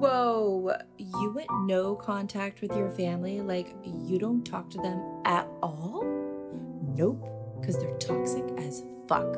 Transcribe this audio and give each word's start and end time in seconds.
Whoa, 0.00 0.78
you 0.96 1.30
went 1.34 1.50
no 1.66 1.94
contact 1.94 2.62
with 2.62 2.74
your 2.74 2.88
family? 2.88 3.42
Like, 3.42 3.76
you 3.84 4.18
don't 4.18 4.42
talk 4.42 4.70
to 4.70 4.78
them 4.78 4.98
at 5.26 5.46
all? 5.62 6.02
Nope, 6.96 7.22
because 7.60 7.76
they're 7.76 7.98
toxic 7.98 8.42
as 8.56 8.82
fuck. 9.06 9.36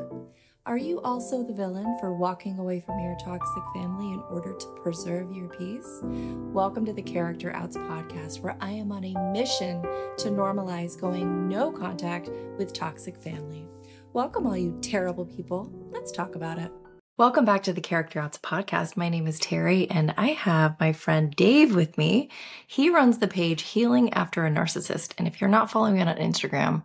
Are 0.64 0.76
you 0.76 1.00
also 1.00 1.42
the 1.42 1.52
villain 1.52 1.96
for 1.98 2.14
walking 2.14 2.60
away 2.60 2.78
from 2.78 3.00
your 3.00 3.16
toxic 3.24 3.64
family 3.74 4.12
in 4.12 4.22
order 4.30 4.54
to 4.54 4.66
preserve 4.84 5.32
your 5.32 5.48
peace? 5.48 5.98
Welcome 6.04 6.86
to 6.86 6.92
the 6.92 7.02
Character 7.02 7.52
Outs 7.56 7.76
podcast, 7.76 8.38
where 8.38 8.56
I 8.60 8.70
am 8.70 8.92
on 8.92 9.02
a 9.02 9.32
mission 9.32 9.82
to 10.18 10.28
normalize 10.28 10.96
going 10.96 11.48
no 11.48 11.72
contact 11.72 12.30
with 12.56 12.72
toxic 12.72 13.16
family. 13.16 13.66
Welcome, 14.12 14.46
all 14.46 14.56
you 14.56 14.78
terrible 14.80 15.26
people. 15.26 15.72
Let's 15.90 16.12
talk 16.12 16.36
about 16.36 16.60
it. 16.60 16.70
Welcome 17.18 17.44
back 17.44 17.64
to 17.64 17.74
the 17.74 17.82
Character 17.82 18.20
Outs 18.20 18.38
podcast. 18.38 18.96
My 18.96 19.10
name 19.10 19.26
is 19.26 19.38
Terry, 19.38 19.88
and 19.90 20.14
I 20.16 20.28
have 20.28 20.80
my 20.80 20.94
friend 20.94 21.30
Dave 21.36 21.74
with 21.74 21.98
me. 21.98 22.30
He 22.66 22.88
runs 22.88 23.18
the 23.18 23.28
page 23.28 23.60
Healing 23.60 24.14
After 24.14 24.46
a 24.46 24.50
Narcissist. 24.50 25.12
And 25.18 25.28
if 25.28 25.38
you're 25.38 25.50
not 25.50 25.70
following 25.70 25.96
me 25.96 26.00
on 26.00 26.16
Instagram, 26.16 26.84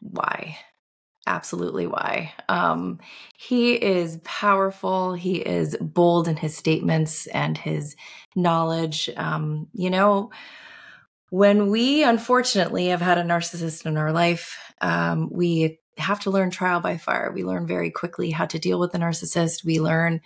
why? 0.00 0.56
Absolutely 1.26 1.86
why. 1.86 2.32
Um, 2.48 2.98
he 3.36 3.74
is 3.74 4.18
powerful. 4.24 5.12
He 5.12 5.36
is 5.36 5.76
bold 5.78 6.26
in 6.26 6.36
his 6.36 6.56
statements 6.56 7.26
and 7.26 7.58
his 7.58 7.96
knowledge. 8.34 9.10
Um, 9.18 9.68
you 9.74 9.90
know, 9.90 10.30
when 11.28 11.68
we 11.68 12.04
unfortunately 12.04 12.86
have 12.86 13.02
had 13.02 13.18
a 13.18 13.22
narcissist 13.22 13.84
in 13.84 13.98
our 13.98 14.12
life, 14.12 14.56
um, 14.80 15.28
we 15.30 15.78
have 16.00 16.20
to 16.20 16.30
learn 16.30 16.50
trial 16.50 16.80
by 16.80 16.96
fire. 16.96 17.30
We 17.32 17.44
learn 17.44 17.66
very 17.66 17.90
quickly 17.90 18.30
how 18.30 18.46
to 18.46 18.58
deal 18.58 18.78
with 18.78 18.92
the 18.92 18.98
narcissist. 18.98 19.64
We 19.64 19.80
learn 19.80 20.20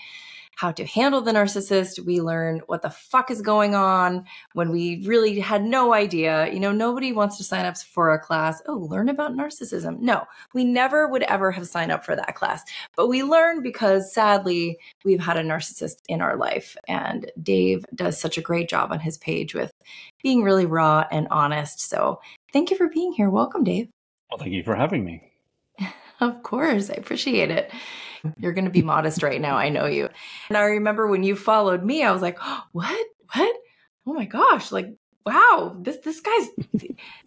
how 0.56 0.72
to 0.72 0.84
handle 0.84 1.20
the 1.20 1.32
narcissist. 1.32 2.04
We 2.04 2.20
learn 2.20 2.60
what 2.66 2.82
the 2.82 2.90
fuck 2.90 3.30
is 3.30 3.42
going 3.42 3.74
on 3.74 4.24
when 4.52 4.70
we 4.70 5.04
really 5.04 5.40
had 5.40 5.64
no 5.64 5.92
idea. 5.94 6.52
You 6.52 6.60
know, 6.60 6.72
nobody 6.72 7.12
wants 7.12 7.36
to 7.38 7.44
sign 7.44 7.64
up 7.64 7.76
for 7.78 8.12
a 8.12 8.18
class. 8.18 8.62
Oh, 8.66 8.74
learn 8.74 9.08
about 9.08 9.32
narcissism. 9.32 9.98
No, 10.00 10.24
we 10.52 10.64
never 10.64 11.08
would 11.08 11.24
ever 11.24 11.50
have 11.50 11.66
signed 11.66 11.92
up 11.92 12.04
for 12.04 12.14
that 12.16 12.34
class. 12.34 12.62
But 12.96 13.08
we 13.08 13.22
learn 13.22 13.62
because 13.62 14.12
sadly, 14.12 14.78
we've 15.04 15.20
had 15.20 15.36
a 15.36 15.42
narcissist 15.42 15.96
in 16.08 16.20
our 16.20 16.36
life. 16.36 16.76
And 16.88 17.30
Dave 17.42 17.84
does 17.94 18.20
such 18.20 18.38
a 18.38 18.42
great 18.42 18.68
job 18.68 18.92
on 18.92 19.00
his 19.00 19.18
page 19.18 19.54
with 19.54 19.72
being 20.22 20.42
really 20.42 20.66
raw 20.66 21.04
and 21.10 21.26
honest. 21.30 21.80
So 21.80 22.20
thank 22.52 22.70
you 22.70 22.76
for 22.76 22.88
being 22.88 23.12
here. 23.12 23.30
Welcome, 23.30 23.64
Dave. 23.64 23.88
Well, 24.30 24.38
thank 24.38 24.52
you 24.52 24.62
for 24.62 24.74
having 24.74 25.04
me. 25.04 25.33
Of 26.24 26.42
course, 26.42 26.88
I 26.88 26.94
appreciate 26.94 27.50
it. 27.50 27.70
You're 28.38 28.54
going 28.54 28.64
to 28.64 28.70
be 28.70 28.80
modest 28.80 29.22
right 29.22 29.38
now. 29.40 29.56
I 29.56 29.68
know 29.68 29.84
you. 29.84 30.08
And 30.48 30.56
I 30.56 30.62
remember 30.62 31.06
when 31.06 31.22
you 31.22 31.36
followed 31.36 31.84
me, 31.84 32.02
I 32.02 32.12
was 32.12 32.22
like, 32.22 32.38
oh, 32.40 32.62
"What? 32.72 33.06
What? 33.34 33.56
Oh 34.06 34.14
my 34.14 34.24
gosh, 34.24 34.72
like 34.72 34.94
wow, 35.26 35.76
this 35.80 35.98
this 35.98 36.20
guy's 36.20 36.48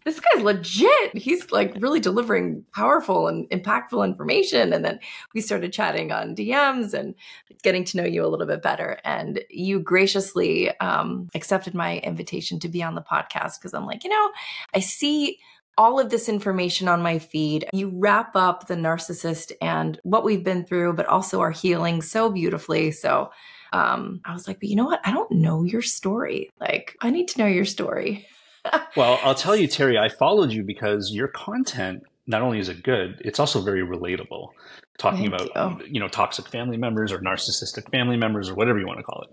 this 0.06 0.20
guy's 0.20 0.44
legit. 0.44 1.16
He's 1.16 1.52
like 1.52 1.76
really 1.80 2.00
delivering 2.00 2.66
powerful 2.74 3.28
and 3.28 3.48
impactful 3.52 4.04
information." 4.04 4.74
And 4.74 4.84
then 4.84 5.00
we 5.36 5.42
started 5.42 5.72
chatting 5.72 6.12
on 6.12 6.36
DMs 6.36 6.96
and 6.96 7.14
getting 7.62 7.84
to 7.86 7.98
know 7.98 8.06
you 8.06 8.26
a 8.26 8.30
little 8.30 8.48
bit 8.48 8.64
better. 8.64 8.98
And 9.06 9.42
you 9.52 9.80
graciously 9.80 10.76
um, 10.80 11.30
accepted 11.36 11.76
my 11.76 12.00
invitation 12.00 12.60
to 12.62 12.68
be 12.68 12.82
on 12.82 12.96
the 12.96 13.02
podcast 13.02 13.60
because 13.60 13.76
I'm 13.76 13.86
like, 13.86 14.04
you 14.04 14.10
know, 14.10 14.32
I 14.74 14.80
see 14.80 15.38
all 15.78 16.00
of 16.00 16.10
this 16.10 16.28
information 16.28 16.88
on 16.88 17.02
my 17.02 17.20
feed. 17.20 17.68
You 17.74 17.92
wrap 17.94 18.36
up 18.36 18.68
the 18.68 18.76
narcissist 18.76 19.52
and 19.62 20.00
what 20.04 20.24
we've 20.24 20.44
been 20.44 20.66
through, 20.66 20.94
but 20.94 21.06
also 21.06 21.40
our 21.42 21.52
healing 21.52 22.02
so 22.02 22.30
beautifully. 22.30 22.92
So 22.92 23.32
um, 23.74 24.22
I 24.26 24.34
was 24.34 24.48
like, 24.48 24.60
but 24.60 24.70
you 24.70 24.76
know 24.76 24.86
what? 24.86 25.02
I 25.06 25.12
don't 25.12 25.32
know 25.32 25.64
your 25.64 25.82
story. 25.82 26.50
Like, 26.60 26.96
I 27.02 27.10
need 27.10 27.28
to 27.30 27.40
know 27.40 27.48
your 27.48 27.66
story. 27.66 28.28
well, 28.96 29.20
I'll 29.24 29.36
tell 29.36 29.56
you, 29.56 29.68
Terry, 29.68 29.98
I 29.98 30.10
followed 30.10 30.52
you 30.52 30.64
because 30.64 31.12
your 31.12 31.28
content 31.28 32.04
not 32.28 32.42
only 32.42 32.60
is 32.60 32.70
it 32.70 32.84
good, 32.84 33.22
it's 33.24 33.40
also 33.40 33.62
very 33.62 33.82
relatable. 33.82 34.50
Talking 34.98 35.30
Thank 35.30 35.50
about 35.52 35.80
you. 35.82 35.88
you 35.94 36.00
know 36.00 36.08
toxic 36.08 36.48
family 36.48 36.76
members 36.76 37.12
or 37.12 37.20
narcissistic 37.20 37.90
family 37.92 38.18
members 38.18 38.50
or 38.50 38.56
whatever 38.56 38.80
you 38.80 38.88
want 38.88 39.00
to 39.00 39.04
call 39.04 39.22
it. 39.22 39.30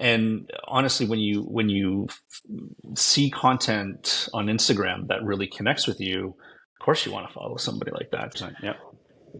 And 0.00 0.50
honestly, 0.66 1.06
when 1.06 1.18
you 1.18 1.42
when 1.42 1.68
you 1.68 2.08
see 2.96 3.30
content 3.30 4.28
on 4.32 4.46
Instagram 4.46 5.08
that 5.08 5.22
really 5.22 5.46
connects 5.46 5.86
with 5.86 6.00
you, 6.00 6.34
of 6.80 6.84
course 6.84 7.04
you 7.04 7.12
want 7.12 7.28
to 7.28 7.34
follow 7.34 7.58
somebody 7.58 7.92
like 7.92 8.10
that. 8.12 8.36
So, 8.36 8.50
yeah. 8.62 8.74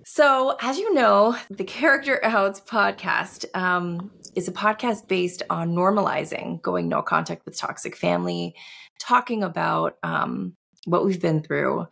So, 0.05 0.57
as 0.61 0.79
you 0.79 0.93
know, 0.93 1.35
the 1.49 1.65
Character 1.65 2.21
Outs 2.23 2.61
podcast 2.61 3.47
um, 3.57 4.11
is 4.37 4.49
a 4.49 4.53
podcast 4.53 5.09
based 5.09 5.43
on 5.49 5.75
normalizing 5.75 6.61
going 6.61 6.89
no 6.89 7.01
contact 7.01 7.47
with 7.47 7.57
toxic 7.57 7.97
family, 7.97 8.55
talking 9.01 9.43
about 9.43 9.97
um, 10.03 10.55
what 10.85 11.07
we've 11.07 11.21
been 11.21 11.43
through, 11.43 11.89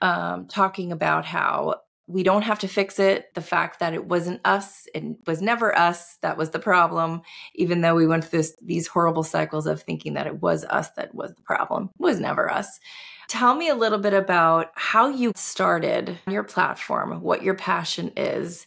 um, 0.00 0.46
talking 0.46 0.90
about 0.90 1.26
how 1.26 1.82
we 2.06 2.22
don't 2.22 2.42
have 2.42 2.60
to 2.60 2.68
fix 2.68 2.98
it. 2.98 3.34
The 3.34 3.40
fact 3.40 3.80
that 3.80 3.94
it 3.94 4.06
wasn't 4.06 4.40
us, 4.44 4.86
it 4.94 5.04
was 5.26 5.42
never 5.42 5.76
us 5.76 6.16
that 6.22 6.36
was 6.36 6.50
the 6.50 6.58
problem, 6.58 7.22
even 7.54 7.80
though 7.80 7.94
we 7.94 8.06
went 8.06 8.24
through 8.24 8.40
this, 8.40 8.56
these 8.62 8.86
horrible 8.86 9.24
cycles 9.24 9.66
of 9.66 9.82
thinking 9.82 10.14
that 10.14 10.26
it 10.26 10.40
was 10.40 10.64
us 10.64 10.90
that 10.92 11.14
was 11.14 11.34
the 11.34 11.42
problem, 11.42 11.90
it 11.98 12.02
was 12.02 12.20
never 12.20 12.50
us. 12.50 12.78
Tell 13.28 13.56
me 13.56 13.68
a 13.68 13.74
little 13.74 13.98
bit 13.98 14.14
about 14.14 14.70
how 14.76 15.08
you 15.08 15.32
started 15.34 16.16
your 16.28 16.44
platform, 16.44 17.22
what 17.22 17.42
your 17.42 17.54
passion 17.54 18.12
is, 18.16 18.66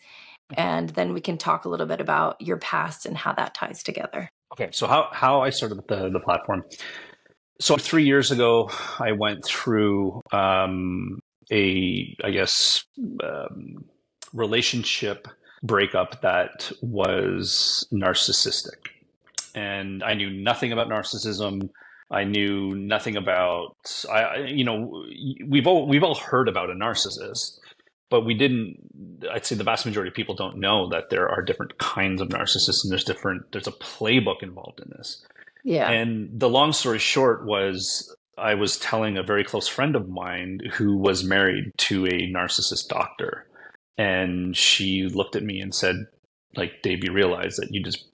and 0.58 0.90
then 0.90 1.14
we 1.14 1.22
can 1.22 1.38
talk 1.38 1.64
a 1.64 1.70
little 1.70 1.86
bit 1.86 2.02
about 2.02 2.42
your 2.42 2.58
past 2.58 3.06
and 3.06 3.18
how 3.18 3.32
that 3.34 3.54
ties 3.54 3.84
together. 3.84 4.30
Okay, 4.52 4.70
so 4.74 4.86
how, 4.86 5.08
how 5.14 5.42
I 5.42 5.52
started 5.52 5.80
the, 5.88 6.10
the 6.10 6.20
platform. 6.20 6.64
So 7.62 7.78
three 7.78 8.04
years 8.04 8.32
ago, 8.32 8.70
I 9.00 9.12
went 9.14 9.46
through 9.46 10.22
um, 10.34 11.20
a, 11.52 12.16
I 12.24 12.32
guess, 12.32 12.84
um, 13.24 13.86
relationship 14.34 15.28
breakup 15.64 16.22
that 16.22 16.72
was 16.82 17.88
narcissistic. 17.92 18.88
And 19.56 20.04
I 20.04 20.14
knew 20.14 20.30
nothing 20.30 20.72
about 20.72 20.90
narcissism. 20.90 21.70
I 22.12 22.24
knew 22.24 22.76
nothing 22.76 23.18
about 23.18 23.76
I 24.12 24.38
you 24.38 24.64
know 24.64 25.06
we've 25.48 25.68
all 25.68 25.88
we've 25.88 26.04
all 26.04 26.16
heard 26.16 26.48
about 26.48 26.70
a 26.70 26.74
narcissist, 26.74 27.60
but 28.10 28.26
we 28.26 28.34
didn't 28.34 28.78
I'd 29.32 29.46
say 29.46 29.56
the 29.56 29.64
vast 29.64 29.86
majority 29.86 30.10
of 30.10 30.16
people 30.16 30.36
don't 30.36 30.58
know 30.58 30.90
that 30.90 31.10
there 31.10 31.30
are 31.30 31.44
different 31.44 31.78
kinds 31.78 32.22
of 32.22 32.30
narcissists 32.30 32.84
and 32.84 32.92
there's 32.92 33.04
different 33.04 33.52
there's 33.52 33.68
a 33.68 33.72
playbook 33.72 34.42
involved 34.42 34.80
in 34.80 34.90
this. 34.98 35.26
Yeah. 35.64 35.90
And 35.90 36.40
the 36.40 36.50
long 36.50 36.74
story 36.74 37.00
short 37.00 37.46
was 37.46 38.16
I 38.40 38.56
was 38.56 38.78
telling 38.78 39.18
a 39.18 39.24
very 39.24 39.44
close 39.44 39.68
friend 39.68 39.96
of 39.96 40.10
mine 40.10 40.60
who 40.74 40.98
was 40.98 41.24
married 41.24 41.72
to 41.78 42.06
a 42.06 42.32
narcissist 42.32 42.88
doctor. 42.88 43.48
And 43.98 44.56
she 44.56 45.08
looked 45.08 45.36
at 45.36 45.44
me 45.44 45.60
and 45.60 45.76
said, 45.76 46.08
like, 46.56 46.82
Dave, 46.82 47.04
you 47.04 47.12
realize 47.12 47.58
that 47.58 47.70
you 47.72 47.84
just 47.84 48.06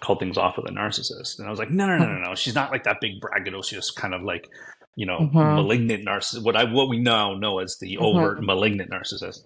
called 0.00 0.20
things 0.20 0.38
off 0.38 0.56
with 0.56 0.66
a 0.66 0.72
narcissist. 0.72 1.38
And 1.38 1.46
I 1.46 1.50
was 1.50 1.58
like, 1.58 1.70
no, 1.70 1.86
no, 1.86 1.98
no, 1.98 2.06
no, 2.06 2.18
no. 2.20 2.34
She's 2.34 2.54
not 2.54 2.70
like 2.70 2.84
that 2.84 3.00
big 3.00 3.20
braggadocious 3.20 3.94
kind 3.94 4.14
of 4.14 4.22
like, 4.22 4.48
you 4.94 5.06
know, 5.06 5.18
mm-hmm. 5.18 5.38
malignant 5.38 6.06
narcissist. 6.06 6.44
What 6.44 6.56
I 6.56 6.64
what 6.64 6.88
we 6.88 6.98
now 6.98 7.34
know 7.34 7.58
as 7.58 7.78
the 7.78 7.94
mm-hmm. 7.94 8.04
overt 8.04 8.42
malignant 8.42 8.90
narcissist. 8.90 9.40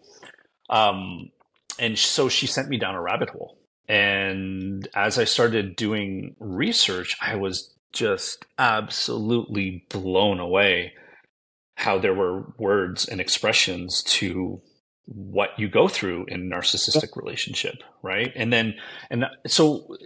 Um, 0.69 1.31
and 1.79 1.99
so 1.99 2.29
she 2.29 2.47
sent 2.47 2.69
me 2.69 2.79
down 2.79 2.95
a 2.95 3.03
rabbit 3.03 3.31
hole. 3.31 3.57
And 3.89 4.87
as 4.95 5.19
I 5.19 5.25
started 5.25 5.75
doing 5.75 6.37
research, 6.39 7.17
I 7.21 7.37
was 7.37 7.75
just 7.93 8.45
absolutely 8.59 9.85
blown 9.89 10.39
away 10.41 10.93
how 11.75 11.99
there 11.99 12.15
were 12.15 12.45
words 12.59 13.09
and 13.09 13.21
expressions 13.21 14.03
to 14.03 14.61
what 15.07 15.51
you 15.59 15.69
go 15.69 15.89
through 15.89 16.25
in 16.29 16.49
narcissistic 16.49 17.17
relationship 17.17 17.83
right? 18.03 18.33
And 18.37 18.53
then 18.53 18.75
and 19.11 19.27
so 19.47 19.97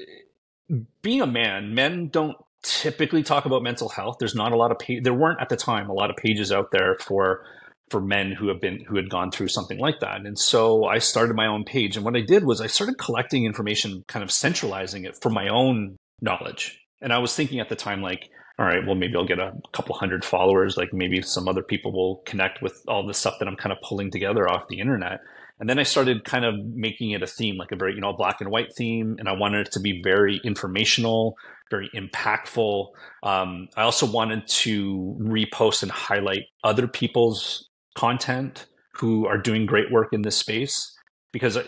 being 1.03 1.20
a 1.20 1.26
man 1.26 1.75
men 1.75 2.08
don't 2.08 2.37
typically 2.62 3.23
talk 3.23 3.44
about 3.44 3.62
mental 3.62 3.88
health. 3.88 4.17
There's 4.19 4.35
not 4.35 4.53
a 4.53 4.56
lot 4.56 4.70
of 4.70 4.79
pa- 4.79 5.03
there 5.03 5.14
weren't 5.14 5.41
at 5.41 5.49
the 5.49 5.56
time 5.56 5.88
a 5.91 5.93
lot 5.93 6.11
of 6.11 6.17
pages 6.17 6.50
out 6.50 6.70
there 6.70 6.97
for 6.99 7.44
for 7.91 8.00
men 8.00 8.32
who 8.32 8.49
have 8.49 8.61
been 8.61 8.82
who 8.85 8.97
had 8.97 9.11
gone 9.11 9.31
through 9.31 9.49
something 9.49 9.79
like 9.79 10.00
that. 10.00 10.25
And 10.25 10.38
so 10.38 10.85
i 10.85 10.99
started 10.99 11.37
my 11.37 11.47
own 11.47 11.64
page. 11.64 11.97
And 11.97 12.05
what 12.05 12.17
i 12.17 12.20
did 12.20 12.44
was 12.44 12.61
i 12.61 12.67
started 12.67 12.99
collecting 12.99 13.44
information 13.44 14.05
kind 14.08 14.23
of 14.23 14.31
centralizing 14.31 15.05
it 15.05 15.17
for 15.20 15.31
my 15.31 15.49
own 15.49 15.97
knowledge 16.20 16.81
and 17.00 17.12
I 17.12 17.19
was 17.19 17.35
thinking 17.35 17.61
at 17.61 17.69
the 17.69 17.76
time, 17.76 18.02
like, 18.02 18.31
all 18.58 18.67
right, 18.67 18.85
well, 18.87 18.94
maybe 18.94 19.17
I'll 19.17 19.26
get 19.26 19.41
a 19.41 19.52
couple 19.73 19.96
hundred 19.96 20.25
followers. 20.25 20.76
Like 20.76 20.93
maybe 20.93 21.20
some 21.23 21.49
other 21.49 21.62
people 21.62 21.93
will 21.93 22.23
connect 22.25 22.62
with 22.62 22.82
all 22.87 23.06
the 23.06 23.14
stuff 23.14 23.38
that 23.38 23.49
I'm 23.49 23.56
kind 23.56 23.73
of 23.73 23.79
pulling 23.82 24.11
together 24.11 24.49
off 24.49 24.69
the 24.69 24.79
internet. 24.79 25.20
And 25.58 25.69
then 25.69 25.79
I 25.79 25.82
started 25.82 26.25
kind 26.25 26.44
of 26.44 26.55
making 26.64 27.11
it 27.12 27.23
a 27.23 27.26
theme, 27.26 27.56
like 27.56 27.73
a 27.73 27.76
very, 27.76 27.94
you 27.94 28.00
know, 28.00 28.12
black 28.12 28.41
and 28.41 28.50
white 28.50 28.75
theme. 28.75 29.17
And 29.19 29.29
I 29.29 29.32
wanted 29.32 29.67
it 29.67 29.73
to 29.73 29.81
be 29.81 30.00
very 30.02 30.41
informational, 30.44 31.37
very 31.70 31.91
impactful. 31.94 32.88
Um, 33.23 33.69
I 33.76 33.82
also 33.82 34.06
wanted 34.06 34.46
to 34.46 35.17
repost 35.20 35.82
and 35.82 35.91
highlight 35.91 36.44
other 36.62 36.87
people's 36.87 37.69
content 37.94 38.67
who 38.93 39.26
are 39.26 39.38
doing 39.38 39.67
great 39.67 39.91
work 39.91 40.12
in 40.12 40.23
this 40.23 40.37
space 40.37 40.94
because 41.34 41.56
uh, 41.56 41.64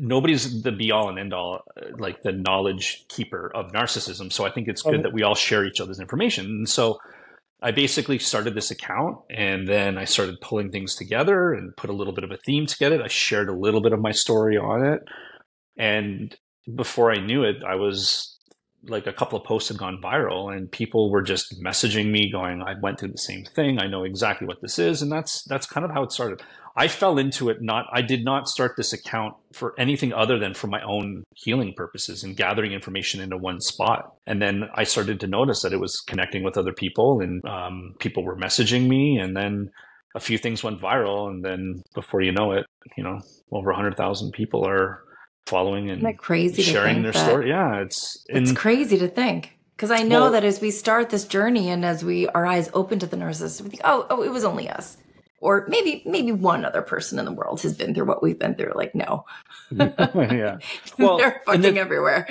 nobody's 0.00 0.60
the 0.64 0.72
be 0.72 0.90
all 0.90 1.08
and 1.08 1.20
end 1.20 1.32
all, 1.32 1.60
like 1.98 2.20
the 2.22 2.32
knowledge 2.32 3.04
keeper 3.06 3.52
of 3.54 3.70
narcissism. 3.70 4.32
So 4.32 4.44
I 4.44 4.50
think 4.50 4.66
it's 4.66 4.82
good 4.82 5.04
that 5.04 5.12
we 5.12 5.22
all 5.22 5.36
share 5.36 5.64
each 5.64 5.80
other's 5.80 6.00
information. 6.00 6.46
And 6.46 6.68
so 6.68 6.98
I 7.62 7.70
basically 7.70 8.18
started 8.18 8.56
this 8.56 8.72
account 8.72 9.18
and 9.30 9.68
then 9.68 9.96
I 9.96 10.04
started 10.04 10.40
pulling 10.40 10.72
things 10.72 10.96
together 10.96 11.54
and 11.54 11.76
put 11.76 11.90
a 11.90 11.92
little 11.92 12.12
bit 12.12 12.24
of 12.24 12.32
a 12.32 12.36
theme 12.36 12.66
to 12.66 12.76
get 12.76 12.90
it. 12.90 13.00
I 13.00 13.06
shared 13.06 13.48
a 13.48 13.56
little 13.56 13.80
bit 13.80 13.92
of 13.92 14.00
my 14.00 14.10
story 14.10 14.58
on 14.58 14.84
it. 14.84 15.04
And 15.76 16.36
before 16.74 17.12
I 17.12 17.24
knew 17.24 17.44
it, 17.44 17.62
I 17.64 17.76
was 17.76 18.36
like 18.88 19.06
a 19.06 19.12
couple 19.12 19.38
of 19.38 19.44
posts 19.44 19.68
had 19.68 19.78
gone 19.78 20.00
viral 20.02 20.52
and 20.52 20.72
people 20.72 21.08
were 21.08 21.22
just 21.22 21.58
messaging 21.62 22.10
me 22.10 22.30
going 22.30 22.60
i 22.60 22.74
went 22.82 23.00
through 23.00 23.10
the 23.10 23.16
same 23.16 23.42
thing 23.42 23.78
i 23.78 23.86
know 23.86 24.04
exactly 24.04 24.46
what 24.46 24.60
this 24.60 24.78
is 24.78 25.00
and 25.00 25.10
that's 25.10 25.42
that's 25.44 25.66
kind 25.66 25.86
of 25.86 25.90
how 25.90 26.02
it 26.02 26.12
started 26.12 26.42
i 26.76 26.88
fell 26.88 27.18
into 27.18 27.48
it 27.48 27.62
not 27.62 27.86
i 27.92 28.02
did 28.02 28.24
not 28.24 28.48
start 28.48 28.76
this 28.76 28.92
account 28.92 29.34
for 29.52 29.74
anything 29.78 30.12
other 30.12 30.38
than 30.38 30.54
for 30.54 30.66
my 30.66 30.82
own 30.82 31.24
healing 31.34 31.72
purposes 31.76 32.22
and 32.24 32.36
gathering 32.36 32.72
information 32.72 33.20
into 33.20 33.36
one 33.36 33.60
spot. 33.60 34.14
And 34.26 34.40
then 34.40 34.68
i 34.74 34.84
started 34.84 35.20
to 35.20 35.26
notice 35.26 35.62
that 35.62 35.72
it 35.72 35.80
was 35.80 36.00
connecting 36.00 36.42
with 36.42 36.56
other 36.56 36.72
people 36.72 37.20
and 37.20 37.44
um, 37.44 37.94
people 37.98 38.24
were 38.24 38.36
messaging 38.36 38.88
me 38.88 39.18
and 39.18 39.36
then 39.36 39.70
a 40.14 40.20
few 40.20 40.38
things 40.38 40.62
went 40.62 40.80
viral 40.80 41.28
and 41.28 41.44
then 41.44 41.82
before 41.94 42.20
you 42.20 42.32
know 42.32 42.52
it 42.52 42.66
you 42.96 43.04
know 43.04 43.20
over 43.50 43.70
100000 43.70 44.32
people 44.32 44.66
are 44.66 45.04
following 45.46 45.90
and 45.90 46.00
Isn't 46.00 46.18
crazy 46.18 46.62
sharing 46.62 47.02
their 47.02 47.12
story. 47.12 47.48
Yeah, 47.48 47.80
it's 47.80 48.24
it's 48.28 48.52
crazy 48.52 48.98
to 48.98 49.08
think. 49.08 49.58
Because 49.76 49.90
I 49.90 50.04
know 50.04 50.22
well, 50.22 50.32
that 50.32 50.44
as 50.44 50.60
we 50.60 50.70
start 50.70 51.10
this 51.10 51.24
journey 51.24 51.68
and 51.68 51.84
as 51.84 52.04
we 52.04 52.28
our 52.28 52.46
eyes 52.46 52.70
open 52.74 53.00
to 53.00 53.06
the 53.06 53.16
narcissist, 53.16 53.60
we 53.60 53.70
think, 53.70 53.82
oh, 53.84 54.06
oh, 54.08 54.22
it 54.22 54.30
was 54.30 54.44
only 54.44 54.68
us, 54.68 54.96
or 55.40 55.66
maybe 55.68 56.02
maybe 56.06 56.32
one 56.32 56.64
other 56.64 56.82
person 56.82 57.18
in 57.18 57.24
the 57.24 57.32
world 57.32 57.60
has 57.62 57.74
been 57.74 57.94
through 57.94 58.06
what 58.06 58.22
we've 58.22 58.38
been 58.38 58.54
through. 58.54 58.72
Like, 58.74 58.94
no, 58.94 59.24
yeah, 59.70 60.58
well, 60.98 61.18
they're 61.18 61.42
fucking 61.46 61.62
the, 61.62 61.78
everywhere. 61.78 62.26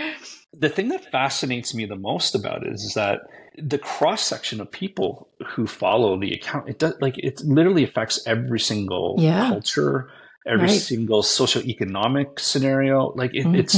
The 0.57 0.69
thing 0.69 0.89
that 0.89 1.11
fascinates 1.11 1.73
me 1.73 1.85
the 1.85 1.95
most 1.95 2.35
about 2.35 2.65
it 2.65 2.73
is 2.73 2.93
that 2.95 3.21
the 3.57 3.77
cross 3.77 4.23
section 4.23 4.59
of 4.61 4.71
people 4.71 5.27
who 5.45 5.67
follow 5.67 6.19
the 6.19 6.33
account 6.33 6.67
it 6.69 6.79
does 6.79 6.95
like 7.01 7.19
it 7.19 7.39
literally 7.41 7.83
affects 7.83 8.25
every 8.25 8.59
single 8.59 9.15
yeah. 9.19 9.47
culture 9.47 10.09
every 10.45 10.67
right. 10.67 10.81
single 10.81 11.21
socioeconomic 11.21 12.39
scenario. 12.39 13.13
Like 13.15 13.33
it, 13.33 13.45
mm-hmm. 13.45 13.55
it's 13.55 13.77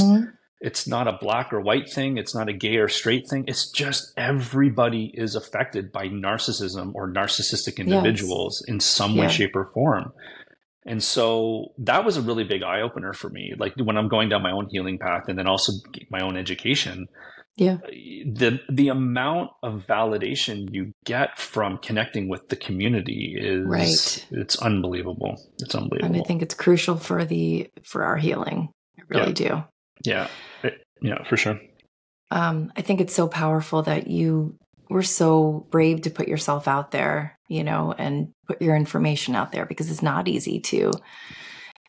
it's 0.60 0.86
not 0.86 1.06
a 1.06 1.18
black 1.20 1.52
or 1.52 1.60
white 1.60 1.90
thing. 1.90 2.16
It's 2.16 2.34
not 2.34 2.48
a 2.48 2.52
gay 2.52 2.76
or 2.76 2.88
straight 2.88 3.28
thing. 3.28 3.44
It's 3.46 3.70
just 3.70 4.12
everybody 4.16 5.12
is 5.14 5.34
affected 5.34 5.92
by 5.92 6.08
narcissism 6.08 6.92
or 6.94 7.12
narcissistic 7.12 7.76
individuals 7.78 8.62
yes. 8.66 8.72
in 8.72 8.80
some 8.80 9.16
way, 9.16 9.28
shape, 9.28 9.54
or 9.54 9.70
form. 9.74 10.12
And 10.86 11.02
so 11.02 11.72
that 11.78 12.04
was 12.04 12.16
a 12.16 12.22
really 12.22 12.44
big 12.44 12.62
eye 12.62 12.80
opener 12.80 13.12
for 13.12 13.28
me. 13.28 13.54
Like 13.58 13.74
when 13.76 13.96
I'm 13.96 14.08
going 14.08 14.28
down 14.28 14.42
my 14.42 14.52
own 14.52 14.68
healing 14.70 14.98
path 14.98 15.24
and 15.28 15.38
then 15.38 15.46
also 15.46 15.72
my 16.10 16.20
own 16.20 16.36
education, 16.36 17.08
yeah 17.56 17.78
the 17.88 18.60
the 18.70 18.88
amount 18.88 19.50
of 19.62 19.86
validation 19.86 20.72
you 20.72 20.92
get 21.04 21.38
from 21.38 21.78
connecting 21.78 22.28
with 22.28 22.48
the 22.48 22.56
community 22.56 23.34
is 23.38 23.64
right 23.66 24.26
it's 24.30 24.56
unbelievable 24.58 25.40
it's 25.58 25.74
unbelievable 25.74 26.14
and 26.14 26.22
i 26.22 26.26
think 26.26 26.42
it's 26.42 26.54
crucial 26.54 26.96
for 26.96 27.24
the 27.24 27.68
for 27.82 28.04
our 28.04 28.16
healing 28.16 28.68
i 28.98 29.02
really 29.08 29.28
yeah. 29.28 29.32
do 29.32 29.64
yeah 30.04 30.28
it, 30.62 30.82
yeah 31.00 31.22
for 31.24 31.36
sure. 31.36 31.60
Um 32.30 32.72
i 32.76 32.82
think 32.82 33.00
it's 33.00 33.14
so 33.14 33.28
powerful 33.28 33.82
that 33.82 34.06
you 34.06 34.58
were 34.88 35.02
so 35.02 35.66
brave 35.70 36.02
to 36.02 36.10
put 36.10 36.28
yourself 36.28 36.68
out 36.68 36.90
there 36.90 37.38
you 37.48 37.64
know 37.64 37.94
and 37.96 38.32
put 38.46 38.62
your 38.62 38.76
information 38.76 39.34
out 39.34 39.52
there 39.52 39.66
because 39.66 39.90
it's 39.90 40.02
not 40.02 40.28
easy 40.28 40.60
to 40.60 40.92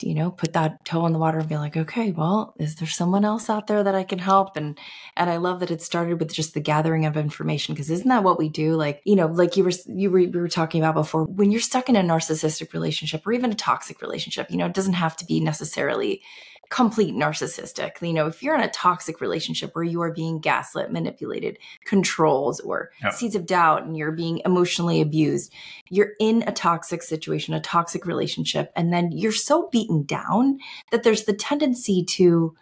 you 0.01 0.13
know 0.13 0.29
put 0.29 0.53
that 0.53 0.83
toe 0.85 1.05
in 1.05 1.13
the 1.13 1.19
water 1.19 1.39
and 1.39 1.49
be 1.49 1.57
like 1.57 1.75
okay 1.75 2.11
well 2.11 2.53
is 2.59 2.75
there 2.75 2.87
someone 2.87 3.25
else 3.25 3.49
out 3.49 3.67
there 3.67 3.83
that 3.83 3.95
i 3.95 4.03
can 4.03 4.19
help? 4.19 4.55
And 4.55 4.77
and 5.15 5.29
i 5.29 5.37
love 5.37 5.59
that 5.59 5.71
it 5.71 5.81
started 5.81 6.19
with 6.19 6.33
just 6.33 6.53
the 6.53 6.59
gathering 6.59 7.05
of 7.05 7.17
information 7.17 7.73
because 7.73 7.89
isn't 7.89 8.07
that 8.07 8.23
what 8.23 8.37
we 8.37 8.49
do? 8.49 8.75
Like 8.75 9.01
you 9.05 9.15
know 9.15 9.27
like 9.27 9.57
you 9.57 9.63
were 9.63 9.71
you 9.87 10.11
were, 10.11 10.19
we 10.19 10.27
were 10.27 10.47
talking 10.47 10.81
about 10.81 10.95
before 10.95 11.25
when 11.25 11.51
you're 11.51 11.61
stuck 11.61 11.89
in 11.89 11.95
a 11.95 12.01
narcissistic 12.01 12.73
relationship 12.73 13.25
or 13.25 13.33
even 13.33 13.51
a 13.51 13.55
toxic 13.55 14.01
relationship 14.01 14.49
you 14.49 14.57
know 14.57 14.65
it 14.65 14.73
doesn't 14.73 14.93
have 14.93 15.15
to 15.17 15.25
be 15.25 15.39
necessarily 15.39 16.21
complete 16.69 17.15
narcissistic. 17.15 18.01
You 18.01 18.13
know, 18.13 18.27
if 18.27 18.43
you're 18.43 18.55
in 18.55 18.61
a 18.61 18.69
toxic 18.69 19.21
relationship 19.21 19.75
where 19.75 19.83
you 19.83 20.01
are 20.01 20.13
being 20.13 20.39
gaslit, 20.39 20.91
manipulated, 20.91 21.57
controlled, 21.85 22.59
or 22.63 22.91
yep. 23.01 23.13
seeds 23.13 23.35
of 23.35 23.45
doubt, 23.45 23.83
and 23.83 23.97
you're 23.97 24.11
being 24.11 24.41
emotionally 24.45 25.01
abused, 25.01 25.53
you're 25.89 26.13
in 26.19 26.43
a 26.47 26.51
toxic 26.51 27.03
situation, 27.03 27.53
a 27.53 27.61
toxic 27.61 28.05
relationship, 28.05 28.71
and 28.75 28.91
then 28.91 29.11
you're 29.11 29.31
so 29.31 29.69
beaten 29.71 30.03
down 30.03 30.59
that 30.91 31.03
there's 31.03 31.23
the 31.23 31.33
tendency 31.33 32.03
to 32.03 32.55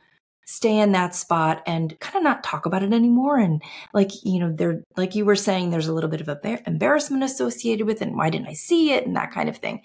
stay 0.46 0.78
in 0.80 0.92
that 0.92 1.16
spot 1.16 1.64
and 1.66 2.00
kind 2.00 2.18
of 2.18 2.24
not 2.24 2.44
talk 2.44 2.68
about 2.68 2.84
it 2.84 2.94
anymore 2.94 3.38
and 3.38 3.64
like 3.94 4.12
you 4.24 4.40
know 4.40 4.54
there 4.54 4.84
like 4.96 5.16
you 5.16 5.26
were 5.26 5.36
saying 5.36 5.72
there's 5.72 5.88
a 5.88 5.94
little 5.94 6.10
bit 6.10 6.22
of 6.22 6.30
a 6.30 6.60
embarrassment 6.68 7.24
associated 7.24 7.88
with 7.88 8.00
it 8.00 8.08
and 8.08 8.16
why 8.16 8.30
didn't 8.30 8.48
i 8.48 8.54
see 8.54 8.94
it 8.94 9.08
and 9.08 9.16
that 9.16 9.32
kind 9.32 9.50
of 9.50 9.58
thing 9.58 9.82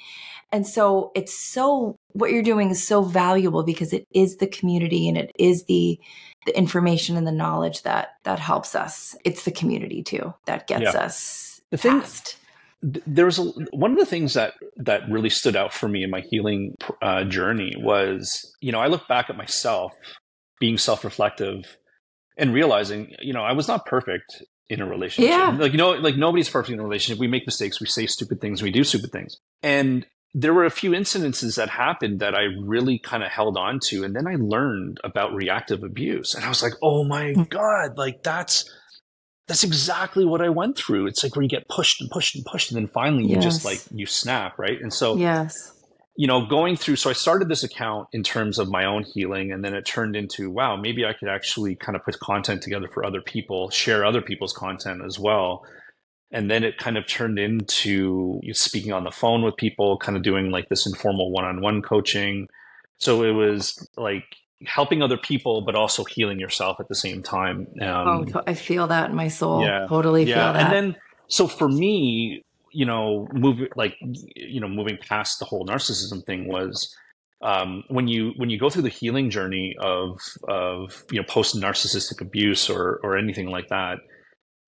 and 0.53 0.67
so 0.67 1.13
it's 1.15 1.35
so 1.35 1.97
what 2.13 2.31
you're 2.31 2.43
doing 2.43 2.71
is 2.71 2.87
so 2.87 3.03
valuable 3.03 3.63
because 3.63 3.93
it 3.93 4.05
is 4.13 4.37
the 4.37 4.47
community 4.47 5.09
and 5.09 5.17
it 5.17 5.31
is 5.39 5.65
the 5.65 5.99
the 6.47 6.57
information 6.57 7.17
and 7.17 7.27
the 7.27 7.33
knowledge 7.33 7.83
that 7.83 8.15
that 8.25 8.39
helps 8.39 8.75
us. 8.75 9.17
It's 9.25 9.45
the 9.45 9.53
community 9.53 10.03
too 10.03 10.35
that 10.47 10.67
gets 10.67 10.83
yeah. 10.83 11.01
us 11.01 11.61
the 11.71 11.77
thing, 11.77 12.01
past. 12.01 12.37
There 12.83 13.27
was 13.27 13.39
a, 13.39 13.43
one 13.73 13.93
of 13.93 13.99
the 13.99 14.07
things 14.07 14.35
that 14.35 14.55
that 14.77 15.09
really 15.09 15.31
stood 15.31 15.57
out 15.57 15.73
for 15.73 15.89
me 15.89 16.03
in 16.03 16.11
my 16.11 16.21
healing 16.21 16.75
uh, 17.03 17.25
journey 17.25 17.75
was, 17.79 18.57
you 18.61 18.73
know, 18.73 18.81
I 18.81 18.87
look 18.87 19.07
back 19.07 19.31
at 19.31 19.37
myself 19.37 19.93
being 20.59 20.79
self-reflective 20.79 21.77
and 22.37 22.53
realizing, 22.55 23.15
you 23.21 23.33
know, 23.33 23.43
I 23.43 23.53
was 23.53 23.69
not 23.69 23.87
perfect 23.87 24.43
in 24.71 24.81
a 24.81 24.87
relationship. 24.87 25.31
Yeah. 25.31 25.57
Like 25.59 25.73
you 25.73 25.79
know, 25.79 25.91
like 25.93 26.17
nobody's 26.17 26.49
perfect 26.49 26.73
in 26.73 26.81
a 26.81 26.83
relationship. 26.83 27.21
We 27.21 27.29
make 27.29 27.47
mistakes, 27.47 27.81
we 27.81 27.87
say 27.87 28.07
stupid 28.07 28.41
things, 28.41 28.63
we 28.63 28.71
do 28.71 28.83
stupid 28.83 29.13
things. 29.13 29.37
And 29.63 30.07
there 30.35 30.55
were 30.55 30.65
a 30.65 30.71
few 30.71 30.93
incidences 30.93 31.57
that 31.57 31.69
happened 31.69 32.21
that 32.21 32.35
I 32.35 32.45
really 32.63 32.99
kind 32.99 33.23
of 33.23 33.31
held 33.31 33.57
on 33.57 33.81
to. 33.85 34.05
And 34.05 34.15
then 34.15 34.29
I 34.29 34.37
learned 34.37 34.99
about 35.03 35.35
reactive 35.35 35.83
abuse. 35.83 36.35
And 36.35 36.45
I 36.45 36.49
was 36.49 36.63
like, 36.63 36.75
oh 36.83 37.05
my 37.05 37.33
hmm. 37.33 37.43
God, 37.43 37.99
like 37.99 38.23
that's 38.23 38.71
that's 39.49 39.65
exactly 39.65 40.25
what 40.25 40.41
I 40.41 40.49
went 40.49 40.79
through. 40.79 41.09
It's 41.09 41.25
like 41.25 41.35
where 41.35 41.43
you 41.43 41.49
get 41.49 41.69
pushed 41.69 42.01
and 42.01 42.09
pushed 42.09 42.37
and 42.37 42.45
pushed, 42.45 42.71
and 42.71 42.81
then 42.81 42.87
finally 42.87 43.25
you 43.25 43.35
yes. 43.35 43.43
just 43.43 43.65
like 43.65 43.81
you 43.91 44.07
snap, 44.07 44.59
right? 44.59 44.81
And 44.81 44.93
so 44.93 45.17
yes. 45.17 45.77
You 46.17 46.27
know, 46.27 46.45
going 46.45 46.77
through, 46.77 46.97
so 46.97 47.09
I 47.09 47.15
started 47.15 47.49
this 47.49 47.63
account 47.63 48.09
in 48.13 48.23
terms 48.23 48.59
of 48.59 48.69
my 48.69 48.85
own 48.85 49.05
healing, 49.05 49.53
and 49.53 49.65
then 49.65 49.75
it 49.75 49.87
turned 49.87 50.17
into, 50.17 50.51
wow, 50.51 50.77
maybe 50.77 51.07
I 51.07 51.15
could 51.15 51.29
actually 51.29 51.77
kind 51.77 51.97
of 51.97 52.05
put 52.05 52.19
content 52.19 52.61
together 52.61 52.89
for 52.93 53.07
other 53.07 53.23
people, 53.23 53.71
share 53.71 54.05
other 54.05 54.21
people's 54.21 54.53
content 54.53 55.03
as 55.07 55.19
well 55.19 55.65
and 56.33 56.51
then 56.51 56.63
it 56.65 56.79
kind 56.79 56.97
of 56.97 57.07
turned 57.07 57.39
into 57.39 58.41
speaking 58.53 58.93
on 58.93 59.05
the 59.05 59.11
phone 59.11 59.43
with 59.43 59.57
people 59.57 59.99
kind 59.99 60.17
of 60.17 60.23
doing 60.23 60.51
like 60.51 60.69
this 60.69 60.87
informal 60.87 61.31
one-on-one 61.33 61.83
coaching. 61.83 62.49
So 62.99 63.25
it 63.25 63.33
was 63.33 63.89
like 63.97 64.25
helping 64.67 65.03
other 65.03 65.17
people 65.17 65.63
but 65.63 65.75
also 65.75 66.05
healing 66.05 66.39
yourself 66.39 66.79
at 66.79 66.89
the 66.89 66.95
same 66.95 67.23
time. 67.23 67.67
Um, 67.81 68.27
oh 68.35 68.43
i 68.47 68.55
feel 68.55 68.87
that 68.87 69.11
in 69.11 69.17
my 69.17 69.29
soul. 69.29 69.65
Yeah. 69.65 69.87
Totally 69.89 70.25
yeah. 70.25 70.35
feel 70.35 70.53
that. 70.53 70.65
and 70.65 70.73
then 70.73 70.97
so 71.29 71.49
for 71.49 71.69
me 71.69 72.45
you 72.73 72.87
know 72.87 73.27
moving 73.33 73.69
like 73.75 73.97
you 74.01 74.61
know 74.61 74.69
moving 74.69 74.97
past 74.97 75.39
the 75.39 75.45
whole 75.45 75.67
narcissism 75.67 76.25
thing 76.25 76.47
was 76.47 76.95
um, 77.43 77.85
when 77.89 78.07
you 78.07 78.33
when 78.37 78.51
you 78.51 78.59
go 78.59 78.69
through 78.69 78.83
the 78.83 78.91
healing 78.91 79.31
journey 79.31 79.75
of 79.81 80.21
of 80.49 81.05
you 81.11 81.19
know 81.19 81.27
post 81.27 81.57
narcissistic 81.57 82.21
abuse 82.21 82.69
or 82.69 83.01
or 83.03 83.17
anything 83.17 83.51
like 83.51 83.69
that 83.69 83.99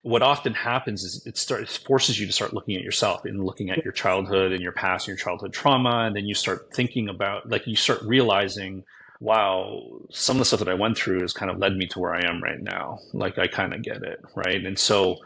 what 0.03 0.21
often 0.21 0.53
happens 0.53 1.03
is 1.03 1.25
it 1.25 1.37
starts 1.37 1.77
forces 1.77 2.19
you 2.19 2.27
to 2.27 2.33
start 2.33 2.53
looking 2.53 2.75
at 2.75 2.83
yourself 2.83 3.23
and 3.23 3.43
looking 3.43 3.69
at 3.69 3.83
your 3.83 3.93
childhood 3.93 4.51
and 4.51 4.61
your 4.61 4.73
past 4.73 5.07
and 5.07 5.17
your 5.17 5.23
childhood 5.23 5.53
trauma 5.53 6.03
and 6.05 6.15
then 6.15 6.25
you 6.25 6.35
start 6.35 6.67
thinking 6.73 7.09
about 7.09 7.49
like 7.49 7.65
you 7.65 7.75
start 7.75 8.01
realizing 8.03 8.83
wow 9.21 9.81
some 10.11 10.35
of 10.35 10.39
the 10.39 10.45
stuff 10.45 10.59
that 10.59 10.67
i 10.67 10.73
went 10.73 10.97
through 10.97 11.21
has 11.21 11.31
kind 11.31 11.49
of 11.49 11.57
led 11.57 11.75
me 11.75 11.87
to 11.87 11.99
where 11.99 12.13
i 12.13 12.21
am 12.25 12.43
right 12.43 12.61
now. 12.61 12.99
Like 13.13 13.39
i 13.39 13.47
kind 13.47 13.73
of 13.73 13.81
get 13.81 14.03
it 14.03 14.19
right? 14.35 14.63
And 14.63 14.77
so 14.77 15.17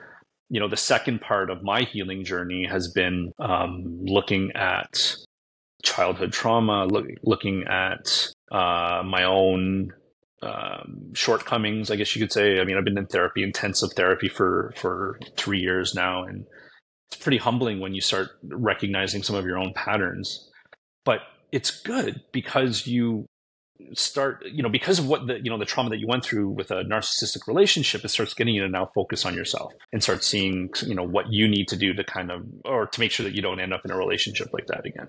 you 0.49 0.59
know 0.59 0.67
the 0.67 0.77
second 0.77 1.21
part 1.21 1.49
of 1.49 1.63
my 1.63 1.81
healing 1.81 2.23
journey 2.23 2.65
has 2.65 2.87
been 2.87 3.33
um, 3.39 4.05
looking 4.05 4.51
at 4.53 5.15
childhood 5.83 6.31
trauma 6.31 6.85
look, 6.85 7.07
looking 7.23 7.63
at 7.67 8.31
uh, 8.51 9.01
my 9.03 9.23
own 9.23 9.91
um, 10.41 11.13
shortcomings, 11.13 11.89
I 11.89 11.95
guess 11.95 12.15
you 12.15 12.21
could 12.21 12.31
say. 12.31 12.59
I 12.59 12.63
mean, 12.63 12.77
I've 12.77 12.85
been 12.85 12.97
in 12.97 13.07
therapy, 13.07 13.43
intensive 13.43 13.93
therapy 13.93 14.29
for 14.29 14.73
for 14.77 15.19
three 15.35 15.59
years 15.59 15.95
now, 15.95 16.23
and 16.23 16.45
it's 17.07 17.21
pretty 17.21 17.37
humbling 17.37 17.79
when 17.79 17.93
you 17.93 18.01
start 18.01 18.29
recognizing 18.43 19.23
some 19.23 19.35
of 19.35 19.45
your 19.45 19.57
own 19.57 19.73
patterns. 19.73 20.49
But 21.05 21.21
it's 21.51 21.71
good 21.81 22.21
because 22.31 22.85
you 22.85 23.25
start, 23.93 24.43
you 24.45 24.61
know, 24.61 24.69
because 24.69 24.99
of 24.99 25.07
what 25.07 25.27
the 25.27 25.39
you 25.43 25.49
know 25.49 25.57
the 25.57 25.65
trauma 25.65 25.89
that 25.89 25.99
you 25.99 26.07
went 26.07 26.23
through 26.23 26.49
with 26.49 26.69
a 26.71 26.83
narcissistic 26.83 27.47
relationship, 27.47 28.03
it 28.05 28.09
starts 28.09 28.33
getting 28.33 28.53
you 28.53 28.61
to 28.61 28.69
now 28.69 28.89
focus 28.93 29.25
on 29.25 29.33
yourself 29.33 29.73
and 29.91 30.03
start 30.03 30.23
seeing, 30.23 30.69
you 30.85 30.95
know, 30.95 31.03
what 31.03 31.31
you 31.31 31.47
need 31.47 31.67
to 31.69 31.75
do 31.75 31.93
to 31.93 32.03
kind 32.03 32.31
of 32.31 32.43
or 32.65 32.85
to 32.87 32.99
make 32.99 33.11
sure 33.11 33.23
that 33.23 33.33
you 33.33 33.41
don't 33.41 33.59
end 33.59 33.73
up 33.73 33.85
in 33.85 33.91
a 33.91 33.97
relationship 33.97 34.49
like 34.53 34.67
that 34.67 34.85
again. 34.85 35.07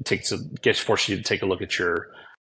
it 0.00 0.04
takes 0.06 0.32
a 0.32 0.38
gets 0.62 0.78
forces 0.78 1.08
you 1.08 1.16
to 1.16 1.22
take 1.22 1.42
a 1.42 1.46
look 1.46 1.62
at 1.62 1.78
your 1.78 2.08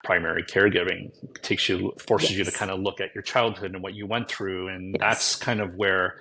primary 0.04 0.42
caregiving 0.42 1.10
takes 1.42 1.68
you 1.68 1.92
forces 1.98 2.30
yes. 2.30 2.38
you 2.38 2.44
to 2.44 2.52
kind 2.52 2.70
of 2.70 2.80
look 2.80 3.00
at 3.00 3.14
your 3.14 3.22
childhood 3.22 3.72
and 3.74 3.82
what 3.82 3.94
you 3.94 4.06
went 4.06 4.28
through 4.28 4.68
and 4.68 4.94
yes. 4.94 5.00
that's 5.00 5.36
kind 5.36 5.60
of 5.60 5.74
where 5.74 6.14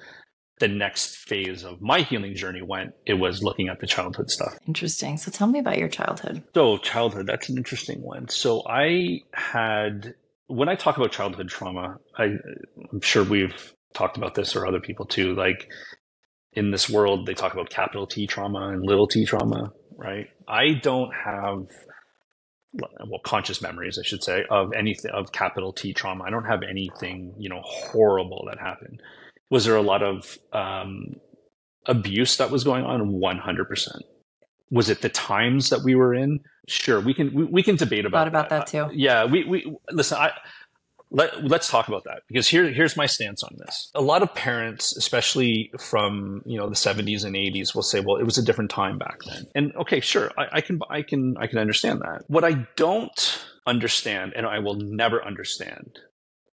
the 0.60 0.68
next 0.68 1.18
phase 1.18 1.64
of 1.64 1.82
my 1.82 2.02
healing 2.02 2.36
journey 2.36 2.62
went 2.62 2.94
it 3.06 3.16
was 3.16 3.44
looking 3.44 3.68
at 3.68 3.80
the 3.80 3.88
childhood 3.88 4.30
stuff 4.30 4.58
interesting 4.68 5.18
so 5.18 5.30
tell 5.30 5.48
me 5.48 5.60
about 5.60 5.78
your 5.78 5.90
childhood 5.90 6.44
so 6.54 6.78
childhood 6.78 7.28
that's 7.28 7.50
an 7.50 7.58
interesting 7.58 8.02
one 8.02 8.28
so 8.30 8.64
i 8.68 9.20
had 9.34 10.16
when 10.48 10.70
i 10.70 10.76
talk 10.76 10.98
about 10.98 11.12
childhood 11.12 11.50
trauma 11.50 11.98
I, 12.18 12.36
i'm 12.92 13.02
sure 13.02 13.24
we've 13.24 13.74
talked 13.94 14.18
about 14.18 14.36
this 14.36 14.56
or 14.56 14.66
other 14.66 14.80
people 14.80 15.06
too 15.06 15.36
like 15.36 15.70
in 16.56 16.72
this 16.72 16.90
world 16.90 17.26
they 17.26 17.34
talk 17.34 17.54
about 17.54 17.70
capital 17.70 18.08
T 18.08 18.28
trauma 18.28 18.70
and 18.70 18.84
little 18.84 19.08
t 19.08 19.26
trauma, 19.26 19.72
right? 19.98 20.28
I 20.48 20.74
don't 20.82 21.12
have 21.14 21.68
well 22.74 23.20
conscious 23.24 23.62
memories 23.62 24.00
I 24.00 24.04
should 24.04 24.24
say 24.24 24.46
of 24.50 24.74
anything 24.74 25.12
of 25.12 25.32
capital 25.32 25.74
T 25.74 25.94
trauma. 25.94 26.24
I 26.24 26.30
don't 26.30 26.46
have 26.46 26.64
anything, 26.64 27.34
you 27.38 27.50
know, 27.50 27.62
horrible 27.64 28.48
that 28.50 28.60
happened. 28.60 29.02
Was 29.50 29.66
there 29.66 29.76
a 29.76 29.82
lot 29.82 30.02
of 30.02 30.38
um, 30.52 31.16
abuse 31.86 32.38
that 32.38 32.50
was 32.50 32.64
going 32.64 32.84
on? 32.84 33.02
100%. 33.12 34.02
Was 34.72 34.90
it 34.90 35.02
the 35.02 35.10
times 35.10 35.70
that 35.70 35.84
we 35.84 35.94
were 35.94 36.16
in? 36.16 36.40
Sure, 36.68 37.00
we 37.00 37.14
can 37.14 37.34
we, 37.34 37.44
we 37.44 37.62
can 37.62 37.76
debate 37.76 38.06
about 38.06 38.28
about 38.28 38.50
that, 38.50 38.68
that 38.72 38.90
too. 38.90 38.96
yeah, 38.96 39.26
we 39.26 39.44
we 39.44 39.76
listen. 39.92 40.18
I 40.18 40.32
let, 41.14 41.44
let's 41.46 41.70
talk 41.70 41.88
about 41.88 42.04
that 42.06 42.24
because 42.28 42.48
here, 42.48 42.70
here's 42.72 42.98
my 42.98 43.06
stance 43.06 43.44
on 43.44 43.56
this. 43.58 43.92
A 43.94 44.02
lot 44.02 44.24
of 44.24 44.34
parents, 44.34 44.98
especially 44.98 45.72
from 45.80 46.42
you 46.46 46.58
know 46.58 46.68
the 46.68 46.76
70s 46.76 47.24
and 47.24 47.36
80s, 47.36 47.76
will 47.76 47.84
say, 47.84 48.00
"Well, 48.00 48.18
it 48.18 48.24
was 48.24 48.38
a 48.38 48.44
different 48.44 48.72
time 48.72 48.98
back 48.98 49.20
then." 49.24 49.46
And 49.54 49.76
okay, 49.76 50.00
sure, 50.00 50.32
I, 50.38 50.58
I 50.58 50.62
can 50.62 50.80
I 50.90 51.04
can 51.04 51.36
I 51.38 51.48
can 51.48 51.60
understand 51.60 52.02
that. 52.02 52.24
What 52.28 52.44
I 52.44 52.68
don't 52.76 53.46
understand, 53.68 54.34
and 54.36 54.46
I 54.46 54.60
will 54.60 54.76
never 54.76 55.24
understand, 55.24 56.00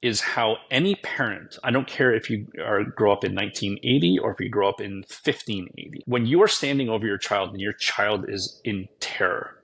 is 0.02 0.20
how 0.22 0.56
any 0.70 0.94
parent, 0.96 1.58
I 1.62 1.70
don't 1.70 1.86
care 1.86 2.14
if 2.14 2.30
you 2.30 2.46
are 2.64 2.84
grow 2.84 3.12
up 3.12 3.24
in 3.24 3.34
1980 3.34 4.18
or 4.22 4.32
if 4.32 4.40
you 4.40 4.48
grow 4.48 4.68
up 4.68 4.80
in 4.80 4.98
1580, 4.98 6.02
when 6.06 6.24
you 6.26 6.42
are 6.42 6.48
standing 6.48 6.88
over 6.88 7.06
your 7.06 7.18
child 7.18 7.50
and 7.50 7.60
your 7.60 7.74
child 7.74 8.24
is 8.28 8.60
in 8.64 8.88
terror, 9.00 9.56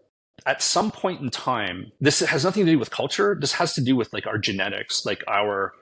at 0.47 0.63
some 0.63 0.91
point 0.91 1.21
in 1.21 1.31
time, 1.31 1.93
this 2.01 2.21
has 2.21 2.45
nothing 2.45 2.65
to 2.67 2.73
do 2.73 2.79
with 2.79 2.91
culture. 2.91 3.37
This 3.39 3.53
has 3.53 3.75
to 3.75 3.81
do 3.81 3.97
with 3.97 4.13
like 4.13 4.27
our 4.27 4.39
genetics, 4.39 5.05
like 5.07 5.23
our 5.29 5.73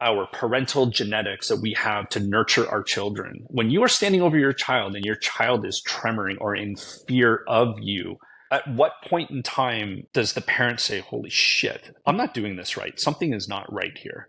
our 0.00 0.26
parental 0.26 0.86
genetics 0.86 1.48
that 1.48 1.60
we 1.60 1.72
have 1.72 2.08
to 2.10 2.20
nurture 2.20 2.68
our 2.68 2.82
children. 2.82 3.46
When 3.48 3.70
you 3.70 3.82
are 3.82 3.88
standing 3.88 4.20
over 4.20 4.36
your 4.36 4.52
child 4.52 4.96
and 4.96 5.04
your 5.04 5.14
child 5.14 5.64
is 5.64 5.82
tremoring 5.86 6.36
or 6.40 6.54
in 6.54 6.76
fear 6.76 7.42
of 7.46 7.76
you, 7.80 8.16
at 8.50 8.68
what 8.68 8.92
point 9.08 9.30
in 9.30 9.42
time 9.42 10.06
does 10.12 10.34
the 10.34 10.40
parent 10.40 10.80
say, 10.80 11.00
Holy 11.00 11.30
shit, 11.30 11.96
I'm 12.06 12.16
not 12.16 12.34
doing 12.34 12.56
this 12.56 12.76
right? 12.76 12.98
Something 12.98 13.32
is 13.32 13.48
not 13.48 13.72
right 13.72 13.96
here. 13.96 14.28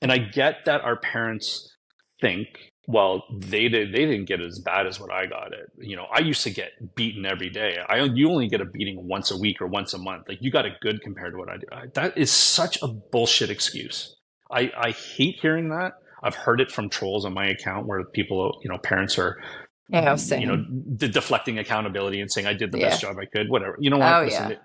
And 0.00 0.10
I 0.10 0.18
get 0.18 0.64
that 0.64 0.82
our 0.82 0.96
parents 0.96 1.74
think 2.20 2.48
well 2.86 3.24
they 3.32 3.68
did 3.68 3.92
they 3.92 4.06
didn't 4.06 4.26
get 4.26 4.40
as 4.40 4.58
bad 4.58 4.86
as 4.86 5.00
what 5.00 5.10
i 5.10 5.26
got 5.26 5.52
it. 5.52 5.70
You 5.78 5.96
know 5.96 6.06
i 6.12 6.20
used 6.20 6.42
to 6.44 6.50
get 6.50 6.94
beaten 6.94 7.24
every 7.26 7.50
day. 7.50 7.78
I 7.88 8.00
you 8.00 8.30
only 8.30 8.48
get 8.48 8.60
a 8.60 8.64
beating 8.64 9.06
once 9.06 9.30
a 9.30 9.36
week 9.36 9.60
or 9.60 9.66
once 9.66 9.94
a 9.94 9.98
month. 9.98 10.28
Like 10.28 10.38
you 10.40 10.50
got 10.50 10.66
it 10.66 10.74
good 10.80 11.00
compared 11.02 11.32
to 11.32 11.38
what 11.38 11.48
i 11.48 11.56
do. 11.56 11.66
I, 11.72 11.86
that 11.94 12.16
is 12.18 12.30
such 12.30 12.80
a 12.82 12.88
bullshit 12.88 13.50
excuse. 13.50 14.16
I 14.50 14.70
i 14.76 14.90
hate 14.90 15.36
hearing 15.40 15.70
that. 15.70 15.94
I've 16.22 16.34
heard 16.34 16.60
it 16.60 16.70
from 16.70 16.88
trolls 16.88 17.24
on 17.24 17.34
my 17.34 17.46
account 17.46 17.86
where 17.86 18.04
people 18.04 18.60
you 18.62 18.70
know 18.70 18.78
parents 18.78 19.18
are 19.18 19.42
yeah, 19.88 20.16
you 20.30 20.46
know 20.46 20.64
de- 20.96 21.08
deflecting 21.08 21.58
accountability 21.58 22.20
and 22.20 22.32
saying 22.32 22.46
i 22.46 22.54
did 22.54 22.72
the 22.72 22.78
yeah. 22.78 22.88
best 22.88 23.02
job 23.02 23.18
i 23.18 23.26
could 23.26 23.50
whatever. 23.50 23.76
You 23.78 23.90
know 23.90 23.98
what? 23.98 24.14
Oh, 24.14 24.24
Listen, 24.24 24.50
yeah. 24.52 24.56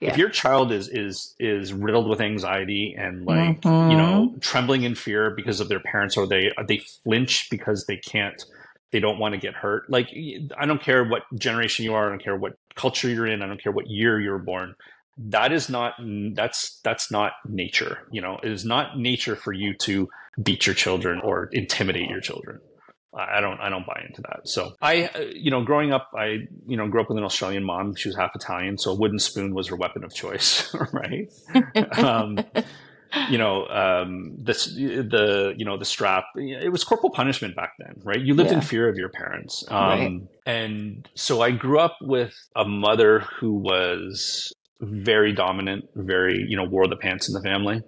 Yeah. 0.00 0.10
If 0.10 0.18
your 0.18 0.28
child 0.28 0.72
is 0.72 0.88
is 0.88 1.34
is 1.38 1.72
riddled 1.72 2.08
with 2.08 2.20
anxiety 2.20 2.94
and 2.98 3.24
like 3.24 3.62
mm-hmm. 3.62 3.90
you 3.90 3.96
know 3.96 4.34
trembling 4.40 4.82
in 4.82 4.94
fear 4.94 5.30
because 5.30 5.60
of 5.60 5.68
their 5.68 5.80
parents 5.80 6.16
or 6.16 6.26
they 6.26 6.52
they 6.68 6.78
flinch 7.02 7.48
because 7.50 7.86
they 7.86 7.96
can't 7.96 8.44
they 8.92 9.00
don't 9.00 9.18
want 9.18 9.34
to 9.34 9.40
get 9.40 9.54
hurt 9.54 9.88
like 9.88 10.08
I 10.58 10.66
don't 10.66 10.82
care 10.82 11.04
what 11.04 11.22
generation 11.34 11.84
you 11.84 11.94
are 11.94 12.06
I 12.06 12.08
don't 12.10 12.22
care 12.22 12.36
what 12.36 12.58
culture 12.74 13.08
you're 13.08 13.26
in 13.26 13.42
I 13.42 13.46
don't 13.46 13.62
care 13.62 13.72
what 13.72 13.86
year 13.86 14.20
you're 14.20 14.38
born 14.38 14.74
that 15.18 15.50
is 15.50 15.70
not 15.70 15.94
that's 16.34 16.78
that's 16.84 17.10
not 17.10 17.32
nature 17.48 18.06
you 18.10 18.20
know 18.20 18.38
it 18.42 18.52
is 18.52 18.64
not 18.64 18.98
nature 18.98 19.34
for 19.34 19.52
you 19.52 19.74
to 19.78 20.08
beat 20.42 20.66
your 20.66 20.74
children 20.74 21.20
or 21.22 21.48
intimidate 21.52 22.10
your 22.10 22.20
children 22.20 22.60
I 23.16 23.40
don't 23.40 23.58
I 23.60 23.68
don't 23.68 23.86
buy 23.86 24.02
into 24.06 24.22
that. 24.22 24.48
So 24.48 24.74
I 24.80 25.04
uh, 25.06 25.20
you 25.32 25.50
know 25.50 25.64
growing 25.64 25.92
up 25.92 26.10
I 26.14 26.46
you 26.66 26.76
know 26.76 26.88
grew 26.88 27.00
up 27.00 27.08
with 27.08 27.18
an 27.18 27.24
Australian 27.24 27.64
mom. 27.64 27.94
She 27.94 28.08
was 28.08 28.16
half 28.16 28.32
Italian, 28.34 28.78
so 28.78 28.92
a 28.92 28.94
wooden 28.94 29.18
spoon 29.18 29.54
was 29.54 29.68
her 29.68 29.76
weapon 29.76 30.04
of 30.04 30.14
choice, 30.14 30.74
right? 30.92 31.32
um, 31.98 32.38
you 33.30 33.38
know 33.38 33.66
um, 33.68 34.36
this 34.38 34.66
the 34.66 35.54
you 35.56 35.64
know 35.64 35.78
the 35.78 35.84
strap. 35.84 36.24
It 36.36 36.70
was 36.70 36.84
corporal 36.84 37.10
punishment 37.10 37.56
back 37.56 37.72
then, 37.78 37.94
right? 38.02 38.20
You 38.20 38.34
lived 38.34 38.50
yeah. 38.50 38.56
in 38.56 38.62
fear 38.62 38.88
of 38.88 38.96
your 38.96 39.08
parents, 39.08 39.64
um, 39.68 39.78
right. 39.78 40.20
and 40.44 41.08
so 41.14 41.40
I 41.40 41.52
grew 41.52 41.78
up 41.78 41.96
with 42.02 42.34
a 42.54 42.64
mother 42.64 43.20
who 43.40 43.54
was 43.54 44.52
very 44.80 45.32
dominant, 45.32 45.86
very 45.94 46.44
you 46.48 46.56
know 46.56 46.64
wore 46.64 46.86
the 46.86 46.96
pants 46.96 47.28
in 47.28 47.34
the 47.34 47.42
family. 47.42 47.80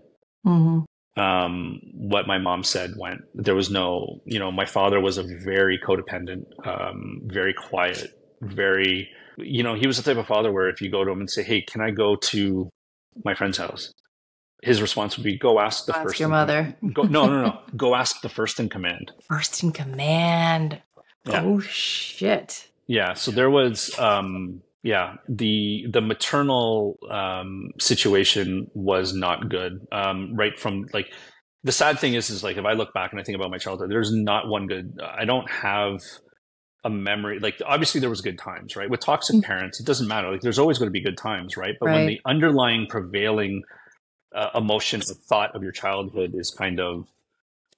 Mm-hmm 0.47 0.85
um, 1.19 1.81
what 1.93 2.27
my 2.27 2.39
mom 2.39 2.63
said 2.63 2.95
went. 2.97 3.23
There 3.35 3.55
was 3.55 3.71
no, 3.71 4.21
you 4.25 4.39
know, 4.39 4.51
my 4.53 4.65
father 4.65 5.01
was 5.01 5.19
a 5.19 5.25
very 5.25 5.79
codependent, 5.79 6.45
um, 6.67 7.21
very 7.25 7.53
quiet, 7.53 8.11
very, 8.41 9.09
you 9.37 9.63
know, 9.63 9.75
he 9.75 9.87
was 9.87 9.97
the 9.97 10.03
type 10.03 10.17
of 10.17 10.27
father 10.27 10.53
where 10.53 10.69
if 10.69 10.81
you 10.81 10.91
go 10.91 11.05
to 11.05 11.11
him 11.11 11.21
and 11.21 11.31
say, 11.31 11.43
"Hey, 11.43 11.63
can 11.63 11.81
I 11.81 11.91
go 11.91 12.17
to 12.17 12.71
my 13.25 13.35
friend's 13.35 13.59
house?" 13.59 13.93
His 14.63 14.81
response 14.83 15.17
would 15.17 15.25
be, 15.25 15.37
"Go 15.39 15.61
ask 15.61 15.87
the 15.87 15.95
ask 15.95 16.03
first." 16.03 16.21
Your 16.21 16.29
mother. 16.29 16.77
Go, 16.93 17.03
no, 17.03 17.27
no, 17.27 17.43
no. 17.43 17.61
go 17.77 17.95
ask 17.95 18.21
the 18.21 18.29
first 18.29 18.59
in 18.61 18.69
command. 18.69 19.13
First 19.29 19.63
in 19.63 19.73
command. 19.73 20.83
Yeah. 21.27 21.43
Oh 21.45 21.61
shit. 21.61 22.69
Yeah. 22.87 23.15
So 23.15 23.31
there 23.31 23.51
was, 23.51 23.97
um, 23.99 24.63
yeah 24.83 25.15
the 25.29 25.87
the 25.91 26.01
maternal 26.01 26.99
um, 27.11 27.71
situation 27.79 28.71
was 28.75 29.15
not 29.15 29.49
good 29.49 29.87
um, 29.93 30.35
right 30.35 30.59
from 30.59 30.87
like 30.93 31.13
the 31.65 31.73
sad 31.73 31.99
thing 31.99 32.15
is 32.15 32.31
is 32.31 32.45
like 32.45 32.57
if 32.57 32.65
i 32.65 32.73
look 32.73 32.93
back 32.95 33.11
and 33.13 33.21
i 33.21 33.25
think 33.25 33.37
about 33.37 33.51
my 33.51 33.59
childhood 33.59 33.91
there's 33.91 34.13
not 34.13 34.49
one 34.49 34.67
good 34.67 34.99
i 35.03 35.25
don't 35.25 35.51
have 35.51 36.01
a 36.85 36.91
memory 36.91 37.41
like 37.41 37.61
obviously 37.67 38.01
there 38.01 38.09
was 38.09 38.21
good 38.21 38.39
times 38.39 38.77
right 38.77 38.89
with 38.89 39.01
toxic 39.01 39.37
mm. 39.37 39.43
parents 39.43 39.81
it 39.81 39.87
doesn't 39.87 40.07
matter 40.07 40.31
like 40.31 40.41
there's 40.41 40.61
always 40.61 40.79
going 40.79 40.87
to 40.87 40.93
be 40.93 41.01
good 41.01 41.19
times 41.19 41.57
right 41.57 41.75
but 41.81 41.87
right. 41.87 41.95
when 41.97 42.07
the 42.07 42.21
underlying 42.25 42.87
prevailing 42.89 43.63
uh, 44.35 44.51
emotion 44.55 45.01
or 45.01 45.15
thought 45.29 45.55
of 45.57 45.63
your 45.63 45.73
childhood 45.73 46.33
is 46.35 46.51
kind 46.51 46.79
of 46.79 47.09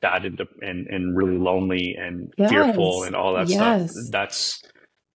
sad 0.03 0.25
and 0.25 0.41
and, 0.63 0.87
and 0.89 1.17
really 1.17 1.39
lonely 1.39 1.97
and 1.99 2.33
yes. 2.37 2.51
fearful 2.51 3.05
and 3.05 3.15
all 3.15 3.35
that 3.35 3.49
yes. 3.49 3.91
stuff 3.91 4.07
that's 4.11 4.63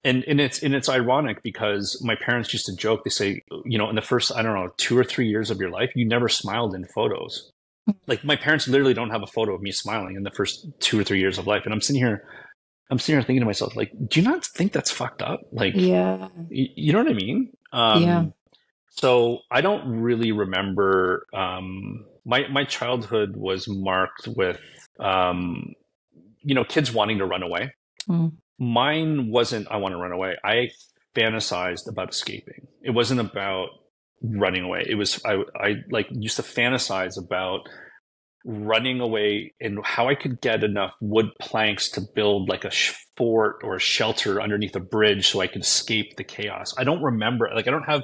and 0.05 0.25
and 0.25 0.41
it's 0.41 0.63
and 0.63 0.75
it's 0.75 0.89
ironic 0.89 1.43
because 1.43 2.01
my 2.05 2.15
parents 2.17 2.53
used 2.53 2.67
to 2.67 2.75
joke. 2.77 3.05
They 3.05 3.11
say, 3.11 3.43
you 3.65 3.79
know, 3.79 3.89
in 3.89 3.95
the 3.97 4.03
first 4.03 4.33
I 4.35 4.43
don't 4.43 4.55
know 4.55 4.71
two 4.77 4.99
or 4.99 5.05
three 5.05 5.29
years 5.29 5.51
of 5.51 5.61
your 5.61 5.71
life, 5.71 5.91
you 5.95 6.05
never 6.05 6.29
smiled 6.29 6.75
in 6.75 6.85
photos. 6.87 7.51
Like 8.07 8.25
my 8.25 8.37
parents 8.37 8.69
literally 8.69 8.95
don't 8.95 9.11
have 9.11 9.23
a 9.23 9.27
photo 9.27 9.55
of 9.55 9.63
me 9.63 9.73
smiling 9.73 10.17
in 10.17 10.23
the 10.23 10.31
first 10.31 10.67
two 10.81 10.99
or 10.99 11.05
three 11.05 11.21
years 11.21 11.39
of 11.39 11.47
life, 11.47 11.63
and 11.65 11.73
I'm 11.75 11.81
sitting 11.81 12.01
here, 12.03 12.25
I'm 12.91 12.99
sitting 12.99 13.17
here 13.17 13.23
thinking 13.23 13.41
to 13.41 13.47
myself, 13.47 13.75
like, 13.75 13.91
do 14.09 14.21
you 14.21 14.27
not 14.29 14.45
think 14.45 14.73
that's 14.73 14.91
fucked 14.91 15.23
up? 15.23 15.41
Like, 15.53 15.75
yeah, 15.77 16.29
y- 16.37 16.71
you 16.77 16.93
know 16.93 17.01
what 17.01 17.11
I 17.11 17.15
mean? 17.15 17.53
Um, 17.73 18.03
yeah. 18.03 18.25
So 18.91 19.39
I 19.51 19.63
don't 19.63 20.01
really 20.01 20.33
remember. 20.33 21.27
Um, 21.33 22.05
my 22.25 22.47
my 22.49 22.65
childhood 22.65 23.37
was 23.37 23.67
marked 23.67 24.29
with, 24.29 24.61
um, 25.01 25.75
you 26.43 26.55
know, 26.55 26.65
kids 26.65 26.93
wanting 26.93 27.19
to 27.19 27.27
run 27.27 27.43
away. 27.43 27.73
Mm 28.09 28.33
mine 28.59 29.31
wasn't 29.31 29.69
I 29.71 29.77
want 29.77 29.93
to 29.93 29.99
run 29.99 30.13
away. 30.13 30.37
I 30.45 30.71
fantasized 31.15 31.89
about 31.89 32.11
escaping. 32.11 32.67
It 32.83 32.91
wasn't 32.91 33.21
about 33.21 33.69
running 34.23 34.65
away. 34.65 34.87
It 34.89 34.95
was 34.95 35.21
I 35.25 35.43
I 35.55 35.77
like 35.91 36.07
used 36.11 36.37
to 36.37 36.43
fantasize 36.43 37.19
about 37.19 37.69
running 38.45 39.01
away 39.01 39.55
and 39.61 39.79
how 39.85 40.09
I 40.09 40.15
could 40.15 40.41
get 40.41 40.65
enough 40.65 40.95
wood 41.01 41.27
planks 41.41 41.89
to 41.91 42.01
build 42.15 42.49
like 42.49 42.65
a 42.65 42.73
fort 43.17 43.61
or 43.63 43.77
a 43.77 43.81
shelter 43.81 44.43
underneath 44.43 44.75
a 44.75 44.81
bridge 44.81 45.29
so 45.29 45.41
I 45.41 45.47
could 45.47 45.63
escape 45.63 46.17
the 46.17 46.25
chaos. 46.25 46.75
I 46.77 46.85
don't 46.85 47.03
remember 47.03 47.51
like 47.55 47.69
I 47.69 47.71
don't 47.71 47.89
have 47.89 48.03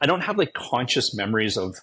I 0.00 0.06
don't 0.06 0.22
have 0.22 0.38
like 0.38 0.52
conscious 0.52 1.14
memories 1.14 1.56
of 1.56 1.76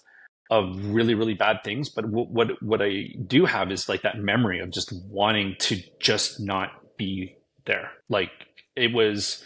of 0.50 0.86
really 0.86 1.14
really 1.14 1.34
bad 1.34 1.58
things, 1.64 1.88
but 1.88 2.06
what 2.06 2.62
what 2.62 2.80
I 2.82 3.08
do 3.26 3.44
have 3.44 3.70
is 3.70 3.88
like 3.88 4.02
that 4.02 4.18
memory 4.18 4.60
of 4.60 4.70
just 4.70 4.92
wanting 5.06 5.56
to 5.60 5.80
just 6.00 6.40
not 6.40 6.70
be 6.96 7.37
there. 7.68 7.92
Like 8.08 8.32
it 8.74 8.92
was 8.92 9.44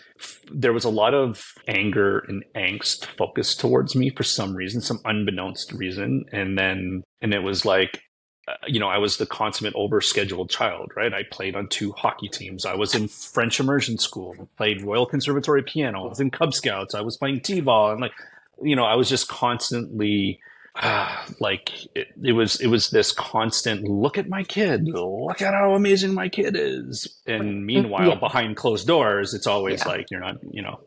there 0.50 0.72
was 0.72 0.84
a 0.84 0.90
lot 0.90 1.12
of 1.12 1.44
anger 1.68 2.20
and 2.20 2.44
angst 2.54 3.04
focused 3.04 3.60
towards 3.60 3.94
me 3.94 4.08
for 4.08 4.22
some 4.22 4.54
reason, 4.54 4.80
some 4.80 5.00
unbeknownst 5.04 5.72
reason. 5.72 6.24
And 6.32 6.56
then 6.56 7.02
and 7.20 7.34
it 7.34 7.42
was 7.42 7.66
like 7.66 8.00
uh, 8.48 8.54
you 8.66 8.80
know, 8.80 8.88
I 8.88 8.98
was 8.98 9.18
the 9.18 9.26
consummate 9.26 9.74
overscheduled 9.74 10.50
child, 10.50 10.90
right? 10.96 11.14
I 11.14 11.22
played 11.30 11.54
on 11.54 11.68
two 11.68 11.92
hockey 11.92 12.28
teams. 12.28 12.66
I 12.66 12.74
was 12.74 12.92
in 12.94 13.06
French 13.06 13.60
immersion 13.60 13.98
school, 13.98 14.48
played 14.56 14.82
Royal 14.82 15.06
Conservatory 15.06 15.62
piano. 15.62 16.06
I 16.06 16.08
was 16.08 16.18
in 16.18 16.30
Cub 16.32 16.52
Scouts. 16.52 16.94
I 16.94 17.02
was 17.02 17.16
playing 17.16 17.42
t-ball, 17.42 17.92
and 17.92 18.00
like, 18.00 18.14
you 18.60 18.74
know, 18.74 18.84
I 18.84 18.96
was 18.96 19.08
just 19.08 19.28
constantly 19.28 20.40
uh, 20.76 21.24
like 21.40 21.70
it, 21.94 22.08
it, 22.22 22.32
was 22.32 22.60
it 22.60 22.68
was 22.68 22.90
this 22.90 23.12
constant 23.12 23.84
look 23.84 24.18
at 24.18 24.28
my 24.28 24.42
kid 24.42 24.84
look 24.88 25.42
at 25.42 25.54
how 25.54 25.74
amazing 25.74 26.14
my 26.14 26.28
kid 26.28 26.56
is 26.56 27.20
and 27.26 27.64
meanwhile 27.66 28.08
yeah. 28.08 28.14
behind 28.14 28.56
closed 28.56 28.86
doors 28.86 29.34
it's 29.34 29.46
always 29.46 29.80
yeah. 29.80 29.88
like 29.92 30.10
you're 30.10 30.20
not 30.20 30.36
you 30.50 30.62
know 30.62 30.80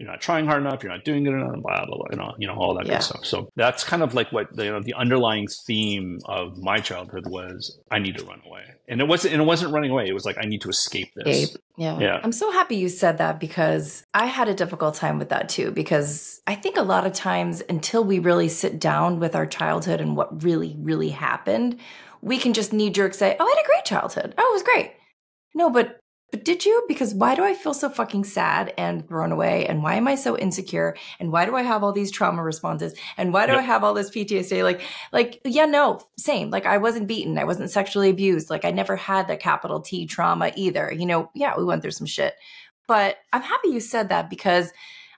you're 0.00 0.08
not 0.08 0.22
trying 0.22 0.46
hard 0.46 0.62
enough, 0.62 0.82
you're 0.82 0.90
not 0.90 1.04
doing 1.04 1.26
it 1.26 1.28
enough, 1.28 1.60
blah 1.60 1.84
blah 1.84 1.96
blah, 1.98 2.06
you 2.10 2.16
know, 2.16 2.34
you 2.38 2.46
know 2.46 2.54
all 2.54 2.74
that 2.74 2.86
yeah. 2.86 2.94
good 2.94 3.02
stuff. 3.02 3.26
So 3.26 3.50
that's 3.54 3.84
kind 3.84 4.02
of 4.02 4.14
like 4.14 4.32
what 4.32 4.46
the, 4.56 4.64
you 4.64 4.70
know, 4.70 4.80
the 4.80 4.94
underlying 4.94 5.46
theme 5.46 6.20
of 6.24 6.56
my 6.56 6.78
childhood 6.78 7.28
was. 7.28 7.78
I 7.90 7.98
need 7.98 8.16
to 8.16 8.24
run 8.24 8.40
away, 8.46 8.62
and 8.88 9.02
it 9.02 9.06
wasn't 9.06 9.34
and 9.34 9.42
it 9.42 9.44
wasn't 9.44 9.74
running 9.74 9.90
away. 9.90 10.08
It 10.08 10.14
was 10.14 10.24
like 10.24 10.38
I 10.38 10.46
need 10.46 10.62
to 10.62 10.70
escape 10.70 11.12
this. 11.14 11.36
Escape. 11.36 11.62
Yeah. 11.76 11.98
yeah. 11.98 12.20
I'm 12.22 12.32
so 12.32 12.50
happy 12.50 12.76
you 12.76 12.88
said 12.88 13.18
that 13.18 13.38
because 13.38 14.02
I 14.14 14.24
had 14.24 14.48
a 14.48 14.54
difficult 14.54 14.94
time 14.94 15.18
with 15.18 15.28
that 15.28 15.50
too. 15.50 15.70
Because 15.70 16.40
I 16.46 16.54
think 16.54 16.78
a 16.78 16.82
lot 16.82 17.06
of 17.06 17.12
times 17.12 17.62
until 17.68 18.02
we 18.02 18.20
really 18.20 18.48
sit 18.48 18.80
down 18.80 19.20
with 19.20 19.36
our 19.36 19.46
childhood 19.46 20.00
and 20.00 20.16
what 20.16 20.42
really, 20.42 20.76
really 20.78 21.10
happened, 21.10 21.78
we 22.22 22.38
can 22.38 22.54
just 22.54 22.72
knee 22.72 22.88
jerk 22.88 23.12
say, 23.12 23.36
Oh, 23.38 23.44
I 23.44 23.54
had 23.54 23.64
a 23.64 23.66
great 23.66 23.84
childhood. 23.84 24.34
Oh, 24.38 24.50
it 24.50 24.54
was 24.54 24.62
great. 24.62 24.94
No, 25.54 25.68
but 25.68 25.99
but 26.30 26.44
did 26.44 26.64
you? 26.64 26.84
Because 26.88 27.14
why 27.14 27.34
do 27.34 27.44
I 27.44 27.54
feel 27.54 27.74
so 27.74 27.88
fucking 27.88 28.24
sad 28.24 28.72
and 28.78 29.06
thrown 29.06 29.32
away? 29.32 29.66
And 29.66 29.82
why 29.82 29.94
am 29.94 30.06
I 30.08 30.14
so 30.14 30.38
insecure? 30.38 30.96
And 31.18 31.32
why 31.32 31.44
do 31.44 31.56
I 31.56 31.62
have 31.62 31.82
all 31.82 31.92
these 31.92 32.10
trauma 32.10 32.42
responses? 32.42 32.94
And 33.16 33.32
why 33.32 33.46
do 33.46 33.52
yep. 33.52 33.60
I 33.60 33.64
have 33.64 33.84
all 33.84 33.94
this 33.94 34.10
PTSD? 34.10 34.62
Like, 34.62 34.82
like, 35.12 35.40
yeah, 35.44 35.66
no, 35.66 36.00
same. 36.16 36.50
Like 36.50 36.66
I 36.66 36.78
wasn't 36.78 37.08
beaten. 37.08 37.38
I 37.38 37.44
wasn't 37.44 37.70
sexually 37.70 38.10
abused. 38.10 38.50
Like 38.50 38.64
I 38.64 38.70
never 38.70 38.96
had 38.96 39.28
the 39.28 39.36
capital 39.36 39.80
T 39.80 40.06
trauma 40.06 40.52
either. 40.56 40.92
You 40.92 41.06
know, 41.06 41.30
yeah, 41.34 41.56
we 41.56 41.64
went 41.64 41.82
through 41.82 41.90
some 41.92 42.06
shit. 42.06 42.34
But 42.86 43.16
I'm 43.32 43.42
happy 43.42 43.68
you 43.68 43.80
said 43.80 44.08
that 44.08 44.30
because 44.30 44.72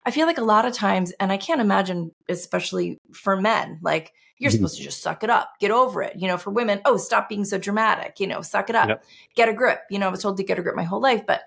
I 0.05 0.11
feel 0.11 0.27
like 0.27 0.39
a 0.39 0.45
lot 0.45 0.67
of 0.67 0.75
times, 0.75 1.13
and 1.21 1.31
I 1.31 1.37
can't 1.37 1.61
imagine, 1.61 2.11
especially 2.29 3.01
for 3.13 3.41
men, 3.41 3.79
like 3.83 4.13
you're 4.43 4.51
mm-hmm. 4.51 4.57
supposed 4.57 4.77
to 4.77 4.83
just 4.83 5.03
suck 5.03 5.23
it 5.23 5.31
up, 5.31 5.53
get 5.61 5.71
over 5.71 6.03
it. 6.03 6.17
You 6.17 6.27
know, 6.27 6.37
for 6.37 6.51
women, 6.51 6.81
oh, 6.85 6.97
stop 6.97 7.29
being 7.29 7.45
so 7.45 7.59
dramatic, 7.59 8.19
you 8.19 8.27
know, 8.27 8.43
suck 8.43 8.69
it 8.69 8.77
up, 8.77 8.89
yep. 8.89 9.05
get 9.37 9.49
a 9.49 9.53
grip. 9.53 9.83
You 9.89 10.01
know, 10.01 10.09
I 10.09 10.11
was 10.11 10.21
told 10.21 10.37
to 10.39 10.43
get 10.43 10.59
a 10.59 10.63
grip 10.63 10.75
my 10.75 10.83
whole 10.83 11.01
life, 11.01 11.25
but 11.27 11.43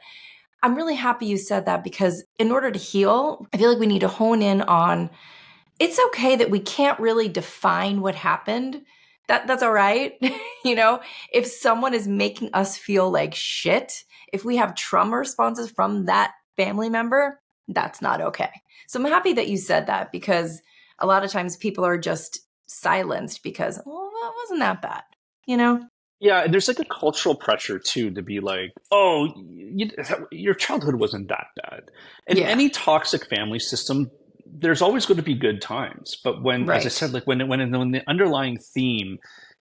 I'm 0.64 0.75
really 0.75 0.96
happy 0.96 1.25
you 1.25 1.38
said 1.38 1.66
that 1.66 1.84
because 1.84 2.24
in 2.40 2.52
order 2.52 2.72
to 2.72 2.80
heal, 2.80 3.46
I 3.54 3.58
feel 3.58 3.70
like 3.70 3.80
we 3.80 3.86
need 3.86 4.00
to 4.00 4.08
hone 4.08 4.42
in 4.42 4.62
on 4.62 5.10
it's 5.78 6.00
okay 6.08 6.38
that 6.38 6.50
we 6.50 6.60
can't 6.60 7.00
really 7.00 7.28
define 7.28 8.00
what 8.00 8.16
happened. 8.16 8.82
That 9.28 9.46
that's 9.46 9.62
all 9.62 9.74
right. 9.74 10.14
you 10.64 10.75
know, 10.75 11.02
if 11.34 11.46
someone 11.48 11.94
is 11.94 12.08
making 12.08 12.50
us 12.54 12.78
feel 12.78 13.12
like 13.12 13.36
shit, 13.36 14.06
if 14.32 14.46
we 14.46 14.56
have 14.56 14.74
trauma 14.74 15.18
responses 15.18 15.70
from 15.70 16.06
that 16.06 16.32
family 16.56 16.90
member, 16.90 17.42
that's 17.68 18.02
not 18.02 18.22
okay. 18.22 18.62
So 18.88 19.00
I'm 19.00 19.06
happy 19.06 19.34
that 19.34 19.50
you 19.50 19.58
said 19.58 19.88
that 19.88 20.12
because 20.12 20.62
a 21.00 21.06
lot 21.06 21.24
of 21.24 21.32
times 21.32 21.58
people 21.58 21.86
are 21.86 21.98
just 21.98 22.40
silenced 22.67 23.43
because, 23.43 23.79
well, 23.86 24.12
that 24.22 24.31
wasn't 24.36 24.60
that 24.60 24.81
bad, 24.81 25.03
you 25.45 25.57
know? 25.57 25.81
Yeah, 26.19 26.43
and 26.43 26.53
there's 26.53 26.67
like 26.67 26.79
a 26.79 26.86
cultural 26.86 27.36
pressure 27.36 27.77
too 27.77 28.12
to 28.12 28.22
be 28.22 28.39
like, 28.39 28.72
oh, 28.89 29.34
you, 29.36 29.89
your 30.31 30.53
childhood 30.53 30.95
wasn't 30.95 31.27
that 31.27 31.48
bad. 31.62 31.91
And 32.27 32.39
yeah. 32.39 32.45
any 32.45 32.69
toxic 32.69 33.27
family 33.27 33.60
system, 33.60 34.10
there's 34.45 34.81
always 34.81 35.05
going 35.05 35.17
to 35.17 35.24
be 35.24 35.36
good 35.36 35.62
times. 35.62 36.17
But 36.24 36.41
when, 36.41 36.65
right. 36.65 36.77
as 36.77 36.86
I 36.86 36.89
said, 36.89 37.13
like 37.13 37.27
when 37.27 37.48
when 37.48 37.69
when 37.72 37.91
the 37.91 38.10
underlying 38.10 38.57
theme 38.57 39.19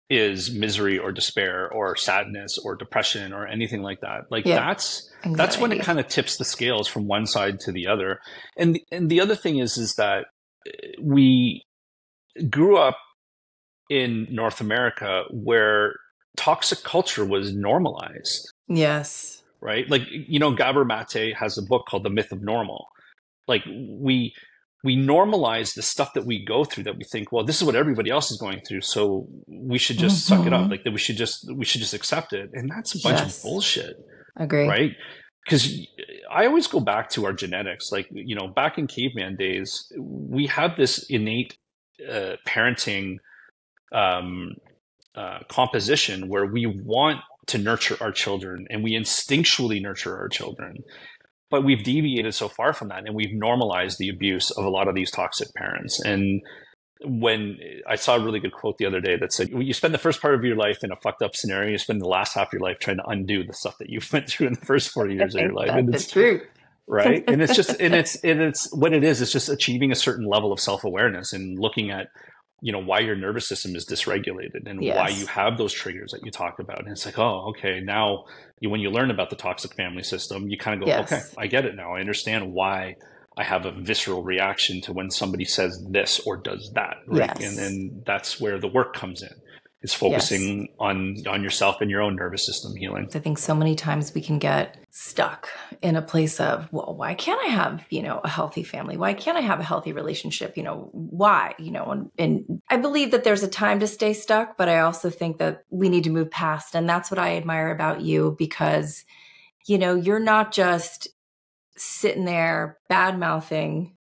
is 0.10 0.52
misery 0.52 1.00
or 1.00 1.12
despair 1.14 1.72
or 1.72 1.96
sadness 1.96 2.58
or 2.58 2.76
depression 2.76 3.32
or 3.32 3.48
anything 3.48 3.82
like 3.82 4.02
that, 4.02 4.26
like 4.30 4.46
yeah. 4.46 4.60
that's 4.60 5.10
Anxiety. 5.24 5.38
that's 5.38 5.58
when 5.58 5.72
it 5.72 5.82
kind 5.82 6.00
of 6.00 6.08
tips 6.10 6.38
the 6.38 6.46
scales 6.46 6.90
from 6.90 7.08
one 7.08 7.26
side 7.26 7.62
to 7.62 7.72
the 7.72 7.88
other. 7.88 8.20
And 8.58 8.80
and 8.92 9.10
the 9.10 9.22
other 9.22 9.36
thing 9.36 9.60
is 9.60 9.78
is 9.78 9.96
that 9.96 10.26
eh, 10.68 10.90
we 11.02 11.64
grew 12.50 12.78
up 12.78 12.98
in 13.90 14.28
North 14.30 14.62
America 14.62 15.24
where 15.30 15.96
toxic 16.38 16.84
culture 16.84 17.26
was 17.26 17.54
normalized. 17.54 18.52
Yes. 18.68 19.44
Right? 19.62 19.90
Like, 19.90 20.04
you 20.10 20.40
know, 20.40 20.52
Gabor 20.52 20.86
Mate 20.86 21.36
has 21.36 21.58
a 21.58 21.62
book 21.62 21.86
called 21.88 22.04
The 22.04 22.10
Myth 22.10 22.32
of 22.32 22.42
Normal. 22.42 22.88
Like, 23.48 23.64
we 23.66 24.34
we 24.84 24.98
normalize 24.98 25.76
the 25.76 25.82
stuff 25.82 26.14
that 26.14 26.26
we 26.26 26.44
go 26.44 26.66
through 26.66 26.84
that 26.84 26.98
we 26.98 27.06
think, 27.06 27.32
well, 27.32 27.46
this 27.46 27.58
is 27.58 27.64
what 27.64 27.76
everybody 27.76 28.10
else 28.10 28.30
is 28.32 28.38
going 28.38 28.62
through, 28.68 28.82
so 28.82 29.28
we 29.48 29.78
should 29.78 29.98
just 29.98 30.26
mm-hmm. 30.26 30.38
suck 30.38 30.48
it 30.48 30.54
up. 30.54 30.62
Mm-hmm. 30.62 30.72
Like 30.72 30.84
that 30.84 30.92
we 30.92 31.00
should 31.00 31.16
just 31.16 31.50
we 31.56 31.64
should 31.64 31.80
just 31.80 31.94
accept 31.94 32.34
it. 32.34 32.50
And 32.54 32.70
that's 32.70 32.94
a 32.94 33.00
bunch 33.00 33.20
yes. 33.20 33.38
of 33.38 33.44
bullshit. 33.44 33.96
Agree. 34.36 34.68
Right? 34.68 34.92
Because 35.46 35.88
I 36.30 36.46
always 36.46 36.68
go 36.68 36.80
back 36.80 37.10
to 37.12 37.26
our 37.26 37.34
genetics. 37.34 37.92
Like, 37.92 38.08
you 38.12 38.36
know, 38.36 38.48
back 38.48 38.78
in 38.78 38.88
caveman 38.88 39.36
days, 39.36 39.92
we 39.98 40.48
had 40.48 40.76
this 40.76 41.06
innate 41.10 41.58
uh, 42.10 42.36
parenting 42.48 43.18
um, 43.94 44.56
uh, 45.16 45.40
composition 45.48 46.28
where 46.28 46.46
we 46.46 46.66
want 46.66 47.20
to 47.48 47.58
nurture 47.58 47.98
our 48.02 48.12
children 48.12 48.66
and 48.70 48.84
we 48.84 48.94
instinctually 48.94 49.82
nurture 49.82 50.18
our 50.18 50.28
children. 50.28 50.78
But 51.52 51.64
we've 51.64 51.84
deviated 51.84 52.34
so 52.34 52.48
far 52.48 52.74
from 52.74 52.88
that 52.88 53.06
and 53.06 53.16
we've 53.16 53.34
normalized 53.34 54.00
the 54.00 54.10
abuse 54.10 54.50
of 54.52 54.66
a 54.66 54.70
lot 54.70 54.88
of 54.88 54.96
these 54.96 55.12
toxic 55.12 55.54
parents. 55.56 56.00
And 56.04 56.42
when 57.06 57.60
I 57.88 57.96
saw 57.96 58.16
a 58.16 58.20
really 58.20 58.40
good 58.40 58.54
quote 58.54 58.78
the 58.78 58.86
other 58.86 59.02
day 59.02 59.18
that 59.18 59.34
said, 59.34 59.50
You 59.52 59.74
spend 59.74 59.94
the 59.94 60.00
first 60.00 60.22
part 60.22 60.36
of 60.36 60.44
your 60.44 60.56
life 60.56 60.84
in 60.84 60.92
a 60.92 60.96
fucked 60.96 61.22
up 61.22 61.36
scenario, 61.36 61.72
you 61.72 61.78
spend 61.78 62.02
the 62.02 62.08
last 62.08 62.34
half 62.34 62.48
of 62.48 62.54
your 62.54 62.62
life 62.62 62.78
trying 62.80 62.98
to 62.98 63.06
undo 63.06 63.44
the 63.44 63.54
stuff 63.54 63.78
that 63.80 63.90
you 63.90 64.00
went 64.14 64.30
through 64.30 64.48
in 64.48 64.54
the 64.54 64.66
first 64.66 64.90
40 64.90 65.14
years 65.14 65.36
of 65.36 65.42
your 65.42 65.54
life. 65.54 65.70
That's 65.74 66.06
it's 66.06 66.12
true 66.12 66.42
right 66.88 67.24
and 67.28 67.42
it's 67.42 67.56
just 67.56 67.80
and 67.80 67.94
it's 67.94 68.16
and 68.24 68.42
it's 68.42 68.74
what 68.74 68.94
it 68.94 69.04
is 69.04 69.22
it's 69.22 69.32
just 69.32 69.50
achieving 69.50 69.92
a 69.92 69.96
certain 69.96 70.28
level 70.28 70.52
of 70.52 70.60
self-awareness 70.60 71.34
and 71.34 71.58
looking 71.60 71.92
at 71.92 72.08
you 72.62 72.72
know 72.72 72.80
why 72.80 73.00
your 73.00 73.16
nervous 73.16 73.48
system 73.48 73.76
is 73.76 73.86
dysregulated 73.86 74.66
and 74.68 74.82
yes. 74.84 74.96
why 74.96 75.10
you 75.10 75.26
have 75.28 75.58
those 75.58 75.74
triggers 75.74 76.12
that 76.12 76.22
you 76.24 76.32
talk 76.32 76.60
about 76.60 76.80
and 76.80 76.90
it's 76.90 77.06
like 77.06 77.20
oh 77.20 77.50
okay 77.50 77.82
now 77.82 78.24
you, 78.60 78.70
when 78.70 78.80
you 78.80 78.90
learn 78.90 79.12
about 79.12 79.30
the 79.30 79.36
toxic 79.36 79.76
family 79.76 80.04
system 80.04 80.48
you 80.48 80.58
kind 80.58 80.82
of 80.82 80.86
go 80.86 80.88
yes. 80.88 81.12
okay 81.12 81.22
i 81.38 81.48
get 81.48 81.66
it 81.66 81.76
now 81.76 81.94
i 81.94 82.00
understand 82.00 82.54
why 82.54 82.96
i 83.38 83.44
have 83.44 83.66
a 83.66 83.72
visceral 83.72 84.24
reaction 84.24 84.80
to 84.82 84.94
when 84.94 85.10
somebody 85.10 85.44
says 85.44 85.86
this 85.90 86.22
or 86.26 86.38
does 86.38 86.72
that 86.74 86.96
right 87.08 87.38
yes. 87.40 87.50
and 87.50 87.58
then 87.58 88.02
that's 88.06 88.40
where 88.40 88.60
the 88.60 88.68
work 88.68 88.94
comes 88.94 89.22
in 89.22 89.34
is 89.84 89.94
focusing 89.94 90.62
yes. 90.62 90.70
on 90.80 91.18
on 91.28 91.44
yourself 91.44 91.82
and 91.82 91.92
your 91.92 92.02
own 92.02 92.16
nervous 92.16 92.46
system 92.46 92.74
healing. 92.76 93.10
I 93.14 93.20
think 93.20 93.38
so 93.38 93.54
many 93.54 93.76
times 93.76 94.14
we 94.14 94.22
can 94.22 94.40
get 94.40 94.78
stuck 94.92 95.50
in 95.82 95.98
a 95.98 96.02
place 96.02 96.40
of, 96.40 96.72
well, 96.72 96.96
why 96.96 97.14
can't 97.14 97.42
I 97.42 97.52
have, 97.52 97.86
you 97.90 98.02
know, 98.02 98.22
a 98.24 98.30
healthy 98.30 98.64
family? 98.64 98.96
Why 98.96 99.14
can't 99.14 99.38
I 99.38 99.42
have 99.42 99.60
a 99.60 99.64
healthy 99.64 99.92
relationship? 99.92 100.56
You 100.56 100.64
know, 100.64 100.90
why? 100.94 101.56
You 101.60 101.72
know, 101.72 101.92
and, 101.92 102.12
and 102.18 102.62
I 102.70 102.78
believe 102.78 103.12
that 103.12 103.26
there's 103.26 103.44
a 103.44 103.48
time 103.48 103.82
to 103.82 103.88
stay 103.88 104.14
stuck, 104.14 104.58
but 104.58 104.70
I 104.70 104.80
also 104.80 105.10
think 105.10 105.40
that 105.40 105.64
we 105.70 105.90
need 105.90 106.06
to 106.06 106.10
move 106.10 106.32
past. 106.32 106.76
And 106.76 106.88
that's 106.88 107.12
what 107.12 107.20
I 107.20 107.36
admire 107.36 107.72
about 107.72 108.02
you 108.02 108.36
because, 108.40 109.04
you 109.66 109.78
know, 109.78 109.96
you're 109.96 110.20
not 110.20 110.54
just 110.54 111.10
sitting 111.76 112.26
there 112.26 112.78
bad 112.88 113.20
mouthing 113.20 113.98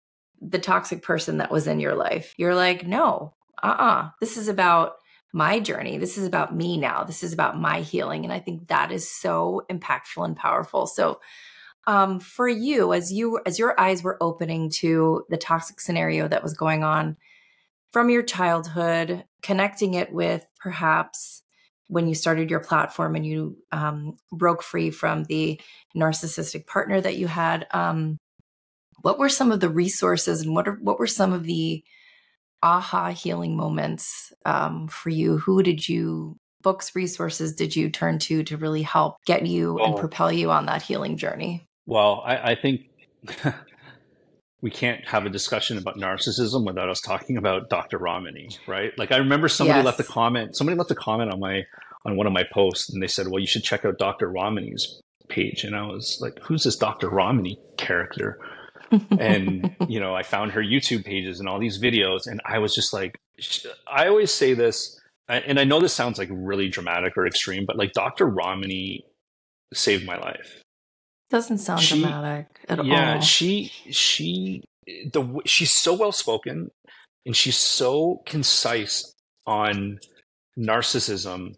the 0.41 0.59
toxic 0.59 1.03
person 1.03 1.37
that 1.37 1.51
was 1.51 1.67
in 1.67 1.79
your 1.79 1.95
life. 1.95 2.33
You're 2.37 2.55
like, 2.55 2.87
no, 2.87 3.33
uh 3.61 3.67
uh-uh. 3.67 3.85
uh 3.85 4.09
This 4.19 4.37
is 4.37 4.47
about 4.47 4.93
my 5.33 5.59
journey. 5.59 5.97
This 5.97 6.17
is 6.17 6.25
about 6.25 6.55
me 6.55 6.77
now. 6.77 7.03
This 7.03 7.23
is 7.23 7.33
about 7.33 7.59
my 7.59 7.81
healing. 7.81 8.23
And 8.23 8.33
I 8.33 8.39
think 8.39 8.67
that 8.67 8.91
is 8.91 9.09
so 9.09 9.63
impactful 9.69 10.23
and 10.23 10.35
powerful. 10.35 10.87
So, 10.87 11.19
um, 11.85 12.19
for 12.19 12.47
you, 12.49 12.91
as 12.91 13.13
you 13.13 13.39
as 13.45 13.57
your 13.57 13.79
eyes 13.79 14.03
were 14.03 14.17
opening 14.21 14.69
to 14.71 15.23
the 15.29 15.37
toxic 15.37 15.79
scenario 15.79 16.27
that 16.27 16.43
was 16.43 16.53
going 16.53 16.83
on 16.83 17.15
from 17.93 18.09
your 18.09 18.23
childhood, 18.23 19.23
connecting 19.41 19.93
it 19.93 20.11
with 20.11 20.45
perhaps 20.59 21.43
when 21.87 22.07
you 22.07 22.15
started 22.15 22.51
your 22.51 22.59
platform 22.59 23.15
and 23.15 23.25
you 23.25 23.57
um, 23.71 24.17
broke 24.31 24.61
free 24.61 24.89
from 24.89 25.23
the 25.23 25.59
narcissistic 25.95 26.67
partner 26.67 26.99
that 26.99 27.15
you 27.15 27.27
had, 27.27 27.65
um, 27.71 28.17
what 29.01 29.17
were 29.17 29.29
some 29.29 29.51
of 29.51 29.61
the 29.61 29.69
resources 29.69 30.41
and 30.41 30.53
what 30.53 30.67
are, 30.67 30.77
what 30.81 30.99
were 30.99 31.07
some 31.07 31.31
of 31.31 31.43
the 31.43 31.83
aha 32.63 33.11
healing 33.11 33.55
moments 33.55 34.31
um, 34.45 34.87
for 34.87 35.09
you? 35.09 35.37
Who 35.37 35.63
did 35.63 35.87
you 35.87 36.37
books, 36.67 36.95
resources 36.95 37.55
did 37.55 37.75
you 37.75 37.89
turn 37.89 38.19
to 38.19 38.43
to 38.43 38.57
really 38.57 38.81
help 38.81 39.15
get 39.25 39.45
you 39.45 39.79
and 39.79 39.95
propel 39.95 40.29
you 40.31 40.51
on 40.51 40.65
that 40.65 40.81
healing 40.81 41.15
journey? 41.15 41.65
Well, 41.85 42.21
I, 42.25 42.51
I 42.51 42.55
think 42.55 42.81
we 44.61 44.69
can't 44.69 45.07
have 45.07 45.25
a 45.25 45.29
discussion 45.29 45.77
about 45.77 45.95
narcissism 45.95 46.65
without 46.65 46.89
us 46.89 46.99
talking 46.99 47.37
about 47.37 47.69
Dr. 47.69 47.97
Ramani, 47.97 48.49
right? 48.67 48.91
Like 48.97 49.13
I 49.13 49.17
remember 49.17 49.47
somebody 49.47 49.79
yes. 49.79 49.85
left 49.85 49.99
a 50.01 50.03
comment, 50.03 50.57
somebody 50.57 50.77
left 50.77 50.91
a 50.91 50.95
comment 50.95 51.31
on 51.31 51.39
my 51.39 51.63
on 52.05 52.17
one 52.17 52.27
of 52.27 52.33
my 52.33 52.43
posts 52.51 52.91
and 52.91 53.01
they 53.01 53.07
said, 53.07 53.27
Well, 53.27 53.39
you 53.39 53.47
should 53.47 53.63
check 53.63 53.85
out 53.85 53.97
Dr. 53.97 54.29
Ramani's 54.29 55.01
page. 55.29 55.63
And 55.63 55.75
I 55.75 55.83
was 55.83 56.19
like, 56.21 56.37
Who's 56.43 56.63
this 56.63 56.75
Dr. 56.75 57.09
Ramani 57.09 57.59
character? 57.77 58.39
And 59.19 59.75
you 59.87 59.99
know 59.99 60.15
i 60.15 60.23
found 60.23 60.51
her 60.51 60.61
youtube 60.61 61.03
pages 61.05 61.39
and 61.39 61.47
all 61.49 61.59
these 61.59 61.81
videos 61.81 62.21
and 62.25 62.41
i 62.45 62.57
was 62.59 62.73
just 62.73 62.93
like 62.93 63.17
i 63.87 64.07
always 64.07 64.33
say 64.33 64.53
this 64.53 64.97
and 65.29 65.59
I 65.59 65.63
know 65.63 65.79
this 65.79 65.93
sounds 65.93 66.17
like 66.17 66.29
really 66.31 66.69
dramatic 66.69 67.17
or 67.17 67.27
extreme, 67.27 67.65
but 67.65 67.77
like 67.77 67.91
Dr. 67.93 68.27
Ramani 68.27 69.05
saved 69.73 70.05
my 70.05 70.17
life. 70.17 70.61
Doesn't 71.29 71.57
sound 71.57 71.81
She- 71.81 71.99
dramatic 71.99 72.47
at 72.69 72.83
yeah, 72.85 72.93
all. 72.93 73.15
Yeah 73.15 73.19
she 73.19 73.71
she 73.89 74.63
the 74.85 75.41
she's 75.45 75.75
so 75.75 75.93
well 75.93 76.13
spoken 76.13 76.71
and 77.25 77.35
she's 77.35 77.57
so 77.57 78.21
concise 78.25 79.13
on 79.45 79.99
narcissism. 80.57 81.55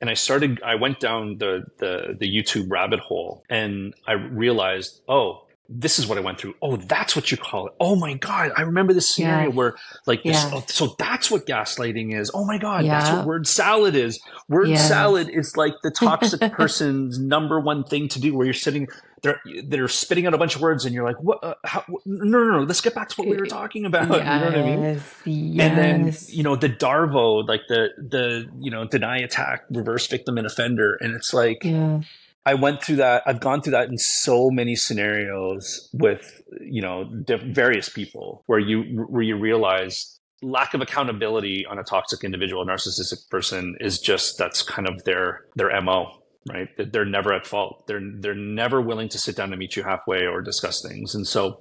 And 0.00 0.08
I 0.08 0.14
started 0.14 0.62
I 0.62 0.76
went 0.76 1.00
down 1.00 1.38
the 1.38 1.64
the 1.78 2.16
the 2.20 2.32
YouTube 2.32 2.70
rabbit 2.70 3.00
hole 3.00 3.42
and 3.50 3.94
I 4.06 4.12
realized, 4.12 5.00
oh, 5.08 5.47
this 5.70 5.98
is 5.98 6.06
what 6.06 6.16
I 6.16 6.22
went 6.22 6.38
through. 6.38 6.54
Oh, 6.62 6.76
that's 6.76 7.14
what 7.14 7.30
you 7.30 7.36
call 7.36 7.66
it. 7.66 7.74
Oh 7.78 7.94
my 7.94 8.14
god, 8.14 8.52
I 8.56 8.62
remember 8.62 8.92
this 8.94 9.14
scenario 9.14 9.50
Yeah. 9.50 9.54
where 9.54 9.74
like 10.06 10.22
this, 10.22 10.42
Yeah. 10.42 10.50
oh, 10.54 10.64
so 10.66 10.94
that's 10.98 11.30
what 11.30 11.46
gaslighting 11.46 12.18
is. 12.18 12.30
Oh 12.32 12.44
my 12.46 12.56
god, 12.58 12.84
that's 12.86 13.10
what 13.10 13.26
word 13.26 13.46
salad 13.46 13.94
is. 13.94 14.18
Word 14.48 14.68
Yes. 14.68 14.88
salad 14.88 15.28
is 15.28 15.56
like 15.56 15.74
the 15.82 15.90
toxic 15.90 16.40
person's 16.52 17.18
number 17.18 17.60
one 17.60 17.84
thing 17.84 18.08
to 18.08 18.20
do 18.20 18.34
where 18.34 18.46
you're 18.46 18.54
sitting 18.54 18.88
they're 19.20 19.40
they're 19.64 19.88
spitting 19.88 20.26
out 20.28 20.32
a 20.34 20.38
bunch 20.38 20.54
of 20.54 20.62
words 20.62 20.84
and 20.84 20.94
you're 20.94 21.02
like 21.04 21.20
what 21.20 21.42
uh, 21.42 21.54
how, 21.64 21.84
no 22.06 22.38
no 22.38 22.52
no 22.58 22.62
let's 22.62 22.80
get 22.80 22.94
back 22.94 23.08
to 23.08 23.16
what 23.16 23.26
we 23.26 23.36
were 23.36 23.46
talking 23.46 23.84
about 23.84 24.04
you 24.04 24.10
know 24.22 24.44
what 24.44 24.54
i 24.56 24.62
mean 24.62 24.80
Yes, 24.84 25.12
yes. 25.24 25.68
and 25.68 25.76
then 25.76 26.14
you 26.28 26.44
know 26.44 26.54
the 26.54 26.68
darvo 26.68 27.44
like 27.48 27.62
the 27.68 27.88
the 27.98 28.48
you 28.60 28.70
know 28.70 28.86
deny 28.86 29.18
attack 29.18 29.64
reverse 29.70 30.06
victim 30.06 30.38
and 30.38 30.46
offender 30.46 30.96
and 31.00 31.16
it's 31.16 31.34
like 31.34 31.64
yeah. 31.64 32.00
I 32.48 32.54
went 32.54 32.82
through 32.82 32.96
that 32.96 33.22
i've 33.26 33.40
gone 33.40 33.60
through 33.60 33.72
that 33.72 33.88
in 33.88 33.98
so 33.98 34.50
many 34.50 34.74
scenarios 34.74 35.88
with 35.92 36.42
you 36.60 36.82
know 36.82 37.04
diff- 37.24 37.42
various 37.42 37.88
people 37.88 38.42
where 38.46 38.58
you 38.58 38.82
where 39.08 39.22
you 39.22 39.36
realize 39.36 40.18
lack 40.42 40.72
of 40.74 40.80
accountability 40.80 41.66
on 41.66 41.78
a 41.78 41.82
toxic 41.82 42.22
individual 42.24 42.62
a 42.62 42.66
narcissistic 42.66 43.28
person 43.28 43.76
is 43.80 43.98
just 43.98 44.38
that's 44.38 44.62
kind 44.62 44.88
of 44.88 45.02
their 45.04 45.44
their 45.56 45.80
mo 45.82 46.12
right? 46.48 46.74
That 46.78 46.92
they're 46.92 47.04
never 47.04 47.34
at 47.34 47.46
fault. 47.46 47.86
They're 47.86 48.00
they're 48.20 48.34
never 48.34 48.80
willing 48.80 49.10
to 49.10 49.18
sit 49.18 49.36
down 49.36 49.52
and 49.52 49.58
meet 49.58 49.76
you 49.76 49.82
halfway 49.82 50.24
or 50.24 50.40
discuss 50.40 50.80
things. 50.80 51.14
And 51.14 51.26
so 51.26 51.60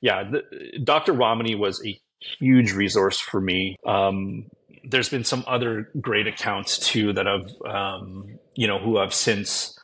yeah 0.00 0.24
the, 0.24 0.42
dr 0.84 1.12
ramani 1.12 1.54
was 1.54 1.84
a 1.84 1.98
huge 2.38 2.72
resource 2.72 3.18
for 3.20 3.40
me. 3.40 3.76
Um, 3.86 4.46
there's 4.88 5.08
been 5.08 5.24
some 5.24 5.44
other 5.46 5.90
great 6.00 6.28
accounts 6.28 6.78
too 6.78 7.12
that 7.12 7.26
i've 7.26 7.50
um, 7.68 8.38
you 8.54 8.68
know 8.68 8.78
who 8.78 8.98
i've 8.98 9.12
since 9.12 9.76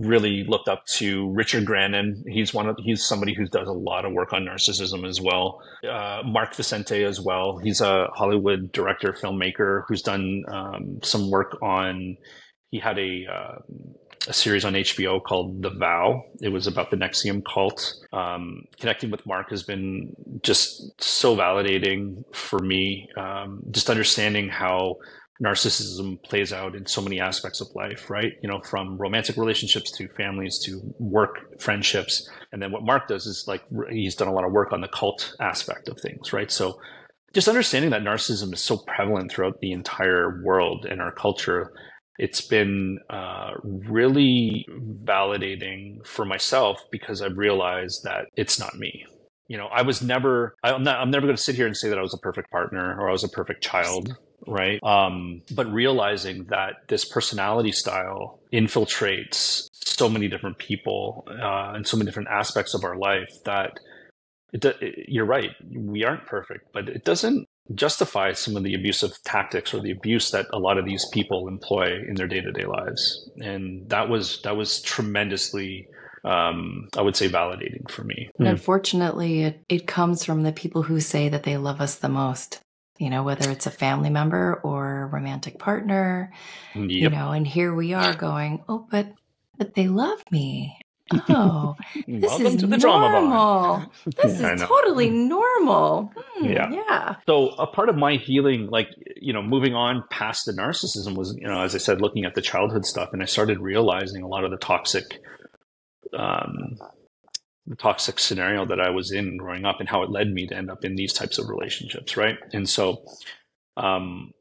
really 0.00 0.44
looked 0.44 0.68
up 0.68 0.84
to 0.86 1.30
richard 1.30 1.64
grannon 1.64 2.24
he's 2.26 2.54
one 2.54 2.68
of 2.68 2.76
he's 2.78 3.04
somebody 3.04 3.34
who 3.34 3.46
does 3.46 3.68
a 3.68 3.72
lot 3.72 4.04
of 4.04 4.12
work 4.12 4.32
on 4.32 4.44
narcissism 4.44 5.06
as 5.06 5.20
well 5.20 5.60
uh, 5.88 6.22
mark 6.24 6.54
vicente 6.54 7.04
as 7.04 7.20
well 7.20 7.58
he's 7.58 7.80
a 7.80 8.08
hollywood 8.14 8.72
director 8.72 9.12
filmmaker 9.12 9.82
who's 9.86 10.02
done 10.02 10.42
um, 10.48 10.98
some 11.02 11.30
work 11.30 11.58
on 11.62 12.16
he 12.70 12.78
had 12.78 12.98
a 12.98 13.26
uh, 13.30 13.54
a 14.28 14.32
series 14.32 14.64
on 14.64 14.74
HBO 14.74 15.22
called 15.22 15.62
The 15.62 15.70
Vow. 15.70 16.22
It 16.40 16.50
was 16.50 16.66
about 16.66 16.90
the 16.90 16.96
NXIVM 16.96 17.42
cult. 17.44 17.94
Um, 18.12 18.64
connecting 18.78 19.10
with 19.10 19.24
Mark 19.24 19.50
has 19.50 19.62
been 19.62 20.14
just 20.42 21.02
so 21.02 21.34
validating 21.36 22.22
for 22.34 22.58
me. 22.58 23.08
Um, 23.16 23.62
just 23.70 23.88
understanding 23.88 24.48
how 24.48 24.96
narcissism 25.42 26.22
plays 26.22 26.52
out 26.52 26.74
in 26.74 26.86
so 26.86 27.00
many 27.00 27.20
aspects 27.20 27.60
of 27.60 27.68
life, 27.74 28.10
right? 28.10 28.32
You 28.42 28.48
know, 28.48 28.60
from 28.60 28.98
romantic 28.98 29.36
relationships 29.36 29.90
to 29.92 30.08
families 30.08 30.58
to 30.64 30.80
work 30.98 31.60
friendships. 31.60 32.28
And 32.52 32.62
then 32.62 32.72
what 32.72 32.84
Mark 32.84 33.08
does 33.08 33.26
is 33.26 33.44
like 33.46 33.62
he's 33.90 34.14
done 34.14 34.28
a 34.28 34.34
lot 34.34 34.44
of 34.44 34.52
work 34.52 34.72
on 34.72 34.80
the 34.80 34.88
cult 34.88 35.34
aspect 35.40 35.88
of 35.88 35.98
things, 36.00 36.32
right? 36.32 36.50
So 36.50 36.78
just 37.32 37.48
understanding 37.48 37.90
that 37.92 38.02
narcissism 38.02 38.52
is 38.52 38.60
so 38.60 38.78
prevalent 38.78 39.32
throughout 39.32 39.60
the 39.60 39.72
entire 39.72 40.42
world 40.44 40.84
and 40.84 41.00
our 41.00 41.12
culture 41.12 41.72
it's 42.20 42.42
been 42.42 42.98
uh, 43.08 43.52
really 43.64 44.66
validating 45.04 46.06
for 46.06 46.26
myself 46.26 46.78
because 46.92 47.22
I've 47.22 47.38
realized 47.38 48.04
that 48.04 48.26
it's 48.36 48.60
not 48.60 48.76
me. 48.76 49.06
You 49.48 49.56
know, 49.56 49.68
I 49.72 49.80
was 49.80 50.02
never, 50.02 50.54
I'm 50.62 50.82
not, 50.82 51.00
I'm 51.00 51.10
never 51.10 51.26
going 51.26 51.36
to 51.36 51.42
sit 51.42 51.54
here 51.54 51.66
and 51.66 51.74
say 51.74 51.88
that 51.88 51.98
I 51.98 52.02
was 52.02 52.12
a 52.12 52.18
perfect 52.18 52.50
partner 52.50 52.94
or 53.00 53.08
I 53.08 53.12
was 53.12 53.24
a 53.24 53.28
perfect 53.30 53.62
child, 53.62 54.14
right? 54.46 54.82
Um, 54.82 55.42
but 55.54 55.70
realizing 55.72 56.44
that 56.44 56.88
this 56.88 57.04
personality 57.04 57.72
style 57.72 58.40
infiltrates 58.52 59.68
so 59.72 60.08
many 60.08 60.28
different 60.28 60.58
people 60.58 61.26
uh, 61.28 61.72
and 61.74 61.86
so 61.86 61.96
many 61.96 62.06
different 62.06 62.28
aspects 62.28 62.74
of 62.74 62.84
our 62.84 62.96
life 62.96 63.30
that 63.44 63.78
it, 64.52 64.64
it, 64.64 65.06
you're 65.08 65.26
right, 65.26 65.50
we 65.74 66.04
aren't 66.04 66.26
perfect, 66.26 66.72
but 66.72 66.88
it 66.88 67.04
doesn't 67.04 67.46
justify 67.74 68.32
some 68.32 68.56
of 68.56 68.64
the 68.64 68.74
abusive 68.74 69.12
tactics 69.24 69.72
or 69.72 69.80
the 69.80 69.92
abuse 69.92 70.30
that 70.32 70.46
a 70.52 70.58
lot 70.58 70.78
of 70.78 70.84
these 70.84 71.06
people 71.12 71.46
employ 71.46 72.00
in 72.08 72.14
their 72.14 72.26
day-to-day 72.26 72.64
lives 72.64 73.30
and 73.36 73.88
that 73.88 74.08
was 74.08 74.40
that 74.42 74.56
was 74.56 74.82
tremendously 74.82 75.86
um, 76.24 76.88
i 76.96 77.02
would 77.02 77.14
say 77.14 77.28
validating 77.28 77.88
for 77.88 78.02
me 78.02 78.28
And 78.38 78.48
unfortunately, 78.48 79.42
it, 79.42 79.62
it 79.68 79.86
comes 79.86 80.24
from 80.24 80.42
the 80.42 80.52
people 80.52 80.82
who 80.82 80.98
say 81.00 81.28
that 81.28 81.44
they 81.44 81.56
love 81.56 81.80
us 81.80 81.96
the 81.96 82.08
most. 82.08 82.60
You 83.00 83.08
know, 83.08 83.22
whether 83.22 83.50
it's 83.50 83.66
a 83.66 83.70
family 83.70 84.10
member 84.10 84.60
or 84.62 85.02
a 85.02 85.06
romantic 85.06 85.58
partner, 85.58 86.32
you 86.74 87.08
know, 87.08 87.30
and 87.32 87.46
here 87.46 87.74
we 87.74 87.94
are 87.94 88.14
going, 88.14 88.62
oh, 88.68 88.86
but 88.90 89.06
but 89.56 89.74
they 89.74 89.88
love 89.88 90.22
me. 90.30 90.76
Oh, 91.28 91.74
this 92.06 92.22
welcome 92.22 92.46
is 92.46 92.56
to 92.58 92.66
the 92.68 92.76
drama 92.76 93.10
normal. 93.10 93.92
This 94.22 94.40
I 94.40 94.52
is 94.52 94.62
totally 94.62 95.10
normal. 95.10 96.12
Hmm, 96.14 96.44
Yeah. 96.44 96.70
yeah. 96.70 97.16
so 97.26 97.48
a 97.48 97.66
part 97.66 97.88
of 97.88 97.96
my 97.96 98.14
healing 98.14 98.68
like 98.70 98.88
you 99.16 99.32
know 99.32 99.42
moving 99.42 99.74
on 99.74 100.04
past 100.10 100.44
the 100.46 100.52
narcissism 100.52 101.16
was 101.16 101.34
you 101.36 101.48
know 101.48 101.62
as 101.62 101.74
i 101.74 101.78
said 101.78 102.00
looking 102.00 102.24
at 102.26 102.36
the 102.36 102.42
childhood 102.42 102.86
stuff 102.86 103.08
and 103.12 103.22
i 103.22 103.26
started 103.26 103.58
realizing 103.58 104.22
a 104.22 104.28
lot 104.28 104.44
of 104.44 104.52
the 104.52 104.56
toxic 104.56 105.20
um 106.12 106.78
the 107.66 107.76
toxic 107.76 108.18
scenario 108.18 108.64
that 108.64 108.80
i 108.80 108.90
was 108.90 109.12
in 109.12 109.36
growing 109.36 109.64
up 109.64 109.80
and 109.80 109.88
how 109.88 110.02
it 110.02 110.10
led 110.10 110.28
me 110.32 110.46
to 110.46 110.56
end 110.56 110.70
up 110.70 110.84
in 110.84 110.96
these 110.96 111.12
types 111.12 111.38
of 111.38 111.48
relationships 111.48 112.16
right? 112.16 112.38
And 112.52 112.68
so 112.68 113.04
um 113.76 114.32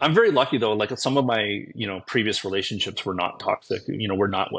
i'm 0.00 0.12
very 0.12 0.32
lucky 0.32 0.58
though 0.58 0.72
like 0.72 0.90
some 0.98 1.16
of 1.16 1.24
my 1.24 1.60
you 1.72 1.86
know 1.86 2.00
previous 2.06 2.44
relationships 2.44 3.06
were 3.06 3.14
not 3.14 3.38
toxic. 3.38 3.82
You 3.86 4.08
know 4.08 4.16
we're 4.16 4.26
not 4.26 4.50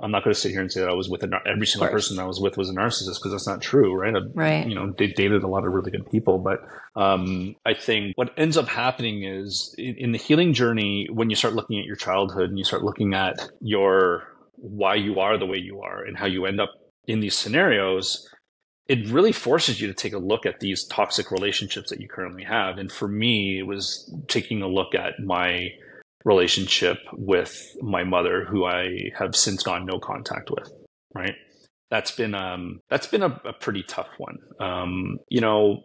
i'm 0.00 0.12
not 0.12 0.22
going 0.22 0.32
to 0.32 0.40
sit 0.40 0.52
here 0.52 0.60
and 0.60 0.70
say 0.70 0.80
that 0.80 0.88
i 0.88 0.94
was 0.94 1.08
with 1.08 1.24
a, 1.24 1.40
every 1.44 1.66
single 1.66 1.88
person 1.88 2.18
i 2.20 2.24
was 2.24 2.40
with 2.40 2.56
was 2.56 2.70
a 2.70 2.72
narcissist 2.72 3.16
because 3.16 3.32
that's 3.32 3.48
not 3.48 3.60
true 3.60 3.94
right? 3.94 4.14
I, 4.14 4.20
Right. 4.32 4.66
you 4.66 4.76
know 4.76 4.94
they 4.96 5.08
dated 5.08 5.42
a 5.42 5.48
lot 5.48 5.66
of 5.66 5.72
really 5.72 5.90
good 5.90 6.08
people 6.08 6.38
but 6.38 6.60
um, 6.94 7.56
i 7.66 7.74
think 7.74 8.16
what 8.16 8.32
ends 8.36 8.56
up 8.56 8.68
happening 8.68 9.24
is 9.24 9.74
in, 9.76 9.96
in 9.96 10.12
the 10.12 10.18
healing 10.18 10.52
journey 10.54 11.08
when 11.12 11.30
you 11.30 11.36
start 11.36 11.54
looking 11.54 11.80
at 11.80 11.84
your 11.84 11.96
childhood 11.96 12.48
and 12.48 12.56
you 12.58 12.64
start 12.64 12.84
looking 12.84 13.12
at 13.12 13.50
your 13.60 14.22
why 14.54 14.94
you 14.94 15.18
are 15.18 15.36
the 15.36 15.46
way 15.46 15.58
you 15.58 15.82
are 15.82 16.02
and 16.04 16.16
how 16.16 16.26
you 16.26 16.46
end 16.46 16.60
up 16.60 16.70
in 17.06 17.20
these 17.20 17.36
scenarios 17.36 18.28
it 18.88 19.08
really 19.10 19.32
forces 19.32 19.80
you 19.80 19.88
to 19.88 19.94
take 19.94 20.12
a 20.12 20.18
look 20.18 20.46
at 20.46 20.60
these 20.60 20.84
toxic 20.84 21.32
relationships 21.32 21.90
that 21.90 22.00
you 22.00 22.06
currently 22.08 22.44
have. 22.44 22.78
And 22.78 22.90
for 22.90 23.08
me 23.08 23.58
it 23.58 23.66
was 23.66 24.08
taking 24.28 24.62
a 24.62 24.68
look 24.68 24.94
at 24.94 25.18
my 25.18 25.70
relationship 26.24 26.98
with 27.12 27.76
my 27.80 28.02
mother 28.02 28.44
who 28.44 28.64
i 28.64 29.10
have 29.16 29.36
since 29.36 29.62
gone 29.62 29.86
no 29.86 30.00
contact 30.00 30.50
with 30.50 30.72
right? 31.16 31.34
That's 31.90 32.10
been 32.10 32.34
um 32.34 32.80
that's 32.90 33.06
been 33.06 33.22
a, 33.22 33.40
a 33.44 33.52
pretty 33.52 33.82
tough 33.82 34.08
one. 34.18 34.38
Um 34.60 35.18
you 35.28 35.40
know 35.40 35.84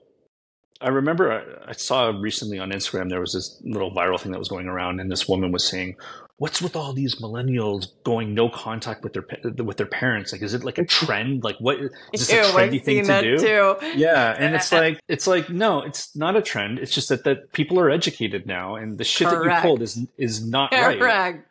i 0.82 0.88
remember 0.90 1.32
I, 1.32 1.70
I 1.70 1.74
saw 1.74 2.10
recently 2.10 2.58
on 2.58 2.72
instagram 2.72 3.10
there 3.10 3.20
was 3.20 3.34
this 3.34 3.62
little 3.64 3.94
viral 3.94 4.20
thing 4.20 4.32
that 4.32 4.40
was 4.40 4.50
going 4.50 4.68
around 4.68 5.00
and 5.00 5.12
this 5.12 5.28
woman 5.28 5.52
was 5.52 5.64
saying 5.64 5.96
what's 6.42 6.60
with 6.60 6.76
all 6.76 6.92
these 6.92 7.22
millennials 7.22 7.86
going 8.04 8.34
no 8.34 8.50
contact 8.50 9.04
with 9.04 9.14
their 9.14 9.24
with 9.64 9.78
their 9.78 9.86
parents 9.86 10.32
like 10.32 10.42
is 10.42 10.56
it 10.56 10.64
like 10.64 10.80
a 10.80 10.84
trend 10.86 11.44
like 11.44 11.56
what 11.60 11.78
is 11.80 11.92
this 12.14 12.32
a 12.32 12.38
Ew, 12.38 12.42
trendy 12.46 12.80
I've 12.80 12.84
thing 12.84 13.06
to 13.06 13.22
do 13.22 13.38
too. 13.38 13.76
yeah 13.96 14.36
and 14.40 14.56
it's 14.56 14.72
like 14.82 15.00
it's 15.08 15.28
like 15.28 15.52
no 15.52 15.84
it's 15.84 16.16
not 16.16 16.36
a 16.36 16.42
trend 16.42 16.80
it's 16.80 16.96
just 16.96 17.10
that 17.10 17.26
that 17.26 17.52
people 17.54 17.80
are 17.80 17.92
educated 17.92 18.48
now 18.48 18.76
and 18.76 18.98
the 18.98 19.04
shit 19.04 19.28
that 19.30 19.36
you 19.36 19.42
Correct. 19.44 19.62
pulled 19.62 19.84
is 19.84 20.00
is 20.18 20.44
not 20.44 20.72
right 20.72 20.98
Correct. 20.98 21.48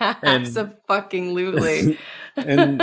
And- 0.00 0.46
Absolutely. 0.90 1.96
and 2.36 2.82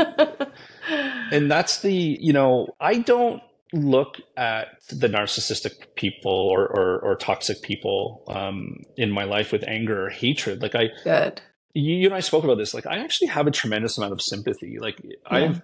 and 1.30 1.52
that's 1.52 1.82
the 1.82 1.94
you 2.22 2.32
know 2.32 2.70
i 2.80 3.00
don't 3.00 3.44
look 3.74 4.16
at 4.38 4.68
the 4.90 5.08
narcissistic 5.10 5.94
people 5.96 6.32
or 6.32 6.66
or, 6.68 7.00
or 7.00 7.16
toxic 7.18 7.62
people 7.62 8.24
um, 8.30 8.82
in 8.98 9.12
my 9.12 9.26
life 9.26 9.52
with 9.52 9.64
anger 9.68 10.06
or 10.06 10.10
hatred 10.10 10.62
like 10.62 10.74
i 10.76 10.88
Good. 11.04 11.42
You, 11.74 11.96
you 11.96 12.06
and 12.08 12.16
i 12.16 12.20
spoke 12.20 12.44
about 12.44 12.58
this 12.58 12.74
like 12.74 12.86
i 12.86 12.98
actually 12.98 13.28
have 13.28 13.48
a 13.48 13.52
tremendous 13.52 13.98
amount 13.98 14.14
of 14.14 14.22
sympathy 14.22 14.78
like 14.80 15.02
i've 15.28 15.62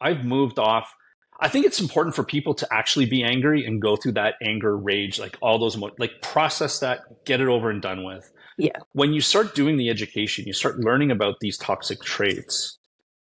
i've 0.00 0.24
moved 0.24 0.58
off 0.58 0.94
i 1.40 1.48
think 1.48 1.66
it's 1.66 1.80
important 1.80 2.14
for 2.14 2.24
people 2.24 2.54
to 2.54 2.66
actually 2.72 3.06
be 3.06 3.22
angry 3.22 3.64
and 3.64 3.82
go 3.82 3.96
through 3.96 4.12
that 4.12 4.34
anger 4.42 4.76
rage 4.76 5.18
like 5.18 5.36
all 5.42 5.58
those 5.58 5.76
like 5.98 6.20
process 6.22 6.78
that 6.80 7.00
get 7.24 7.40
it 7.40 7.48
over 7.48 7.70
and 7.70 7.82
done 7.82 8.04
with 8.04 8.30
Yeah. 8.56 8.70
when 8.92 9.12
you 9.12 9.20
start 9.20 9.54
doing 9.54 9.76
the 9.76 9.90
education 9.90 10.44
you 10.46 10.52
start 10.52 10.78
learning 10.78 11.10
about 11.10 11.36
these 11.40 11.56
toxic 11.58 12.02
traits 12.02 12.78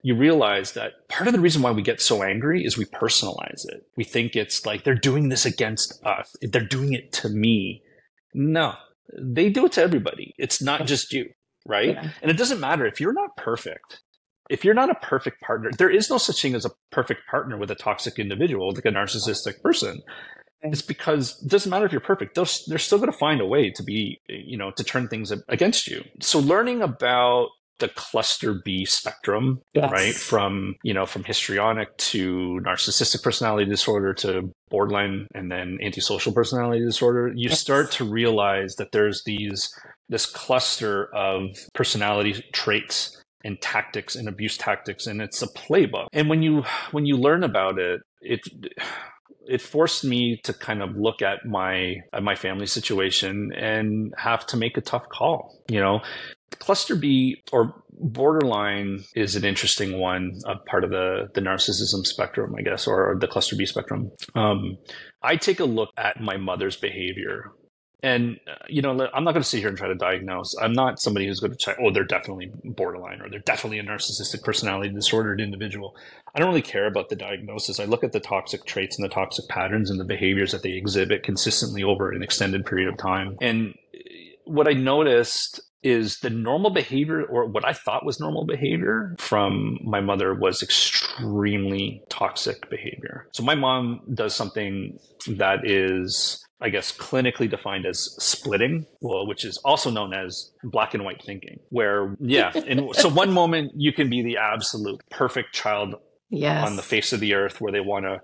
you 0.06 0.16
realize 0.16 0.74
that 0.74 1.08
part 1.08 1.28
of 1.28 1.34
the 1.34 1.40
reason 1.40 1.62
why 1.62 1.72
we 1.72 1.82
get 1.82 2.02
so 2.02 2.24
angry 2.24 2.66
is 2.66 2.78
we 2.78 2.84
personalize 2.84 3.66
it. 3.70 3.88
We 3.96 4.04
think 4.04 4.36
it's 4.36 4.66
like 4.66 4.84
they're 4.84 4.96
doing 4.96 5.30
this 5.30 5.46
against 5.46 6.06
us. 6.06 6.36
They're 6.42 6.60
doing 6.66 6.92
it 6.92 7.14
to 7.14 7.30
me. 7.30 7.82
No, 8.34 8.74
they 9.18 9.50
do 9.50 9.66
it 9.66 9.72
to 9.74 9.82
everybody. 9.82 10.36
It's 10.38 10.62
not 10.62 10.88
just 10.88 11.14
you, 11.14 11.30
right? 11.66 11.96
Yeah. 11.96 12.10
And 12.22 12.32
it 12.32 12.38
doesn't 12.38 12.60
matter 12.60 12.86
if 12.86 13.00
you're 13.00 13.14
not 13.14 13.36
perfect. 13.38 14.02
If 14.50 14.66
you're 14.66 14.74
not 14.74 14.90
a 14.90 14.96
perfect 14.96 15.42
partner, 15.42 15.72
there 15.78 15.90
is 15.90 16.10
no 16.10 16.18
such 16.18 16.42
thing 16.42 16.54
as 16.54 16.66
a 16.66 16.72
perfect 16.92 17.22
partner 17.30 17.58
with 17.58 17.72
a 17.72 17.76
toxic 17.76 18.20
individual, 18.20 18.72
like 18.74 18.86
a 18.86 18.90
narcissistic 18.90 19.62
person. 19.62 20.02
It's 20.62 20.82
because 20.82 21.42
it 21.44 21.50
doesn't 21.50 21.70
matter 21.70 21.86
if 21.86 21.92
you're 21.92 22.02
perfect; 22.02 22.36
they're, 22.36 22.46
they're 22.68 22.78
still 22.78 22.98
going 22.98 23.12
to 23.12 23.18
find 23.18 23.42
a 23.42 23.46
way 23.46 23.70
to 23.72 23.84
be, 23.84 24.20
you 24.28 24.58
know, 24.58 24.72
to 24.72 24.84
turn 24.84 25.08
things 25.08 25.32
against 25.50 25.88
you. 25.88 26.04
So, 26.22 26.40
learning 26.40 26.82
about 26.82 27.50
the 27.80 27.90
cluster 27.90 28.62
B 28.64 28.86
spectrum, 28.86 29.60
Yes. 29.74 29.92
right? 29.92 30.14
From, 30.14 30.76
you 30.84 30.94
know, 30.94 31.06
from 31.06 31.24
histrionic 31.24 31.96
to 31.98 32.62
narcissistic 32.64 33.24
personality 33.24 33.70
disorder 33.70 34.14
to 34.16 34.54
borderline 34.70 35.28
and 35.34 35.52
then 35.52 35.80
antisocial 35.82 36.32
personality 36.34 36.84
disorder, 36.86 37.30
you 37.36 37.50
Yes. 37.50 37.60
start 37.60 37.92
to 37.94 38.06
realize 38.06 38.76
that 38.76 38.92
there's 38.92 39.24
these 39.26 39.74
this 40.10 40.26
cluster 40.26 41.14
of 41.14 41.58
personality 41.74 42.44
traits 42.54 43.22
and 43.44 43.60
tactics 43.62 44.16
and 44.16 44.28
abuse 44.28 44.58
tactics 44.58 45.06
and 45.06 45.22
it's 45.22 45.42
a 45.42 45.48
playbook. 45.48 46.08
And 46.14 46.30
when 46.30 46.42
you 46.42 46.64
when 46.92 47.06
you 47.06 47.18
learn 47.18 47.44
about 47.44 47.80
it, 47.80 48.02
it 48.22 48.42
it 49.48 49.62
forced 49.62 50.04
me 50.04 50.40
to 50.44 50.54
kind 50.54 50.82
of 50.82 50.96
look 50.96 51.22
at 51.22 51.46
my 51.46 51.98
at 52.14 52.24
my 52.24 52.36
family 52.36 52.66
situation 52.66 53.52
and 53.56 54.14
have 54.18 54.46
to 54.48 54.58
make 54.58 54.78
a 54.78 54.82
tough 54.82 55.08
call 55.10 55.62
you 55.70 55.80
know 55.80 56.00
cluster 56.60 56.96
b 56.96 57.42
or 57.52 57.74
borderline 57.92 59.04
is 59.16 59.36
an 59.36 59.44
interesting 59.44 60.00
one 60.00 60.40
a 60.46 60.56
part 60.56 60.84
of 60.84 60.90
the 60.90 61.28
the 61.34 61.42
narcissism 61.42 62.06
spectrum 62.06 62.54
i 62.58 62.62
guess 62.62 62.88
or 62.88 63.18
the 63.20 63.28
cluster 63.28 63.56
b 63.56 63.66
spectrum 63.66 64.12
um, 64.36 64.78
i 65.22 65.36
take 65.36 65.60
a 65.60 65.66
look 65.66 65.90
at 65.98 66.22
my 66.22 66.38
mother's 66.38 66.78
behavior 66.78 67.52
and 68.04 68.40
uh, 68.48 68.56
you 68.68 68.82
know 68.82 68.92
i'm 69.14 69.24
not 69.24 69.32
going 69.32 69.42
to 69.42 69.50
sit 69.50 69.60
here 69.60 69.70
and 69.70 69.78
try 69.78 69.88
to 69.88 69.96
diagnose 69.96 70.56
i'm 70.62 70.74
not 70.74 71.00
somebody 71.00 71.26
who's 71.26 71.40
going 71.40 71.52
to 71.52 71.60
say 71.60 71.74
oh 71.82 71.92
they're 71.92 72.04
definitely 72.04 72.52
borderline 72.64 73.22
or 73.22 73.30
they're 73.30 73.40
definitely 73.40 73.80
a 73.80 73.84
narcissistic 73.84 74.44
personality 74.44 74.94
disordered 74.94 75.42
individual 75.42 75.96
I 76.36 76.40
don't 76.40 76.50
really 76.50 76.64
care 76.64 76.88
about 76.88 77.10
the 77.10 77.16
diagnosis. 77.16 77.80
I 77.80 77.86
look 77.86 78.04
at 78.04 78.12
the 78.12 78.20
toxic 78.20 78.66
traits 78.66 78.98
and 78.98 79.06
the 79.06 79.14
toxic 79.14 79.48
patterns 79.48 79.92
and 79.92 80.00
the 80.00 80.06
behaviors 80.06 80.52
that 80.52 80.64
they 80.64 80.72
exhibit 80.72 81.24
consistently 81.24 81.84
over 81.84 82.12
an 82.12 82.24
extended 82.24 82.66
period 82.66 82.90
of 82.90 82.98
time. 82.98 83.38
And 83.40 83.76
what 84.46 84.68
I 84.68 84.74
noticed 84.74 85.62
is 85.84 86.20
the 86.20 86.30
normal 86.30 86.72
behavior 86.72 87.24
or 87.24 87.46
what 87.46 87.66
I 87.66 87.74
thought 87.74 88.06
was 88.06 88.20
normal 88.20 88.46
behavior 88.46 89.16
from 89.20 89.78
my 89.84 90.00
mother 90.00 90.34
was 90.34 90.64
extremely 90.64 92.02
toxic 92.10 92.70
behavior. 92.70 93.28
So 93.32 93.44
my 93.44 93.54
mom 93.54 94.02
does 94.14 94.34
something 94.34 94.98
that 95.28 95.68
is 95.68 96.43
I 96.64 96.70
guess 96.70 96.96
clinically 96.96 97.50
defined 97.50 97.86
as 97.86 98.16
splitting, 98.20 98.86
well, 99.02 99.28
which 99.28 99.44
is 99.44 99.58
also 99.66 99.92
known 99.92 100.14
as 100.14 100.52
black 100.64 100.94
and 100.94 101.04
white 101.04 101.22
thinking, 101.24 101.60
where 101.70 102.16
yeah, 102.22 102.54
and 102.56 102.90
so 102.96 103.10
one 103.10 103.32
moment 103.34 103.74
you 103.76 103.92
can 103.92 104.10
be 104.10 104.22
the 104.24 104.38
absolute 104.38 105.02
perfect 105.12 105.54
child 105.54 105.96
Yes. 106.30 106.66
on 106.66 106.78
the 106.78 106.82
face 106.82 107.14
of 107.14 107.20
the 107.20 107.34
earth 107.36 107.62
where 107.62 107.72
they 107.72 107.80
want 107.82 108.06
to, 108.06 108.20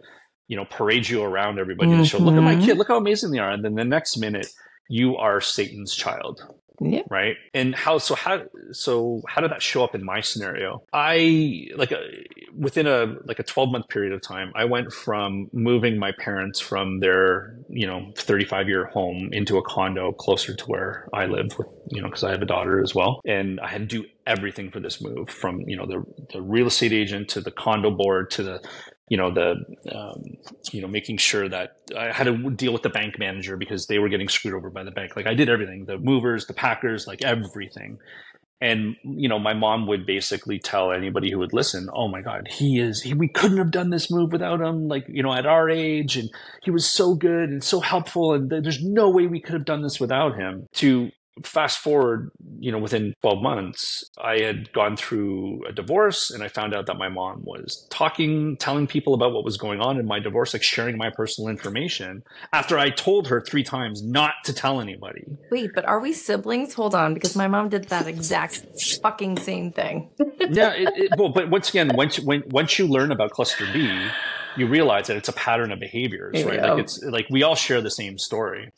you 0.47 0.56
know, 0.58 0.65
parade 0.65 1.08
you 1.08 1.21
around 1.21 1.60
everybody 1.60 1.91
and 1.91 2.08
show, 2.08 2.17
look 2.17 2.38
at 2.38 2.41
my 2.43 2.56
Mhm. 2.56 2.65
kid, 2.65 2.78
look 2.80 2.88
how 2.88 2.97
amazing 2.97 3.30
they 3.32 3.38
are. 3.38 3.52
And 3.52 3.63
then 3.63 3.75
the 3.75 3.84
next 3.86 4.17
minute, 4.17 4.47
you 4.89 5.15
are 5.17 5.39
Satan's 5.41 5.93
child, 5.93 6.41
Yep. 6.82 7.06
right? 7.10 7.36
And 7.54 7.76
how, 7.76 7.98
so 7.98 8.15
how, 8.15 8.44
so 8.72 9.22
how 9.28 9.42
did 9.42 9.52
that 9.52 9.62
show 9.62 9.84
up 9.84 9.96
in 9.96 10.04
my 10.04 10.22
scenario? 10.22 10.84
I, 10.94 11.68
like, 11.76 11.92
a, 11.92 12.02
within 12.58 12.88
a, 12.88 13.15
like 13.26 13.39
a 13.39 13.44
12 13.44 13.72
month 13.72 13.88
period 13.89 14.13
of 14.13 14.22
time, 14.22 14.52
I 14.56 14.65
went 14.65 14.94
from 14.94 15.50
moving 15.52 15.98
my 15.98 16.12
parents 16.12 16.60
from 16.60 17.00
their, 17.00 17.56
you 17.70 17.88
know, 17.88 18.12
35 18.15 18.68
year 18.68 18.86
home 18.86 19.30
into 19.32 19.58
a 19.58 19.62
condo 19.62 20.12
closer 20.12 20.56
to 20.56 20.65
where 20.65 21.08
I 21.13 21.26
live 21.26 21.58
with, 21.58 21.68
you 21.92 22.02
know, 22.02 22.08
because 22.08 22.24
I 22.24 22.32
have 22.32 22.42
a 22.42 22.46
daughter 22.46 22.82
as 22.82 22.96
well. 22.96 23.22
And 23.26 23.60
I 23.60 23.68
had 23.68 23.89
to 23.89 24.02
do 24.02 24.08
everything 24.26 24.72
for 24.72 24.80
this 24.80 25.02
move 25.02 25.30
from, 25.30 25.62
you 25.62 25.76
know, 25.76 25.86
the, 25.86 26.04
the 26.32 26.42
real 26.42 26.68
estate 26.68 26.94
agent 26.94 27.30
to 27.30 27.42
the 27.42 27.52
condo 27.52 27.92
board 27.92 28.32
to 28.32 28.44
the, 28.44 28.62
you 29.10 29.17
know 29.17 29.32
the 29.32 29.56
um, 29.91 30.38
you 30.72 30.82
know 30.82 30.88
making 30.88 31.17
sure 31.17 31.50
that 31.50 31.78
I 31.98 32.12
had 32.12 32.26
to 32.26 32.50
deal 32.52 32.72
with 32.72 32.84
the 32.84 32.89
bank 32.89 33.19
manager 33.19 33.58
because 33.58 33.88
they 33.88 34.00
were 34.00 34.10
getting 34.10 34.30
screwed 34.30 34.54
over 34.54 34.69
by 34.69 34.84
the 34.84 34.91
bank. 34.91 35.15
Like 35.15 35.28
I 35.28 35.34
did 35.34 35.50
everything, 35.50 35.86
the 35.86 35.98
movers, 35.98 36.45
the 36.45 36.54
packers, 36.54 37.08
like 37.08 37.24
everything. 37.24 38.00
And 38.62 38.98
you 39.04 39.30
know, 39.30 39.39
my 39.39 39.54
mom 39.54 39.88
would 39.88 40.06
basically 40.06 40.60
tell 40.60 40.91
anybody 40.91 41.32
who 41.32 41.39
would 41.39 41.54
listen, 41.54 41.89
"Oh 41.93 42.08
my 42.08 42.22
God, 42.22 42.48
he 42.50 42.80
is. 42.80 43.02
He, 43.02 43.13
we 43.13 43.30
couldn't 43.30 43.58
have 43.58 43.72
done 43.72 43.89
this 43.89 44.12
move 44.12 44.32
without 44.32 44.62
him. 44.62 44.88
Like 44.88 45.06
you 45.08 45.24
know, 45.24 45.34
at 45.34 45.45
our 45.45 45.69
age, 45.69 46.17
and 46.17 46.30
he 46.62 46.69
was 46.69 46.86
so 46.86 47.15
good 47.15 47.50
and 47.50 47.63
so 47.63 47.80
helpful, 47.80 48.34
and 48.34 48.50
th- 48.50 48.63
there's 48.63 48.84
no 48.84 49.10
way 49.10 49.28
we 49.28 49.41
could 49.41 49.54
have 49.54 49.65
done 49.65 49.82
this 49.82 50.00
without 50.00 50.36
him." 50.36 50.67
To 50.76 51.10
fast 51.43 51.80
forward, 51.80 52.32
you 52.60 52.71
know, 52.71 52.78
within 52.78 53.13
12 53.21 53.41
months, 53.41 54.04
I 54.21 54.39
had 54.39 54.71
gone 54.73 54.97
through 54.97 55.65
a 55.67 55.71
divorce 55.71 56.32
and 56.32 56.43
I 56.43 56.47
found 56.47 56.73
out 56.73 56.86
that 56.88 56.97
my 56.97 57.10
mom 57.10 57.41
was 57.43 57.88
talking, 57.89 58.58
telling 58.58 58.88
people 58.88 59.13
about 59.13 59.34
what 59.34 59.43
was 59.43 59.58
going 59.58 59.82
on 59.82 59.99
in 59.99 60.06
my 60.06 60.19
divorce, 60.19 60.54
like 60.54 60.63
sharing 60.63 60.97
my 60.97 61.10
personal 61.10 61.49
information 61.49 62.23
after 62.54 62.78
I 62.78 62.89
told 62.89 63.28
her 63.28 63.41
three 63.41 63.63
times 63.63 64.04
not 64.04 64.34
to 64.45 64.54
tell 64.54 64.82
anybody. 64.82 65.25
Wait, 65.52 65.71
but 65.73 65.86
are 65.86 65.99
we 65.99 66.13
siblings? 66.13 66.73
Hold 66.73 66.95
on, 66.95 67.13
because 67.13 67.36
my 67.36 67.47
mom 67.47 67.69
did 67.69 67.86
that 67.86 68.08
exact 68.08 68.65
fucking 69.02 69.38
same 69.38 69.71
thing. 69.71 70.10
yeah, 70.39 70.73
it, 70.73 70.89
it, 70.95 71.12
well, 71.17 71.30
but 71.30 71.49
once 71.49 71.69
again, 71.69 71.91
once 71.93 72.19
when, 72.19 72.43
once 72.47 72.78
you 72.78 72.88
learn 72.88 73.12
about 73.12 73.32
cluster 73.32 73.65
B, 73.71 74.08
you 74.58 74.67
realize 74.67 75.08
that 75.08 75.17
it's 75.17 75.30
a 75.30 75.34
pattern 75.34 75.71
of 75.71 75.80
behaviors, 75.80 76.43
right? 76.43 76.62
Like 76.62 76.80
it's 76.80 77.02
like 77.04 77.28
we 77.30 77.43
all 77.43 77.56
share 77.56 77.82
the 77.82 77.91
same 77.91 78.17
story, 78.17 78.71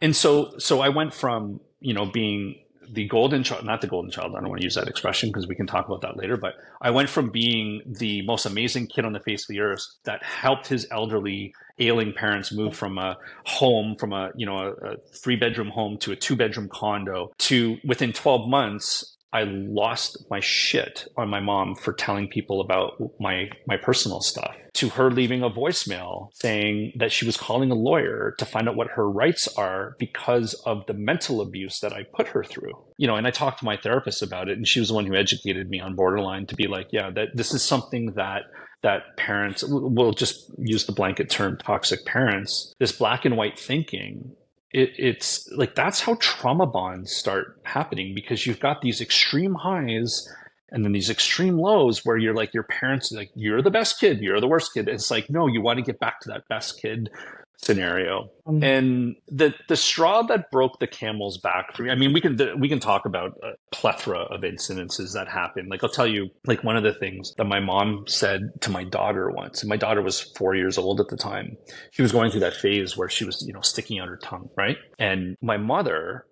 and 0.00 0.14
so 0.14 0.54
so 0.58 0.80
I 0.80 0.88
went 0.88 1.14
from 1.14 1.60
you 1.80 1.94
know 1.94 2.06
being 2.06 2.56
the 2.90 3.06
golden 3.06 3.42
child, 3.42 3.64
not 3.64 3.80
the 3.80 3.86
golden 3.86 4.10
child. 4.10 4.34
I 4.34 4.40
don't 4.40 4.48
want 4.48 4.60
to 4.60 4.64
use 4.64 4.74
that 4.74 4.88
expression 4.88 5.28
because 5.28 5.46
we 5.46 5.54
can 5.54 5.66
talk 5.66 5.86
about 5.86 6.00
that 6.02 6.16
later. 6.16 6.36
But 6.36 6.54
I 6.80 6.90
went 6.90 7.10
from 7.10 7.30
being 7.30 7.82
the 7.86 8.22
most 8.22 8.46
amazing 8.46 8.86
kid 8.86 9.04
on 9.04 9.12
the 9.12 9.20
face 9.20 9.42
of 9.42 9.48
the 9.48 9.60
earth 9.60 9.84
that 10.04 10.22
helped 10.22 10.68
his 10.68 10.86
elderly, 10.90 11.54
ailing 11.78 12.12
parents 12.12 12.52
move 12.52 12.76
from 12.76 12.98
a 12.98 13.16
home, 13.44 13.96
from 13.96 14.12
a 14.12 14.30
you 14.34 14.46
know 14.46 14.58
a, 14.58 14.92
a 14.92 14.96
three 15.14 15.36
bedroom 15.36 15.68
home 15.68 15.98
to 15.98 16.12
a 16.12 16.16
two 16.16 16.36
bedroom 16.36 16.68
condo, 16.68 17.32
to 17.38 17.76
within 17.84 18.12
twelve 18.12 18.48
months. 18.48 19.16
I 19.32 19.42
lost 19.44 20.24
my 20.30 20.40
shit 20.40 21.06
on 21.16 21.28
my 21.28 21.40
mom 21.40 21.74
for 21.74 21.92
telling 21.92 22.28
people 22.28 22.60
about 22.60 22.94
my 23.20 23.50
my 23.66 23.76
personal 23.76 24.20
stuff. 24.20 24.56
To 24.74 24.88
her 24.90 25.10
leaving 25.10 25.42
a 25.42 25.50
voicemail 25.50 26.30
saying 26.34 26.92
that 26.96 27.12
she 27.12 27.26
was 27.26 27.36
calling 27.36 27.70
a 27.70 27.74
lawyer 27.74 28.34
to 28.38 28.46
find 28.46 28.68
out 28.68 28.76
what 28.76 28.88
her 28.94 29.10
rights 29.10 29.48
are 29.56 29.96
because 29.98 30.54
of 30.64 30.86
the 30.86 30.94
mental 30.94 31.40
abuse 31.40 31.80
that 31.80 31.92
I 31.92 32.04
put 32.14 32.28
her 32.28 32.42
through. 32.42 32.72
You 32.96 33.06
know, 33.06 33.16
and 33.16 33.26
I 33.26 33.30
talked 33.30 33.58
to 33.58 33.64
my 33.64 33.76
therapist 33.76 34.22
about 34.22 34.48
it 34.48 34.56
and 34.56 34.66
she 34.66 34.80
was 34.80 34.88
the 34.88 34.94
one 34.94 35.04
who 35.04 35.14
educated 35.14 35.68
me 35.68 35.80
on 35.80 35.94
borderline 35.94 36.46
to 36.46 36.54
be 36.54 36.66
like, 36.66 36.88
yeah, 36.90 37.10
that 37.10 37.28
this 37.34 37.52
is 37.52 37.62
something 37.62 38.12
that 38.14 38.42
that 38.82 39.16
parents 39.16 39.64
will 39.66 40.12
just 40.12 40.50
use 40.56 40.86
the 40.86 40.92
blanket 40.92 41.28
term 41.28 41.58
toxic 41.58 42.04
parents, 42.06 42.72
this 42.78 42.92
black 42.92 43.24
and 43.24 43.36
white 43.36 43.58
thinking 43.58 44.36
it, 44.72 44.92
it's 44.98 45.50
like 45.52 45.74
that's 45.74 46.00
how 46.00 46.14
trauma 46.20 46.66
bonds 46.66 47.12
start 47.12 47.58
happening 47.62 48.14
because 48.14 48.46
you've 48.46 48.60
got 48.60 48.82
these 48.82 49.00
extreme 49.00 49.54
highs 49.54 50.28
and 50.70 50.84
then 50.84 50.92
these 50.92 51.08
extreme 51.08 51.58
lows 51.58 52.04
where 52.04 52.18
you're 52.18 52.34
like 52.34 52.52
your 52.52 52.64
parents 52.64 53.10
like 53.10 53.30
you're 53.34 53.62
the 53.62 53.70
best 53.70 53.98
kid. 53.98 54.20
You're 54.20 54.40
the 54.40 54.48
worst 54.48 54.74
kid. 54.74 54.88
It's 54.88 55.10
like 55.10 55.30
no 55.30 55.46
you 55.46 55.62
want 55.62 55.78
to 55.78 55.84
get 55.84 55.98
back 55.98 56.20
to 56.20 56.28
that 56.28 56.46
best 56.48 56.80
kid 56.80 57.10
scenario. 57.58 58.30
Um, 58.46 58.62
and 58.62 59.16
the 59.26 59.52
the 59.68 59.76
straw 59.76 60.22
that 60.22 60.50
broke 60.50 60.78
the 60.78 60.86
camel's 60.86 61.38
back 61.38 61.74
for 61.76 61.82
me 61.82 61.90
i 61.90 61.94
mean 61.94 62.12
we 62.12 62.20
can 62.20 62.38
we 62.58 62.68
can 62.68 62.78
talk 62.78 63.04
about 63.04 63.32
a 63.42 63.52
plethora 63.72 64.20
of 64.20 64.40
incidences 64.40 65.12
that 65.12 65.28
happen 65.28 65.68
like 65.68 65.82
i'll 65.82 65.90
tell 65.90 66.06
you 66.06 66.30
like 66.46 66.64
one 66.64 66.76
of 66.76 66.82
the 66.82 66.94
things 66.94 67.34
that 67.36 67.44
my 67.44 67.60
mom 67.60 68.04
said 68.06 68.48
to 68.60 68.70
my 68.70 68.84
daughter 68.84 69.30
once 69.30 69.60
and 69.60 69.68
my 69.68 69.76
daughter 69.76 70.00
was 70.00 70.20
four 70.20 70.54
years 70.54 70.78
old 70.78 71.00
at 71.00 71.08
the 71.08 71.16
time. 71.16 71.56
She 71.90 72.02
was 72.02 72.12
going 72.12 72.30
through 72.30 72.40
that 72.40 72.54
phase 72.54 72.96
where 72.96 73.08
she 73.08 73.24
was 73.24 73.44
you 73.46 73.52
know 73.52 73.60
sticking 73.60 73.98
out 73.98 74.08
her 74.08 74.16
tongue 74.16 74.48
right? 74.56 74.78
And 74.98 75.36
my 75.42 75.56
mother 75.56 76.24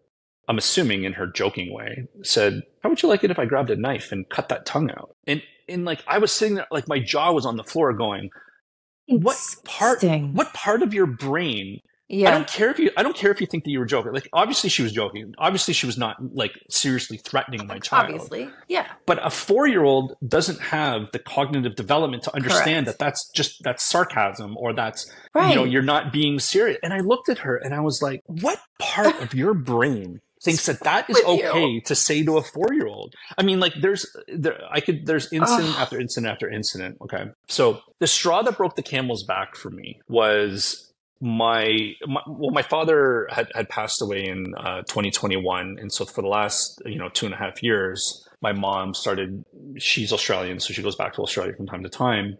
i'm 0.49 0.59
assuming 0.59 1.03
in 1.03 1.13
her 1.13 1.27
joking 1.27 1.75
way 1.75 2.07
said 2.23 2.63
how 2.83 2.89
would 2.89 3.03
you 3.03 3.09
like 3.09 3.25
it 3.25 3.33
if 3.33 3.39
i 3.39 3.45
grabbed 3.45 3.71
a 3.71 3.77
knife 3.77 4.13
and 4.13 4.29
cut 4.29 4.49
that 4.49 4.65
tongue 4.65 4.91
out? 4.91 5.17
And 5.27 5.43
and 5.69 5.85
like 5.85 6.05
i 6.07 6.19
was 6.19 6.33
sitting 6.33 6.55
there 6.55 6.67
like 6.71 6.89
my 6.89 7.01
jaw 7.01 7.33
was 7.33 7.45
on 7.45 7.57
the 7.57 7.65
floor 7.65 7.93
going 7.93 8.31
what 9.09 9.37
part 9.65 10.03
what 10.03 10.53
part 10.53 10.83
of 10.83 10.93
your 10.95 11.07
brain 11.07 11.81
I 12.09 12.31
don't 12.31 12.47
care 12.47 12.71
if 12.71 12.79
you. 12.79 12.91
I 12.97 13.03
don't 13.03 13.17
care 13.17 13.33
if 13.33 13.41
you 13.41 13.49
think 13.49 13.65
that 13.65 13.71
you 13.71 13.81
were 13.81 13.85
joking. 13.85 14.13
Like, 14.13 14.29
obviously, 14.33 14.71
she 14.71 14.83
was 14.83 14.93
joking. 14.93 15.35
Obviously, 15.39 15.75
she 15.75 15.87
was 15.87 15.99
not 15.99 16.17
like 16.35 16.53
seriously 16.71 17.17
threatening 17.17 17.67
my 17.67 17.81
child. 17.81 18.13
Obviously. 18.13 18.49
Yeah. 18.69 18.87
But 19.07 19.27
a 19.27 19.31
four-year-old 19.31 20.17
doesn't 20.27 20.61
have 20.61 21.11
the 21.13 21.19
cognitive 21.19 21.75
development 21.75 22.23
to 22.25 22.35
understand 22.37 22.87
Correct. 22.87 22.99
that 23.01 23.05
that's 23.05 23.29
just 23.31 23.63
that's 23.65 23.83
sarcasm 23.83 24.57
or 24.57 24.73
that's 24.73 25.11
Right. 25.35 25.51
you 25.51 25.55
know 25.57 25.65
you're 25.65 25.83
not 25.83 26.13
being 26.13 26.39
serious. 26.39 26.79
And 26.83 26.95
I 26.95 27.01
looked 27.01 27.29
at 27.29 27.39
her 27.39 27.57
and 27.57 27.75
I 27.75 27.81
was 27.81 28.01
like, 28.01 28.23
what 28.27 28.61
part 28.79 29.21
of 29.21 29.35
your 29.35 29.53
brain 29.53 30.21
thinks 30.47 30.67
that 30.67 30.81
that 30.81 31.11
is 31.11 31.17
With 31.17 31.41
you. 31.41 31.47
okay 31.49 31.81
to 31.81 31.95
say 31.95 32.25
to 32.25 32.39
a 32.39 32.43
four-year-old? 32.43 33.15
I 33.37 33.43
mean, 33.43 33.61
like, 33.61 33.75
there's 33.81 34.07
there. 34.29 34.59
I 34.71 34.81
could. 34.81 35.05
There's 35.05 35.31
incident 35.33 35.75
Ugh. 35.75 35.81
after 35.83 36.01
incident 36.01 36.33
after 36.33 36.49
incident. 36.49 36.97
Okay, 37.03 37.27
so 37.49 37.81
the 37.99 38.07
straw 38.07 38.43
that 38.43 38.57
broke 38.57 38.77
the 38.77 38.83
camel's 38.83 39.25
back 39.25 39.57
for 39.57 39.71
me 39.71 40.01
was 40.09 40.87
my, 41.21 41.95
my, 42.07 42.21
well 42.27 42.51
my 42.51 42.63
father 42.63 43.27
had, 43.31 43.51
had 43.55 43.69
passed 43.69 44.03
away 44.03 44.27
in 44.27 44.55
uh, 44.59 44.83
2021 44.83 45.79
and 45.81 45.91
so 45.93 46.05
for 46.05 46.21
the 46.21 46.29
last 46.29 46.83
you 46.85 46.99
know 46.99 47.09
two 47.09 47.25
and 47.25 47.35
a 47.35 47.39
half 47.39 47.63
years 47.63 48.29
my 48.43 48.53
mom 48.53 48.93
started 48.93 49.43
she's 49.79 50.13
australian 50.13 50.61
so 50.61 50.75
she 50.75 50.83
goes 50.83 50.95
back 50.95 51.15
to 51.15 51.23
australia 51.23 51.55
from 51.57 51.67
time 51.67 51.83
to 51.83 51.89
time 51.89 52.37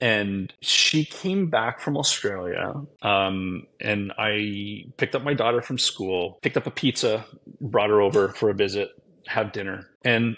and 0.00 0.52
she 0.60 1.04
came 1.04 1.48
back 1.48 1.80
from 1.80 1.96
australia 1.96 2.74
um, 3.02 3.66
and 3.80 4.12
i 4.18 4.84
picked 4.96 5.14
up 5.14 5.22
my 5.22 5.34
daughter 5.34 5.62
from 5.62 5.78
school 5.78 6.38
picked 6.42 6.56
up 6.56 6.66
a 6.66 6.70
pizza 6.70 7.24
brought 7.60 7.90
her 7.90 8.00
over 8.00 8.28
for 8.30 8.50
a 8.50 8.54
visit 8.54 8.90
have 9.26 9.52
dinner 9.52 9.86
and 10.04 10.36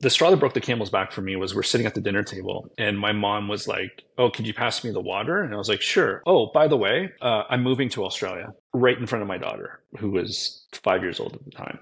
the 0.00 0.10
straw 0.10 0.30
that 0.30 0.36
broke 0.36 0.54
the 0.54 0.60
camel's 0.60 0.90
back 0.90 1.10
for 1.10 1.22
me 1.22 1.34
was 1.36 1.54
we're 1.54 1.62
sitting 1.62 1.86
at 1.86 1.94
the 1.94 2.00
dinner 2.00 2.22
table 2.22 2.70
and 2.78 2.98
my 2.98 3.12
mom 3.12 3.48
was 3.48 3.66
like, 3.66 4.04
Oh, 4.16 4.30
could 4.30 4.46
you 4.46 4.54
pass 4.54 4.84
me 4.84 4.90
the 4.90 5.00
water? 5.00 5.42
And 5.42 5.52
I 5.52 5.56
was 5.56 5.68
like, 5.68 5.80
Sure. 5.80 6.22
Oh, 6.26 6.50
by 6.52 6.68
the 6.68 6.76
way, 6.76 7.10
uh, 7.20 7.44
I'm 7.48 7.62
moving 7.62 7.88
to 7.90 8.04
Australia 8.04 8.52
right 8.72 8.96
in 8.96 9.06
front 9.06 9.22
of 9.22 9.28
my 9.28 9.38
daughter, 9.38 9.80
who 9.98 10.10
was 10.10 10.66
five 10.72 11.02
years 11.02 11.18
old 11.18 11.34
at 11.34 11.44
the 11.44 11.50
time, 11.50 11.78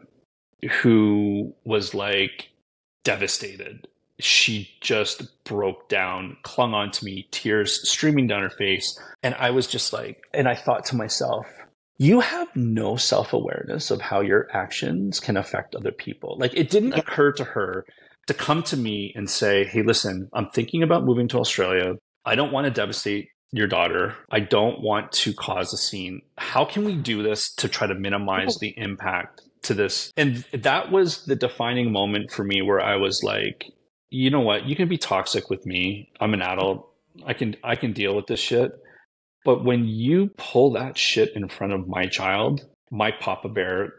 who 0.81 1.55
was 1.65 1.95
like 1.95 2.51
devastated. 3.05 3.87
She 4.19 4.71
just 4.81 5.45
broke 5.45 5.89
down, 5.89 6.37
clung 6.43 6.73
onto 6.73 7.05
me, 7.05 7.29
tears 7.31 7.89
streaming 7.89 8.27
down 8.27 8.43
her 8.43 8.51
face. 8.51 8.99
And 9.23 9.35
I 9.35 9.51
was 9.51 9.67
just 9.67 9.93
like, 9.93 10.23
and 10.33 10.49
I 10.49 10.55
thought 10.55 10.87
to 10.87 10.97
myself, 10.97 11.47
you 11.99 12.21
have 12.21 12.49
no 12.55 12.97
self 12.97 13.33
awareness 13.33 13.91
of 13.91 14.01
how 14.01 14.21
your 14.21 14.49
actions 14.53 15.21
can 15.21 15.37
affect 15.37 15.75
other 15.75 15.93
people. 15.93 16.37
Like 16.39 16.55
it 16.55 16.71
didn't 16.71 16.95
occur 16.95 17.33
to 17.33 17.45
her 17.45 17.85
to 18.27 18.35
come 18.35 18.63
to 18.65 18.77
me 18.77 19.13
and 19.15 19.29
say, 19.31 19.65
Hey, 19.65 19.83
listen, 19.83 20.29
I'm 20.33 20.51
thinking 20.51 20.83
about 20.83 21.05
moving 21.05 21.29
to 21.29 21.39
Australia. 21.39 21.95
I 22.25 22.35
don't 22.35 22.53
want 22.53 22.67
to 22.67 22.71
devastate 22.71 23.29
your 23.53 23.69
daughter. 23.69 24.15
I 24.31 24.41
don't 24.41 24.81
want 24.81 25.13
to 25.13 25.33
cause 25.33 25.73
a 25.73 25.77
scene. 25.77 26.21
How 26.37 26.65
can 26.65 26.85
we 26.85 26.97
do 26.97 27.23
this 27.23 27.55
to 27.55 27.69
try 27.69 27.87
to 27.87 27.95
minimize 27.95 28.59
the 28.59 28.75
impact 28.77 29.43
to 29.63 29.75
this? 29.75 30.13
And 30.17 30.45
that 30.53 30.91
was 30.91 31.25
the 31.25 31.37
defining 31.37 31.93
moment 31.93 32.33
for 32.33 32.45
me 32.45 32.63
where 32.63 32.81
I 32.81 32.97
was 32.97 33.23
like, 33.23 33.67
you 34.11 34.31
know 34.31 34.41
what? 34.41 34.67
You 34.67 34.77
can 34.77 34.89
be 34.89 34.99
toxic 34.99 35.51
with 35.51 35.67
me. 35.67 36.11
I'm 36.21 36.35
an 36.35 36.43
adult. 36.43 36.89
I 37.25 37.33
can 37.33 37.57
I 37.65 37.77
can 37.77 37.93
deal 37.93 38.15
with 38.15 38.27
this 38.27 38.41
shit. 38.41 38.73
But 39.45 39.65
when 39.65 39.85
you 39.85 40.31
pull 40.37 40.73
that 40.73 40.99
shit 40.99 41.35
in 41.37 41.49
front 41.49 41.73
of 41.73 41.87
my 41.87 42.07
child, 42.07 42.67
my 42.91 43.13
Papa 43.13 43.49
Bear 43.49 43.93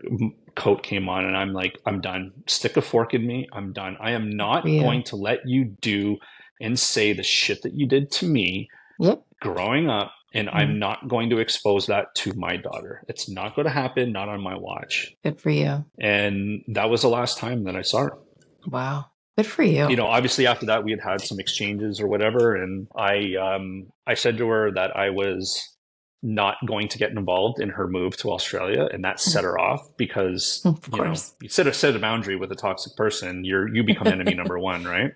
coat 0.55 0.83
came 0.83 1.07
on 1.07 1.23
and 1.23 1.37
I'm 1.37 1.53
like, 1.53 1.79
I'm 1.85 2.01
done. 2.01 2.33
Stick 2.47 2.75
a 2.75 2.81
fork 2.81 3.13
in 3.13 3.25
me. 3.25 3.47
I'm 3.53 3.71
done. 3.71 3.95
I 4.01 4.11
am 4.11 4.29
not 4.29 4.67
yeah. 4.67 4.81
going 4.81 5.03
to 5.03 5.15
let 5.15 5.39
you 5.45 5.75
do 5.81 6.17
and 6.59 6.77
say 6.77 7.13
the 7.13 7.23
shit 7.23 7.61
that 7.61 7.73
you 7.73 7.87
did 7.87 8.11
to 8.11 8.25
me 8.25 8.69
yep. 8.99 9.23
growing 9.39 9.89
up. 9.89 10.11
And 10.33 10.49
mm-hmm. 10.49 10.57
I'm 10.57 10.79
not 10.79 11.07
going 11.07 11.29
to 11.29 11.37
expose 11.37 11.87
that 11.87 12.13
to 12.15 12.33
my 12.33 12.57
daughter. 12.57 13.03
It's 13.07 13.29
not 13.29 13.55
going 13.55 13.67
to 13.67 13.71
happen, 13.71 14.11
not 14.11 14.27
on 14.27 14.41
my 14.41 14.57
watch. 14.57 15.15
Good 15.23 15.39
for 15.39 15.49
you. 15.49 15.85
And 15.97 16.63
that 16.67 16.89
was 16.89 17.03
the 17.03 17.09
last 17.09 17.37
time 17.37 17.63
that 17.63 17.75
I 17.75 17.83
saw 17.83 18.03
her. 18.03 18.17
Wow. 18.65 19.05
Good 19.37 19.45
for 19.45 19.63
you. 19.63 19.87
You 19.87 19.95
know, 19.95 20.07
obviously 20.07 20.47
after 20.47 20.65
that 20.65 20.83
we 20.83 20.91
had 20.91 20.99
had 20.99 21.21
some 21.21 21.39
exchanges 21.39 22.01
or 22.01 22.07
whatever, 22.07 22.55
and 22.55 22.87
I 22.95 23.35
um 23.35 23.87
I 24.07 24.15
said 24.15 24.37
to 24.39 24.47
her 24.47 24.71
that 24.71 24.95
I 24.97 25.11
was 25.11 25.75
not 26.23 26.55
going 26.65 26.87
to 26.87 26.97
get 26.97 27.11
involved 27.11 27.61
in 27.61 27.69
her 27.69 27.87
move 27.87 28.17
to 28.17 28.31
Australia, 28.31 28.89
and 28.91 29.03
that 29.03 29.19
set 29.19 29.43
her 29.43 29.59
off 29.59 29.87
because 29.95 30.61
of 30.65 30.83
you 30.91 31.03
know 31.03 31.13
you 31.41 31.49
set 31.49 31.67
a 31.67 31.73
set 31.73 31.95
a 31.95 31.99
boundary 31.99 32.35
with 32.35 32.51
a 32.51 32.55
toxic 32.55 32.95
person, 32.95 33.45
you're 33.45 33.73
you 33.73 33.83
become 33.83 34.07
enemy 34.07 34.33
number 34.33 34.57
one, 34.71 34.83
right? 34.83 35.11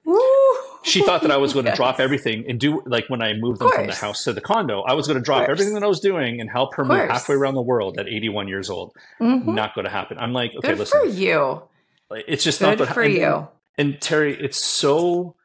she 0.84 1.04
thought 1.04 1.22
that 1.22 1.32
I 1.32 1.38
was 1.38 1.54
going 1.54 1.66
to 1.66 1.72
yes. 1.72 1.78
drop 1.78 2.00
everything 2.00 2.46
and 2.48 2.60
do 2.60 2.84
like 2.86 3.06
when 3.08 3.24
I 3.24 3.34
moved 3.34 3.62
them 3.62 3.72
from 3.72 3.88
the 3.88 3.96
house 3.96 4.24
to 4.26 4.34
the 4.34 4.42
condo, 4.42 4.82
I 4.82 4.94
was 4.94 5.08
going 5.08 5.18
to 5.18 5.24
drop 5.24 5.50
everything 5.50 5.74
that 5.74 5.84
I 5.84 5.88
was 5.88 6.00
doing 6.00 6.40
and 6.40 6.50
help 6.50 6.76
her 6.76 6.86
move 6.86 7.10
halfway 7.10 7.36
around 7.36 7.56
the 7.56 7.62
world 7.62 7.98
at 7.98 8.08
81 8.08 8.48
years 8.48 8.70
old. 8.70 8.96
Mm-hmm. 9.20 9.54
Not 9.54 9.74
going 9.74 9.86
to 9.86 9.92
happen. 9.92 10.18
I'm 10.20 10.34
like, 10.34 10.56
okay, 10.56 10.70
Good 10.70 10.80
listen, 10.80 11.02
for 11.02 11.08
you. 11.08 11.64
It's 12.12 12.44
just 12.44 12.60
Good 12.60 12.80
not 12.80 12.90
for 12.90 13.04
you. 13.04 13.48
And, 13.82 14.02
Terry, 14.02 14.39
it's 14.39 14.58
so 14.58 15.36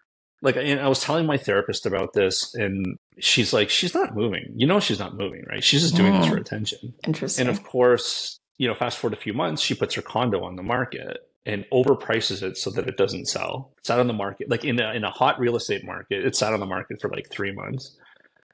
like 0.43 0.57
and 0.57 0.81
I 0.81 0.89
was 0.89 1.01
telling 1.01 1.27
my 1.27 1.39
therapist 1.39 1.87
about 1.87 2.13
this, 2.13 2.55
and 2.55 2.97
she's 3.19 3.53
like, 3.53 3.71
she's 3.71 3.95
not 3.95 4.15
moving. 4.15 4.53
You 4.55 4.67
know, 4.67 4.81
she's 4.81 4.99
not 4.99 5.17
moving, 5.17 5.45
right? 5.49 5.65
She's 5.65 5.83
just 5.83 5.97
doing 5.97 6.13
mm. 6.13 6.21
this 6.21 6.29
for 6.29 6.37
attention. 6.37 6.95
Interesting. 7.07 7.47
And 7.47 7.57
of 7.57 7.65
course, 7.65 8.39
you 8.59 8.69
know, 8.69 8.75
fast 8.75 8.99
forward 8.99 9.17
a 9.17 9.21
few 9.21 9.33
months, 9.33 9.63
she 9.63 9.75
puts 9.75 9.95
her 9.95 10.03
condo 10.03 10.45
on 10.45 10.57
the 10.57 10.63
market 10.63 11.19
and 11.45 11.65
overprices 11.73 12.43
it 12.43 12.57
so 12.57 12.71
that 12.71 12.89
it 12.89 12.97
doesn't 12.97 13.27
sell. 13.27 13.73
It's 13.79 13.91
out 13.91 14.01
on 14.01 14.09
the 14.09 14.13
market, 14.13 14.51
like 14.51 14.65
in 14.65 14.81
a, 14.81 14.93
in 14.93 15.05
a 15.05 15.11
hot 15.11 15.39
real 15.39 15.57
estate 15.57 15.85
market. 15.85 16.25
It's 16.25 16.39
sat 16.39 16.53
on 16.53 16.61
the 16.61 16.67
market 16.67 17.01
for 17.01 17.09
like 17.09 17.31
three 17.31 17.53
months, 17.53 17.97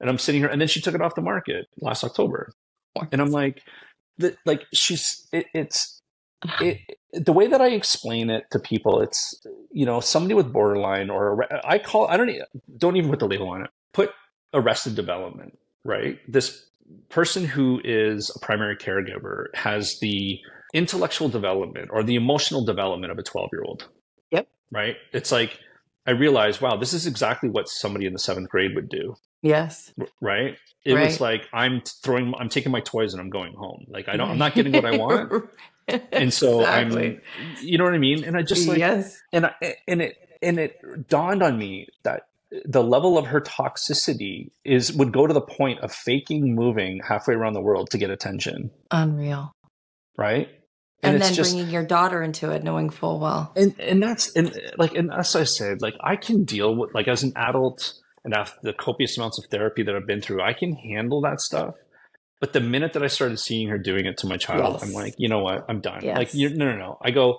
and 0.00 0.08
I'm 0.08 0.18
sitting 0.18 0.40
here, 0.40 0.50
and 0.50 0.60
then 0.60 0.68
she 0.68 0.80
took 0.80 0.94
it 0.94 1.02
off 1.02 1.14
the 1.14 1.22
market 1.22 1.66
last 1.80 2.04
October, 2.04 2.52
and 3.10 3.20
I'm 3.20 3.30
like, 3.30 3.62
the, 4.18 4.36
like 4.46 4.66
she's 4.72 5.26
it, 5.32 5.46
it's 5.54 6.01
it, 6.60 6.80
the 7.12 7.32
way 7.32 7.46
that 7.46 7.60
I 7.60 7.68
explain 7.68 8.30
it 8.30 8.44
to 8.52 8.58
people, 8.58 9.00
it's 9.00 9.40
you 9.70 9.86
know 9.86 10.00
somebody 10.00 10.34
with 10.34 10.52
borderline 10.52 11.10
or 11.10 11.46
I 11.64 11.78
call 11.78 12.06
I 12.08 12.16
don't 12.16 12.30
don't 12.76 12.96
even 12.96 13.10
put 13.10 13.18
the 13.18 13.28
label 13.28 13.48
on 13.48 13.62
it. 13.62 13.70
Put 13.92 14.10
arrested 14.54 14.94
development, 14.94 15.58
right? 15.84 16.18
This 16.28 16.66
person 17.08 17.44
who 17.44 17.80
is 17.84 18.30
a 18.34 18.38
primary 18.38 18.76
caregiver 18.76 19.46
has 19.54 19.98
the 20.00 20.38
intellectual 20.72 21.28
development 21.28 21.88
or 21.92 22.02
the 22.02 22.14
emotional 22.14 22.64
development 22.64 23.12
of 23.12 23.18
a 23.18 23.22
12 23.22 23.50
year 23.52 23.62
old. 23.64 23.88
Yep. 24.30 24.48
Right. 24.70 24.96
It's 25.12 25.32
like 25.32 25.58
I 26.06 26.12
realized, 26.12 26.60
wow, 26.60 26.76
this 26.76 26.92
is 26.92 27.06
exactly 27.06 27.48
what 27.48 27.68
somebody 27.68 28.06
in 28.06 28.12
the 28.12 28.18
seventh 28.18 28.48
grade 28.48 28.74
would 28.74 28.88
do. 28.88 29.16
Yes. 29.42 29.92
Right. 30.20 30.56
It 30.84 30.94
right. 30.94 31.06
was 31.06 31.20
like 31.20 31.48
I'm 31.52 31.82
throwing, 32.02 32.32
I'm 32.38 32.48
taking 32.48 32.72
my 32.72 32.80
toys 32.80 33.12
and 33.12 33.20
I'm 33.20 33.30
going 33.30 33.54
home. 33.54 33.84
Like 33.88 34.08
I 34.08 34.16
don't, 34.16 34.30
I'm 34.30 34.38
not 34.38 34.54
getting 34.54 34.72
what 34.72 34.84
I 34.84 34.96
want. 34.96 35.48
And 35.88 36.32
so 36.32 36.60
exactly. 36.60 37.06
I'm, 37.06 37.12
like 37.14 37.22
you 37.62 37.78
know 37.78 37.84
what 37.84 37.94
I 37.94 37.98
mean? 37.98 38.24
And 38.24 38.36
I 38.36 38.42
just 38.42 38.66
like, 38.68 38.78
yes. 38.78 39.20
and 39.32 39.46
I, 39.46 39.54
and 39.86 40.02
it, 40.02 40.16
and 40.40 40.58
it 40.58 41.08
dawned 41.08 41.42
on 41.42 41.58
me 41.58 41.88
that 42.02 42.22
the 42.64 42.82
level 42.82 43.16
of 43.16 43.26
her 43.26 43.40
toxicity 43.40 44.50
is 44.64 44.92
would 44.92 45.12
go 45.12 45.26
to 45.26 45.34
the 45.34 45.40
point 45.40 45.80
of 45.80 45.92
faking 45.92 46.54
moving 46.54 47.00
halfway 47.06 47.34
around 47.34 47.54
the 47.54 47.62
world 47.62 47.90
to 47.90 47.98
get 47.98 48.10
attention. 48.10 48.70
Unreal. 48.90 49.52
Right. 50.16 50.48
And, 51.04 51.14
and 51.14 51.22
then 51.22 51.34
just, 51.34 51.52
bringing 51.52 51.72
your 51.72 51.84
daughter 51.84 52.22
into 52.22 52.50
it, 52.50 52.62
knowing 52.62 52.90
full 52.90 53.18
well. 53.18 53.52
And 53.56 53.74
and 53.80 54.02
that's 54.02 54.32
and 54.32 54.56
like 54.78 54.94
and 54.94 55.12
as 55.12 55.34
I 55.34 55.44
said, 55.44 55.82
like 55.82 55.94
I 56.00 56.16
can 56.16 56.44
deal 56.44 56.76
with 56.76 56.94
like 56.94 57.08
as 57.08 57.22
an 57.22 57.32
adult 57.34 57.94
and 58.24 58.34
after 58.34 58.58
the 58.62 58.72
copious 58.72 59.16
amounts 59.16 59.38
of 59.38 59.46
therapy 59.46 59.82
that 59.82 59.94
I've 59.94 60.06
been 60.06 60.20
through, 60.20 60.42
I 60.42 60.52
can 60.52 60.74
handle 60.74 61.20
that 61.22 61.40
stuff. 61.40 61.74
But 62.42 62.54
the 62.54 62.60
minute 62.60 62.94
that 62.94 63.04
I 63.04 63.06
started 63.06 63.38
seeing 63.38 63.68
her 63.68 63.78
doing 63.78 64.04
it 64.04 64.16
to 64.18 64.26
my 64.26 64.36
child, 64.36 64.74
yes. 64.74 64.82
I'm 64.82 64.92
like, 64.92 65.14
you 65.16 65.28
know 65.28 65.38
what? 65.38 65.64
I'm 65.68 65.80
done. 65.80 66.00
Yes. 66.02 66.18
Like, 66.18 66.34
you, 66.34 66.48
no, 66.48 66.72
no, 66.72 66.76
no. 66.76 66.98
I 67.00 67.12
go, 67.12 67.38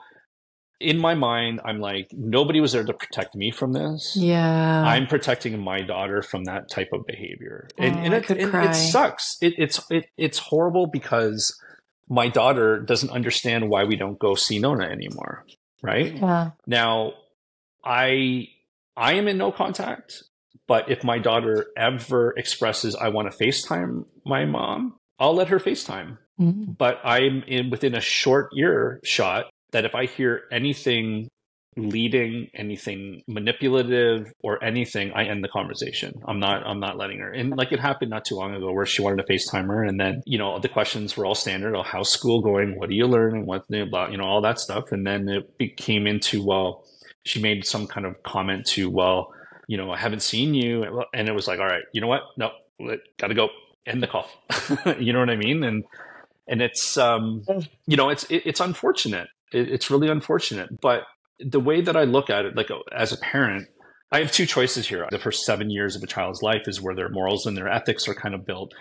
in 0.80 0.98
my 0.98 1.14
mind, 1.14 1.60
I'm 1.66 1.82
like, 1.82 2.08
nobody 2.14 2.62
was 2.62 2.72
there 2.72 2.86
to 2.86 2.94
protect 2.94 3.36
me 3.36 3.52
from 3.52 3.74
this. 3.74 4.16
Yeah. 4.16 4.82
I'm 4.82 5.08
protecting 5.08 5.60
my 5.60 5.82
daughter 5.82 6.22
from 6.22 6.46
that 6.46 6.70
type 6.70 6.88
of 6.94 7.06
behavior. 7.06 7.68
And, 7.78 7.96
oh, 7.96 8.00
and, 8.00 8.14
it, 8.14 8.30
and 8.30 8.56
it, 8.56 8.76
sucks. 8.76 9.36
It, 9.42 9.56
it's, 9.58 9.82
it, 9.92 10.06
it's 10.16 10.38
horrible 10.38 10.88
because 10.88 11.54
my 12.08 12.30
daughter 12.30 12.80
doesn't 12.80 13.10
understand 13.10 13.70
why 13.70 13.84
we 13.84 13.98
don't 13.98 14.18
go 14.18 14.36
see 14.36 14.58
Nona 14.58 14.86
anymore. 14.86 15.44
Right. 15.82 16.16
Yeah. 16.16 16.52
Now, 16.66 17.12
I, 17.84 18.48
I 18.96 19.16
am 19.16 19.28
in 19.28 19.38
no 19.38 19.52
contact. 19.52 20.24
But 20.68 20.90
if 20.90 21.04
my 21.04 21.20
daughter 21.20 21.68
ever 21.78 22.34
expresses, 22.38 22.96
I 22.96 23.10
want 23.10 23.32
to 23.32 23.38
FaceTime 23.38 24.06
my 24.26 24.46
mom, 24.46 24.96
I'll 25.20 25.36
let 25.36 25.50
her 25.50 25.60
FaceTime. 25.60 26.18
Mm-hmm. 26.40 26.72
But 26.78 27.00
I'm 27.04 27.44
in 27.44 27.70
within 27.70 27.96
a 27.96 28.02
short 28.02 28.50
year 28.54 29.00
shot 29.04 29.46
that 29.72 29.86
if 29.86 29.94
I 29.94 30.06
hear 30.06 30.44
anything 30.52 31.28
leading, 31.76 32.48
anything 32.54 33.24
manipulative 33.28 34.32
or 34.44 34.64
anything, 34.64 35.12
I 35.14 35.26
end 35.26 35.44
the 35.44 35.48
conversation. 35.48 36.14
I'm 36.28 36.40
not 36.40 36.66
I'm 36.66 36.80
not 36.80 36.98
letting 36.98 37.20
her. 37.20 37.32
And 37.32 37.56
like 37.58 37.72
it 37.72 37.80
happened 37.80 38.12
not 38.12 38.26
too 38.26 38.36
long 38.36 38.54
ago 38.54 38.72
where 38.72 38.86
she 38.86 39.02
wanted 39.02 39.26
to 39.26 39.34
FaceTime 39.34 39.68
her 39.68 39.84
and 39.84 40.00
then, 40.00 40.22
you 40.26 40.38
know, 40.38 40.60
the 40.60 40.70
questions 40.70 41.18
were 41.18 41.26
all 41.26 41.36
standard. 41.36 41.76
Oh, 41.76 41.84
how's 41.84 42.10
school 42.10 42.42
going? 42.42 42.78
What 42.78 42.90
are 42.90 42.94
you 42.94 43.08
learning? 43.08 43.46
What 43.46 43.68
blah, 43.68 44.08
you 44.08 44.18
know, 44.18 44.26
all 44.26 44.42
that 44.42 44.60
stuff. 44.60 44.92
And 44.92 45.06
then 45.06 45.28
it 45.28 45.58
became 45.58 46.06
into, 46.08 46.46
well, 46.46 46.86
she 47.26 47.42
made 47.42 47.66
some 47.66 47.88
kind 47.88 48.06
of 48.06 48.22
comment 48.24 48.66
to, 48.68 48.90
well, 48.90 49.34
you 49.68 49.78
know, 49.78 49.92
I 49.92 49.98
haven't 49.98 50.22
seen 50.22 50.54
you. 50.54 51.04
And 51.14 51.28
it 51.28 51.34
was 51.34 51.48
like, 51.48 51.60
all 51.60 51.66
right, 51.66 51.84
you 51.94 52.02
know 52.02 52.08
what? 52.08 52.22
No, 52.38 52.52
gotta 53.18 53.34
go 53.34 53.50
end 53.86 54.02
the 54.02 54.08
call. 54.08 54.28
you 55.00 55.14
know 55.14 55.20
what 55.20 55.30
I 55.30 55.36
mean? 55.36 55.64
And, 55.64 55.84
and 56.48 56.62
it's, 56.62 56.98
um, 56.98 57.44
you 57.86 57.98
know, 57.98 58.10
it's, 58.10 58.24
it, 58.26 58.44
it's 58.46 58.60
unfortunate. 58.60 59.28
It, 59.52 59.70
it's 59.70 59.90
really 59.90 60.10
unfortunate. 60.10 60.82
But 60.82 61.04
the 61.40 61.60
way 61.60 61.82
that 61.82 61.96
I 61.96 62.04
look 62.04 62.30
at 62.30 62.46
it, 62.46 62.56
like 62.56 62.70
as 62.96 63.12
a 63.12 63.18
parent, 63.18 63.68
I 64.12 64.20
have 64.20 64.32
two 64.32 64.46
choices 64.46 64.88
here. 64.88 65.08
The 65.10 65.18
first 65.18 65.44
seven 65.44 65.70
years 65.70 65.96
of 65.96 66.04
a 66.04 66.08
child's 66.08 66.44
life 66.44 66.68
is 66.68 66.80
where 66.80 66.96
their 66.96 67.10
morals 67.10 67.46
and 67.46 67.58
their 67.58 67.68
ethics 67.68 68.08
are 68.08 68.14
kind 68.14 68.36
of 68.36 68.46
built. 68.46 68.74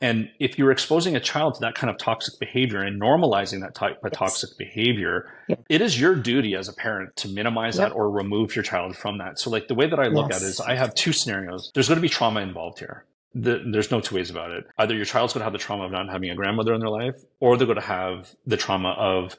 And 0.00 0.28
if 0.38 0.58
you're 0.58 0.70
exposing 0.70 1.16
a 1.16 1.20
child 1.20 1.54
to 1.54 1.60
that 1.60 1.74
kind 1.74 1.90
of 1.90 1.96
toxic 1.98 2.38
behavior 2.38 2.82
and 2.82 3.00
normalizing 3.00 3.60
that 3.60 3.74
type 3.74 4.02
of 4.04 4.10
yes. 4.12 4.18
toxic 4.18 4.58
behavior, 4.58 5.32
it 5.68 5.80
is 5.80 5.98
your 5.98 6.14
duty 6.14 6.54
as 6.56 6.68
a 6.68 6.72
parent 6.74 7.16
to 7.16 7.28
minimize 7.28 7.78
yep. 7.78 7.90
that 7.90 7.94
or 7.94 8.10
remove 8.10 8.54
your 8.54 8.62
child 8.64 8.96
from 8.96 9.18
that. 9.18 9.38
So, 9.38 9.50
like 9.50 9.68
the 9.68 9.74
way 9.74 9.88
that 9.88 9.98
I 9.98 10.08
look 10.08 10.30
yes. 10.30 10.42
at 10.42 10.46
it 10.46 10.50
is 10.50 10.60
I 10.60 10.74
have 10.74 10.94
two 10.94 11.12
scenarios. 11.12 11.70
There's 11.74 11.88
going 11.88 11.96
to 11.96 12.02
be 12.02 12.08
trauma 12.08 12.40
involved 12.40 12.80
here. 12.80 13.04
the, 13.34 13.62
there's 13.72 13.90
no 13.90 14.00
two 14.00 14.14
ways 14.16 14.30
about 14.30 14.50
it. 14.50 14.64
Either 14.78 14.94
your 14.94 15.04
child's 15.06 15.32
going 15.32 15.40
to 15.40 15.44
have 15.44 15.52
the 15.52 15.58
trauma 15.58 15.84
of 15.84 15.92
not 15.92 16.08
having 16.08 16.28
a 16.30 16.34
grandmother 16.34 16.74
in 16.74 16.80
their 16.80 16.90
life, 16.90 17.22
or 17.40 17.56
they're 17.56 17.66
going 17.66 17.80
to 17.80 17.86
have 17.86 18.34
the 18.46 18.56
trauma 18.56 18.90
of 18.98 19.36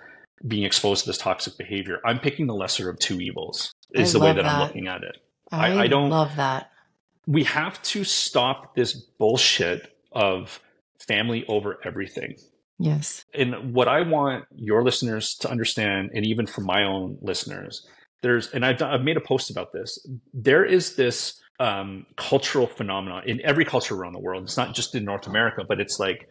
being 0.48 0.64
exposed 0.64 1.04
to 1.04 1.10
this 1.10 1.18
toxic 1.18 1.58
behavior. 1.58 2.00
I'm 2.06 2.20
picking 2.20 2.48
the 2.48 2.56
lesser 2.56 2.90
of 2.90 2.98
two 3.00 3.20
evils. 3.22 3.74
Is 3.92 4.16
I 4.16 4.20
the 4.20 4.24
way 4.24 4.28
love 4.30 4.36
that, 4.38 4.46
I'm 4.46 4.62
looking 4.62 4.88
at 4.88 5.04
it. 5.04 5.18
I, 5.52 5.74
I- 5.74 5.82
I 5.84 5.88
don't- 5.88 6.10
love 6.10 6.36
that. 6.38 6.72
We 7.28 7.44
have 7.46 7.82
to 7.84 8.04
stop 8.04 8.76
this 8.76 8.94
bullshit 8.94 9.95
of 10.16 10.60
family 11.08 11.46
over 11.48 11.80
everything. 11.84 12.36
Yes. 12.78 13.24
and 13.34 13.74
what 13.74 13.88
I 13.88 14.02
want 14.02 14.46
your 14.54 14.84
listeners 14.84 15.36
to 15.36 15.50
understand, 15.50 16.12
and 16.14 16.26
even 16.26 16.46
for 16.46 16.60
my 16.60 16.84
own 16.84 17.18
listeners, 17.22 17.88
there's, 18.22 18.52
and 18.52 18.66
I've 18.66 18.78
done, 18.78 18.92
I've 18.92 19.04
made 19.04 19.18
a 19.18 19.22
post 19.22 19.50
about 19.50 19.72
this. 19.72 20.06
There 20.34 20.66
is 20.66 20.96
this 20.96 21.40
um, 21.60 22.06
cultural 22.18 22.68
phenomenon 22.68 23.24
in 23.26 23.40
every 23.46 23.66
culture 23.66 23.96
around 23.96 24.14
the 24.14 24.20
world. 24.20 24.44
It's 24.44 24.58
not 24.58 24.76
just 24.76 24.94
in 24.96 25.06
North 25.06 25.28
America, 25.28 25.64
but 25.68 25.80
it's 25.80 26.00
like 26.00 26.28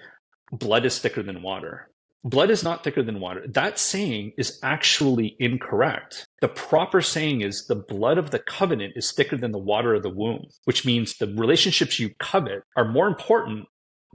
blood 0.53 0.85
is 0.85 0.99
thicker 0.99 1.22
than 1.22 1.43
water. 1.43 1.89
Blood 2.26 2.51
is 2.51 2.62
not 2.62 2.82
thicker 2.82 3.03
than 3.03 3.20
water. 3.20 3.45
That 3.47 3.78
saying 3.78 4.32
is 4.39 4.59
actually 4.62 5.37
incorrect. 5.39 6.26
The 6.41 6.49
proper 6.49 7.03
saying 7.03 7.43
is 7.43 7.66
the 7.66 7.74
blood 7.74 8.16
of 8.16 8.30
the 8.30 8.39
covenant 8.39 8.95
is 8.97 9.12
thicker 9.12 9.37
than 9.37 9.53
the 9.53 9.59
water 9.59 9.95
of 9.95 10.03
the 10.03 10.11
womb, 10.11 10.47
which 10.64 10.87
means 10.87 11.16
the 11.16 11.26
relationships 11.26 11.99
you 11.99 12.11
covet 12.18 12.62
are 12.76 12.89
more 12.89 13.09
important 13.09 13.66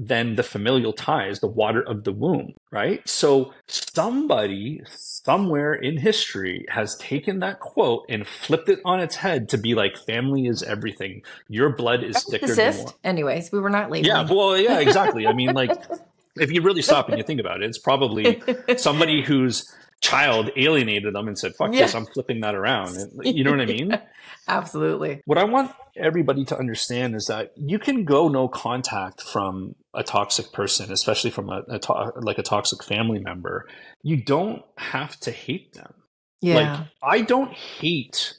than 0.02 0.36
the 0.36 0.44
familial 0.44 0.94
ties, 0.94 1.42
the 1.42 1.48
water 1.48 1.82
of 1.82 2.06
the 2.06 2.14
womb, 2.14 2.54
right? 2.72 3.08
So 3.08 3.54
somebody 3.68 4.82
somewhere 4.88 5.74
in 5.74 5.98
history 5.98 6.66
has 6.70 6.96
taken 6.96 7.40
that 7.40 7.60
quote 7.60 8.06
and 8.08 8.26
flipped 8.26 8.70
it 8.70 8.80
on 8.86 9.02
its 9.02 9.18
head 9.18 9.50
to 9.50 9.58
be 9.58 9.76
like, 9.76 9.98
family 9.98 10.48
is 10.48 10.64
everything. 10.64 11.22
Your 11.50 11.76
blood 11.76 12.02
is 12.04 12.24
thicker 12.24 12.48
than 12.48 12.78
water. 12.78 12.96
Anyways, 13.04 13.52
we 13.52 13.60
were 13.60 13.70
not 13.70 13.92
labeling. 13.92 14.06
Yeah, 14.06 14.34
well, 14.34 14.58
yeah, 14.58 14.80
exactly. 14.80 15.28
I 15.28 15.34
mean, 15.34 15.54
like, 15.54 15.72
if 16.38 16.50
you 16.50 16.62
really 16.62 16.82
stop 16.82 17.10
and 17.10 17.18
you 17.18 17.24
think 17.26 17.42
about 17.42 17.62
it, 17.62 17.66
it's 17.68 17.78
probably 17.78 18.42
somebody 18.78 19.22
whose 19.22 19.70
child 20.00 20.50
alienated 20.56 21.14
them 21.14 21.28
and 21.28 21.38
said, 21.38 21.54
fuck 21.56 21.74
Yeah. 21.74 21.82
this, 21.82 21.94
I'm 21.94 22.06
flipping 22.06 22.40
that 22.40 22.56
around. 22.56 22.96
You 23.22 23.44
know 23.44 23.52
what 23.52 23.60
I 23.60 23.66
mean? 23.66 24.00
Absolutely. 24.48 25.22
What 25.26 25.38
I 25.38 25.44
want 25.44 25.72
everybody 25.98 26.46
to 26.46 26.58
understand 26.58 27.16
is 27.16 27.28
that 27.28 27.52
you 27.58 27.78
can 27.80 28.06
go 28.06 28.30
no 28.30 28.48
contact 28.48 29.22
from 29.22 29.76
a 29.94 30.04
toxic 30.04 30.52
person, 30.52 30.92
especially 30.92 31.32
from 31.32 31.50
a, 31.50 31.64
a 31.70 31.80
to- 31.80 32.14
like 32.22 32.38
a 32.38 32.44
toxic 32.44 32.84
family 32.84 33.20
member. 33.20 33.68
You 34.04 34.18
don't 34.24 34.64
have 34.78 35.20
to 35.22 35.32
hate 35.32 35.74
them. 35.74 35.94
Yeah. 36.42 36.56
Like 36.56 36.88
I 37.02 37.22
don't 37.22 37.52
hate 37.52 38.36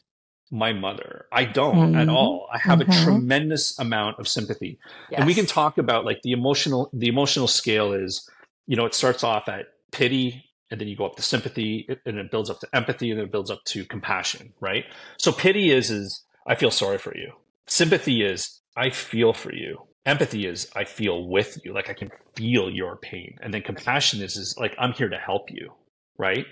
my 0.53 0.73
mother. 0.73 1.27
I 1.33 1.45
don't 1.45 1.95
at 1.95 2.09
Mhm. 2.09 2.13
all. 2.15 2.49
I 2.53 2.59
have 2.59 2.79
Mhm. 2.81 2.89
a 2.99 3.05
tremendous 3.05 3.79
amount 3.79 4.19
of 4.19 4.27
sympathy. 4.27 4.79
And 5.13 5.27
we 5.27 5.35
can 5.35 5.47
talk 5.47 5.79
about 5.79 6.05
like 6.05 6.23
the 6.23 6.33
emotional 6.33 6.91
the 6.93 7.09
emotional 7.09 7.47
scale 7.47 7.93
is, 7.93 8.29
you 8.67 8.77
know, 8.77 8.85
it 8.87 8.95
starts 8.95 9.23
off 9.23 9.49
at 9.49 9.67
pity 9.93 10.45
and 10.71 10.81
then 10.81 10.89
you 10.89 10.97
go 10.97 11.05
up 11.07 11.17
to 11.17 11.23
sympathy 11.23 11.87
and 12.07 12.17
it 12.19 12.31
builds 12.31 12.49
up 12.51 12.61
to 12.61 12.69
empathy 12.73 13.11
and 13.11 13.19
then 13.19 13.27
it 13.27 13.33
builds 13.33 13.51
up 13.51 13.63
to 13.67 13.85
compassion, 13.85 14.53
right? 14.61 14.85
So 15.19 15.31
pity 15.33 15.71
is 15.71 15.91
is 15.91 16.25
I 16.47 16.55
feel 16.55 16.71
sorry 16.71 16.99
for 16.99 17.17
you. 17.17 17.33
Sympathy 17.67 18.23
is 18.23 18.61
I 18.77 18.91
feel 18.91 19.33
for 19.33 19.53
you. 19.55 19.87
Empathy 20.11 20.45
is 20.45 20.69
I 20.75 20.83
feel 20.83 21.29
with 21.29 21.65
you, 21.65 21.73
like 21.73 21.89
I 21.89 21.93
can 21.93 22.11
feel 22.35 22.69
your 22.69 22.97
pain. 22.97 23.37
And 23.43 23.55
then 23.55 23.63
compassion 23.63 24.21
is 24.23 24.37
is 24.37 24.57
like 24.59 24.75
I'm 24.77 24.93
here 24.93 25.09
to 25.09 25.17
help 25.17 25.53
you, 25.53 25.73
right? 26.19 26.47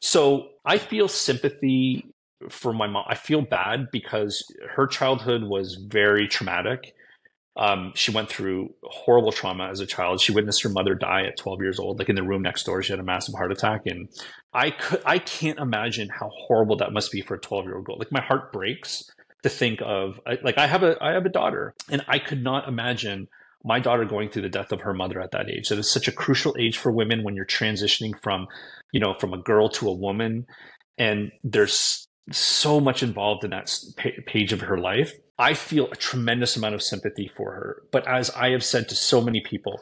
So 0.00 0.50
I 0.64 0.78
feel 0.78 1.08
sympathy 1.08 2.06
for 2.48 2.72
my 2.72 2.86
mom. 2.86 3.04
I 3.08 3.16
feel 3.16 3.42
bad 3.42 3.88
because 3.90 4.44
her 4.76 4.86
childhood 4.86 5.42
was 5.42 5.74
very 5.74 6.28
traumatic. 6.28 6.94
Um, 7.56 7.90
she 7.96 8.12
went 8.12 8.28
through 8.28 8.72
horrible 8.84 9.32
trauma 9.32 9.68
as 9.68 9.80
a 9.80 9.86
child. 9.86 10.20
She 10.20 10.30
witnessed 10.30 10.62
her 10.62 10.68
mother 10.68 10.94
die 10.94 11.24
at 11.26 11.36
12 11.36 11.62
years 11.62 11.80
old, 11.80 11.98
like 11.98 12.08
in 12.08 12.14
the 12.14 12.22
room 12.22 12.42
next 12.42 12.62
door. 12.62 12.80
She 12.80 12.92
had 12.92 13.00
a 13.00 13.02
massive 13.02 13.34
heart 13.34 13.50
attack, 13.50 13.86
and 13.86 14.08
I 14.54 14.70
could, 14.70 15.02
I 15.04 15.18
can't 15.18 15.58
imagine 15.58 16.10
how 16.10 16.30
horrible 16.32 16.76
that 16.76 16.92
must 16.92 17.10
be 17.10 17.22
for 17.22 17.34
a 17.34 17.40
12 17.40 17.64
year 17.64 17.74
old 17.74 17.86
girl. 17.86 17.98
Like 17.98 18.12
my 18.12 18.20
heart 18.20 18.52
breaks 18.52 19.10
to 19.42 19.48
think 19.48 19.80
of, 19.82 20.20
like 20.42 20.58
I 20.58 20.66
have 20.66 20.82
a, 20.82 20.96
I 21.02 21.12
have 21.12 21.26
a 21.26 21.30
daughter, 21.30 21.74
and 21.90 22.02
I 22.08 22.18
could 22.18 22.42
not 22.42 22.68
imagine 22.68 23.28
my 23.64 23.78
daughter 23.78 24.04
going 24.04 24.30
through 24.30 24.42
the 24.42 24.48
death 24.48 24.72
of 24.72 24.80
her 24.82 24.94
mother 24.94 25.20
at 25.20 25.32
that 25.32 25.50
age. 25.50 25.68
That 25.68 25.78
is 25.78 25.90
such 25.90 26.08
a 26.08 26.12
crucial 26.12 26.54
age 26.58 26.78
for 26.78 26.90
women 26.90 27.22
when 27.22 27.34
you're 27.36 27.44
transitioning 27.46 28.12
from, 28.22 28.46
you 28.92 29.00
know, 29.00 29.14
from 29.18 29.32
a 29.34 29.38
girl 29.38 29.68
to 29.70 29.88
a 29.88 29.92
woman, 29.94 30.46
and 30.98 31.30
there's 31.44 32.06
so 32.32 32.80
much 32.80 33.02
involved 33.02 33.44
in 33.44 33.50
that 33.50 33.72
page 34.26 34.52
of 34.52 34.60
her 34.60 34.78
life. 34.78 35.12
I 35.38 35.54
feel 35.54 35.86
a 35.90 35.96
tremendous 35.96 36.56
amount 36.56 36.74
of 36.74 36.82
sympathy 36.82 37.30
for 37.34 37.52
her. 37.52 37.82
But 37.90 38.06
as 38.06 38.30
I 38.30 38.50
have 38.50 38.62
said 38.62 38.88
to 38.90 38.94
so 38.94 39.20
many 39.22 39.40
people, 39.40 39.80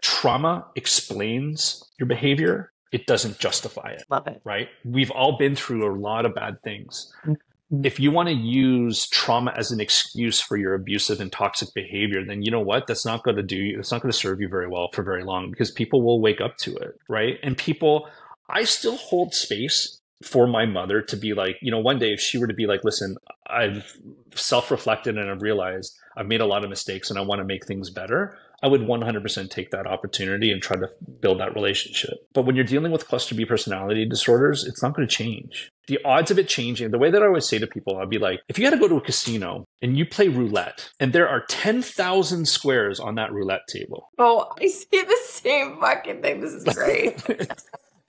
trauma 0.00 0.66
explains 0.76 1.82
your 1.98 2.06
behavior. 2.06 2.72
It 2.92 3.06
doesn't 3.06 3.38
justify 3.38 3.90
it, 3.90 4.04
Love 4.08 4.26
it. 4.28 4.40
right? 4.44 4.68
We've 4.84 5.10
all 5.10 5.36
been 5.36 5.54
through 5.56 5.86
a 5.88 5.94
lot 5.96 6.24
of 6.26 6.34
bad 6.34 6.62
things. 6.62 7.12
Mhm. 7.26 7.36
Mm. 7.72 7.86
If 7.86 8.00
you 8.00 8.10
want 8.10 8.28
to 8.28 8.34
use 8.34 9.08
trauma 9.08 9.52
as 9.56 9.70
an 9.70 9.80
excuse 9.80 10.40
for 10.40 10.56
your 10.56 10.74
abusive 10.74 11.20
and 11.20 11.30
toxic 11.30 11.72
behavior, 11.74 12.24
then 12.24 12.42
you 12.42 12.50
know 12.50 12.60
what? 12.60 12.86
That's 12.86 13.06
not 13.06 13.22
going 13.22 13.36
to 13.36 13.42
do 13.42 13.56
you. 13.56 13.78
It's 13.78 13.92
not 13.92 14.02
going 14.02 14.12
to 14.12 14.18
serve 14.18 14.40
you 14.40 14.48
very 14.48 14.68
well 14.68 14.88
for 14.92 15.02
very 15.02 15.24
long 15.24 15.50
because 15.50 15.70
people 15.70 16.02
will 16.02 16.20
wake 16.20 16.40
up 16.40 16.56
to 16.58 16.76
it, 16.76 16.98
right? 17.08 17.38
And 17.42 17.56
people, 17.56 18.08
I 18.48 18.64
still 18.64 18.96
hold 18.96 19.34
space 19.34 20.00
for 20.22 20.46
my 20.46 20.66
mother 20.66 21.00
to 21.00 21.16
be 21.16 21.32
like, 21.32 21.56
you 21.62 21.70
know, 21.70 21.78
one 21.78 21.98
day 21.98 22.12
if 22.12 22.20
she 22.20 22.38
were 22.38 22.46
to 22.46 22.54
be 22.54 22.66
like, 22.66 22.84
listen, 22.84 23.16
I've 23.46 23.96
self 24.34 24.70
reflected 24.70 25.16
and 25.16 25.30
I've 25.30 25.42
realized 25.42 25.96
I've 26.16 26.26
made 26.26 26.40
a 26.40 26.46
lot 26.46 26.62
of 26.62 26.70
mistakes 26.70 27.10
and 27.10 27.18
I 27.18 27.22
want 27.22 27.40
to 27.40 27.44
make 27.44 27.66
things 27.66 27.90
better, 27.90 28.36
I 28.62 28.68
would 28.68 28.82
100% 28.82 29.50
take 29.50 29.70
that 29.70 29.86
opportunity 29.86 30.50
and 30.50 30.60
try 30.62 30.76
to 30.76 30.88
build 31.20 31.40
that 31.40 31.54
relationship. 31.54 32.10
But 32.34 32.42
when 32.44 32.56
you're 32.56 32.64
dealing 32.64 32.92
with 32.92 33.08
cluster 33.08 33.34
B 33.34 33.44
personality 33.44 34.04
disorders, 34.04 34.64
it's 34.66 34.82
not 34.82 34.94
going 34.94 35.08
to 35.08 35.14
change. 35.14 35.70
The 35.86 35.98
odds 36.04 36.30
of 36.30 36.38
it 36.38 36.46
changing, 36.46 36.90
the 36.90 36.98
way 36.98 37.10
that 37.10 37.22
I 37.22 37.26
always 37.26 37.46
say 37.46 37.58
to 37.58 37.66
people, 37.66 37.96
I'd 37.98 38.10
be 38.10 38.18
like, 38.18 38.40
if 38.48 38.58
you 38.58 38.64
had 38.64 38.72
to 38.72 38.78
go 38.78 38.86
to 38.88 38.96
a 38.96 39.00
casino 39.00 39.64
and 39.82 39.96
you 39.98 40.04
play 40.06 40.28
roulette 40.28 40.90
and 41.00 41.12
there 41.12 41.28
are 41.28 41.44
10,000 41.48 42.46
squares 42.46 43.00
on 43.00 43.14
that 43.16 43.32
roulette 43.32 43.66
table, 43.68 44.08
Oh, 44.18 44.52
I 44.60 44.66
see 44.66 44.86
the 45.02 45.18
same 45.24 45.80
fucking 45.80 46.22
thing. 46.22 46.40
This 46.40 46.52
is 46.52 46.64
great. 46.64 47.22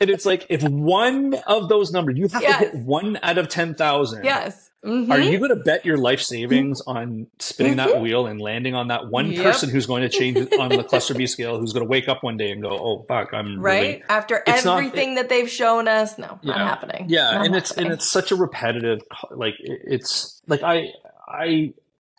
and 0.02 0.10
it's 0.10 0.26
like, 0.26 0.46
if 0.50 0.64
one 0.64 1.36
of 1.48 1.70
those 1.70 1.92
numbers, 1.94 2.18
you 2.18 2.28
have 2.30 2.42
Yes. 2.42 2.60
to 2.60 2.66
hit 2.72 2.76
one 2.86 3.18
out 3.24 3.38
of 3.38 3.48
10,000. 3.48 4.26
yes. 4.26 4.68
Mhm. 4.84 5.12
Are 5.12 5.20
you 5.20 5.38
going 5.38 5.52
to 5.52 5.58
bet 5.64 5.86
your 5.86 5.98
life 6.00 6.22
savings 6.22 6.82
on 6.88 7.28
spinning 7.38 7.76
that 7.76 7.90
Mhm. 7.90 8.02
wheel 8.02 8.26
and 8.26 8.42
landing 8.42 8.74
on 8.74 8.88
that 8.88 9.10
one 9.12 9.32
Yep. 9.32 9.44
person 9.44 9.70
who's 9.70 9.86
going 9.86 10.02
to 10.02 10.10
change 10.10 10.38
it 10.38 10.52
on 10.60 10.70
the 10.70 10.84
cluster 10.84 11.14
B 11.14 11.28
scale, 11.36 11.60
who's 11.60 11.72
going 11.72 11.86
to 11.86 11.90
wake 11.90 12.10
up 12.10 12.24
one 12.24 12.36
day 12.36 12.50
and 12.50 12.64
go, 12.64 12.70
"Oh 12.72 13.06
fuck, 13.08 13.32
I'm 13.32 13.62
right 13.62 13.82
really 13.84 14.04
after 14.10 14.42
It's 14.48 14.66
not- 14.66 14.80
everything 14.80 15.14
that 15.16 15.30
they've 15.30 15.48
shown 15.48 15.88
us? 15.88 16.18
No, 16.18 16.40
Yeah. 16.42 16.54
not 16.56 16.68
happening. 16.68 17.06
yeah." 17.10 17.30
Not 17.32 17.46
and 17.46 17.56
it's 17.56 17.72
and 17.74 17.92
it's 17.92 18.10
such 18.10 18.32
a 18.32 18.36
repetitive, 18.36 19.02
like 19.30 19.54
it's 19.60 20.42
like 20.48 20.64
I 20.64 20.92
I 21.28 21.74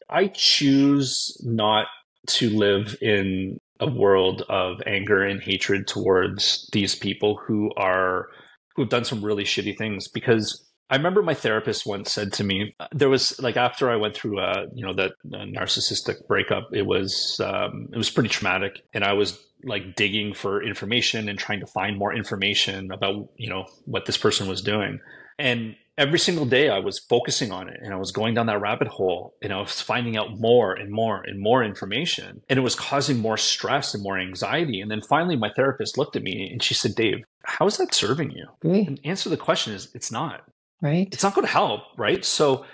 I 0.08 0.28
choose 0.28 1.36
not 1.42 1.86
to 2.28 2.48
live 2.50 2.96
in 3.02 3.58
a 3.82 3.90
world 3.90 4.42
of 4.48 4.80
anger 4.86 5.22
and 5.22 5.42
hatred 5.42 5.86
towards 5.88 6.68
these 6.72 6.94
people 6.94 7.36
who 7.36 7.70
are 7.76 8.28
who've 8.76 8.88
done 8.88 9.04
some 9.04 9.24
really 9.24 9.44
shitty 9.44 9.76
things. 9.76 10.08
Because 10.08 10.64
I 10.88 10.96
remember 10.96 11.22
my 11.22 11.34
therapist 11.34 11.84
once 11.84 12.12
said 12.12 12.32
to 12.34 12.44
me, 12.44 12.74
uh, 12.78 12.86
there 12.92 13.08
was 13.08 13.38
like 13.40 13.56
after 13.56 13.90
I 13.90 13.96
went 13.96 14.14
through 14.14 14.38
a 14.38 14.66
you 14.72 14.86
know 14.86 14.94
that 14.94 15.12
uh, 15.34 15.44
narcissistic 15.44 16.26
breakup, 16.28 16.68
it 16.72 16.86
was 16.86 17.40
um, 17.44 17.88
it 17.92 17.98
was 17.98 18.10
pretty 18.10 18.28
traumatic, 18.28 18.82
and 18.94 19.02
I 19.02 19.14
was 19.14 19.38
like 19.64 19.96
digging 19.96 20.32
for 20.32 20.62
information 20.62 21.28
and 21.28 21.38
trying 21.38 21.60
to 21.60 21.66
find 21.66 21.98
more 21.98 22.14
information 22.14 22.92
about 22.92 23.30
you 23.36 23.50
know 23.50 23.66
what 23.84 24.06
this 24.06 24.16
person 24.16 24.48
was 24.48 24.62
doing, 24.62 25.00
and 25.38 25.74
every 25.98 26.18
single 26.18 26.46
day 26.46 26.68
I 26.68 26.78
was 26.78 26.98
focusing 26.98 27.52
on 27.52 27.68
it, 27.68 27.78
and 27.82 27.92
I 27.92 27.96
was 27.96 28.12
going 28.12 28.34
down 28.34 28.46
that 28.46 28.60
rabbit 28.60 28.88
hole, 28.88 29.34
and 29.42 29.52
I 29.52 29.60
was 29.60 29.80
finding 29.80 30.16
out 30.16 30.38
more 30.38 30.72
and 30.72 30.90
more 30.90 31.22
and 31.22 31.40
more 31.40 31.62
information, 31.62 32.42
and 32.48 32.58
it 32.58 32.62
was 32.62 32.74
causing 32.74 33.18
more 33.18 33.36
stress 33.36 33.94
and 33.94 34.02
more 34.02 34.18
anxiety, 34.18 34.80
and 34.80 34.90
then 34.90 35.02
finally 35.08 35.36
my 35.36 35.50
therapist 35.54 35.98
looked 35.98 36.16
at 36.16 36.22
me 36.22 36.50
and 36.50 36.62
she 36.62 36.74
said, 36.74 36.94
"Dave, 36.94 37.24
how 37.44 37.66
is 37.66 37.76
that 37.76 37.94
serving 37.94 38.30
you?" 38.30 38.46
Agree. 38.62 38.86
And 38.86 38.98
the 38.98 39.08
answer 39.08 39.24
to 39.24 39.28
the 39.30 39.36
question 39.36 39.74
is, 39.74 39.90
it's 39.94 40.10
not 40.10 40.42
right. 40.80 41.08
it's 41.12 41.22
not 41.22 41.34
going 41.34 41.46
to 41.46 41.52
help, 41.52 41.82
right? 41.96 42.24
So, 42.24 42.64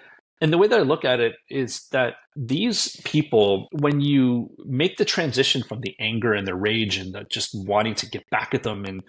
and 0.40 0.52
the 0.52 0.58
way 0.58 0.68
that 0.68 0.78
I 0.78 0.82
look 0.82 1.04
at 1.04 1.20
it 1.20 1.36
is 1.50 1.88
that 1.88 2.14
these 2.36 3.00
people, 3.04 3.68
when 3.72 4.00
you 4.00 4.50
make 4.64 4.96
the 4.96 5.04
transition 5.04 5.62
from 5.64 5.80
the 5.80 5.96
anger 5.98 6.32
and 6.32 6.46
the 6.46 6.54
rage 6.54 6.96
and 6.96 7.12
the 7.14 7.24
just 7.24 7.50
wanting 7.52 7.96
to 7.96 8.08
get 8.08 8.28
back 8.30 8.54
at 8.54 8.62
them 8.62 8.84
and 8.84 9.02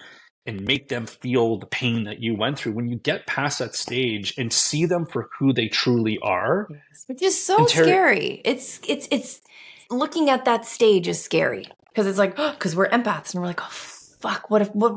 and 0.46 0.62
make 0.62 0.88
them 0.88 1.06
feel 1.06 1.58
the 1.58 1.66
pain 1.66 2.06
that 2.06 2.20
you 2.22 2.36
went 2.36 2.58
through, 2.58 2.72
when 2.72 2.88
you 2.90 2.96
get 2.98 3.28
past 3.28 3.60
that 3.60 3.76
stage 3.76 4.34
and 4.38 4.52
see 4.52 4.86
them 4.86 5.06
for 5.06 5.30
who 5.38 5.54
they 5.54 5.68
truly 5.68 6.18
are, 6.20 6.68
Yes, 6.70 7.04
which 7.08 7.22
is 7.22 7.44
so 7.44 7.66
Terry- 7.66 7.86
scary. 7.88 8.42
It's 8.46 8.80
it's 8.88 9.08
it's 9.12 9.42
looking 9.92 10.30
at 10.30 10.46
that 10.46 10.66
stage 10.66 11.08
is 11.08 11.22
scary 11.22 11.68
because 11.90 12.08
it's 12.08 12.18
like 12.18 12.36
because 12.54 12.76
we're 12.76 12.90
empaths 12.90 13.34
and 13.34 13.42
we're 13.42 13.48
like, 13.48 13.62
oh 13.62 13.70
fuck, 14.20 14.50
what 14.50 14.62
if, 14.62 14.70
what, 14.76 14.92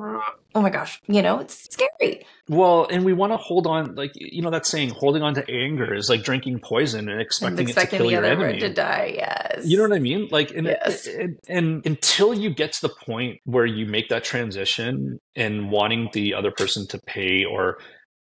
oh 0.54 0.60
my 0.60 0.70
gosh, 0.70 1.00
you 1.06 1.22
know, 1.22 1.38
it's 1.38 1.68
scary. 1.72 2.26
Well, 2.48 2.86
and 2.90 3.04
we 3.04 3.12
want 3.12 3.32
to 3.32 3.36
hold 3.36 3.66
on, 3.66 3.94
like 3.94 4.12
you 4.14 4.42
know, 4.42 4.50
that 4.50 4.66
saying, 4.66 4.90
holding 4.90 5.22
on 5.22 5.34
to 5.34 5.48
anger 5.50 5.94
is 5.94 6.08
like 6.10 6.22
drinking 6.24 6.60
poison 6.60 7.08
and 7.08 7.20
expecting, 7.20 7.60
And 7.60 7.68
expecting 7.68 7.96
it 8.00 8.02
to 8.02 8.08
kill 8.10 8.22
the 8.22 8.28
your 8.28 8.44
enemy. 8.46 8.58
to 8.60 8.68
die. 8.72 9.12
Yes. 9.16 9.64
You 9.66 9.76
know 9.78 9.84
what 9.84 9.92
I 9.94 9.98
mean? 10.00 10.28
Like, 10.30 10.50
and, 10.50 10.66
Yes. 10.66 11.06
and, 11.06 11.38
and 11.48 11.86
until 11.86 12.34
you 12.34 12.50
get 12.50 12.72
to 12.74 12.82
the 12.82 12.94
point 13.06 13.40
where 13.44 13.66
you 13.66 13.86
make 13.86 14.08
that 14.08 14.24
transition 14.24 15.20
and 15.36 15.70
wanting 15.70 16.10
the 16.12 16.34
other 16.34 16.50
person 16.50 16.86
to 16.88 16.98
pay 16.98 17.44
or 17.44 17.78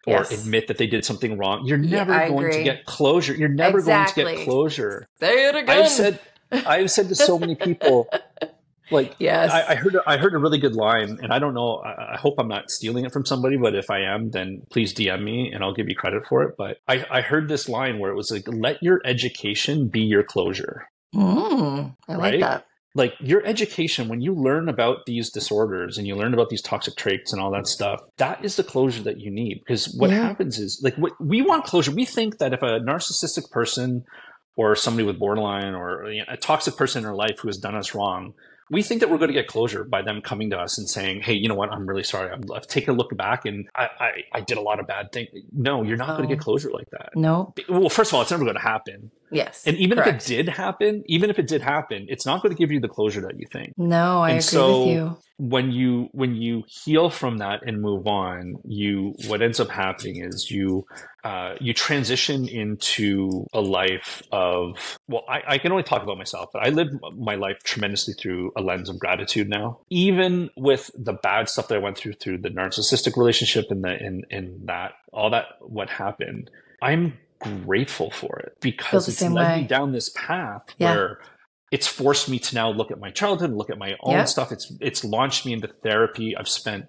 or 0.09 0.13
Yes. 0.19 0.41
admit 0.45 0.69
that 0.69 0.79
they 0.79 0.87
did 0.87 1.05
something 1.05 1.37
wrong, 1.37 1.67
you're 1.67 1.77
never 1.79 2.13
I 2.13 2.29
going 2.29 2.53
to 2.53 2.63
get 2.63 2.85
closure. 2.87 3.35
You're 3.35 3.49
never 3.49 3.83
going 3.83 4.07
to 4.07 4.15
get 4.15 4.45
closure. 4.45 5.09
Say 5.19 5.49
it 5.49 5.57
again. 5.57 5.79
I've 5.83 5.89
said, 5.89 6.21
I've 6.53 6.93
said 6.93 7.09
to 7.09 7.17
so 7.17 7.41
many 7.41 7.57
people, 7.57 8.09
like, 8.91 9.15
yes. 9.19 9.51
I, 9.53 9.73
I 9.73 9.75
heard 9.75 9.97
I 10.07 10.17
heard 10.17 10.35
a 10.35 10.39
really 10.39 10.59
good 10.59 10.75
line, 10.75 11.19
and 11.23 11.33
I 11.33 11.39
don't 11.39 11.55
know. 11.55 11.77
I, 11.85 12.15
I 12.15 12.17
hope 12.17 12.35
I'm 12.39 12.49
not 12.49 12.71
stealing 12.71 13.05
it 13.05 13.13
from 13.13 13.25
somebody, 13.27 13.57
but 13.57 13.75
if 13.75 13.91
I 13.91 14.01
am, 14.03 14.31
then 14.31 14.63
please 14.71 14.95
DM 14.95 15.23
me, 15.23 15.51
and 15.53 15.63
I'll 15.65 15.75
give 15.75 15.89
you 15.89 15.95
credit 15.97 16.25
for 16.29 16.43
it. 16.43 16.55
But 16.57 16.79
I, 16.89 17.05
I 17.11 17.21
heard 17.21 17.49
this 17.49 17.69
line 17.69 17.99
where 17.99 18.11
it 18.11 18.17
was 18.17 18.31
like, 18.31 18.45
"Let 18.47 18.83
your 18.83 19.01
education 19.05 19.89
be 19.89 20.01
your 20.01 20.23
closure." 20.23 20.89
Mm, 21.15 21.97
I 22.09 22.15
like 22.17 22.41
that. 22.41 22.67
Like 22.95 23.13
your 23.21 23.45
education, 23.45 24.09
when 24.09 24.23
you 24.23 24.33
learn 24.35 24.71
about 24.71 25.05
these 25.05 25.29
disorders 25.31 25.99
and 25.99 26.07
you 26.07 26.17
learn 26.17 26.33
about 26.33 26.49
these 26.49 26.63
toxic 26.63 26.97
traits 26.97 27.31
and 27.31 27.43
all 27.43 27.51
that 27.53 27.67
stuff, 27.67 28.01
that 28.17 28.43
is 28.43 28.57
the 28.57 28.65
closure 28.65 29.03
that 29.03 29.21
you 29.21 29.31
need. 29.31 29.61
Because 29.67 29.95
what 29.99 30.09
Yeah. 30.09 30.23
happens 30.23 30.59
is, 30.59 30.81
like, 30.83 30.95
what, 30.97 31.13
we 31.21 31.43
want 31.43 31.65
closure. 31.65 31.91
We 31.91 32.07
think 32.07 32.39
that 32.39 32.55
if 32.55 32.63
a 32.63 32.81
narcissistic 32.81 33.51
person 33.51 34.05
or 34.57 34.75
somebody 34.77 35.07
with 35.07 35.19
borderline 35.19 35.75
or 35.75 36.11
you 36.11 36.21
know, 36.21 36.25
a 36.29 36.39
toxic 36.39 36.77
person 36.79 37.03
in 37.03 37.07
our 37.09 37.15
life 37.15 37.39
who 37.41 37.49
has 37.49 37.59
done 37.59 37.75
us 37.75 37.95
wrong, 37.95 38.33
we 38.71 38.83
think 38.83 39.01
that 39.01 39.11
we're 39.11 39.19
going 39.19 39.29
to 39.29 39.35
get 39.35 39.47
closure 39.47 39.85
by 39.85 40.03
them 40.03 40.21
coming 40.21 40.51
to 40.51 40.59
us 40.59 40.79
and 40.79 40.89
saying, 40.89 41.23
"Hey, 41.23 41.35
you 41.35 41.49
know 41.49 41.55
what? 41.55 41.71
I'm 41.71 41.87
really 41.87 42.03
sorry. 42.03 42.33
I've, 42.33 42.51
I've 42.55 42.67
taken 42.67 42.95
a 42.95 42.97
look 42.97 43.17
back 43.17 43.45
and 43.45 43.69
I, 43.75 43.89
I, 44.01 44.11
I 44.33 44.41
did 44.41 44.59
a 44.59 44.61
lot 44.61 44.81
of 44.81 44.87
bad 44.87 45.13
things." 45.13 45.29
No, 45.53 45.83
you're 45.83 45.97
not 45.97 46.17
going 46.17 46.29
to 46.29 46.35
get 46.35 46.43
closure 46.43 46.71
like 46.71 46.91
that. 46.91 47.11
No. 47.15 47.55
Well, 47.69 47.89
first 47.89 48.11
of 48.11 48.15
all, 48.15 48.23
it's 48.23 48.31
never 48.31 48.45
going 48.45 48.57
to 48.57 48.63
happen. 48.63 49.11
Yes. 49.31 49.65
And 49.67 49.77
even 49.77 49.99
correct. 49.99 50.23
if 50.25 50.31
it 50.31 50.37
did 50.45 50.49
happen, 50.49 51.03
even 51.07 51.31
if 51.31 51.39
it 51.39 51.47
did 51.47 51.63
happen, 51.63 52.07
it's 52.09 52.25
not 52.27 52.43
going 52.43 52.55
to 52.55 52.59
give 52.59 52.71
you 52.71 52.81
the 52.81 52.89
closure 52.89 53.21
that 53.23 53.39
you 53.39 53.47
think. 53.51 53.73
No, 53.77 54.23
I 54.23 54.31
And 54.31 54.39
agree 54.39 54.43
so- 54.43 54.79
with 54.87 54.95
you. 54.95 55.17
When 55.39 55.71
you 55.71 56.09
when 56.13 56.35
you 56.35 56.65
heal 56.67 57.11
from 57.11 57.37
that 57.39 57.61
and 57.67 57.83
move 57.83 58.07
on, 58.07 58.57
you 58.65 59.15
what 59.27 59.43
ends 59.43 59.61
up 59.61 59.69
happening 59.69 60.25
is 60.25 60.51
you 60.51 60.87
uh, 61.25 61.57
you 61.61 61.75
transition 61.75 62.49
into 62.49 63.47
a 63.53 63.61
life 63.61 64.23
of 64.33 64.99
well, 65.09 65.25
I, 65.29 65.43
I 65.47 65.59
can 65.59 65.73
only 65.73 65.85
talk 65.85 66.03
about 66.03 66.17
myself, 66.17 66.49
but 66.55 66.65
I 66.67 66.71
live 66.71 66.89
my 67.19 67.35
life 67.35 67.59
tremendously 67.65 68.15
through 68.15 68.51
a 68.57 68.63
lens 68.63 68.89
of 68.89 68.99
gratitude 68.99 69.51
now. 69.51 69.81
Even 69.91 70.49
with 70.57 70.91
the 70.97 71.13
bad 71.13 71.51
stuff 71.51 71.69
that 71.69 71.75
I 71.75 71.79
went 71.81 71.99
through 71.99 72.15
through 72.15 72.39
the 72.39 72.49
narcissistic 72.49 73.19
relationship 73.19 73.67
and 73.71 73.85
the 73.85 73.95
in 74.03 74.25
in 74.31 74.63
that 74.65 74.93
all 75.13 75.29
that 75.29 75.47
what 75.61 75.91
happened, 75.91 76.51
I'm 76.81 77.19
grateful 77.65 78.11
for 78.11 78.39
it 78.41 78.53
because 78.61 79.09
it's 79.09 79.23
led 79.23 79.33
way. 79.33 79.63
me 79.63 79.67
down 79.69 79.93
this 79.93 80.11
path 80.11 80.63
Yeah. 80.79 80.95
where 80.95 81.19
it's 81.73 81.87
forced 81.87 82.29
me 82.29 82.39
to 82.39 82.55
now 82.55 82.71
look 82.71 82.91
at 82.91 82.99
my 83.01 83.11
childhood, 83.11 83.53
look 83.53 83.71
at 83.71 83.79
my 83.79 83.97
own 84.03 84.13
Yeah. 84.15 84.25
stuff. 84.25 84.53
It's 84.53 84.73
it's 84.81 85.05
launched 85.05 85.45
me 85.47 85.53
into 85.53 85.69
therapy. 85.83 86.37
I've 86.37 86.49
spent 86.49 86.87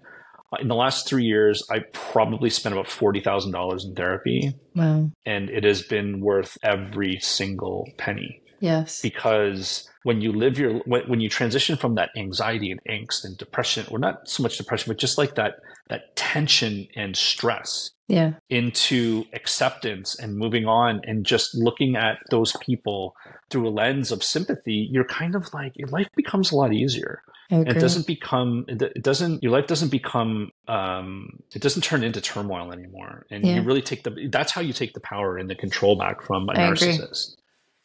uh, 0.53 0.57
in 0.61 0.67
the 0.69 0.75
last 0.75 1.07
three 1.07 1.25
years, 1.25 1.61
I 1.69 1.79
probably 1.91 2.49
spent 2.49 2.73
about 2.73 2.87
forty 2.87 3.19
thousand 3.19 3.51
dollars 3.51 3.83
in 3.85 3.95
therapy, 3.95 4.53
Wow. 4.75 5.11
and 5.25 5.49
it 5.49 5.63
has 5.65 5.81
been 5.81 6.21
worth 6.21 6.57
every 6.63 7.19
single 7.19 7.85
penny 7.97 8.41
Yes. 8.61 9.01
because 9.01 9.89
when 10.07 10.21
you 10.21 10.31
live 10.31 10.57
your 10.57 10.73
when, 10.91 11.01
when 11.09 11.19
you 11.19 11.29
transition 11.29 11.75
from 11.75 11.95
that 11.95 12.09
anxiety 12.15 12.69
and 12.71 12.79
angst 12.97 13.25
and 13.25 13.37
depression, 13.37 13.85
or 13.91 13.99
not 13.99 14.15
so 14.29 14.41
much 14.41 14.57
depression, 14.57 14.89
but 14.91 14.97
just 14.97 15.17
like 15.17 15.35
that 15.35 15.53
that 15.89 16.15
tension 16.15 16.87
and 16.95 17.15
stress 17.17 17.91
Yeah. 18.07 18.31
into 18.49 19.25
acceptance 19.33 20.09
and 20.21 20.37
moving 20.43 20.65
on 20.65 21.01
and 21.03 21.25
just 21.25 21.55
looking 21.55 21.95
at 22.07 22.15
those 22.31 22.51
people 22.67 23.15
through 23.49 23.67
a 23.67 23.73
lens 23.81 24.11
of 24.11 24.23
sympathy, 24.23 24.87
you're 24.93 25.09
kind 25.21 25.35
of 25.35 25.43
like 25.53 25.73
your 25.75 25.89
life 25.97 26.09
becomes 26.15 26.51
a 26.51 26.55
lot 26.55 26.71
easier. 26.73 27.21
It 27.49 27.79
doesn't 27.85 28.07
become 28.07 28.65
it 28.67 29.03
doesn't 29.09 29.43
your 29.43 29.51
life 29.57 29.67
doesn't 29.73 29.91
become 29.99 30.51
um 30.77 31.39
it 31.55 31.61
doesn't 31.65 31.83
turn 31.89 32.01
into 32.07 32.21
turmoil 32.21 32.67
anymore. 32.77 33.25
And 33.31 33.39
Yeah. 33.45 33.55
you 33.55 33.61
really 33.69 33.81
take 33.91 34.01
the 34.03 34.11
that's 34.31 34.51
how 34.55 34.61
you 34.67 34.73
take 34.81 34.93
the 34.93 35.05
power 35.13 35.37
and 35.39 35.47
the 35.49 35.55
control 35.65 35.95
back 36.03 36.17
from 36.27 36.47
a 36.49 36.53
I 36.53 36.63
agree. 36.71 36.87
narcissist. 36.97 37.35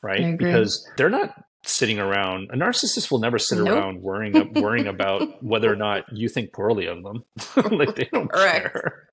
Right? 0.08 0.36
Because 0.36 0.70
they're 0.96 1.16
not 1.20 1.30
sitting 1.64 1.98
around 1.98 2.50
a 2.52 2.56
narcissist 2.56 3.10
will 3.10 3.20
never 3.20 3.38
sit 3.38 3.58
Nope. 3.58 3.68
around 3.68 4.02
worrying 4.02 4.52
worrying 4.54 4.86
about 4.88 5.42
whether 5.44 5.72
or 5.72 5.76
not 5.76 6.04
you 6.12 6.28
think 6.28 6.52
poorly 6.52 6.86
of 6.86 7.02
them. 7.02 7.24
like 7.70 7.94
they 7.94 8.08
don't 8.12 8.30
Correct. 8.30 8.72
care. 8.72 9.08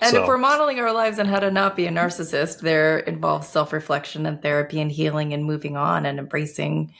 And 0.00 0.10
So- 0.10 0.22
if 0.22 0.28
we're 0.28 0.38
modeling 0.38 0.78
our 0.78 0.92
lives 0.92 1.18
on 1.18 1.26
how 1.26 1.40
to 1.40 1.50
not 1.50 1.76
be 1.76 1.86
a 1.86 1.90
narcissist, 1.90 2.60
there 2.60 2.98
involves 2.98 3.48
self 3.48 3.72
reflection 3.72 4.26
and 4.26 4.40
therapy 4.42 4.80
and 4.80 4.92
healing 4.92 5.32
and 5.32 5.44
moving 5.44 5.76
on 5.76 6.06
and 6.06 6.18
embracing 6.18 6.94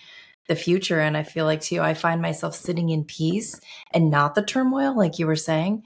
the 0.48 0.56
future. 0.56 0.98
And 0.98 1.16
I 1.16 1.22
feel 1.22 1.44
like, 1.44 1.60
too, 1.60 1.80
I 1.80 1.94
find 1.94 2.20
myself 2.20 2.56
sitting 2.56 2.88
in 2.90 3.04
peace 3.04 3.60
and 3.92 4.10
not 4.10 4.34
the 4.34 4.42
turmoil, 4.42 4.96
like 4.96 5.18
you 5.18 5.26
were 5.26 5.36
saying. 5.36 5.84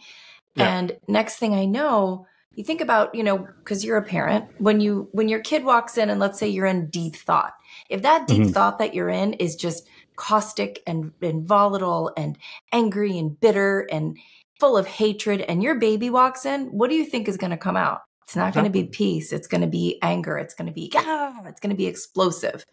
Yeah. 0.55 0.78
And 0.78 0.97
next 1.07 1.36
thing 1.36 1.53
I 1.55 1.66
know, 1.66 2.26
you 2.55 2.64
think 2.64 2.80
about, 2.80 3.14
you 3.14 3.24
know, 3.24 3.38
because 3.59 3.84
you're 3.84 3.99
a 3.99 4.03
parent, 4.03 4.47
when 4.59 4.80
you 4.80 5.09
when 5.12 5.28
your 5.28 5.40
kid 5.40 5.64
walks 5.64 5.99
in 5.99 6.09
and 6.09 6.20
let's 6.20 6.38
say 6.38 6.49
you're 6.49 6.64
in 6.66 6.88
deep 6.88 7.16
thought, 7.16 7.53
if 7.91 8.03
that 8.03 8.26
deep 8.26 8.43
Mhm. 8.43 8.53
thought 8.53 8.78
that 8.78 8.95
you're 8.95 9.09
in 9.09 9.35
is 9.35 9.57
just 9.57 9.87
caustic 10.16 10.82
and, 10.87 11.12
and 11.20 11.47
volatile 11.47 12.12
and 12.16 12.39
angry 12.72 13.18
and 13.18 13.39
bitter 13.41 13.87
and 13.91 14.16
full 14.61 14.76
of 14.76 14.87
hatred 14.87 15.41
and 15.43 15.62
your 15.62 15.74
baby 15.74 16.11
walks 16.11 16.47
in, 16.47 16.66
what 16.66 16.89
do 16.91 16.97
you 16.97 17.05
think 17.05 17.28
is 17.28 17.37
going 17.37 17.51
to 17.51 17.57
come 17.57 17.76
out? 17.76 18.03
It's 18.22 18.37
not 18.37 18.55
going 18.55 18.64
to 18.64 18.70
be 18.70 18.85
peace. 18.85 19.32
It's 19.32 19.47
going 19.49 19.61
to 19.61 19.66
be 19.66 19.99
anger. 20.01 20.39
It's 20.39 20.55
going 20.55 20.66
to 20.68 20.72
be, 20.72 20.91
ah, 20.95 21.43
it's 21.47 21.61
going 21.61 21.70
to 21.70 21.76
be 21.76 21.87
explosive. 21.87 22.64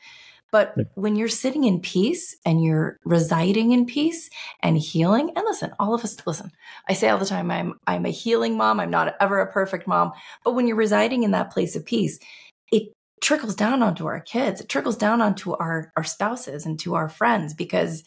But 0.52 0.76
when 0.96 1.16
you're 1.16 1.30
sitting 1.30 1.64
in 1.64 1.80
peace 1.80 2.36
and 2.46 2.64
you're 2.64 2.98
residing 3.06 3.72
in 3.72 3.86
peace 3.86 4.30
and 4.62 4.78
healing, 4.78 5.32
and 5.36 5.46
listen, 5.46 5.72
all 5.80 5.94
of 5.94 6.04
us, 6.04 6.18
listen, 6.26 6.52
I 6.90 6.94
say 6.94 7.10
all 7.10 7.18
the 7.18 7.26
time, 7.26 7.50
I'm, 7.50 7.80
I'm 7.88 8.06
a 8.06 8.10
healing 8.10 8.58
mom. 8.58 8.80
I'm 8.80 8.92
not 8.92 9.16
ever 9.20 9.40
a 9.40 9.52
perfect 9.52 9.88
mom. 9.88 10.12
But 10.44 10.54
when 10.54 10.68
you're 10.68 10.76
residing 10.78 11.24
in 11.24 11.32
that 11.32 11.52
place 11.52 11.76
of 11.76 11.86
peace, 11.86 12.20
it 12.72 12.92
trickles 13.22 13.56
down 13.56 13.82
onto 13.84 14.06
our 14.08 14.20
kids. 14.20 14.60
It 14.62 14.70
trickles 14.70 14.98
down 14.98 15.22
onto 15.22 15.54
our, 15.54 15.92
our 15.96 16.04
spouses 16.04 16.66
and 16.66 16.80
to 16.82 16.96
our 16.96 17.08
friends 17.10 17.54
because 17.54 18.04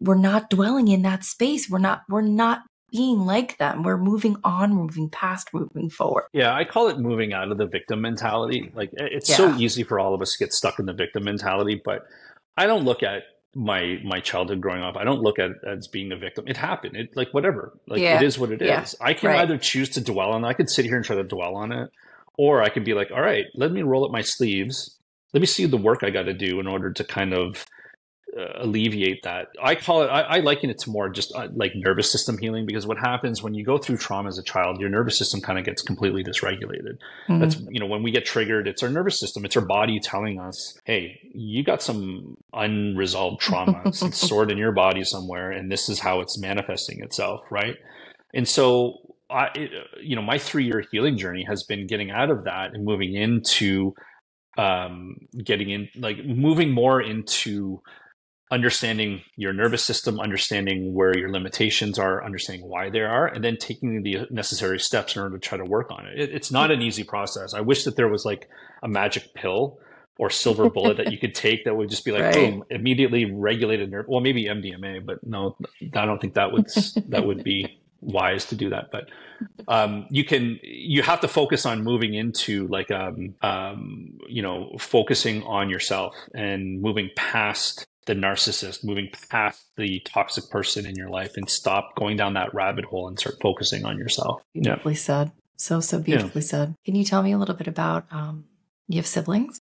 we're 0.00 0.14
not 0.14 0.48
dwelling 0.50 0.88
in 0.88 1.02
that 1.02 1.24
space. 1.24 1.68
We're 1.68 1.78
not, 1.80 2.02
we're 2.08 2.22
not 2.22 2.62
being 2.90 3.20
like 3.26 3.58
them. 3.58 3.82
We're 3.82 3.98
moving 3.98 4.36
on, 4.44 4.72
moving 4.72 5.10
past, 5.10 5.48
moving 5.52 5.90
forward. 5.90 6.24
Yeah, 6.32 6.54
I 6.54 6.64
call 6.64 6.88
it 6.88 6.98
moving 6.98 7.32
out 7.34 7.50
of 7.50 7.58
the 7.58 7.66
victim 7.66 8.00
mentality. 8.00 8.70
Like 8.74 8.90
it- 8.94 9.12
it's 9.12 9.34
so 9.34 9.54
easy 9.56 9.82
for 9.82 9.98
all 10.00 10.14
of 10.14 10.22
us 10.22 10.32
to 10.32 10.44
get 10.44 10.52
stuck 10.54 10.78
in 10.78 10.86
the 10.86 10.94
victim 10.94 11.24
mentality, 11.24 11.82
but 11.84 12.06
I 12.56 12.66
don't 12.66 12.84
look 12.84 13.02
at 13.02 13.24
my 13.54 13.98
my 14.04 14.20
childhood 14.20 14.60
growing 14.60 14.82
up. 14.82 14.96
I 14.96 15.04
don't 15.04 15.20
look 15.22 15.38
at 15.38 15.50
it 15.50 15.56
as 15.66 15.88
being 15.88 16.12
a 16.12 16.16
victim. 16.16 16.44
It 16.46 16.56
happened. 16.56 16.96
It 16.96 17.10
like 17.16 17.32
whatever. 17.34 17.72
Like 17.88 18.00
Yeah. 18.00 18.16
it 18.16 18.22
is 18.22 18.38
what 18.38 18.52
it 18.52 18.62
is. 18.62 18.68
Yeah. 18.68 18.86
I 19.06 19.14
can 19.14 19.30
Right. 19.30 19.40
either 19.40 19.58
choose 19.58 19.88
to 19.90 20.00
dwell 20.00 20.30
on 20.32 20.44
it. 20.44 20.48
I 20.48 20.52
could 20.52 20.70
sit 20.70 20.84
here 20.84 20.96
and 20.96 21.04
try 21.04 21.16
to 21.16 21.24
dwell 21.24 21.56
on 21.56 21.72
it, 21.72 21.90
or 22.38 22.62
I 22.62 22.70
could 22.70 22.84
be 22.84 22.94
like, 22.94 23.10
all 23.10 23.20
right, 23.20 23.44
let 23.54 23.72
me 23.72 23.82
roll 23.82 24.04
up 24.06 24.10
my 24.10 24.22
sleeves. 24.22 24.96
Let 25.34 25.40
me 25.40 25.46
see 25.46 25.66
the 25.66 25.76
work 25.76 26.02
I 26.02 26.10
got 26.10 26.22
to 26.22 26.32
do 26.32 26.58
in 26.60 26.66
order 26.66 26.90
to 26.90 27.04
kind 27.04 27.34
of 27.34 27.66
uh, 28.38 28.62
alleviate 28.64 29.22
that. 29.24 29.48
I 29.62 29.74
call 29.74 30.02
it. 30.02 30.06
I, 30.06 30.20
I 30.22 30.40
liken 30.40 30.70
it 30.70 30.78
to 30.80 30.90
more 30.90 31.08
just 31.08 31.34
uh, 31.34 31.48
like 31.54 31.72
nervous 31.74 32.10
system 32.12 32.38
healing 32.38 32.64
because 32.66 32.86
what 32.86 32.98
happens 32.98 33.42
when 33.42 33.54
you 33.54 33.64
go 33.64 33.76
through 33.78 33.96
trauma 33.96 34.28
as 34.28 34.38
a 34.38 34.42
child, 34.42 34.80
your 34.80 34.88
nervous 34.88 35.18
system 35.18 35.40
kind 35.40 35.58
of 35.58 35.64
gets 35.64 35.82
completely 35.82 36.22
dysregulated. 36.22 36.98
Mhm. 37.28 37.40
That's 37.40 37.56
you 37.70 37.80
know 37.80 37.86
when 37.86 38.02
we 38.02 38.10
get 38.10 38.24
triggered, 38.24 38.68
it's 38.68 38.82
our 38.82 38.90
nervous 38.90 39.18
system, 39.18 39.44
it's 39.44 39.56
our 39.56 39.64
body 39.64 39.98
telling 39.98 40.38
us, 40.38 40.78
"Hey, 40.84 41.18
you 41.34 41.64
got 41.64 41.82
some 41.82 42.36
unresolved 42.52 43.40
trauma. 43.40 43.82
it's 43.86 44.20
stored 44.26 44.50
in 44.50 44.58
your 44.58 44.72
body 44.72 45.04
somewhere, 45.04 45.50
and 45.50 45.72
this 45.72 45.88
is 45.88 45.98
how 45.98 46.20
it's 46.20 46.38
manifesting 46.38 47.02
itself." 47.02 47.40
Right, 47.50 47.76
and 48.34 48.46
so. 48.46 48.98
I, 49.30 49.46
it, 49.54 49.70
you 50.02 50.16
know, 50.16 50.22
my 50.22 50.38
three-year 50.38 50.84
healing 50.90 51.18
journey 51.18 51.44
has 51.44 51.64
been 51.64 51.86
getting 51.86 52.10
out 52.10 52.30
of 52.30 52.44
that 52.44 52.74
and 52.74 52.84
moving 52.84 53.14
into, 53.14 53.94
um, 54.56 55.16
getting 55.44 55.70
in, 55.70 55.88
like 55.96 56.24
moving 56.24 56.70
more 56.70 57.00
into 57.00 57.82
understanding 58.50 59.20
your 59.36 59.52
nervous 59.52 59.84
system, 59.84 60.18
understanding 60.18 60.94
where 60.94 61.16
your 61.16 61.30
limitations 61.30 61.98
are, 61.98 62.24
understanding 62.24 62.66
why 62.66 62.88
they 62.88 63.00
are, 63.00 63.26
and 63.26 63.44
then 63.44 63.56
taking 63.58 64.02
the 64.02 64.26
necessary 64.30 64.80
steps 64.80 65.14
in 65.14 65.22
order 65.22 65.38
to 65.38 65.46
try 65.46 65.58
to 65.58 65.64
work 65.64 65.90
on 65.90 66.06
it. 66.06 66.18
it 66.18 66.34
it's 66.34 66.50
not 66.50 66.70
an 66.70 66.80
easy 66.80 67.04
process. 67.04 67.52
I 67.52 67.60
wish 67.60 67.84
that 67.84 67.96
there 67.96 68.08
was 68.08 68.24
like 68.24 68.48
a 68.82 68.88
magic 68.88 69.34
pill 69.34 69.78
or 70.18 70.30
silver 70.30 70.68
bullet 70.68 70.96
that 70.96 71.12
you 71.12 71.18
could 71.18 71.34
take 71.34 71.64
that 71.64 71.76
would 71.76 71.90
just 71.90 72.04
be 72.04 72.10
like 72.10 72.22
Right. 72.22 72.34
boom, 72.34 72.64
immediately 72.70 73.30
regulated 73.30 73.90
nerve. 73.90 74.06
Well, 74.08 74.20
maybe 74.20 74.46
MDMA, 74.46 75.04
but 75.04 75.18
no, 75.22 75.56
I 75.94 76.06
don't 76.06 76.20
think 76.20 76.34
that 76.34 76.50
would 76.50 76.66
that 77.08 77.24
would 77.24 77.44
be 77.44 77.78
wise 78.00 78.44
to 78.46 78.54
do 78.54 78.70
that. 78.70 78.90
But 78.90 79.08
um, 79.66 80.06
you 80.10 80.24
can 80.24 80.58
you 80.62 81.02
have 81.02 81.20
to 81.20 81.28
focus 81.28 81.66
on 81.66 81.82
moving 81.82 82.14
into 82.14 82.66
like 82.68 82.90
um, 82.90 83.34
um, 83.42 84.18
you 84.28 84.42
know 84.42 84.76
focusing 84.78 85.42
on 85.44 85.70
yourself 85.70 86.14
and 86.34 86.80
moving 86.80 87.10
past 87.16 87.86
the 88.08 88.14
narcissist, 88.14 88.82
moving 88.82 89.10
past 89.30 89.64
the 89.76 90.00
toxic 90.00 90.50
person 90.50 90.86
in 90.86 90.96
your 90.96 91.10
life 91.10 91.36
and 91.36 91.48
stop 91.48 91.94
going 91.94 92.16
down 92.16 92.34
that 92.34 92.52
rabbit 92.54 92.86
hole 92.86 93.06
and 93.06 93.18
start 93.18 93.36
focusing 93.40 93.84
on 93.84 93.98
yourself. 93.98 94.42
Beautifully 94.54 94.94
yeah. 94.94 94.98
said. 94.98 95.32
So, 95.56 95.80
so 95.80 96.00
beautifully 96.00 96.40
yeah. 96.40 96.48
said. 96.48 96.74
Can 96.84 96.94
you 96.94 97.04
tell 97.04 97.22
me 97.22 97.32
a 97.32 97.38
little 97.38 97.54
bit 97.54 97.66
about, 97.66 98.06
um, 98.10 98.44
you 98.88 98.96
have 98.96 99.06
siblings? 99.06 99.60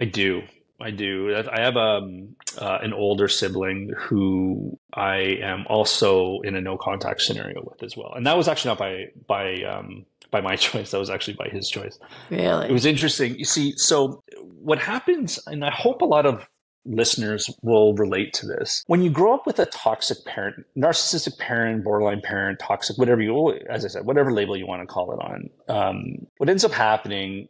I 0.00 0.04
do. 0.04 0.42
I 0.82 0.90
do. 0.90 1.34
I 1.50 1.60
have 1.60 1.76
um, 1.76 2.36
uh, 2.58 2.78
an 2.82 2.92
older 2.92 3.28
sibling 3.28 3.92
who 3.96 4.78
I 4.92 5.16
am 5.42 5.64
also 5.68 6.40
in 6.40 6.54
a 6.56 6.60
no 6.60 6.76
contact 6.76 7.22
scenario 7.22 7.62
with 7.62 7.82
as 7.82 7.96
well, 7.96 8.12
and 8.14 8.26
that 8.26 8.36
was 8.36 8.48
actually 8.48 8.70
not 8.70 8.78
by 8.78 9.06
by 9.26 9.62
um, 9.62 10.06
by 10.30 10.40
my 10.40 10.56
choice. 10.66 10.90
That 10.90 10.98
was 10.98 11.10
actually 11.10 11.34
by 11.34 11.48
his 11.48 11.68
choice. 11.68 11.98
Really, 12.30 12.68
it 12.68 12.72
was 12.72 12.86
interesting. 12.86 13.38
You 13.38 13.44
see, 13.44 13.74
so 13.76 14.22
what 14.36 14.78
happens, 14.78 15.38
and 15.46 15.64
I 15.64 15.70
hope 15.70 16.02
a 16.02 16.06
lot 16.06 16.26
of 16.26 16.46
listeners 16.84 17.48
will 17.62 17.94
relate 17.94 18.32
to 18.34 18.46
this. 18.46 18.82
When 18.86 19.02
you 19.02 19.10
grow 19.10 19.34
up 19.34 19.46
with 19.46 19.58
a 19.58 19.66
toxic 19.66 20.24
parent, 20.24 20.66
narcissistic 20.76 21.38
parent, 21.38 21.84
borderline 21.84 22.20
parent, 22.22 22.58
toxic, 22.58 22.98
whatever 22.98 23.22
you, 23.22 23.52
as 23.70 23.84
I 23.84 23.88
said, 23.88 24.04
whatever 24.04 24.32
label 24.32 24.56
you 24.56 24.66
want 24.66 24.82
to 24.82 24.86
call 24.86 25.12
it 25.12 25.20
on, 25.20 25.50
um, 25.68 26.26
what 26.38 26.48
ends 26.48 26.64
up 26.64 26.72
happening 26.72 27.48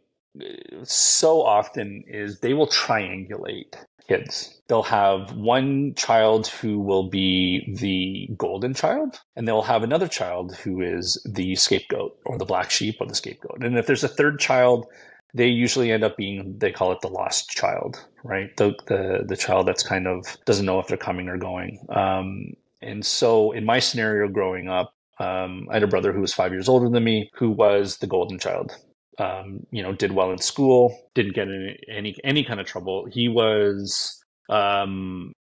so 0.83 1.41
often 1.41 2.03
is 2.07 2.39
they 2.39 2.53
will 2.53 2.67
triangulate 2.67 3.75
kids. 4.07 4.61
They'll 4.67 4.83
have 4.83 5.33
one 5.33 5.93
child 5.95 6.47
who 6.47 6.79
will 6.79 7.09
be 7.09 7.75
the 7.79 8.33
golden 8.35 8.73
child, 8.73 9.19
and 9.35 9.47
they'll 9.47 9.61
have 9.61 9.83
another 9.83 10.07
child 10.07 10.55
who 10.57 10.81
is 10.81 11.21
the 11.29 11.55
scapegoat 11.55 12.17
or 12.25 12.37
the 12.37 12.45
black 12.45 12.71
sheep 12.71 12.95
or 12.99 13.07
the 13.07 13.15
scapegoat. 13.15 13.63
And 13.63 13.77
if 13.77 13.87
there's 13.87 14.03
a 14.03 14.09
third 14.09 14.39
child, 14.39 14.85
they 15.33 15.47
usually 15.47 15.91
end 15.91 16.03
up 16.03 16.17
being 16.17 16.57
they 16.57 16.71
call 16.71 16.91
it 16.91 17.01
the 17.01 17.07
lost 17.07 17.49
child, 17.49 18.03
right? 18.23 18.55
The 18.57 18.73
the 18.87 19.23
the 19.25 19.37
child 19.37 19.67
that's 19.67 19.83
kind 19.83 20.07
of 20.07 20.37
doesn't 20.45 20.65
know 20.65 20.79
if 20.79 20.87
they're 20.87 20.97
coming 20.97 21.29
or 21.29 21.37
going. 21.37 21.85
Um, 21.89 22.53
and 22.81 23.05
so 23.05 23.51
in 23.51 23.65
my 23.65 23.79
scenario 23.79 24.27
growing 24.27 24.67
up, 24.67 24.93
um, 25.19 25.67
I 25.69 25.75
had 25.75 25.83
a 25.83 25.87
brother 25.87 26.11
who 26.11 26.21
was 26.21 26.33
five 26.33 26.51
years 26.51 26.67
older 26.67 26.89
than 26.89 27.03
me, 27.03 27.31
who 27.33 27.49
was 27.51 27.97
the 27.97 28.07
golden 28.07 28.39
child 28.39 28.75
um, 29.19 29.65
you 29.71 29.83
know, 29.83 29.93
did 29.93 30.11
well 30.11 30.31
in 30.31 30.37
school, 30.37 30.97
didn't 31.13 31.35
get 31.35 31.47
in 31.47 31.75
any 31.89 32.15
any 32.23 32.43
kind 32.43 32.59
of 32.59 32.65
trouble. 32.65 33.05
He 33.11 33.29
was, 33.29 34.23
um, 34.49 35.33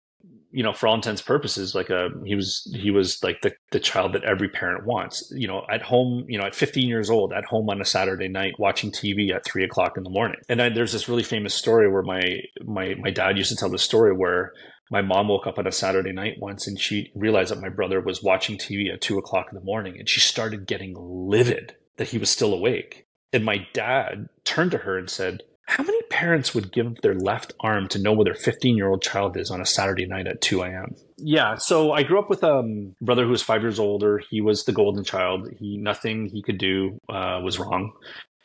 you 0.52 0.64
know, 0.64 0.74
for 0.74 0.88
all 0.88 0.96
intents 0.96 1.22
purposes, 1.22 1.74
like 1.74 1.90
a 1.90 2.10
he 2.26 2.36
was 2.36 2.70
he 2.80 2.92
was 2.92 3.24
like 3.24 3.42
the 3.42 3.54
the 3.72 3.80
child 3.80 4.14
that 4.14 4.24
every 4.24 4.50
parent 4.50 4.86
wants. 4.86 5.32
You 5.36 5.48
know, 5.48 5.66
at 5.70 5.82
home, 5.82 6.26
you 6.28 6.38
know, 6.38 6.46
at 6.46 6.56
15 6.56 6.88
years 6.88 7.10
old, 7.10 7.34
at 7.34 7.46
home 7.46 7.70
on 7.70 7.82
a 7.82 7.86
Saturday 7.86 8.28
night, 8.28 8.54
watching 8.60 8.92
TV 8.92 9.34
at 9.34 9.46
three 9.46 9.64
o'clock 9.64 9.98
in 9.98 10.04
the 10.04 10.10
morning. 10.10 10.40
And 10.50 10.62
I, 10.62 10.70
there's 10.70 10.92
this 10.92 11.08
really 11.08 11.24
famous 11.24 11.54
story 11.54 11.90
where 11.90 12.04
my 12.04 12.42
my 12.66 12.96
my 12.96 13.12
dad 13.12 13.38
used 13.38 13.52
to 13.52 13.56
tell 13.56 13.70
the 13.70 13.80
story 13.80 14.16
where 14.16 14.52
my 14.92 15.02
mom 15.02 15.30
woke 15.30 15.48
up 15.48 15.58
on 15.58 15.66
a 15.66 15.72
Saturday 15.72 16.12
night 16.12 16.36
once 16.40 16.68
and 16.68 16.78
she 16.78 17.12
realized 17.16 17.52
that 17.52 17.62
my 17.62 17.70
brother 17.70 18.02
was 18.02 18.22
watching 18.22 18.58
TV 18.58 18.94
at 18.94 19.00
two 19.00 19.18
o'clock 19.18 19.48
in 19.50 19.58
the 19.58 19.64
morning 19.64 19.96
and 19.98 20.10
she 20.10 20.20
started 20.20 20.68
getting 20.68 20.94
livid 21.00 21.78
that 21.96 22.10
he 22.10 22.18
was 22.18 22.30
still 22.30 22.54
awake. 22.54 23.06
And 23.34 23.46
my 23.46 23.66
dad 23.74 24.30
turned 24.44 24.72
to 24.72 24.80
her 24.80 24.98
and 24.98 25.10
said, 25.10 25.44
How 25.66 25.84
many 25.84 26.02
parents 26.04 26.54
would 26.54 26.72
give 26.72 27.02
their 27.02 27.16
left 27.16 27.54
arm 27.62 27.88
to 27.90 28.00
know 28.00 28.14
where 28.14 28.26
their 28.26 28.34
15 28.34 28.76
year 28.76 28.90
old 28.90 29.02
child 29.02 29.38
is 29.38 29.52
on 29.52 29.62
a 29.62 29.66
Saturday 29.66 30.06
night 30.06 30.28
at 30.28 30.42
2 30.42 30.62
a.m.? 30.64 30.96
Yeah. 31.18 31.56
So 31.56 31.92
I 31.94 32.04
grew 32.04 32.20
up 32.20 32.30
with 32.30 32.44
um, 32.44 32.96
a 33.02 33.06
brother 33.06 33.24
who 33.26 33.32
was 33.32 33.44
five 33.44 33.62
years 33.62 33.80
older. 33.80 34.22
He 34.30 34.42
was 34.42 34.66
the 34.66 34.72
golden 34.72 35.04
child. 35.04 35.50
He 35.58 35.78
Nothing 35.78 36.28
he 36.28 36.42
could 36.42 36.58
do 36.58 36.98
uh, 37.10 37.40
was 37.44 37.60
wrong. 37.60 37.94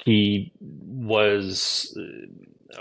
He 0.05 0.53
was 0.61 1.97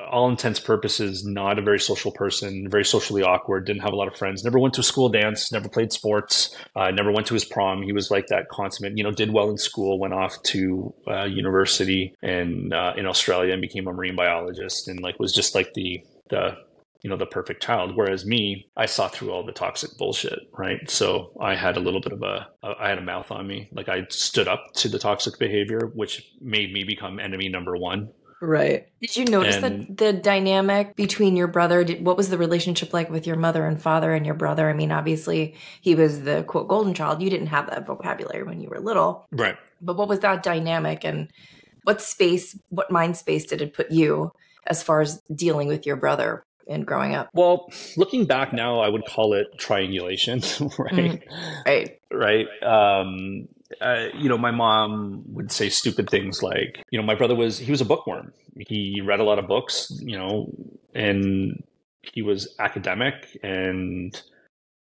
all 0.10 0.30
intents 0.30 0.60
purposes 0.60 1.26
not 1.26 1.60
a 1.60 1.62
very 1.62 1.80
social 1.80 2.12
person 2.12 2.70
very 2.70 2.86
socially 2.86 3.24
awkward 3.24 3.66
didn't 3.66 3.82
have 3.82 3.94
a 3.94 3.96
lot 3.96 4.08
of 4.08 4.16
friends 4.16 4.44
never 4.44 4.60
went 4.60 4.74
to 4.74 4.82
a 4.82 4.84
school 4.84 5.10
dance 5.10 5.52
never 5.52 5.70
played 5.70 5.92
sports 5.92 6.56
uh, 6.76 6.92
never 6.92 7.12
went 7.12 7.28
to 7.28 7.34
his 7.34 7.46
prom. 7.46 7.82
He 7.82 7.94
was 7.94 8.12
like 8.12 8.28
that 8.28 8.50
consummate 8.50 8.98
you 8.98 9.04
know 9.04 9.12
did 9.12 9.32
well 9.32 9.50
in 9.50 9.58
school 9.58 10.00
went 10.00 10.14
off 10.14 10.42
to 10.44 10.94
uh, 11.08 11.24
university 11.24 12.14
and 12.22 12.74
uh, 12.74 12.94
in 12.98 13.06
australia 13.06 13.54
and 13.54 13.62
became 13.62 13.88
a 13.88 13.94
marine 13.94 14.16
biologist 14.16 14.88
and 14.88 15.00
like 15.02 15.20
was 15.20 15.34
just 15.34 15.56
like 15.56 15.74
the 15.74 16.04
the 16.30 16.58
you 17.02 17.10
know 17.10 17.18
the 17.18 17.26
perfect 17.28 17.62
child. 17.62 17.96
Whereas 17.96 18.26
me 18.26 18.68
i 18.76 18.88
saw 18.88 19.08
through 19.08 19.32
all 19.32 19.46
the 19.46 19.52
toxic 19.52 19.96
bullshit 19.98 20.40
right? 20.58 20.90
So 20.90 21.32
i 21.40 21.56
had 21.56 21.78
a 21.78 21.80
little 21.80 22.02
bit 22.02 22.14
of 22.14 22.24
a 22.24 22.48
i 22.64 22.90
had 22.90 22.98
a 22.98 23.02
mouth 23.02 23.32
on 23.32 23.46
me. 23.46 23.70
Like 23.72 23.90
i 23.90 24.06
stood 24.10 24.48
up 24.48 24.74
to 24.76 24.90
the 24.90 25.00
toxic 25.00 25.38
behavior 25.38 25.92
which 25.94 26.34
made 26.42 26.74
me 26.74 26.84
become 26.84 27.20
enemy 27.20 27.50
number 27.50 27.78
one 27.78 28.10
Right. 28.46 28.88
Did 29.02 29.16
you 29.18 29.26
notice 29.26 29.56
and, 29.56 29.88
that 29.88 29.98
the 29.98 30.14
dynamic 30.14 30.96
between 30.96 31.36
your 31.36 31.48
brother? 31.48 31.84
Did, 31.84 32.06
what 32.06 32.16
was 32.16 32.30
the 32.30 32.38
relationship 32.38 32.94
like 32.94 33.10
with 33.10 33.26
your 33.26 33.36
mother 33.36 33.66
and 33.66 33.82
father 33.82 34.14
and 34.14 34.26
your 34.26 34.36
brother? 34.36 34.70
I 34.70 34.74
mean, 34.74 34.92
obviously 34.92 35.56
he 35.82 35.96
was 35.96 36.22
the 36.22 36.44
quote 36.44 36.68
golden 36.68 36.94
child. 36.94 37.22
You 37.22 37.30
didn't 37.30 37.48
have 37.48 37.70
that 37.70 37.88
vocabulary 37.88 38.44
when 38.44 38.62
you 38.62 38.70
were 38.70 38.80
little, 38.80 39.26
right? 39.32 39.58
But 39.82 39.98
what 39.98 40.08
was 40.08 40.20
that 40.20 40.44
dynamic, 40.44 41.04
and 41.04 41.30
what 41.84 42.02
space, 42.02 42.58
what 42.70 42.92
mind 42.92 43.18
space 43.18 43.46
did 43.46 43.62
it 43.62 43.74
put 43.74 43.92
you 43.92 44.32
as 44.68 44.84
far 44.84 45.02
as 45.02 45.22
dealing 45.34 45.68
with 45.68 45.86
your 45.86 45.96
brother 45.96 46.46
and 46.68 46.86
growing 46.86 47.16
up? 47.16 47.30
Well, 47.34 47.72
looking 47.98 48.26
back 48.26 48.54
now, 48.54 48.80
I 48.80 48.90
would 48.90 49.06
call 49.06 49.34
it 49.34 49.48
triangulation, 49.58 50.40
right? 50.78 51.22
Mm, 51.22 51.22
right. 51.66 52.00
Right. 52.12 52.48
Um, 52.64 53.48
uh, 53.82 54.08
you 54.18 54.30
know, 54.30 54.38
my 54.38 54.52
mom 54.52 55.24
would 55.28 55.52
say 55.52 55.70
stupid 55.70 56.10
things 56.10 56.44
like, 56.44 56.84
you 56.92 57.00
know, 57.00 57.06
my 57.06 57.16
brother 57.16 57.36
was, 57.36 57.58
he 57.58 57.72
was 57.72 57.82
a 57.82 57.86
bookworm. 57.86 58.32
He 58.68 59.02
read 59.04 59.20
a 59.20 59.24
lot 59.24 59.40
of 59.40 59.48
books, 59.48 59.92
you 60.00 60.18
know, 60.18 60.54
and 60.94 61.64
he 62.02 62.22
was 62.22 62.56
academic 62.60 63.38
and 63.44 64.22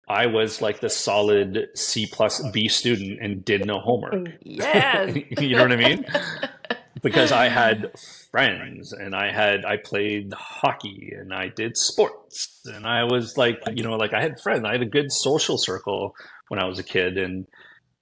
I 0.07 0.27
was 0.27 0.61
like 0.61 0.81
the 0.81 0.89
solid 0.89 1.69
C 1.73 2.07
plus 2.11 2.41
B 2.51 2.67
student 2.67 3.19
and 3.21 3.43
did 3.43 3.65
no 3.65 3.79
homework. 3.79 4.29
Yeah. 4.41 5.05
you 5.39 5.55
know 5.55 5.63
what 5.63 5.71
I 5.71 5.75
mean? 5.75 6.05
because 7.01 7.31
I 7.31 7.49
had 7.49 7.91
friends 8.31 8.93
and 8.93 9.15
I 9.15 9.31
had 9.31 9.65
I 9.65 9.77
played 9.77 10.33
hockey 10.33 11.13
and 11.17 11.33
I 11.33 11.49
did 11.49 11.77
sports 11.77 12.61
and 12.65 12.85
I 12.85 13.03
was 13.05 13.37
like, 13.37 13.61
you 13.73 13.83
know, 13.83 13.95
like 13.95 14.13
I 14.13 14.21
had 14.21 14.39
friends. 14.39 14.63
I 14.63 14.73
had 14.73 14.81
a 14.81 14.87
good 14.87 15.11
social 15.11 15.57
circle 15.57 16.15
when 16.49 16.59
I 16.59 16.65
was 16.65 16.79
a 16.79 16.83
kid 16.83 17.17
and 17.17 17.47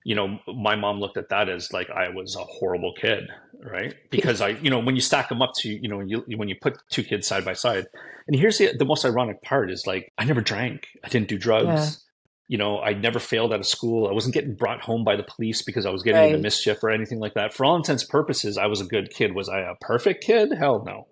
you 0.03 0.15
know, 0.15 0.39
my 0.47 0.75
mom 0.75 0.99
looked 0.99 1.17
at 1.17 1.29
that 1.29 1.49
as 1.49 1.71
like 1.71 1.89
I 1.89 2.09
was 2.09 2.35
a 2.35 2.43
horrible 2.43 2.93
kid, 2.93 3.29
right? 3.59 3.95
Because 4.09 4.41
I, 4.41 4.49
you 4.49 4.69
know, 4.69 4.79
when 4.79 4.95
you 4.95 5.01
stack 5.01 5.29
them 5.29 5.41
up 5.41 5.53
to, 5.57 5.69
you 5.69 5.87
know, 5.87 5.99
you, 5.99 6.23
when 6.37 6.47
you 6.47 6.55
put 6.61 6.77
two 6.89 7.03
kids 7.03 7.27
side 7.27 7.43
by 7.45 7.53
side, 7.53 7.87
and 8.27 8.35
here's 8.35 8.57
the 8.57 8.73
the 8.77 8.85
most 8.85 9.05
ironic 9.05 9.41
part 9.41 9.71
is 9.71 9.87
like 9.87 10.11
I 10.17 10.25
never 10.25 10.41
drank, 10.41 10.87
I 11.03 11.09
didn't 11.09 11.29
do 11.29 11.37
drugs, 11.37 11.67
yeah. 11.67 11.89
you 12.47 12.57
know, 12.57 12.79
I 12.79 12.93
never 12.93 13.19
failed 13.19 13.53
out 13.53 13.59
of 13.59 13.65
school, 13.65 14.07
I 14.07 14.11
wasn't 14.11 14.33
getting 14.33 14.55
brought 14.55 14.81
home 14.81 15.03
by 15.03 15.15
the 15.15 15.23
police 15.23 15.61
because 15.61 15.85
I 15.85 15.89
was 15.89 16.03
getting 16.03 16.21
right. 16.21 16.29
into 16.29 16.41
mischief 16.41 16.83
or 16.83 16.89
anything 16.89 17.19
like 17.19 17.33
that. 17.33 17.53
For 17.53 17.65
all 17.65 17.75
intents 17.75 18.03
and 18.03 18.09
purposes, 18.09 18.57
I 18.57 18.67
was 18.67 18.81
a 18.81 18.85
good 18.85 19.09
kid. 19.09 19.33
Was 19.33 19.49
I 19.49 19.61
a 19.61 19.75
perfect 19.81 20.23
kid? 20.23 20.53
Hell 20.53 20.83
no. 20.85 21.07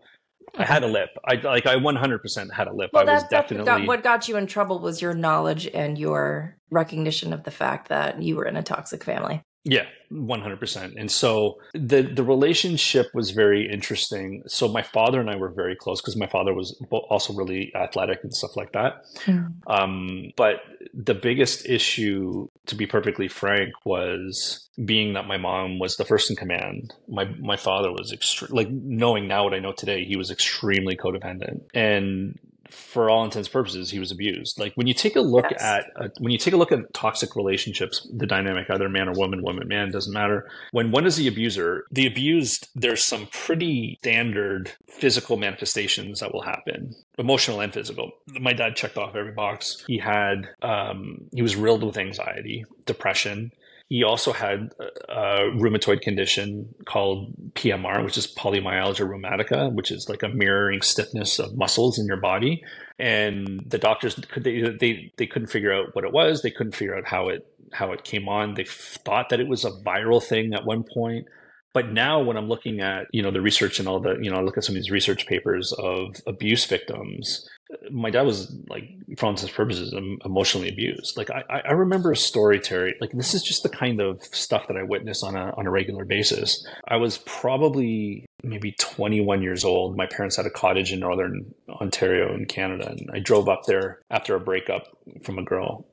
I 0.57 0.65
had 0.65 0.83
a 0.83 0.87
lip. 0.87 1.09
I 1.25 1.35
like. 1.35 1.65
I 1.65 1.75
one 1.77 1.95
hundred 1.95 2.19
percent 2.19 2.53
had 2.53 2.67
a 2.67 2.73
lip. 2.73 2.91
Well, 2.93 3.09
I 3.09 3.13
was 3.13 3.23
definitely 3.23 3.65
got, 3.65 3.87
what 3.87 4.03
got 4.03 4.27
you 4.27 4.37
in 4.37 4.47
trouble 4.47 4.79
was 4.79 5.01
your 5.01 5.13
knowledge 5.13 5.67
and 5.67 5.97
your 5.97 6.57
recognition 6.69 7.33
of 7.33 7.43
the 7.43 7.51
fact 7.51 7.89
that 7.89 8.21
you 8.21 8.35
were 8.35 8.45
in 8.45 8.57
a 8.57 8.63
toxic 8.63 9.03
family. 9.03 9.43
Yeah, 9.63 9.85
one 10.09 10.41
hundred 10.41 10.59
percent. 10.59 10.95
And 10.97 11.11
so 11.11 11.59
the 11.73 12.01
the 12.01 12.23
relationship 12.23 13.07
was 13.13 13.29
very 13.29 13.69
interesting. 13.71 14.41
So 14.47 14.67
my 14.67 14.81
father 14.81 15.19
and 15.19 15.29
I 15.29 15.35
were 15.35 15.49
very 15.49 15.75
close 15.75 16.01
because 16.01 16.15
my 16.17 16.25
father 16.25 16.53
was 16.53 16.75
also 16.89 17.33
really 17.33 17.71
athletic 17.75 18.23
and 18.23 18.33
stuff 18.33 18.55
like 18.55 18.71
that. 18.71 19.03
Mm. 19.25 19.53
Um, 19.67 20.31
but 20.35 20.61
the 20.95 21.13
biggest 21.13 21.69
issue, 21.69 22.47
to 22.65 22.75
be 22.75 22.87
perfectly 22.87 23.27
frank, 23.27 23.71
was 23.85 24.67
being 24.83 25.13
that 25.13 25.27
my 25.27 25.37
mom 25.37 25.77
was 25.77 25.95
the 25.97 26.05
first 26.05 26.31
in 26.31 26.35
command. 26.35 26.95
My 27.07 27.25
my 27.39 27.55
father 27.55 27.91
was 27.91 28.11
extreme. 28.11 28.49
Like 28.51 28.69
knowing 28.71 29.27
now 29.27 29.43
what 29.43 29.53
I 29.53 29.59
know 29.59 29.73
today, 29.73 30.05
he 30.05 30.15
was 30.15 30.31
extremely 30.31 30.97
codependent 30.97 31.61
and 31.75 32.39
for 32.71 33.09
all 33.09 33.23
intents 33.23 33.49
purposes 33.49 33.91
he 33.91 33.99
was 33.99 34.11
abused. 34.11 34.59
Like 34.59 34.73
when 34.75 34.87
you 34.87 34.93
take 34.93 35.15
a 35.15 35.21
look 35.21 35.45
yes. 35.51 35.61
at 35.61 35.85
uh, 35.95 36.07
when 36.19 36.31
you 36.31 36.37
take 36.37 36.53
a 36.53 36.57
look 36.57 36.71
at 36.71 36.93
toxic 36.93 37.35
relationships 37.35 38.07
the 38.13 38.25
dynamic 38.25 38.69
either 38.69 38.89
man 38.89 39.09
or 39.09 39.13
woman 39.13 39.43
woman 39.43 39.67
man 39.67 39.91
doesn't 39.91 40.13
matter. 40.13 40.49
When 40.71 40.91
one 40.91 41.05
is 41.05 41.17
the 41.17 41.27
abuser 41.27 41.85
the 41.91 42.07
abused 42.07 42.69
there's 42.75 43.03
some 43.03 43.27
pretty 43.27 43.97
standard 43.99 44.71
physical 44.87 45.37
manifestations 45.37 46.19
that 46.19 46.33
will 46.33 46.41
happen 46.41 46.95
emotional 47.17 47.59
and 47.59 47.73
physical. 47.73 48.11
My 48.27 48.53
dad 48.53 48.75
checked 48.75 48.97
off 48.97 49.15
every 49.15 49.33
box. 49.33 49.83
He 49.87 49.97
had 49.97 50.49
um, 50.61 51.29
he 51.33 51.41
was 51.41 51.55
riddled 51.55 51.83
with 51.83 51.97
anxiety 51.97 52.65
depression 52.85 53.51
he 53.91 54.05
also 54.05 54.31
had 54.31 54.71
a 55.09 55.51
rheumatoid 55.57 55.99
condition 55.99 56.73
called 56.85 57.33
PMR, 57.55 58.05
which 58.05 58.17
is 58.17 58.25
polymyalgia 58.25 59.05
rheumatica, 59.05 59.69
which 59.73 59.91
is 59.91 60.07
like 60.07 60.23
a 60.23 60.29
mirroring 60.29 60.81
stiffness 60.81 61.39
of 61.39 61.57
muscles 61.57 61.99
in 61.99 62.05
your 62.05 62.15
body. 62.15 62.63
And 62.97 63.65
the 63.67 63.77
doctors 63.77 64.15
could 64.15 64.45
they 64.45 64.61
they 64.61 65.11
they 65.17 65.27
couldn't 65.27 65.49
figure 65.49 65.73
out 65.73 65.93
what 65.93 66.05
it 66.05 66.13
was. 66.13 66.41
They 66.41 66.51
couldn't 66.51 66.73
figure 66.73 66.95
out 66.95 67.05
how 67.05 67.27
it 67.27 67.45
how 67.73 67.91
it 67.91 68.05
came 68.05 68.29
on. 68.29 68.53
They 68.53 68.63
thought 68.63 69.27
that 69.27 69.41
it 69.41 69.49
was 69.49 69.65
a 69.65 69.71
viral 69.71 70.23
thing 70.23 70.53
at 70.53 70.63
one 70.63 70.85
point. 70.85 71.27
But 71.73 71.91
now 71.91 72.19
when 72.19 72.37
I'm 72.37 72.49
looking 72.49 72.81
at, 72.81 73.07
you 73.11 73.21
know, 73.21 73.31
the 73.31 73.41
research 73.41 73.79
and 73.79 73.87
all 73.87 73.99
the, 73.99 74.17
you 74.21 74.29
know, 74.29 74.37
I 74.37 74.41
look 74.41 74.57
at 74.57 74.63
some 74.63 74.75
of 74.75 74.81
these 74.81 74.91
research 74.91 75.25
papers 75.25 75.71
of 75.73 76.15
abuse 76.27 76.65
victims, 76.65 77.47
my 77.89 78.09
dad 78.09 78.23
was 78.23 78.53
like, 78.69 78.83
for 79.17 79.25
all 79.25 79.31
intents 79.31 79.53
purposes, 79.53 79.93
emotionally 80.25 80.69
abused. 80.69 81.17
Like 81.17 81.29
I, 81.29 81.43
I 81.49 81.71
remember 81.71 82.11
a 82.11 82.17
story, 82.17 82.59
Terry. 82.59 82.95
Like 82.99 83.11
this 83.11 83.33
is 83.33 83.43
just 83.43 83.63
the 83.63 83.69
kind 83.69 84.01
of 84.01 84.21
stuff 84.23 84.67
that 84.67 84.77
I 84.77 84.83
witness 84.83 85.23
on 85.23 85.35
a 85.35 85.53
on 85.57 85.67
a 85.67 85.71
regular 85.71 86.05
basis. 86.05 86.65
I 86.87 86.97
was 86.97 87.19
probably 87.19 88.25
maybe 88.43 88.73
21 88.79 89.41
years 89.41 89.63
old. 89.63 89.95
My 89.95 90.05
parents 90.05 90.35
had 90.35 90.45
a 90.45 90.51
cottage 90.51 90.91
in 90.91 90.99
northern 90.99 91.53
Ontario 91.69 92.33
in 92.33 92.45
Canada, 92.45 92.89
and 92.89 93.09
I 93.13 93.19
drove 93.19 93.47
up 93.47 93.63
there 93.65 93.99
after 94.09 94.35
a 94.35 94.39
breakup 94.39 94.87
from 95.23 95.37
a 95.37 95.43
girl. 95.43 95.85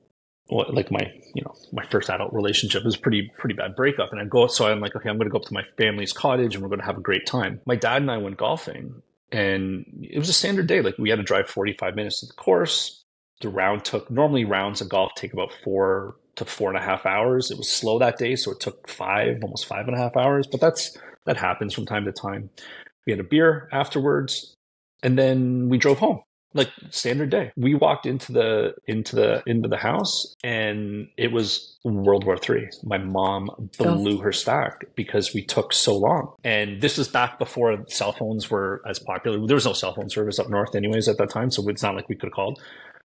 Like 0.50 0.90
my, 0.90 1.12
you 1.34 1.42
know, 1.44 1.54
my 1.72 1.84
first 1.86 2.08
adult 2.08 2.32
relationship 2.32 2.84
was 2.84 2.96
pretty, 2.96 3.30
pretty 3.36 3.54
bad 3.54 3.76
breakup. 3.76 4.12
And 4.12 4.20
I 4.20 4.24
go, 4.24 4.46
so 4.46 4.66
I'm 4.66 4.80
like, 4.80 4.96
okay, 4.96 5.10
I'm 5.10 5.18
going 5.18 5.28
to 5.28 5.32
go 5.32 5.38
up 5.38 5.44
to 5.44 5.52
my 5.52 5.64
family's 5.76 6.12
cottage 6.12 6.54
and 6.54 6.62
we're 6.62 6.70
going 6.70 6.80
to 6.80 6.86
have 6.86 6.96
a 6.96 7.02
great 7.02 7.26
time. 7.26 7.60
My 7.66 7.76
dad 7.76 8.00
and 8.00 8.10
I 8.10 8.16
went 8.16 8.38
golfing 8.38 9.02
and 9.30 9.84
it 10.02 10.18
was 10.18 10.28
a 10.28 10.32
standard 10.32 10.66
day. 10.66 10.80
Like 10.80 10.96
we 10.98 11.10
had 11.10 11.16
to 11.16 11.22
drive 11.22 11.48
45 11.48 11.94
minutes 11.94 12.20
to 12.20 12.26
the 12.26 12.32
course. 12.32 13.04
The 13.40 13.48
round 13.48 13.84
took 13.84 14.10
normally 14.10 14.44
rounds 14.44 14.80
of 14.80 14.88
golf 14.88 15.12
take 15.14 15.32
about 15.32 15.52
four 15.52 16.16
to 16.36 16.44
four 16.44 16.70
and 16.70 16.78
a 16.78 16.82
half 16.82 17.04
hours. 17.04 17.50
It 17.50 17.58
was 17.58 17.70
slow 17.70 17.98
that 17.98 18.16
day, 18.18 18.34
so 18.34 18.50
it 18.50 18.60
took 18.60 18.88
five, 18.88 19.38
almost 19.42 19.66
five 19.66 19.86
and 19.86 19.96
a 19.96 19.98
half 19.98 20.16
hours. 20.16 20.46
But 20.46 20.60
that's 20.60 20.96
that 21.26 21.36
happens 21.36 21.74
from 21.74 21.86
time 21.86 22.04
to 22.06 22.12
time. 22.12 22.50
We 23.06 23.12
had 23.12 23.20
a 23.20 23.24
beer 23.24 23.68
afterwards, 23.70 24.56
and 25.02 25.18
then 25.18 25.68
we 25.68 25.78
drove 25.78 25.98
home 25.98 26.22
like 26.54 26.70
standard 26.90 27.30
day. 27.30 27.52
We 27.56 27.74
walked 27.74 28.06
into 28.06 28.32
the 28.32 28.74
into 28.86 29.16
the 29.16 29.42
into 29.46 29.68
the 29.68 29.76
house 29.76 30.34
and 30.42 31.08
it 31.16 31.30
was 31.30 31.76
World 31.84 32.24
War 32.24 32.36
Three. 32.36 32.68
My 32.82 32.98
mom 32.98 33.50
oh. 33.50 33.68
blew 33.96 34.18
oh. 34.18 34.22
her 34.22 34.32
stack 34.32 34.84
because 34.94 35.34
we 35.34 35.42
took 35.42 35.72
so 35.72 35.96
long. 35.96 36.32
And 36.44 36.80
this 36.80 36.98
was 36.98 37.08
back 37.08 37.38
before 37.38 37.84
cell 37.88 38.12
phones 38.12 38.50
were 38.50 38.82
as 38.86 38.98
popular. 38.98 39.46
There 39.46 39.56
was 39.56 39.66
no 39.66 39.72
cell 39.72 39.94
phone 39.94 40.08
service 40.10 40.38
up 40.38 40.48
north 40.48 40.74
anyways 40.74 41.08
at 41.08 41.18
that 41.18 41.30
time, 41.30 41.50
so 41.50 41.66
it's 41.68 41.82
not 41.82 41.94
like 41.94 42.08
we 42.08 42.16
could 42.16 42.28
have 42.28 42.34
called. 42.34 42.60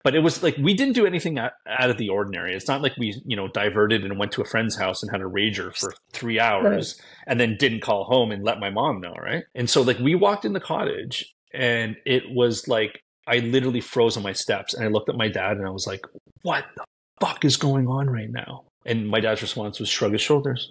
But 0.01 0.15
it 0.15 0.19
was 0.19 0.41
like 0.41 0.55
we 0.57 0.73
didn't 0.73 0.93
do 0.93 1.05
anything 1.05 1.37
out 1.37 1.53
of 1.67 1.97
the 1.97 2.09
ordinary. 2.09 2.55
It's 2.55 2.69
not 2.69 2.81
like 2.81 2.95
we, 2.97 3.21
you 3.25 3.35
know, 3.35 3.49
diverted 3.49 4.05
and 4.05 4.17
went 4.17 4.31
to 4.33 4.41
a 4.41 4.45
friend's 4.45 4.77
house 4.77 5.03
and 5.03 5.11
had 5.11 5.21
a 5.21 5.25
rager 5.25 5.75
for 5.75 5.93
three 6.13 6.39
hours 6.39 6.95
right. 6.97 7.27
and 7.27 7.39
then 7.39 7.57
didn't 7.57 7.81
call 7.81 8.05
home 8.05 8.31
and 8.31 8.43
let 8.43 8.59
my 8.59 8.69
mom 8.69 9.01
know, 9.01 9.13
right? 9.13 9.43
And 9.55 9.69
so 9.69 9.81
like 9.81 9.99
we 9.99 10.15
walked 10.15 10.45
in 10.45 10.53
the 10.53 10.61
cottage 10.61 11.35
and 11.53 11.97
it 12.05 12.23
was 12.29 12.67
like 12.67 13.03
I 13.29 13.39
literally 13.39 13.81
froze 13.81 14.17
on 14.17 14.23
my 14.23 14.33
steps 14.33 14.73
and 14.73 14.83
I 14.83 14.87
looked 14.87 15.09
at 15.09 15.15
my 15.15 15.27
dad 15.29 15.57
and 15.57 15.65
I 15.65 15.69
was 15.69 15.85
like, 15.85 16.05
what 16.41 16.65
the 16.75 16.83
fuck 17.21 17.45
is 17.45 17.57
going 17.57 17.87
on 17.87 18.09
right 18.09 18.29
now? 18.29 18.65
And 18.85 19.07
my 19.07 19.19
dad's 19.19 19.41
response 19.41 19.79
was 19.79 19.87
shrug 19.87 20.13
his 20.13 20.21
shoulders. 20.21 20.67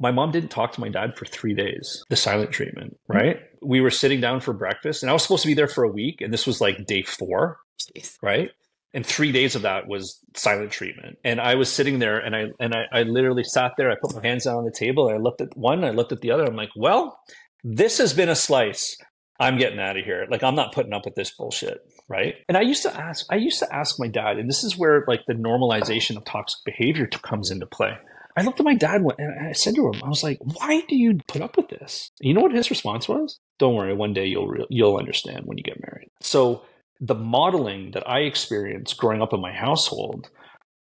My 0.00 0.10
mom 0.10 0.32
didn't 0.32 0.50
talk 0.50 0.72
to 0.72 0.80
my 0.80 0.88
dad 0.88 1.16
for 1.16 1.26
three 1.26 1.54
days, 1.54 2.04
the 2.08 2.16
silent 2.16 2.50
treatment, 2.50 2.94
mm-hmm. 2.94 3.16
right? 3.16 3.36
Mm-hmm. 3.36 3.68
We 3.68 3.80
were 3.80 3.90
sitting 3.90 4.20
down 4.20 4.40
for 4.40 4.52
breakfast 4.52 5.02
and 5.02 5.10
I 5.10 5.12
was 5.12 5.22
supposed 5.22 5.42
to 5.42 5.48
be 5.48 5.54
there 5.54 5.68
for 5.68 5.84
a 5.84 5.88
week 5.88 6.20
and 6.20 6.32
this 6.32 6.46
was 6.46 6.60
like 6.60 6.86
day 6.86 7.02
four, 7.02 7.58
Jeez. 7.78 8.16
right? 8.20 8.50
and 8.94 9.06
three 9.06 9.32
days 9.32 9.54
of 9.54 9.62
that 9.62 9.88
was 9.88 10.18
silent 10.34 10.70
treatment 10.70 11.18
and 11.24 11.40
i 11.40 11.54
was 11.54 11.72
sitting 11.72 11.98
there 11.98 12.18
and 12.18 12.36
i 12.36 12.46
and 12.60 12.74
I, 12.74 12.84
I, 12.92 13.02
literally 13.04 13.44
sat 13.44 13.72
there 13.76 13.90
i 13.90 13.94
put 13.94 14.14
my 14.14 14.26
hands 14.26 14.44
down 14.44 14.56
on 14.56 14.64
the 14.64 14.70
table 14.70 15.08
and 15.08 15.16
i 15.16 15.18
looked 15.18 15.40
at 15.40 15.56
one 15.56 15.84
i 15.84 15.90
looked 15.90 16.12
at 16.12 16.20
the 16.20 16.30
other 16.30 16.44
i'm 16.44 16.56
like 16.56 16.70
well 16.76 17.18
this 17.64 17.98
has 17.98 18.12
been 18.12 18.28
a 18.28 18.34
slice 18.34 18.96
I'm 19.40 19.58
getting 19.58 19.80
out 19.80 19.96
of 19.96 20.04
here. 20.04 20.26
Like 20.30 20.42
I'm 20.42 20.54
not 20.54 20.72
putting 20.72 20.92
up 20.92 21.04
with 21.04 21.14
this 21.14 21.30
bullshit, 21.30 21.80
right? 22.08 22.36
And 22.48 22.56
I 22.56 22.62
used 22.62 22.82
to 22.82 22.94
ask, 22.94 23.26
I 23.30 23.36
used 23.36 23.58
to 23.60 23.74
ask 23.74 23.98
my 23.98 24.08
dad, 24.08 24.38
and 24.38 24.48
this 24.48 24.62
is 24.62 24.78
where 24.78 25.04
like 25.08 25.22
the 25.26 25.34
normalization 25.34 26.16
of 26.16 26.24
toxic 26.24 26.60
behavior 26.64 27.06
comes 27.06 27.50
into 27.50 27.66
play. 27.66 27.96
I 28.36 28.42
looked 28.42 28.60
at 28.60 28.64
my 28.64 28.74
dad 28.74 29.02
and 29.18 29.46
I 29.48 29.52
said 29.52 29.74
to 29.74 29.88
him, 29.88 30.02
I 30.02 30.08
was 30.08 30.22
like, 30.22 30.38
"Why 30.40 30.82
do 30.88 30.96
you 30.96 31.18
put 31.28 31.42
up 31.42 31.56
with 31.56 31.68
this?" 31.68 32.10
You 32.20 32.34
know 32.34 32.40
what 32.40 32.52
his 32.52 32.70
response 32.70 33.08
was? 33.08 33.38
Don't 33.58 33.74
worry, 33.74 33.94
one 33.94 34.14
day 34.14 34.26
you'll 34.26 34.48
re- 34.48 34.66
you'll 34.70 34.96
understand 34.96 35.44
when 35.44 35.58
you 35.58 35.64
get 35.64 35.80
married. 35.80 36.08
So 36.20 36.62
the 37.00 37.14
modeling 37.14 37.90
that 37.92 38.08
I 38.08 38.20
experienced 38.20 38.96
growing 38.96 39.20
up 39.20 39.32
in 39.32 39.40
my 39.40 39.52
household 39.52 40.30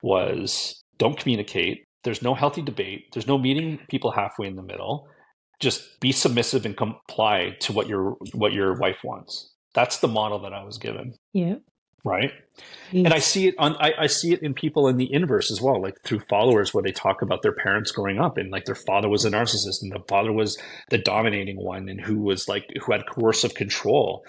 was 0.02 0.82
don't 0.98 1.20
communicate. 1.20 1.84
There's 2.04 2.22
no 2.22 2.34
healthy 2.34 2.62
debate. 2.62 3.08
There's 3.12 3.28
no 3.28 3.38
meeting 3.38 3.80
people 3.90 4.12
halfway 4.12 4.48
in 4.48 4.56
the 4.56 4.64
middle 4.64 5.08
just 5.60 6.00
be 6.00 6.12
submissive 6.12 6.66
and 6.66 6.76
comply 6.76 7.56
to 7.62 7.74
what 7.74 7.88
your 7.88 8.18
what 8.34 8.54
your 8.54 8.78
wife 8.78 8.98
wants. 9.04 9.52
That's 9.74 10.00
the 10.00 10.08
model 10.08 10.40
that 10.40 10.54
I 10.54 10.64
was 10.64 10.78
given. 10.78 11.16
Yeah. 11.34 11.56
Right. 12.04 12.32
Yes. 12.92 13.06
And 13.06 13.14
I 13.14 13.20
see 13.20 13.48
it 13.48 13.56
on 13.58 13.76
I, 13.78 13.94
I 14.02 14.08
see 14.08 14.32
it 14.32 14.44
in 14.44 14.54
people 14.54 14.88
in 14.88 14.98
the 14.98 15.12
inverse 15.12 15.52
as 15.52 15.60
well, 15.60 15.82
like 15.82 15.96
through 16.04 16.22
followers 16.30 16.74
where 16.74 16.84
they 16.84 16.92
talk 16.92 17.24
about 17.24 17.42
their 17.42 17.56
parents 17.56 17.92
growing 17.92 18.20
up 18.20 18.38
and 18.38 18.52
like 18.52 18.66
their 18.66 18.76
father 18.76 19.10
was 19.10 19.26
a 19.26 19.32
narcissist 19.32 19.82
and 19.82 19.92
the 19.92 20.04
father 20.08 20.32
was 20.32 20.58
the 20.90 21.00
dominating 21.00 21.58
one 21.58 21.90
and 21.90 22.00
who 22.00 22.20
was 22.20 22.48
like 22.48 22.66
who 22.86 22.92
had 22.92 23.08
coercive 23.08 23.56
control 23.56 24.24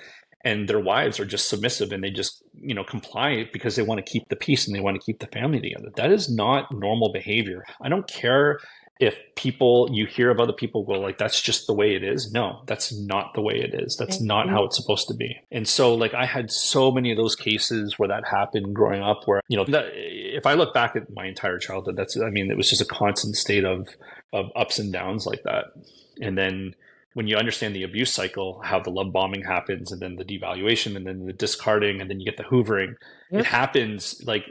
and 0.47 0.69
their 0.69 0.81
wives 0.81 1.19
are 1.19 1.25
just 1.25 1.49
submissive 1.49 1.93
and 1.93 2.03
they 2.03 2.11
just 2.11 2.43
you 2.55 2.75
know 2.75 2.85
comply 2.85 3.45
because 3.53 3.77
they 3.77 3.83
want 3.83 3.99
to 3.99 4.11
keep 4.11 4.27
the 4.29 4.37
peace 4.37 4.67
and 4.67 4.75
they 4.75 4.81
want 4.81 4.99
to 4.99 5.05
keep 5.05 5.19
the 5.19 5.27
family 5.27 5.61
together 5.61 5.91
that 5.97 6.11
is 6.11 6.35
not 6.35 6.73
normal 6.73 7.13
behavior 7.13 7.65
i 7.83 7.89
don't 7.89 8.09
care 8.09 8.59
if 8.99 9.17
people 9.35 9.89
you 9.93 10.07
hear 10.07 10.31
of 10.31 10.41
other 10.41 10.53
people 10.53 10.83
go 10.85 10.93
like 10.93 11.19
that's 11.19 11.41
just 11.41 11.67
the 11.67 11.75
way 11.75 11.95
it 11.95 12.03
is. 12.03 12.33
No 12.33 12.63
that's 12.67 12.93
not 12.93 13.35
the 13.35 13.43
way 13.43 13.55
it 13.55 13.75
is. 13.75 13.97
That's 13.97 14.21
not 14.21 14.49
how 14.49 14.65
it's 14.65 14.77
supposed 14.77 15.09
to 15.09 15.15
be. 15.15 15.37
And 15.51 15.69
so 15.69 15.95
like 15.95 16.15
i 16.15 16.27
had 16.27 16.51
so 16.51 16.91
many 16.91 17.11
of 17.11 17.17
those 17.17 17.37
cases 17.37 17.99
where 17.99 18.09
that 18.09 18.27
happened 18.27 18.75
growing 18.75 19.03
up 19.03 19.23
where 19.27 19.41
you 19.49 19.57
know 19.57 19.65
that, 19.65 19.87
if 19.95 20.47
i 20.47 20.55
look 20.55 20.73
back 20.73 20.97
at 20.97 21.13
my 21.15 21.27
entire 21.27 21.59
childhood 21.59 21.97
that's 21.97 22.19
i 22.21 22.31
mean 22.31 22.51
it 22.51 22.57
was 22.57 22.69
just 22.69 22.83
a 22.83 22.87
constant 22.87 23.37
state 23.37 23.65
of 23.65 23.89
of 24.33 24.51
ups 24.55 24.79
and 24.79 24.93
downs 24.93 25.27
like 25.27 25.43
that. 25.45 25.67
And 26.21 26.37
then 26.37 26.75
when 27.17 27.27
you 27.27 27.39
understand 27.39 27.75
the 27.75 27.83
abuse 27.83 28.13
cycle, 28.13 28.61
how 28.63 28.79
the 28.79 28.91
love 28.91 29.11
bombing 29.11 29.43
happens, 29.43 29.91
and 29.91 30.03
then 30.03 30.17
the 30.17 30.25
devaluation, 30.25 30.97
and 30.97 31.07
then 31.07 31.25
the 31.25 31.33
discarding, 31.33 32.03
and 32.03 32.11
then 32.11 32.21
you 32.21 32.27
get 32.27 32.37
the 32.37 32.43
hoovering. 32.43 32.93
Yep. 33.31 33.41
It 33.41 33.47
happens 33.47 34.23
like 34.27 34.45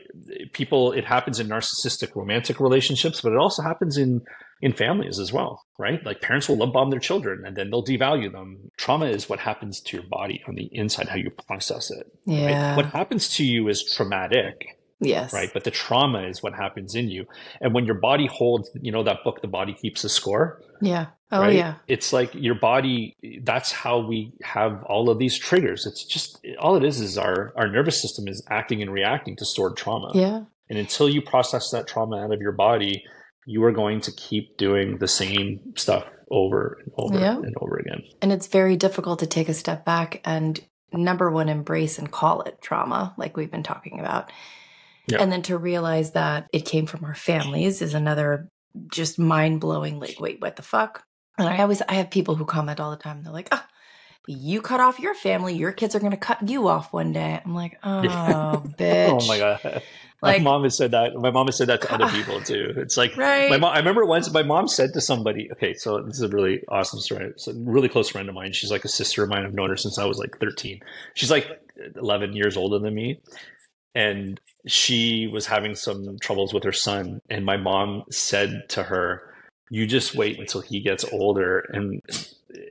people. 0.52 0.92
It 0.92 1.06
happens 1.06 1.40
in 1.40 1.48
narcissistic 1.48 2.16
romantic 2.16 2.60
relationships, 2.60 3.22
but 3.22 3.34
it 3.34 3.38
also 3.38 3.62
happens 3.62 4.00
in 4.00 4.24
in 4.64 4.74
families 4.74 5.20
as 5.20 5.32
well, 5.32 5.64
right? 5.78 6.04
Like 6.04 6.22
parents 6.22 6.50
will 6.50 6.58
love 6.58 6.74
bomb 6.74 6.90
their 6.90 7.00
children, 7.00 7.46
and 7.46 7.56
then 7.56 7.70
they'll 7.70 7.86
devalue 7.86 8.32
them. 8.32 8.72
Trauma 8.78 9.06
is 9.06 9.30
what 9.30 9.38
happens 9.38 9.80
to 9.82 9.98
your 9.98 10.08
body 10.08 10.42
on 10.48 10.56
the 10.56 10.68
inside, 10.72 11.08
how 11.08 11.18
you 11.18 11.30
process 11.30 11.92
it. 11.92 12.08
Yeah. 12.26 12.70
Right? 12.70 12.78
What 12.78 12.88
happens 12.88 13.30
to 13.36 13.46
you 13.46 13.68
is 13.68 13.84
traumatic 13.84 14.76
Yes. 15.00 15.34
Right. 15.34 15.52
But 15.54 15.64
the 15.64 15.72
trauma 15.72 16.28
is 16.28 16.42
what 16.42 16.54
happens 16.54 16.96
in 16.96 17.10
you. 17.10 17.26
And 17.62 17.74
when 17.74 17.86
your 17.86 17.96
body 17.96 18.28
holds, 18.28 18.70
you 18.82 18.92
know, 18.92 19.04
that 19.04 19.24
book, 19.24 19.42
The 19.42 19.48
Body 19.48 19.74
Keeps 19.74 20.04
a 20.04 20.10
Score. 20.10 20.62
Yeah. 20.82 21.08
Oh, 21.32 21.42
right? 21.42 21.56
yeah. 21.56 21.76
It's 21.88 22.14
like 22.14 22.34
your 22.34 22.56
body, 22.56 23.16
that's 23.44 23.72
how 23.72 24.00
we 24.00 24.32
have 24.44 24.84
all 24.84 25.10
of 25.10 25.18
these 25.18 25.38
triggers. 25.38 25.86
It's 25.86 26.06
just, 26.06 26.46
all 26.60 26.76
it 26.76 26.84
is 26.84 27.00
is 27.00 27.18
our, 27.18 27.52
our 27.56 27.68
nervous 27.68 28.02
system 28.02 28.28
is 28.28 28.46
acting 28.50 28.82
and 28.82 28.92
reacting 28.92 29.36
to 29.38 29.46
stored 29.46 29.76
trauma. 29.76 30.12
Yeah. 30.14 30.42
And 30.70 30.80
until 30.80 31.10
you 31.10 31.22
process 31.22 31.72
that 31.72 31.88
trauma 31.88 32.24
out 32.24 32.34
of 32.34 32.42
your 32.42 32.52
body, 32.52 33.04
you 33.46 33.64
are 33.64 33.72
going 33.72 34.02
to 34.02 34.12
keep 34.12 34.58
doing 34.58 34.98
the 34.98 35.08
same 35.08 35.60
stuff 35.76 36.06
over 36.32 36.80
and 36.84 36.92
over 36.98 37.20
yeah. 37.20 37.38
and 37.38 37.56
over 37.60 37.78
again. 37.78 38.04
And 38.22 38.32
it's 38.32 38.48
very 38.48 38.76
difficult 38.76 39.20
to 39.20 39.28
take 39.28 39.50
a 39.50 39.54
step 39.54 39.86
back 39.86 40.22
and 40.26 40.60
number 40.94 41.30
one, 41.30 41.50
embrace 41.50 42.00
and 42.00 42.12
call 42.12 42.42
it 42.44 42.62
trauma, 42.62 43.14
like 43.18 43.36
we've 43.36 43.52
been 43.52 43.64
talking 43.64 44.00
about 44.00 44.32
yeah. 45.08 45.22
And 45.22 45.32
then 45.32 45.44
to 45.44 45.58
realize 45.58 46.12
that 46.12 46.48
it 46.52 46.66
came 46.66 46.86
from 46.86 47.04
our 47.06 47.16
families 47.16 47.82
is 47.82 47.94
another 47.94 48.50
just 48.92 49.20
mind 49.20 49.62
blowing, 49.62 50.00
like, 50.00 50.20
wait, 50.20 50.42
what 50.42 50.56
the 50.56 50.64
fuck? 50.64 51.04
And 51.38 51.48
I 51.48 51.58
always, 51.60 51.82
I 51.88 51.96
have 51.96 52.10
people 52.10 52.36
who 52.36 52.46
comment 52.46 52.80
all 52.80 52.92
the 52.92 52.98
time. 52.98 53.24
They're 53.24 53.34
like, 53.34 53.50
ah, 53.52 53.68
you 54.28 54.62
cut 54.62 54.80
off 54.80 55.00
your 55.00 55.14
family, 55.14 55.56
your 55.56 55.72
kids 55.72 55.96
are 55.96 56.00
going 56.00 56.12
to 56.12 56.18
cut 56.18 56.48
you 56.48 56.68
off 56.68 56.94
one 56.94 57.12
day. 57.12 57.40
I'm 57.44 57.54
like, 57.54 57.78
oh, 57.84 58.64
bitch. 58.78 59.24
oh 59.24 59.28
my 59.28 59.38
God. 59.38 59.84
Like, 60.22 60.42
my 60.42 60.44
mom 60.44 60.64
has 60.64 60.78
said 60.78 60.92
that. 60.92 61.14
My 61.14 61.30
mom 61.30 61.48
has 61.48 61.58
said 61.58 61.68
that 61.68 61.82
to 61.82 61.94
other 61.94 62.08
people 62.12 62.42
too. 62.42 62.74
It's 62.78 62.98
like 62.98 63.16
right? 63.18 63.50
my 63.50 63.58
mom. 63.58 63.74
I 63.74 63.78
remember 63.78 64.06
once 64.06 64.32
my 64.32 64.44
mom 64.44 64.68
said 64.68 64.94
to 64.94 65.02
somebody, 65.02 65.52
"Okay, 65.52 65.74
so 65.76 66.02
this 66.02 66.16
is 66.16 66.22
a 66.22 66.30
really 66.30 66.64
awesome 66.70 67.00
story. 67.00 67.26
It's 67.26 67.48
a 67.48 67.54
really 67.54 67.90
close 67.90 68.10
friend 68.10 68.28
of 68.28 68.34
mine. 68.34 68.54
She's 68.54 68.72
like 68.72 68.86
a 68.86 68.90
sister 68.90 69.24
of 69.24 69.30
mine. 69.30 69.46
I've 69.46 69.54
known 69.54 69.70
her 69.70 69.78
since 69.78 70.00
I 70.00 70.06
was 70.06 70.18
like 70.18 70.40
13. 70.40 70.80
She's 71.14 71.30
like 71.30 71.48
11 71.96 72.34
years 72.34 72.58
older 72.58 72.80
than 72.80 72.96
me, 72.96 73.20
and 73.94 74.40
she 74.66 75.28
was 75.28 75.46
having 75.46 75.76
some 75.76 76.18
troubles 76.20 76.54
with 76.54 76.64
her 76.64 76.72
son 76.72 77.22
and 77.30 77.46
my 77.46 77.58
mom 77.58 78.04
said 78.10 78.64
to 78.70 78.84
her 78.84 79.35
you 79.70 79.86
just 79.88 80.16
wait 80.16 80.40
until 80.40 80.62
he 80.62 80.80
gets 80.80 81.06
older 81.12 81.60
and 81.74 82.02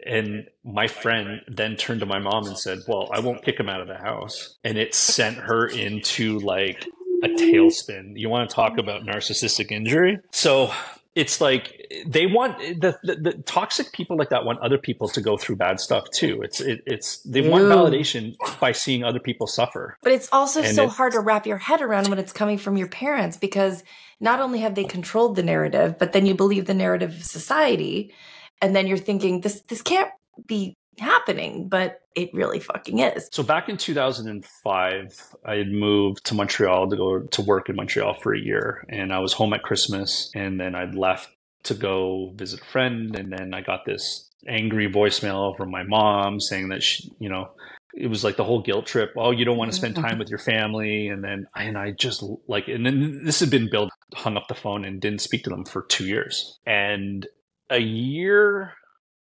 and 0.07 0.49
my 0.65 0.87
friend 0.87 1.41
then 1.49 1.77
turned 1.77 2.01
to 2.01 2.07
my 2.07 2.19
mom 2.19 2.47
and 2.47 2.59
said 2.59 2.79
well 2.87 3.09
i 3.13 3.21
won't 3.21 3.45
kick 3.45 3.59
him 3.59 3.69
out 3.69 3.81
of 3.81 3.89
the 3.89 3.99
house 3.99 4.57
and 4.65 4.79
it 4.79 4.95
sent 4.95 5.37
her 5.37 5.67
into 5.67 6.39
like 6.41 6.87
a 7.23 7.29
tailspin 7.29 8.13
you 8.19 8.29
want 8.29 8.49
to 8.49 8.55
talk 8.55 8.79
about 8.79 9.03
narcissistic 9.03 9.71
injury 9.71 10.19
so 10.31 10.71
it's 11.15 11.41
like 11.41 11.93
they 12.07 12.27
want 12.27 12.59
the, 12.59 12.99
the, 13.03 13.15
the, 13.15 13.33
toxic 13.45 13.93
people 13.93 14.17
like 14.17 14.31
that 14.31 14.45
want 14.45 14.59
other 14.61 14.79
people 14.79 15.09
to 15.09 15.21
go 15.21 15.37
through 15.37 15.57
bad 15.57 15.79
stuff 15.79 16.11
too. 16.11 16.43
It's 16.43 16.61
it, 16.61 16.83
it's 16.87 17.19
they 17.19 17.43
Ew. 17.43 17.51
want 17.51 17.65
mm. 17.65 17.73
validation 17.73 18.35
by 18.61 18.73
seeing 18.73 19.05
other 19.05 19.21
people 19.21 19.47
suffer. 19.47 19.97
But 20.03 20.13
it's 20.13 20.29
also 20.33 20.63
and 20.63 20.75
so 20.75 20.85
it, 20.85 20.91
hard 20.91 21.13
to 21.13 21.21
wrap 21.21 21.47
your 21.47 21.59
head 21.59 21.83
around 21.83 22.09
when 22.09 22.19
it's 22.19 22.33
coming 22.33 22.59
from 22.59 22.77
your 22.77 22.89
parents 22.89 23.37
because 23.37 23.85
not 24.21 24.41
only 24.41 24.61
have 24.61 24.75
they 24.75 24.85
controlled 24.85 25.37
the 25.37 25.43
narrative, 25.43 25.99
but 25.99 26.13
then 26.13 26.27
you 26.27 26.35
believe 26.35 26.67
the 26.67 26.75
narrative 26.75 27.11
of 27.11 27.25
society, 27.25 28.13
and 28.61 28.75
then 28.75 28.87
you're 28.87 28.97
thinking 28.97 29.41
this 29.41 29.63
this 29.63 29.83
can't 29.83 30.11
be 30.47 30.75
happening, 30.99 31.69
but 31.69 32.01
it 32.15 32.33
really 32.33 32.61
fucking 32.61 33.01
is. 33.01 33.29
So 33.33 33.43
back 33.43 33.69
in 33.69 33.77
2005, 33.77 35.35
I 35.45 35.55
had 35.55 35.69
moved 35.69 36.25
to 36.27 36.35
Montreal 36.35 36.89
to 36.89 36.97
go 36.97 37.21
to 37.21 37.43
work 37.43 37.69
in 37.69 37.77
Montreal 37.77 38.15
for 38.15 38.35
a 38.35 38.39
year, 38.39 38.85
and 38.89 39.13
I 39.13 39.19
was 39.19 39.33
home 39.33 39.53
at 39.53 39.63
Christmas, 39.63 40.31
and 40.35 40.61
then 40.61 40.75
I'd 40.75 40.95
left 40.95 41.29
to 41.65 41.75
go 41.75 42.33
visit 42.35 42.61
a 42.61 42.65
friend, 42.65 43.17
and 43.17 43.33
then 43.33 43.55
I 43.55 43.63
got 43.63 43.85
this 43.85 44.31
angry 44.47 44.91
voicemail 44.91 45.57
from 45.57 45.71
my 45.71 45.83
mom 45.83 46.39
saying 46.39 46.69
that 46.69 46.83
she, 46.83 47.11
you 47.19 47.29
know, 47.29 47.51
it 47.97 48.09
was 48.09 48.25
like 48.25 48.37
the 48.37 48.45
whole 48.45 48.61
guilt 48.61 48.87
trip. 48.87 49.13
Oh, 49.17 49.31
you 49.31 49.45
don't 49.45 49.57
want 49.57 49.71
to 49.71 49.77
spend 49.77 49.95
mm-hmm. 49.95 50.05
time 50.05 50.19
with 50.19 50.29
your 50.29 50.39
family, 50.39 51.09
and 51.09 51.23
then 51.23 51.47
and 51.57 51.79
I 51.79 51.93
just 51.93 52.25
like, 52.49 52.69
and 52.69 52.85
then 52.85 53.25
this 53.25 53.41
had 53.41 53.51
been 53.51 53.71
Bill 53.71 53.89
hung 54.15 54.37
up 54.37 54.49
the 54.49 54.55
phone 54.55 54.85
and 54.85 55.01
didn't 55.01 55.21
speak 55.21 55.45
to 55.45 55.51
them 55.51 55.65
for 55.65 55.83
two 55.83 56.07
years, 56.07 56.59
and 56.67 57.27
a 57.71 57.79
year 57.79 58.75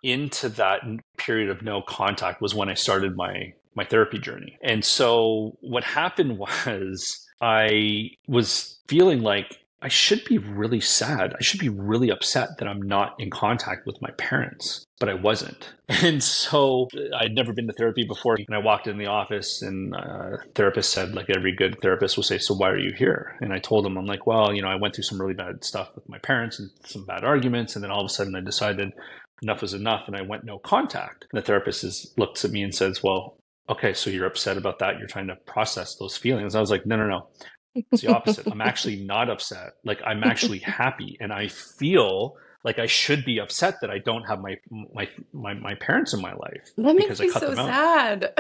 into 0.03 0.49
that 0.49 0.81
period 1.17 1.49
of 1.49 1.61
no 1.61 1.81
contact 1.81 2.41
was 2.41 2.53
when 2.53 2.69
I 2.69 2.73
started 2.73 3.15
my 3.15 3.53
my 3.75 3.85
therapy 3.85 4.19
journey. 4.19 4.57
And 4.61 4.85
so 4.85 5.57
what 5.61 5.83
happened 5.83 6.37
was 6.65 7.27
I 7.41 8.11
was 8.27 8.79
feeling 8.87 9.21
like 9.21 9.57
I 9.81 9.89
should 9.89 10.23
be 10.25 10.37
really 10.37 10.79
sad. 10.79 11.33
I 11.37 11.43
should 11.43 11.59
be 11.59 11.69
really 11.69 12.09
upset 12.09 12.57
that 12.57 12.67
I'm 12.67 12.81
not 12.81 13.15
in 13.19 13.29
contact 13.29 13.85
with 13.85 14.01
my 14.01 14.11
parents, 14.11 14.85
but 15.03 15.09
I 15.09 15.15
wasn't. 15.15 15.73
And 15.89 16.23
so 16.23 16.87
uh, 16.95 17.17
I'd 17.17 17.35
never 17.35 17.51
been 17.51 17.67
to 17.67 17.73
therapy 17.73 18.05
before. 18.05 18.35
And 18.35 18.55
I 18.55 18.59
walked 18.59 18.87
in 18.87 18.97
the 18.97 19.07
office, 19.07 19.61
and 19.61 19.93
a 19.93 20.39
therapist 20.55 20.93
said, 20.93 21.13
like 21.13 21.29
every 21.29 21.53
good 21.53 21.77
therapist 21.81 22.15
will 22.15 22.23
say, 22.23 22.37
So 22.37 22.55
why 22.55 22.69
are 22.69 22.79
you 22.79 22.93
here? 22.97 23.37
And 23.41 23.51
I 23.51 23.59
told 23.59 23.85
him, 23.85 23.97
I'm 23.97 24.05
like, 24.05 24.25
Well, 24.25 24.53
you 24.53 24.61
know, 24.61 24.69
I 24.69 24.75
went 24.75 24.95
through 24.95 25.03
some 25.03 25.19
really 25.19 25.33
bad 25.33 25.63
stuff 25.65 25.89
with 25.93 26.07
my 26.07 26.19
parents 26.19 26.57
and 26.57 26.71
some 26.85 27.05
bad 27.05 27.25
arguments. 27.25 27.75
And 27.75 27.83
then 27.83 27.91
all 27.91 27.99
of 27.99 28.05
a 28.05 28.09
sudden 28.09 28.35
I 28.35 28.39
decided 28.39 28.93
enough 29.41 29.61
is 29.61 29.73
enough. 29.73 30.07
And 30.07 30.15
I 30.15 30.21
went 30.21 30.45
no 30.45 30.57
contact. 30.57 31.25
And 31.31 31.37
the 31.37 31.45
therapist 31.45 31.83
is, 31.83 32.13
looks 32.17 32.45
at 32.45 32.51
me 32.51 32.63
and 32.63 32.73
says, 32.73 33.03
Well, 33.03 33.37
okay, 33.69 33.93
so 33.93 34.09
you're 34.09 34.25
upset 34.25 34.57
about 34.57 34.79
that. 34.79 34.99
You're 34.99 35.07
trying 35.07 35.27
to 35.27 35.35
process 35.45 35.95
those 35.95 36.15
feelings. 36.15 36.55
I 36.55 36.61
was 36.61 36.71
like, 36.71 36.85
No, 36.85 36.95
no, 36.95 37.07
no. 37.07 37.27
It's 37.75 38.01
the 38.01 38.15
opposite. 38.15 38.47
I'm 38.47 38.61
actually 38.71 39.03
not 39.03 39.29
upset. 39.29 39.73
Like 39.83 40.01
I'm 40.05 40.23
actually 40.23 40.59
happy 40.59 41.17
and 41.19 41.33
I 41.33 41.49
feel 41.49 42.37
like 42.63 42.79
I 42.79 42.87
should 42.87 43.25
be 43.25 43.39
upset 43.39 43.81
that 43.81 43.89
I 43.89 43.99
don't 43.99 44.23
have 44.23 44.41
my 44.41 44.55
my 44.69 45.09
my, 45.33 45.53
my 45.53 45.75
parents 45.75 46.13
in 46.13 46.21
my 46.21 46.33
life. 46.33 46.71
That 46.77 46.95
makes 46.95 47.19
me 47.19 47.29
so 47.29 47.53
sad. 47.55 48.33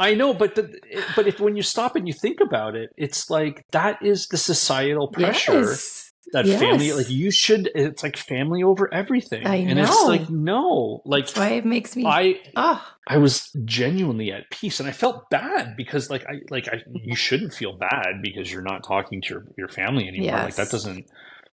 I 0.00 0.14
know, 0.14 0.34
but 0.34 0.56
the, 0.56 0.80
but 1.14 1.28
if 1.28 1.38
when 1.38 1.56
you 1.56 1.62
stop 1.62 1.94
and 1.94 2.06
you 2.06 2.12
think 2.12 2.40
about 2.40 2.74
it, 2.74 2.90
it's 2.96 3.30
like 3.30 3.64
that 3.70 4.02
is 4.02 4.26
the 4.26 4.36
societal 4.36 5.08
pressure 5.08 5.62
yes. 5.62 6.12
that 6.32 6.46
yes. 6.46 6.58
family 6.58 6.92
like 6.92 7.08
you 7.10 7.30
should. 7.30 7.70
It's 7.74 8.02
like 8.02 8.16
family 8.16 8.64
over 8.64 8.92
everything, 8.92 9.46
I 9.46 9.56
and 9.56 9.76
know. 9.76 9.84
it's 9.84 10.04
like 10.04 10.28
no, 10.28 11.00
like 11.04 11.26
That's 11.26 11.38
why 11.38 11.50
it 11.50 11.64
makes 11.64 11.94
me. 11.94 12.04
I 12.06 12.40
oh. 12.56 12.84
I 13.06 13.18
was 13.18 13.50
genuinely 13.64 14.32
at 14.32 14.50
peace, 14.50 14.80
and 14.80 14.88
I 14.88 14.92
felt 14.92 15.30
bad 15.30 15.76
because 15.76 16.10
like 16.10 16.24
I 16.26 16.40
like 16.50 16.68
I 16.68 16.82
you 16.92 17.14
shouldn't 17.14 17.54
feel 17.54 17.76
bad 17.76 18.20
because 18.20 18.52
you're 18.52 18.62
not 18.62 18.82
talking 18.82 19.22
to 19.22 19.28
your 19.28 19.44
your 19.56 19.68
family 19.68 20.08
anymore. 20.08 20.26
Yes. 20.26 20.44
Like 20.44 20.56
that 20.56 20.70
doesn't 20.70 21.06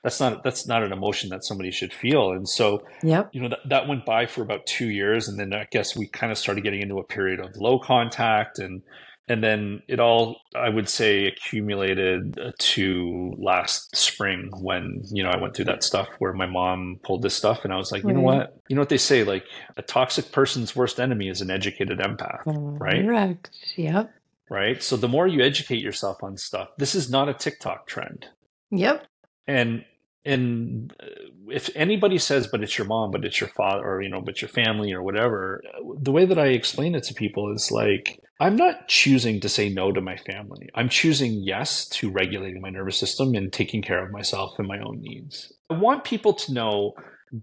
that's 0.03 0.19
not 0.19 0.43
that's 0.43 0.67
not 0.67 0.83
an 0.83 0.91
emotion 0.91 1.29
that 1.29 1.43
somebody 1.43 1.71
should 1.71 1.93
feel. 1.93 2.31
And 2.31 2.47
so 2.47 2.83
yep. 3.01 3.29
you 3.33 3.41
know 3.41 3.49
that, 3.49 3.59
that 3.69 3.87
went 3.87 4.05
by 4.05 4.25
for 4.25 4.41
about 4.41 4.65
two 4.65 4.89
years. 4.89 5.27
And 5.27 5.39
then 5.39 5.53
i 5.53 5.67
guess 5.71 5.95
we 5.95 6.07
kind 6.07 6.31
of 6.31 6.37
started 6.37 6.63
getting 6.63 6.81
into 6.81 6.99
a 6.99 7.03
period 7.03 7.39
of 7.39 7.55
low 7.57 7.79
contact. 7.79 8.59
And 8.59 8.83
and 9.27 9.43
then 9.43 9.81
it 9.87 9.99
all 9.99 10.37
i 10.55 10.69
would 10.69 10.87
say 10.87 11.25
accumulated 11.25 12.37
uh, 12.39 12.51
to 12.59 13.33
last 13.37 13.95
spring 13.95 14.51
when 14.61 15.01
you 15.11 15.23
know 15.23 15.29
i 15.29 15.37
went 15.37 15.55
through 15.55 15.65
that 15.65 15.83
stuff 15.83 16.07
where 16.19 16.33
my 16.33 16.45
mom 16.45 16.99
pulled 17.03 17.21
this 17.21 17.33
stuff 17.33 17.63
and 17.63 17.73
i 17.73 17.77
was 17.77 17.91
like 17.91 18.03
you 18.03 18.13
know 18.13 18.21
what? 18.21 18.57
You 18.67 18.75
know 18.75 18.81
what 18.81 18.89
they 18.89 18.97
say 18.97 19.23
like 19.23 19.45
a 19.77 19.81
toxic 19.81 20.31
person's 20.31 20.75
worst 20.75 20.99
enemy 20.99 21.27
is 21.27 21.41
an 21.41 21.49
educated 21.49 21.99
empath 21.99 22.41
right? 22.45 23.03
Correct. 23.03 23.49
Yep. 23.75 24.13
Right? 24.49 24.83
So 24.83 24.95
the 24.95 25.07
more 25.07 25.25
you 25.25 25.43
educate 25.43 25.81
yourself 25.81 26.23
on 26.23 26.37
stuff 26.37 26.69
this 26.77 26.95
is 26.95 27.09
not 27.09 27.29
a 27.29 27.33
tiktok 27.33 27.87
trend. 27.87 28.27
Yep 28.71 29.07
and 29.47 29.85
and 30.23 30.93
uh, 31.01 31.05
if 31.49 31.69
anybody 31.75 32.17
says 32.17 32.47
but 32.47 32.63
it's 32.63 32.77
your 32.77 32.87
mom 32.87 33.11
but 33.11 33.23
it's 33.23 33.39
your 33.39 33.49
father 33.49 33.85
or 33.85 34.01
you 34.01 34.09
know 34.09 34.21
but 34.21 34.41
your 34.41 34.49
family 34.49 34.91
or 34.91 35.03
whatever 35.03 35.61
the 35.99 36.11
way 36.11 36.25
that 36.25 36.39
i 36.39 36.47
explain 36.47 36.95
it 36.95 37.03
to 37.03 37.13
people 37.13 37.53
is 37.53 37.71
like 37.71 38.19
i'm 38.39 38.55
not 38.55 38.87
choosing 38.87 39.39
to 39.39 39.49
say 39.49 39.69
no 39.69 39.91
to 39.91 40.01
my 40.01 40.17
family. 40.17 40.69
I'm 40.75 40.89
choosing 40.89 41.41
yes 41.41 41.87
to 41.89 42.09
regulating 42.09 42.61
my 42.61 42.69
nervous 42.69 42.97
system 42.97 43.33
and 43.33 43.51
taking 43.51 43.81
care 43.81 44.03
of 44.03 44.11
myself 44.11 44.57
and 44.57 44.67
my 44.67 44.79
own 44.79 45.01
needs. 45.01 45.53
I 45.69 45.77
want 45.77 46.03
people 46.03 46.33
to 46.33 46.53
know 46.53 46.93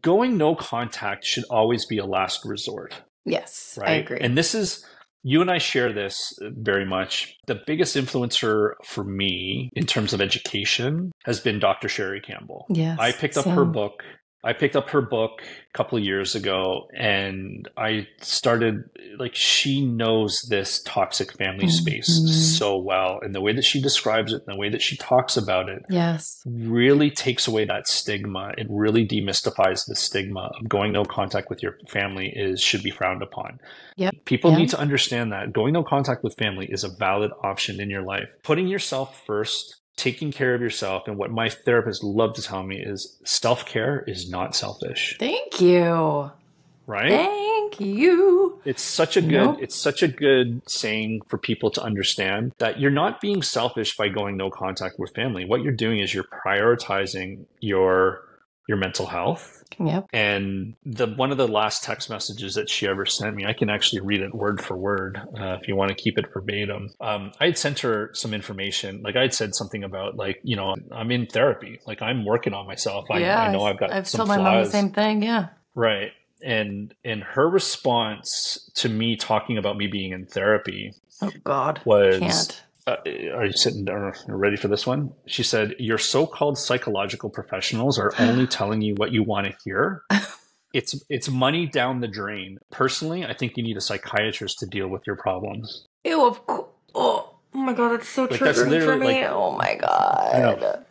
going 0.00 0.36
no 0.36 0.55
contact 0.55 1.24
should 1.24 1.44
always 1.50 1.86
be 1.86 1.98
a 1.98 2.05
last 2.05 2.44
resort. 2.44 2.94
Yes 3.24 3.78
right? 3.80 3.88
i 3.88 3.92
agree. 3.94 4.18
And 4.20 4.36
this 4.36 4.55
is 4.55 4.84
you 5.23 5.41
and 5.41 5.51
I 5.51 5.59
share 5.59 5.93
this 5.93 6.39
very 6.41 6.85
much. 6.85 7.37
The 7.47 7.61
biggest 7.66 7.97
influencer 7.97 8.75
for 8.85 9.05
me 9.05 9.70
in 9.75 9.87
terms 9.87 10.12
of 10.12 10.20
education 10.20 11.12
has 11.25 11.41
been 11.41 11.59
Dr. 11.59 11.89
Sherrie 11.89 12.20
Campbell. 12.20 12.66
Yes. 12.68 12.99
I 12.99 13.12
picked 13.12 13.37
up 13.37 13.47
her 13.47 13.64
book 13.64 14.03
I 14.45 14.53
picked 14.53 14.74
up 14.74 14.90
her 14.90 15.01
book 15.01 15.43
a 15.43 15.76
couple 15.76 15.97
of 15.97 16.05
years 16.05 16.34
ago 16.34 16.88
and 16.95 17.68
I 17.76 18.09
started 18.20 18.82
like 19.18 19.36
she 19.36 19.86
knows 19.86 20.43
this 20.49 20.82
toxic 20.82 21.32
family 21.32 21.66
mm-hmm. 21.66 21.70
space 21.70 22.59
so 22.59 22.76
well 22.76 23.20
and 23.22 23.34
the 23.34 23.40
way 23.40 23.53
that 23.53 23.64
she 23.64 23.80
describes 23.80 24.32
it 24.32 24.43
and 24.45 24.57
the 24.57 24.59
way 24.59 24.68
that 24.68 24.82
she 24.82 24.97
talks 24.97 25.36
about 25.36 25.68
it 25.68 25.82
yes 25.88 26.43
really 26.45 27.11
takes 27.11 27.47
away 27.47 27.64
that 27.64 27.86
stigma 27.86 28.53
it 28.59 28.66
really 28.68 29.07
demystifies 29.07 29.86
the 29.86 29.95
stigma 29.95 30.51
of 30.59 30.68
going 30.68 30.93
no 30.93 31.05
contact 31.05 31.49
with 31.49 31.62
your 31.62 31.78
family 31.88 32.32
is 32.34 32.61
should 32.61 32.82
be 32.82 32.90
frowned 32.90 33.22
upon 33.22 33.61
yep. 33.97 34.14
people 34.24 34.51
yep. 34.51 34.59
need 34.59 34.70
to 34.70 34.78
understand 34.78 35.32
that 35.32 35.53
going 35.53 35.72
no 35.72 35.84
contact 35.84 36.24
with 36.24 36.34
family 36.36 36.66
is 36.66 36.82
a 36.82 36.88
valid 36.88 37.30
option 37.45 37.80
in 37.80 37.88
your 37.88 38.03
life 38.03 38.28
putting 38.43 38.66
yourself 38.66 39.22
first 39.24 39.82
taking 39.97 40.32
care 40.32 40.55
of 40.55 40.61
yourself. 40.61 41.07
And 41.07 41.16
what 41.16 41.30
my 41.30 41.49
therapist 41.49 42.03
loved 42.03 42.36
to 42.36 42.43
tell 42.43 42.62
me 42.62 42.80
is 42.80 43.18
self-care 43.24 44.05
is 44.07 44.30
not 44.30 44.57
selfish. 44.57 45.16
Thank 45.18 45.61
you. 45.61 46.30
Right? 46.86 47.11
Thank 47.11 47.80
you. 47.80 48.61
It's 48.64 48.82
such 48.82 49.16
a 49.16 49.20
good 49.20 49.30
nope. 49.30 49.59
it's 49.61 49.76
such 49.76 50.03
a 50.03 50.09
good 50.09 50.62
saying 50.68 51.22
for 51.28 51.38
people 51.38 51.70
to 51.70 51.82
understand 51.82 52.53
that 52.59 52.80
you're 52.80 52.90
not 52.90 53.20
being 53.20 53.43
selfish 53.43 53.97
by 53.97 54.09
going 54.09 54.36
no 54.36 54.51
contact 54.51 54.99
with 54.99 55.14
family. 55.14 55.45
What 55.45 55.62
you're 55.62 55.72
doing 55.72 56.01
is 56.01 56.12
you're 56.12 56.24
prioritizing 56.24 57.47
your 57.61 58.22
your 58.68 58.76
mental 58.78 59.07
health 59.07 59.62
Yep. 59.79 60.07
And 60.12 60.75
the 60.85 61.07
one 61.07 61.31
of 61.31 61.39
the 61.39 61.49
last 61.49 61.85
text 61.85 62.11
messages 62.11 62.55
that 62.55 62.68
she 62.70 62.87
ever 62.87 63.07
sent 63.07 63.35
me, 63.35 63.45
I 63.47 63.53
can 63.53 63.70
actually 63.70 64.01
read 64.01 64.20
it 64.20 64.35
word 64.35 64.62
for 64.62 64.77
word 64.77 65.20
uh, 65.39 65.59
if 65.61 65.68
you 65.68 65.77
want 65.77 65.91
to 65.91 65.95
keep 65.95 66.18
it 66.18 66.27
verbatim. 66.33 66.91
Um, 67.01 67.33
I 67.41 67.47
had 67.47 67.59
sent 67.59 67.81
her 67.81 68.11
some 68.14 68.35
information. 68.35 69.03
Like 69.03 69.16
I 69.16 69.23
had 69.23 69.35
said 69.35 69.55
something 69.55 69.85
about 69.85 70.16
like 70.16 70.41
you 70.43 70.57
know 70.57 70.75
I'm 70.91 71.11
in 71.11 71.27
therapy, 71.27 71.81
like 71.87 72.03
I'm 72.03 72.25
working 72.25 72.55
on 72.55 72.66
myself. 72.66 73.11
I, 73.11 73.18
yeah, 73.18 73.41
I 73.41 73.53
know 73.53 73.64
I've 73.64 73.79
got. 73.79 73.93
I've 73.93 74.11
told 74.11 74.29
my 74.29 74.37
mom 74.39 74.64
the 74.64 74.70
same 74.70 74.91
thing. 74.91 75.23
Yeah. 75.23 75.49
Right. 75.75 76.12
And 76.45 76.95
and 77.05 77.23
her 77.23 77.49
response 77.49 78.70
to 78.77 78.89
me 78.89 79.16
talking 79.16 79.59
about 79.59 79.77
me 79.77 79.87
being 79.87 80.12
in 80.12 80.27
therapy. 80.27 80.95
Oh 81.20 81.31
God. 81.45 81.81
Was 81.85 82.18
Can't 82.18 82.62
uh, 82.87 82.97
are 83.35 83.47
you 83.47 83.53
sitting 83.53 83.85
there 83.85 84.14
ready 84.26 84.57
for 84.57 84.68
this 84.68 84.87
one? 84.87 85.12
She 85.26 85.43
said, 85.43 85.74
Your 85.78 85.99
so 85.99 86.26
called 86.26 86.59
psychological 86.59 87.30
professionals 87.30 87.99
are 87.99 88.12
only 88.18 88.47
telling 88.59 88.83
you 88.83 88.95
what 88.95 89.12
you 89.12 89.22
want 89.22 89.47
to 89.47 89.57
hear. 89.64 90.03
It's 90.72 91.01
it's 91.11 91.28
money 91.28 91.66
down 91.66 92.01
the 92.01 92.09
drain. 92.09 92.59
Personally, 92.70 93.24
I 93.24 93.35
think 93.35 93.57
you 93.57 93.62
need 93.62 93.76
a 93.76 93.80
psychiatrist 93.80 94.59
to 94.61 94.66
deal 94.66 94.89
with 94.89 95.03
your 95.07 95.16
problems. 95.16 95.87
Ew, 96.05 96.26
of 96.26 96.47
course. 96.47 96.68
Oh, 96.95 97.35
oh 97.55 97.59
my 97.59 97.74
god, 97.74 97.91
that's 97.91 98.09
so 98.09 98.22
like, 98.22 98.41
triggering 98.41 98.85
for 98.85 98.97
me. 98.97 99.22
Like, 99.22 99.30
oh 99.30 99.53
my 99.53 99.74
god. 99.76 100.85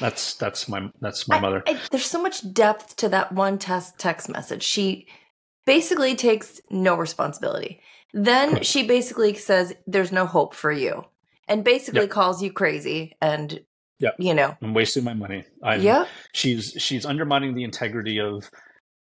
That's 0.00 0.34
that's 0.34 0.68
my 0.68 0.90
that's 1.00 1.26
my 1.28 1.36
I, 1.36 1.40
mother. 1.40 1.62
I, 1.66 1.80
there's 1.90 2.04
so 2.04 2.20
much 2.20 2.52
depth 2.52 2.96
to 2.96 3.08
that 3.08 3.32
one 3.32 3.58
test 3.58 3.98
text 3.98 4.28
message. 4.28 4.62
She 4.62 5.06
basically 5.64 6.14
takes 6.14 6.60
no 6.70 6.94
responsibility. 6.94 7.80
Then 8.12 8.62
she 8.62 8.86
basically 8.86 9.34
says, 9.34 9.74
"There's 9.86 10.12
no 10.12 10.26
hope 10.26 10.54
for 10.54 10.70
you." 10.70 11.06
And 11.48 11.64
basically 11.64 12.02
yep. 12.02 12.10
calls 12.10 12.42
you 12.42 12.52
crazy 12.52 13.16
and 13.20 13.60
yeah. 13.98 14.10
you 14.18 14.34
know. 14.34 14.56
I'm 14.62 14.74
wasting 14.74 15.04
my 15.04 15.14
money. 15.14 15.44
Yeah. 15.62 16.06
she's 16.32 16.74
she's 16.78 17.06
undermining 17.06 17.54
the 17.54 17.64
integrity 17.64 18.20
of 18.20 18.50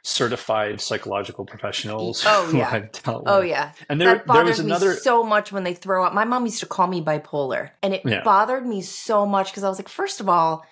certified 0.06 0.82
psychological 0.82 1.46
professionals 1.46 2.22
oh 2.26 2.52
yeah. 2.54 2.86
Oh 3.06 3.40
yeah. 3.40 3.72
And 3.88 3.98
there, 4.00 4.16
that 4.16 4.26
bothers 4.26 4.44
there 4.44 4.50
was 4.50 4.58
another 4.60 4.90
me 4.90 4.96
so 4.96 5.24
much 5.24 5.50
when 5.50 5.64
they 5.64 5.74
throw 5.74 6.04
up. 6.04 6.12
My 6.12 6.24
mom 6.24 6.44
used 6.44 6.60
to 6.60 6.66
call 6.66 6.86
me 6.86 7.02
bipolar 7.02 7.70
and 7.82 7.94
it 7.94 8.02
yeah. 8.04 8.22
bothered 8.22 8.66
me 8.66 8.82
so 8.82 9.24
much 9.24 9.50
because 9.50 9.64
i 9.64 9.68
was 9.68 9.78
like 9.78 9.88
first 9.88 10.20
of 10.20 10.28
all 10.28 10.64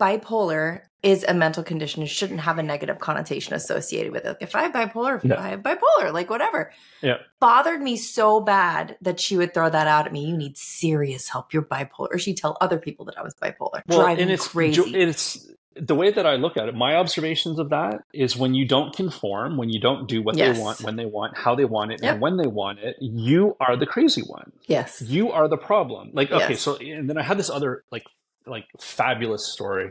bipolar 0.00 0.82
is 1.02 1.22
a 1.28 1.34
mental 1.34 1.62
condition. 1.62 2.02
It 2.02 2.08
shouldn't 2.08 2.40
have 2.40 2.58
a 2.58 2.62
negative 2.62 2.98
connotation 2.98 3.52
associated 3.54 4.10
with 4.12 4.24
it. 4.24 4.38
If 4.40 4.54
I 4.56 4.62
have 4.62 4.72
bipolar, 4.72 5.22
if 5.22 5.32
I 5.38 5.48
have 5.48 5.60
bipolar, 5.60 6.12
like 6.12 6.30
whatever. 6.30 6.72
Yeah. 7.02 7.16
Bothered 7.40 7.82
me 7.82 7.96
so 7.98 8.40
bad 8.40 8.96
that 9.02 9.20
she 9.20 9.36
would 9.36 9.52
throw 9.52 9.68
that 9.68 9.86
out 9.86 10.06
at 10.06 10.12
me. 10.12 10.24
You 10.24 10.36
need 10.36 10.56
serious 10.56 11.28
help. 11.28 11.52
You're 11.52 11.62
bipolar. 11.62 12.08
Or 12.10 12.18
she'd 12.18 12.38
tell 12.38 12.56
other 12.60 12.78
people 12.78 13.04
that 13.06 13.18
I 13.18 13.22
was 13.22 13.34
bipolar. 13.34 13.82
Well, 13.86 14.00
Driving 14.00 14.22
and 14.22 14.30
it's 14.32 14.48
crazy. 14.48 14.80
it's 14.94 15.46
the 15.76 15.94
way 15.94 16.10
that 16.10 16.24
I 16.24 16.36
look 16.36 16.56
at 16.56 16.68
it, 16.68 16.74
my 16.74 16.94
observations 16.96 17.58
of 17.58 17.68
that 17.70 18.00
is 18.14 18.34
when 18.36 18.54
you 18.54 18.66
don't 18.66 18.94
conform, 18.96 19.56
when 19.58 19.68
you 19.68 19.80
don't 19.80 20.08
do 20.08 20.22
what 20.22 20.36
Yes. 20.36 20.56
they 20.56 20.62
want, 20.62 20.80
when 20.82 20.96
they 20.96 21.04
want, 21.04 21.36
how 21.36 21.54
they 21.54 21.64
want 21.64 21.92
it, 21.92 22.00
Yep. 22.02 22.12
and 22.12 22.22
when 22.22 22.36
they 22.38 22.46
want 22.46 22.78
it, 22.78 22.96
you 23.00 23.56
are 23.60 23.76
the 23.76 23.84
crazy 23.84 24.22
one. 24.22 24.52
Yes. 24.68 25.02
You 25.02 25.32
are 25.32 25.48
the 25.48 25.56
problem. 25.58 26.10
Like, 26.14 26.30
okay, 26.30 26.50
Yes. 26.50 26.60
so 26.60 26.76
and 26.76 27.10
then 27.10 27.18
I 27.18 27.22
had 27.22 27.38
this 27.38 27.50
other 27.50 27.84
like 27.90 28.04
like 28.46 28.66
fabulous 28.80 29.46
story, 29.46 29.90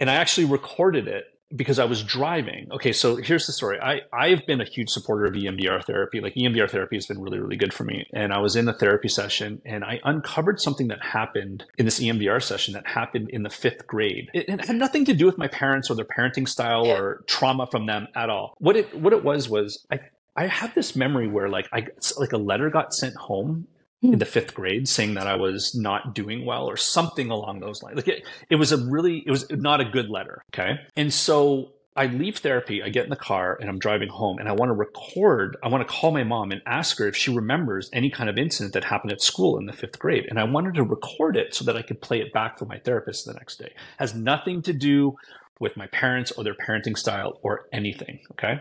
and 0.00 0.10
I 0.10 0.14
actually 0.14 0.46
recorded 0.46 1.08
it 1.08 1.24
because 1.54 1.78
I 1.78 1.84
was 1.84 2.02
driving. 2.02 2.68
Okay, 2.72 2.92
so 2.92 3.16
here's 3.16 3.46
the 3.46 3.52
story. 3.52 3.78
I 3.80 4.00
I've 4.12 4.46
been 4.46 4.60
a 4.60 4.64
huge 4.64 4.90
supporter 4.90 5.26
of 5.26 5.34
EMDR 5.34 5.84
therapy. 5.84 6.20
Like 6.20 6.34
EMDR 6.34 6.70
therapy 6.70 6.96
has 6.96 7.06
been 7.06 7.20
really 7.20 7.38
really 7.38 7.56
good 7.56 7.74
for 7.74 7.84
me. 7.84 8.06
And 8.12 8.32
I 8.32 8.38
was 8.38 8.56
in 8.56 8.68
a 8.68 8.72
therapy 8.72 9.08
session 9.08 9.60
and 9.64 9.84
I 9.84 10.00
uncovered 10.04 10.60
something 10.60 10.88
that 10.88 11.02
happened 11.02 11.64
in 11.78 11.84
this 11.84 12.00
EMDR 12.00 12.42
session 12.42 12.74
that 12.74 12.86
happened 12.86 13.30
in 13.30 13.42
the 13.42 13.48
5th 13.48 13.86
grade. 13.86 14.30
It, 14.32 14.48
it 14.48 14.64
had 14.64 14.76
nothing 14.76 15.04
to 15.06 15.14
do 15.14 15.26
with 15.26 15.38
my 15.38 15.48
parents 15.48 15.90
or 15.90 15.94
their 15.94 16.06
parenting 16.06 16.48
style 16.48 16.86
or 16.86 17.22
trauma 17.26 17.66
from 17.70 17.86
them 17.86 18.08
at 18.14 18.30
all. 18.30 18.54
What 18.58 18.76
it 18.76 18.94
what 18.98 19.12
it 19.12 19.24
was 19.24 19.48
was 19.48 19.84
I 19.90 20.00
I 20.36 20.46
had 20.46 20.74
this 20.74 20.96
memory 20.96 21.28
where 21.28 21.48
like 21.48 21.68
I 21.72 21.86
like 22.18 22.32
a 22.32 22.38
letter 22.38 22.70
got 22.70 22.94
sent 22.94 23.14
home 23.16 23.68
Hmm. 24.02 24.14
in 24.14 24.18
the 24.18 24.24
fifth 24.24 24.52
grade 24.52 24.88
saying 24.88 25.14
that 25.14 25.28
I 25.28 25.36
was 25.36 25.76
not 25.76 26.12
doing 26.12 26.44
well 26.44 26.66
or 26.66 26.76
something 26.76 27.30
along 27.30 27.60
those 27.60 27.84
lines. 27.84 27.96
Like 27.96 28.08
it, 28.08 28.26
it 28.50 28.56
was 28.56 28.72
a 28.72 28.76
really, 28.76 29.22
it 29.24 29.30
was 29.30 29.48
not 29.50 29.80
a 29.80 29.84
good 29.84 30.10
letter. 30.10 30.42
Okay. 30.52 30.80
And 30.96 31.14
so 31.14 31.72
I 31.94 32.06
leave 32.06 32.38
therapy, 32.38 32.82
I 32.82 32.88
get 32.88 33.04
in 33.04 33.10
the 33.10 33.16
car 33.16 33.56
and 33.60 33.70
I'm 33.70 33.78
driving 33.78 34.08
home 34.08 34.38
and 34.38 34.48
I 34.48 34.52
want 34.52 34.70
to 34.70 34.74
record, 34.74 35.56
I 35.62 35.68
want 35.68 35.86
to 35.86 35.94
call 35.94 36.10
my 36.10 36.24
mom 36.24 36.50
and 36.50 36.62
ask 36.66 36.98
her 36.98 37.06
if 37.06 37.14
she 37.14 37.32
remembers 37.32 37.90
any 37.92 38.10
kind 38.10 38.28
of 38.28 38.38
incident 38.38 38.74
that 38.74 38.82
happened 38.82 39.12
at 39.12 39.22
school 39.22 39.56
in 39.56 39.66
the 39.66 39.72
fifth 39.72 40.00
grade. 40.00 40.26
And 40.28 40.40
I 40.40 40.44
wanted 40.44 40.74
to 40.74 40.82
record 40.82 41.36
it 41.36 41.54
so 41.54 41.64
that 41.66 41.76
I 41.76 41.82
could 41.82 42.00
play 42.00 42.20
it 42.20 42.32
back 42.32 42.58
for 42.58 42.64
my 42.64 42.78
therapist 42.78 43.26
the 43.26 43.34
next 43.34 43.58
day. 43.58 43.72
Has 43.98 44.16
nothing 44.16 44.62
to 44.62 44.72
do 44.72 45.16
with 45.60 45.76
my 45.76 45.86
parents 45.86 46.32
or 46.32 46.42
their 46.42 46.56
parenting 46.56 46.98
style 46.98 47.38
or 47.42 47.66
anything. 47.72 48.18
Okay. 48.32 48.60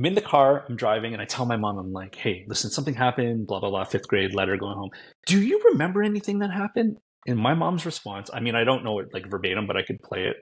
I'm 0.00 0.06
in 0.06 0.14
the 0.14 0.22
car, 0.22 0.64
I'm 0.66 0.76
driving, 0.76 1.12
and 1.12 1.20
I 1.20 1.26
tell 1.26 1.44
my 1.44 1.58
mom, 1.58 1.76
I'm 1.76 1.92
like, 1.92 2.14
hey, 2.14 2.46
listen, 2.48 2.70
something 2.70 2.94
happened, 2.94 3.46
blah, 3.46 3.60
blah, 3.60 3.68
blah, 3.68 3.84
fifth 3.84 4.08
grade 4.08 4.34
letter 4.34 4.56
going 4.56 4.78
home. 4.78 4.88
Do 5.26 5.38
you 5.42 5.60
remember 5.72 6.02
anything 6.02 6.38
that 6.38 6.50
happened? 6.50 6.96
And 7.26 7.38
my 7.38 7.52
mom's 7.52 7.84
response, 7.84 8.30
I 8.32 8.40
mean, 8.40 8.54
I 8.54 8.64
don't 8.64 8.82
know 8.82 8.98
it 9.00 9.08
like 9.12 9.30
verbatim, 9.30 9.66
but 9.66 9.76
I 9.76 9.82
could 9.82 10.00
play 10.02 10.24
it. 10.24 10.36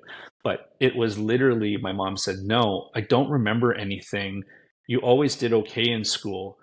But 0.44 0.60
it 0.78 0.94
was 0.94 1.18
literally 1.18 1.76
my 1.76 1.90
mom 1.90 2.16
said, 2.16 2.36
no, 2.44 2.90
I 2.94 3.00
don't 3.00 3.28
remember 3.30 3.74
anything. 3.74 4.44
You 4.86 5.00
always 5.00 5.34
did 5.34 5.52
okay 5.52 5.90
in 5.90 6.04
school. 6.04 6.57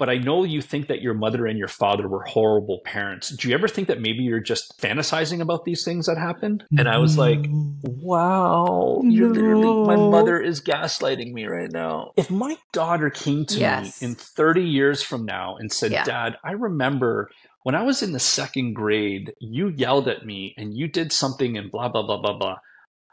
But 0.00 0.08
I 0.08 0.16
know 0.16 0.44
you 0.44 0.62
think 0.62 0.88
that 0.88 1.02
your 1.02 1.12
mother 1.12 1.44
and 1.44 1.58
your 1.58 1.68
father 1.68 2.08
were 2.08 2.22
horrible 2.22 2.80
parents. 2.86 3.28
Do 3.28 3.50
you 3.50 3.54
ever 3.54 3.68
think 3.68 3.88
that 3.88 4.00
maybe 4.00 4.22
you're 4.22 4.40
just 4.40 4.80
fantasizing 4.80 5.42
about 5.42 5.66
these 5.66 5.84
things 5.84 6.06
that 6.06 6.16
happened? 6.16 6.64
And 6.78 6.88
I 6.88 6.96
was 6.96 7.18
like, 7.18 7.44
wow, 7.82 9.02
you're 9.04 9.28
literally, 9.28 9.74
my 9.86 9.96
mother 9.96 10.40
is 10.40 10.62
gaslighting 10.62 11.34
me 11.34 11.44
right 11.44 11.70
now. 11.70 12.12
If 12.16 12.30
my 12.30 12.56
daughter 12.72 13.10
came 13.10 13.44
to 13.44 13.60
Yes. 13.60 14.00
me 14.00 14.08
in 14.08 14.14
30 14.14 14.62
years 14.62 15.02
from 15.02 15.26
now 15.26 15.56
and 15.56 15.70
said, 15.70 15.92
Yeah. 15.92 16.04
Dad, 16.04 16.36
I 16.42 16.52
remember 16.52 17.30
when 17.64 17.74
I 17.74 17.82
was 17.82 18.02
in 18.02 18.12
the 18.12 18.18
second 18.18 18.72
grade, 18.72 19.34
you 19.38 19.68
yelled 19.68 20.08
at 20.08 20.24
me 20.24 20.54
and 20.56 20.74
you 20.74 20.88
did 20.88 21.12
something 21.12 21.58
and 21.58 21.70
blah, 21.70 21.90
blah, 21.90 22.06
blah, 22.06 22.22
blah, 22.22 22.38
blah. 22.38 22.56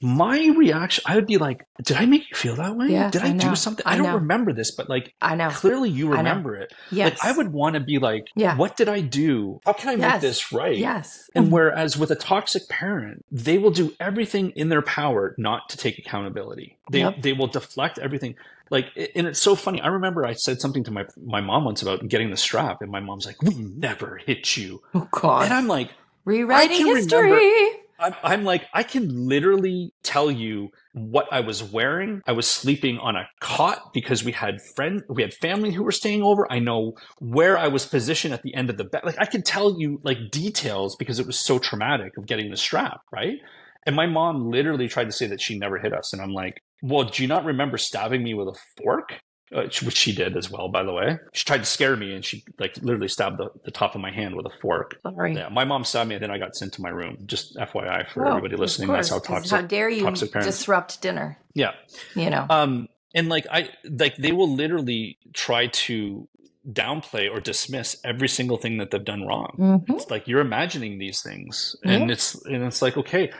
My 0.02 0.54
reaction, 0.56 1.04
I 1.08 1.16
would 1.16 1.26
be 1.26 1.38
like, 1.38 1.66
did 1.84 1.98
I 1.98 2.06
make 2.06 2.30
you 2.30 2.36
feel 2.36 2.56
that 2.58 2.76
way? 2.76 2.88
Yes, 2.90 3.12
did 3.14 3.24
I, 3.24 3.30
I 3.30 3.32
do 3.34 3.56
something? 3.56 3.84
I, 3.86 3.94
I 3.94 3.98
don't 3.98 4.06
know. 4.08 4.16
remember 4.16 4.54
this, 4.54 4.72
but 4.72 4.90
like, 4.90 5.14
I 5.22 5.36
know. 5.36 5.50
clearly 5.50 5.90
you 5.90 6.10
remember 6.12 6.56
it. 6.56 6.72
Yes. 6.92 7.20
Like, 7.20 7.26
I 7.34 7.36
would 7.38 7.52
want 7.52 7.74
to 7.76 7.80
be 7.80 7.98
like, 7.98 8.28
Yeah. 8.36 8.56
what 8.56 8.78
did 8.78 8.90
I 8.90 9.02
do? 9.02 9.60
How 9.66 9.74
can 9.74 9.90
I 9.90 9.96
make 9.96 10.22
this 10.22 10.52
right? 10.52 10.78
Yes. 10.78 11.30
And 11.34 11.46
mm-hmm. 11.46 11.54
whereas 11.54 11.98
with 11.98 12.12
a 12.12 12.16
toxic 12.16 12.68
parent, 12.70 13.26
they 13.32 13.58
will 13.58 13.72
do 13.72 13.94
everything 14.00 14.52
in 14.52 14.70
their 14.70 14.82
power 14.84 15.34
not 15.38 15.70
to 15.70 15.78
take 15.78 15.98
accountability. 15.98 16.78
They 16.92 17.00
Yep. 17.00 17.22
they 17.22 17.34
will 17.34 17.48
deflect 17.48 17.98
everything. 17.98 18.36
Like, 18.70 18.88
and 19.16 19.28
it's 19.28 19.40
so 19.42 19.56
funny. 19.56 19.82
I 19.82 19.88
remember 19.88 20.26
I 20.26 20.34
said 20.34 20.60
something 20.62 20.84
to 20.86 20.92
my 20.92 21.06
my 21.26 21.42
mom 21.42 21.64
once 21.66 21.82
about 21.82 22.08
getting 22.08 22.30
the 22.30 22.38
strap, 22.38 22.82
and 22.82 22.92
my 22.92 23.00
mom's 23.00 23.26
like, 23.26 23.42
"We 23.42 23.56
never 23.56 24.18
hit 24.26 24.58
you," 24.58 24.82
Oh 24.94 25.08
God. 25.12 25.46
and 25.46 25.54
I'm 25.54 25.68
like, 25.68 25.92
Rewriting 26.26 26.86
history. 26.86 27.32
remember- 27.32 27.78
I'm, 28.00 28.14
I'm 28.24 28.44
like, 28.44 28.68
I 28.74 28.84
can 28.84 29.28
literally 29.28 29.94
tell 30.04 30.30
you 30.30 30.70
what 30.94 31.28
I 31.32 31.40
was 31.42 31.64
wearing. 31.64 32.22
I 32.28 32.32
was 32.32 32.48
sleeping 32.48 32.98
on 33.00 33.16
a 33.16 33.28
cot 33.40 33.94
because 33.94 34.24
we 34.24 34.32
had 34.32 34.62
friend, 34.76 35.04
we 35.10 35.22
had 35.22 35.34
family 35.34 35.72
who 35.72 35.84
were 35.84 35.92
staying 35.92 36.24
over. 36.24 36.52
I 36.52 36.60
know 36.60 36.94
where 37.20 37.58
I 37.58 37.68
was 37.68 37.86
positioned 37.86 38.34
at 38.34 38.44
the 38.44 38.54
end 38.56 38.70
of 38.70 38.78
the 38.78 38.84
bed. 38.84 39.02
Like 39.04 39.20
I 39.20 39.26
could 39.26 39.46
tell 39.46 39.80
you 39.80 40.00
like 40.04 40.32
details 40.32 40.96
because 40.96 41.20
it 41.20 41.28
was 41.28 41.40
so 41.40 41.60
traumatic 41.60 42.18
of 42.18 42.26
getting 42.26 42.52
the 42.52 42.58
strap, 42.58 43.02
right? 43.12 43.38
And 43.86 43.96
my 43.96 44.06
mom 44.06 44.52
literally 44.52 44.88
tried 44.88 45.06
to 45.06 45.14
say 45.14 45.28
that 45.28 45.42
she 45.42 45.58
never 45.58 45.78
hit 45.80 45.94
us, 45.94 46.12
and 46.12 46.22
I'm 46.22 46.34
like, 46.34 46.62
well, 46.82 47.06
do 47.06 47.24
you 47.24 47.28
not 47.28 47.46
remember 47.46 47.78
stabbing 47.78 48.22
me 48.22 48.34
with 48.34 48.50
a 48.50 48.60
fork? 48.78 49.22
Uh, 49.56 49.62
which 49.84 49.96
she 49.96 50.14
did 50.14 50.36
as 50.36 50.52
well, 50.52 50.68
by 50.68 50.84
the 50.84 50.92
way. 50.92 51.18
She 51.32 51.46
tried 51.46 51.60
to 51.60 51.66
scare 51.66 51.96
me, 51.96 52.14
and 52.14 52.26
she 52.26 52.44
like 52.60 52.76
literally 52.82 53.08
stabbed 53.08 53.38
the, 53.38 53.50
the 53.64 53.72
top 53.72 53.96
of 53.96 54.02
my 54.02 54.12
hand 54.12 54.36
with 54.36 54.46
a 54.46 54.50
fork. 54.62 55.00
Sorry. 55.04 55.36
Yeah, 55.36 55.48
my 55.48 55.64
mom 55.64 55.86
stabbed 55.86 56.10
me, 56.10 56.16
and 56.16 56.24
then 56.24 56.32
I 56.32 56.38
got 56.38 56.54
sent 56.54 56.74
to 56.74 56.82
my 56.82 56.90
room. 56.90 57.20
Just 57.26 57.56
FYI 57.56 58.10
for 58.10 58.26
Oh, 58.26 58.30
everybody 58.32 58.58
listening, 58.58 58.90
that's 58.90 59.08
how 59.10 59.20
course, 59.20 59.50
toxic. 59.50 59.52
How 59.52 59.62
dare 59.66 59.90
you 59.90 60.04
toxic 60.04 60.34
parents. 60.34 60.58
disrupt 60.58 61.02
dinner? 61.02 61.38
yeah, 61.54 61.72
You 62.14 62.30
know. 62.30 62.46
um, 62.50 62.90
and 63.16 63.30
like 63.30 63.48
I 63.50 63.70
like 63.90 64.18
they 64.18 64.34
will 64.34 64.54
literally 64.54 65.18
try 65.34 65.68
to 65.68 66.28
downplay 66.70 67.32
or 67.32 67.40
dismiss 67.40 67.96
every 68.04 68.28
single 68.28 68.58
thing 68.58 68.78
that 68.80 68.92
they've 68.92 69.06
done 69.06 69.26
wrong. 69.26 69.56
Mhm. 69.88 69.96
It's 69.96 70.10
like 70.12 70.28
you're 70.28 70.42
imagining 70.42 70.98
these 71.00 71.22
things, 71.22 71.76
and 71.86 72.12
it's 72.12 72.36
and 72.46 72.64
it's 72.64 72.82
like 72.82 72.98
okay, 72.98 73.32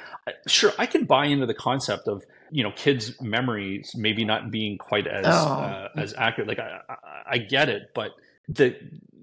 sure, 0.48 0.72
I 0.80 0.86
can 0.86 1.04
buy 1.04 1.26
into 1.26 1.46
the 1.46 1.54
concept 1.54 2.08
of 2.08 2.24
you 2.52 2.64
know 2.64 2.72
kids' 2.76 3.20
memories 3.22 3.94
maybe 3.96 4.26
not 4.26 4.52
being 4.52 4.78
quite 4.78 5.08
as 5.08 5.26
Oh. 5.28 5.30
uh, 5.30 5.90
as 5.96 6.14
accurate. 6.18 6.48
Like 6.48 6.60
I, 6.60 6.80
I 6.90 6.96
I 7.34 7.38
get 7.40 7.70
it, 7.70 7.92
but 7.94 8.12
the 8.48 8.76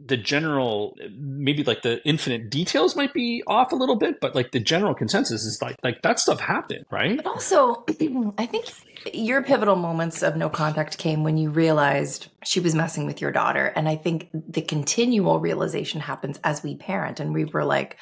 the 0.06 0.16
general 0.18 0.94
maybe 1.16 1.64
like 1.64 1.80
the 1.80 2.02
infinite 2.06 2.50
details 2.50 2.94
might 2.94 3.14
be 3.14 3.42
off 3.46 3.72
a 3.72 3.74
little 3.74 3.96
bit, 3.96 4.20
but 4.20 4.34
like 4.34 4.50
the 4.52 4.60
general 4.60 4.94
consensus 4.94 5.44
is 5.44 5.62
like 5.62 5.76
like 5.82 6.02
that 6.02 6.20
stuff 6.20 6.40
happened, 6.40 6.84
right? 6.90 7.16
But 7.16 7.26
also, 7.26 7.84
I 8.38 8.44
think 8.44 8.66
your 9.14 9.42
pivotal 9.42 9.76
moments 9.76 10.22
of 10.22 10.36
no 10.36 10.48
contact 10.50 10.98
came 10.98 11.24
when 11.24 11.36
you 11.38 11.48
realized 11.50 12.28
she 12.44 12.60
was 12.60 12.74
messing 12.74 13.06
with 13.06 13.20
your 13.22 13.32
daughter. 13.32 13.66
And 13.76 13.88
I 13.88 13.96
think 13.96 14.28
the 14.32 14.62
continual 14.62 15.40
realization 15.40 16.00
happens 16.00 16.38
as 16.44 16.62
we 16.62 16.76
parent. 16.76 17.20
And 17.20 17.32
we 17.34 17.44
were 17.46 17.64
like, 17.64 17.96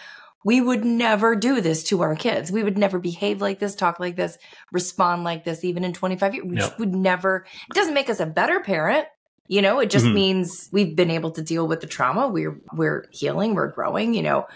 we 0.45 0.61
would 0.61 0.85
never 0.85 1.37
do 1.37 1.61
this 1.61 1.85
to 1.85 2.03
our 2.03 2.17
kids. 2.17 2.51
We 2.51 2.63
would 2.63 2.77
never 2.79 2.99
behave 2.99 3.41
like 3.41 3.59
this, 3.59 3.75
talk 3.75 4.01
like 4.01 4.17
this, 4.17 4.39
respond 4.73 5.25
like 5.25 5.45
this, 5.45 5.65
even 5.65 5.85
in 5.85 5.93
25 5.93 6.35
years. 6.35 6.47
We 6.47 6.87
would 6.87 6.95
never, 6.95 7.47
it 7.71 7.75
doesn't 7.75 7.95
make 7.95 8.11
us 8.11 8.21
a 8.21 8.27
better 8.27 8.61
parent. 8.61 9.07
You 9.49 9.63
know, 9.63 9.81
it 9.81 9.91
just 9.91 10.07
Mhm. 10.07 10.15
means 10.15 10.69
we've 10.73 10.97
been 10.97 11.11
able 11.11 11.33
to 11.33 11.43
deal 11.43 11.67
with 11.69 11.81
the 11.81 11.87
trauma. 11.87 12.29
We're, 12.29 12.61
we're 12.73 13.07
healing, 13.11 13.55
we're 13.55 13.69
growing, 13.73 14.15
you 14.15 14.23
know. 14.23 14.47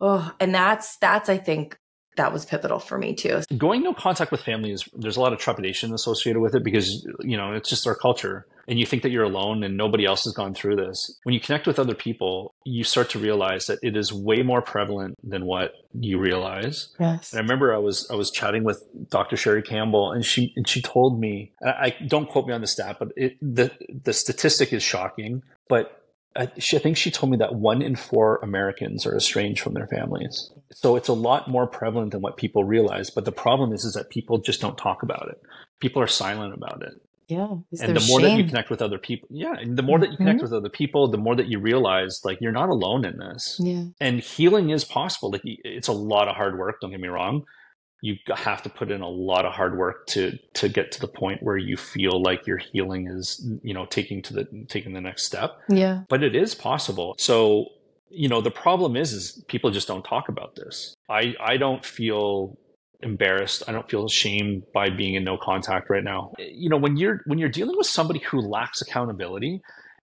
Oh, 0.00 0.30
and 0.40 0.54
that's, 0.54 0.96
that's, 0.98 1.28
I 1.28 1.38
think, 1.38 1.78
that 2.16 2.32
was 2.32 2.44
pivotal 2.44 2.78
for 2.78 2.98
me 2.98 3.14
too. 3.14 3.40
going 3.56 3.82
no 3.82 3.94
contact 3.94 4.30
with 4.32 4.42
family 4.42 4.72
is 4.72 4.88
there's 4.94 5.16
a 5.16 5.20
lot 5.20 5.32
of 5.32 5.38
trepidation 5.38 5.94
associated 5.94 6.40
with 6.40 6.54
it 6.54 6.62
because 6.64 7.06
you 7.20 7.36
know 7.36 7.52
it's 7.52 7.68
just 7.68 7.86
our 7.86 7.94
culture 7.94 8.46
and 8.68 8.78
you 8.78 8.86
think 8.86 9.02
that 9.02 9.10
you're 9.10 9.24
alone 9.24 9.64
and 9.64 9.76
nobody 9.76 10.04
else 10.04 10.24
has 10.24 10.32
gone 10.32 10.54
through 10.54 10.76
this 10.76 11.18
when 11.24 11.32
you 11.34 11.40
connect 11.40 11.66
with 11.66 11.78
other 11.78 11.94
people 11.94 12.54
you 12.64 12.84
start 12.84 13.08
to 13.10 13.18
realize 13.18 13.66
that 13.66 13.78
it 13.82 13.96
is 13.96 14.12
way 14.12 14.42
more 14.42 14.60
prevalent 14.60 15.16
than 15.22 15.44
what 15.44 15.72
you 15.98 16.18
realize 16.18 16.88
Yes. 16.98 17.32
and 17.32 17.38
I 17.40 17.42
remember 17.42 17.74
I 17.74 17.78
was 17.78 18.08
I 18.10 18.14
was 18.14 18.30
chatting 18.30 18.64
with 18.64 18.82
Dr. 19.08 19.36
Sherrie 19.36 19.62
Campbell, 19.62 20.12
and 20.12 20.24
she 20.24 20.52
and 20.56 20.68
she 20.68 20.82
told 20.82 21.18
me 21.18 21.52
I, 21.64 21.68
I 21.68 21.96
don't 22.06 22.28
quote 22.28 22.46
me 22.46 22.52
on 22.54 22.60
the 22.60 22.66
stat, 22.66 22.96
but 22.98 23.12
it, 23.16 23.36
the 23.40 23.70
the 24.04 24.12
statistic 24.12 24.72
is 24.72 24.82
shocking. 24.82 25.42
But 25.68 25.99
I, 26.36 26.48
she, 26.58 26.76
I 26.76 26.80
think 26.80 26.96
she 26.96 27.10
told 27.10 27.30
me 27.32 27.36
that 27.38 27.54
one 27.56 27.82
in 27.82 27.96
four 27.96 28.38
Americans 28.42 29.04
are 29.04 29.16
estranged 29.16 29.60
from 29.62 29.74
their 29.74 29.88
families. 29.88 30.50
So 30.72 30.94
it's 30.96 31.08
a 31.08 31.12
lot 31.12 31.48
more 31.48 31.66
prevalent 31.66 32.12
than 32.12 32.20
what 32.22 32.36
people 32.36 32.62
realize. 32.64 33.10
But 33.10 33.24
the 33.24 33.32
problem 33.32 33.72
is, 33.72 33.84
is 33.84 33.94
that 33.94 34.10
people 34.10 34.38
just 34.38 34.60
don't 34.60 34.78
talk 34.78 35.02
about 35.02 35.28
it. 35.28 35.42
People 35.80 36.00
are 36.02 36.06
silent 36.06 36.54
about 36.54 36.82
it. 36.82 37.00
Yeah. 37.26 37.46
and 37.80 37.96
the 37.96 38.04
more 38.08 38.20
that 38.22 38.36
you 38.36 38.44
connect 38.44 38.70
with 38.70 38.82
other 38.82 38.98
people, 38.98 39.28
yeah, 39.30 39.54
and 39.56 39.76
the 39.76 39.84
more 39.84 40.00
that 40.00 40.10
you 40.10 40.16
connect 40.16 40.40
Mhm. 40.40 40.42
with 40.42 40.52
other 40.52 40.68
people, 40.68 41.06
the 41.06 41.16
more 41.16 41.36
that 41.36 41.46
you 41.46 41.60
realize 41.60 42.22
like 42.24 42.38
you're 42.40 42.50
not 42.50 42.70
alone 42.70 43.04
in 43.04 43.18
this 43.18 43.56
Yeah. 43.62 43.84
and 44.00 44.18
healing 44.18 44.70
is 44.70 44.84
possible 44.84 45.30
like 45.30 45.42
it's 45.44 45.86
a 45.86 45.92
lot 45.92 46.26
of 46.26 46.34
hard 46.34 46.58
work 46.58 46.80
don't 46.80 46.90
get 46.90 46.98
me 46.98 47.06
wrong 47.06 47.44
you 48.02 48.16
have 48.34 48.62
to 48.62 48.68
put 48.68 48.90
in 48.90 49.00
a 49.00 49.08
lot 49.08 49.44
of 49.44 49.52
hard 49.52 49.76
work 49.76 50.06
to 50.08 50.38
to 50.54 50.68
get 50.68 50.92
to 50.92 51.00
the 51.00 51.08
point 51.08 51.42
where 51.42 51.56
you 51.56 51.76
feel 51.76 52.22
like 52.22 52.46
your 52.46 52.58
healing 52.58 53.06
is 53.08 53.46
you 53.62 53.74
know 53.74 53.86
taking 53.86 54.22
to 54.22 54.32
the 54.34 54.46
taking 54.68 54.92
the 54.92 55.00
next 55.00 55.24
step 55.24 55.58
Yeah. 55.68 56.02
but 56.08 56.22
it 56.22 56.34
is 56.34 56.54
possible 56.54 57.14
so 57.18 57.66
you 58.08 58.28
know 58.28 58.40
the 58.40 58.50
problem 58.50 58.96
is 58.96 59.12
is 59.12 59.44
people 59.48 59.70
just 59.70 59.86
don't 59.88 60.04
talk 60.04 60.28
about 60.28 60.56
this 60.56 60.94
i 61.08 61.34
i 61.40 61.56
don't 61.56 61.84
feel 61.84 62.56
embarrassed 63.02 63.62
i 63.68 63.72
don't 63.72 63.88
feel 63.88 64.04
ashamed 64.04 64.62
by 64.74 64.90
being 64.90 65.14
in 65.14 65.24
no 65.24 65.38
contact 65.38 65.88
right 65.88 66.04
now 66.04 66.32
you 66.38 66.68
know 66.68 66.76
when 66.76 66.96
you're 66.96 67.20
when 67.26 67.38
you're 67.38 67.48
dealing 67.48 67.76
with 67.76 67.86
somebody 67.86 68.18
who 68.20 68.40
lacks 68.40 68.82
accountability 68.82 69.60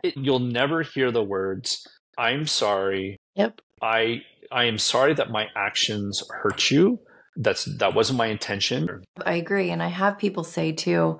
it, 0.04 0.16
you'll 0.18 0.40
never 0.40 0.82
hear 0.82 1.12
the 1.12 1.24
words 1.24 1.88
i'm 2.18 2.46
sorry 2.48 3.18
Yep. 3.36 3.62
I 3.82 4.24
I 4.52 4.66
am 4.66 4.78
sorry 4.78 5.14
that 5.14 5.30
my 5.30 5.48
actions 5.56 6.24
hurt 6.42 6.70
you. 6.72 7.00
That's 7.40 7.66
that 7.66 7.96
wasn't 7.96 8.18
my 8.18 8.28
intention. 8.28 9.04
I 9.26 9.34
agree. 9.36 9.72
And 9.72 9.82
I 9.82 9.88
have 9.88 10.20
people 10.20 10.44
say 10.44 10.74
too, 10.74 11.20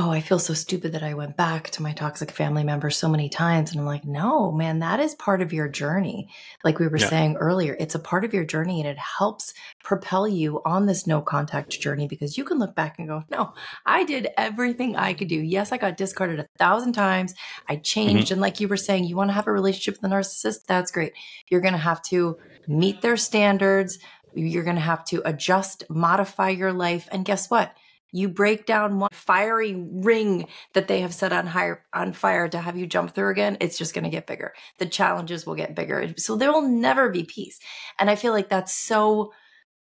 oh, 0.00 0.12
I 0.12 0.20
feel 0.20 0.38
so 0.38 0.54
stupid 0.54 0.92
that 0.92 1.02
I 1.02 1.14
went 1.14 1.36
back 1.36 1.70
to 1.70 1.82
my 1.82 1.92
toxic 1.92 2.30
family 2.30 2.62
member 2.62 2.88
so 2.88 3.08
many 3.08 3.28
times. 3.28 3.72
And 3.72 3.80
I'm 3.80 3.86
like, 3.86 4.04
no, 4.04 4.52
man, 4.52 4.78
that 4.78 5.00
is 5.00 5.16
part 5.16 5.42
of 5.42 5.52
your 5.52 5.68
journey. 5.68 6.28
Like 6.62 6.78
we 6.78 6.86
were 6.86 6.98
Yeah. 6.98 7.08
saying 7.08 7.36
earlier, 7.36 7.76
it's 7.80 7.96
a 7.96 7.98
part 7.98 8.24
of 8.24 8.32
your 8.32 8.44
journey 8.44 8.80
and 8.80 8.88
it 8.88 8.96
helps 8.96 9.52
propel 9.82 10.28
you 10.28 10.62
on 10.64 10.86
this 10.86 11.08
no 11.08 11.20
contact 11.20 11.80
journey 11.80 12.06
because 12.06 12.38
you 12.38 12.44
can 12.44 12.60
look 12.60 12.76
back 12.76 12.96
and 12.98 13.08
go, 13.08 13.24
no, 13.28 13.54
I 13.86 14.04
did 14.04 14.28
everything 14.36 14.94
I 14.94 15.14
could 15.14 15.28
do. 15.28 15.40
Yes, 15.40 15.72
I 15.72 15.78
got 15.78 15.96
discarded 15.96 16.38
a 16.38 16.46
thousand 16.58 16.92
times. 16.92 17.34
I 17.68 17.74
mm-hmm. 17.74 17.82
changed. 17.82 18.30
And 18.30 18.40
like 18.40 18.60
you 18.60 18.68
were 18.68 18.76
saying, 18.76 19.02
you 19.02 19.16
want 19.16 19.30
to 19.30 19.34
have 19.34 19.48
a 19.48 19.52
relationship 19.52 20.00
with 20.00 20.12
a 20.12 20.14
narcissist? 20.14 20.66
That's 20.68 20.92
great. 20.92 21.12
You're 21.48 21.60
going 21.60 21.72
to 21.72 21.78
have 21.78 22.02
to 22.02 22.38
meet 22.68 23.02
their 23.02 23.16
standards. 23.16 23.98
You're 24.38 24.64
going 24.64 24.76
to 24.76 24.82
have 24.82 25.04
to 25.06 25.22
adjust, 25.24 25.84
modify 25.88 26.50
your 26.50 26.72
life. 26.72 27.08
And 27.10 27.24
guess 27.24 27.50
what? 27.50 27.74
You 28.10 28.28
break 28.28 28.64
down 28.64 28.98
one 28.98 29.10
fiery 29.12 29.74
ring 29.74 30.48
that 30.72 30.88
they 30.88 31.02
have 31.02 31.12
set 31.12 31.32
on 31.32 31.46
higher 31.46 31.84
on 31.92 32.14
fire 32.14 32.48
to 32.48 32.58
have 32.58 32.76
you 32.76 32.86
jump 32.86 33.14
through 33.14 33.30
again, 33.30 33.58
it's 33.60 33.76
just 33.76 33.92
going 33.92 34.04
to 34.04 34.10
get 34.10 34.26
bigger. 34.26 34.54
The 34.78 34.86
challenges 34.86 35.44
will 35.44 35.54
get 35.54 35.74
bigger. 35.74 36.14
So 36.16 36.36
there 36.36 36.50
will 36.50 36.66
never 36.66 37.10
be 37.10 37.24
peace. 37.24 37.58
And 37.98 38.08
I 38.08 38.16
feel 38.16 38.32
like 38.32 38.48
that's 38.48 38.74
so 38.74 39.32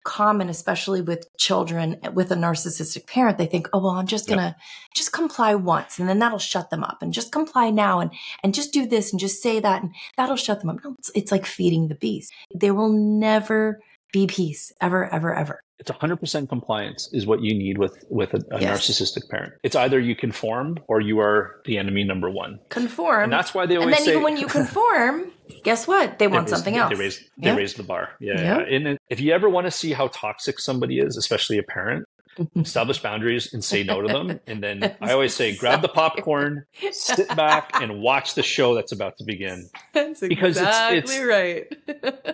common, 0.06 0.48
especially 0.48 1.02
with 1.02 1.26
children 1.36 1.98
with 2.14 2.30
a 2.30 2.36
narcissistic 2.36 3.06
parent. 3.06 3.38
They 3.38 3.46
think, 3.46 3.68
oh, 3.72 3.80
well, 3.80 3.90
I'm 3.90 4.06
just 4.06 4.28
going 4.28 4.38
to 4.38 4.54
just 4.94 5.12
comply 5.12 5.56
once 5.56 5.98
and 5.98 6.08
then 6.08 6.20
that'll 6.20 6.38
shut 6.38 6.70
them 6.70 6.84
up 6.84 6.98
and 7.02 7.12
just 7.12 7.32
comply 7.32 7.70
now 7.70 7.98
and, 7.98 8.12
and 8.42 8.54
just 8.54 8.72
do 8.72 8.86
this 8.86 9.12
and 9.12 9.18
just 9.18 9.42
say 9.42 9.58
that 9.58 9.82
and 9.82 9.92
that'll 10.16 10.36
shut 10.36 10.60
them 10.60 10.70
up. 10.70 10.78
No, 10.82 10.94
it's, 10.98 11.10
it's 11.14 11.32
like 11.32 11.44
feeding 11.44 11.88
the 11.88 11.96
beast. 11.96 12.32
There 12.52 12.72
will 12.72 12.92
never 12.92 13.80
be 14.16 14.26
peace 14.26 14.72
ever, 14.80 15.12
ever, 15.12 15.34
ever. 15.34 15.60
It's 15.78 15.90
100% 15.90 16.48
compliance 16.48 17.10
is 17.12 17.26
what 17.26 17.42
you 17.42 17.52
need 17.54 17.76
with 17.76 17.94
with 18.08 18.32
a, 18.32 18.40
a 18.50 18.60
Yes. 18.62 18.88
narcissistic 18.88 19.28
parent. 19.28 19.52
It's 19.62 19.76
either 19.76 19.98
you 20.00 20.16
conform 20.16 20.78
or 20.88 21.02
you 21.02 21.18
are 21.20 21.60
the 21.66 21.76
enemy 21.76 22.02
number 22.02 22.30
one, 22.30 22.58
Conform. 22.70 23.24
and 23.24 23.32
that's 23.32 23.52
why 23.54 23.66
they 23.66 23.76
always. 23.76 23.94
Say. 23.96 23.98
And 23.98 23.98
then 23.98 24.04
say 24.06 24.10
even 24.12 24.22
when 24.22 24.36
you 24.38 24.46
conform, 24.60 25.32
guess 25.64 25.86
what? 25.86 26.18
They 26.18 26.24
they 26.24 26.32
want 26.32 26.44
raise- 26.46 26.50
something 26.56 26.76
else. 26.76 26.90
They 26.94 26.98
raise, 26.98 27.30
they 27.42 27.54
raise 27.54 27.74
the 27.74 27.82
bar. 27.82 28.08
Yeah, 28.20 28.40
Yeah. 28.40 28.58
yeah. 28.68 28.74
And 28.76 28.98
if 29.10 29.20
you 29.20 29.32
ever 29.34 29.50
want 29.50 29.66
to 29.66 29.70
see 29.70 29.92
how 29.92 30.08
toxic 30.08 30.58
somebody 30.60 30.98
is, 30.98 31.18
especially 31.18 31.58
a 31.58 31.62
parent, 31.62 32.06
establish 32.56 33.00
boundaries 33.02 33.52
and 33.52 33.64
say 33.64 33.82
no 33.84 34.00
to 34.02 34.08
them. 34.08 34.40
And 34.46 34.62
then 34.62 34.96
I 35.00 35.12
always 35.12 35.34
say, 35.34 35.56
grab 35.56 35.82
the 35.82 35.88
popcorn, 35.88 36.66
sit 36.92 37.28
back, 37.36 37.70
and 37.80 38.00
watch 38.00 38.34
the 38.34 38.42
show 38.42 38.74
that's 38.74 38.92
about 38.92 39.16
to 39.18 39.24
begin. 39.24 39.68
That's 39.92 40.20
Because 40.20 40.56
it's- 40.56 40.92
exactly 40.92 41.24
right. 41.24 41.66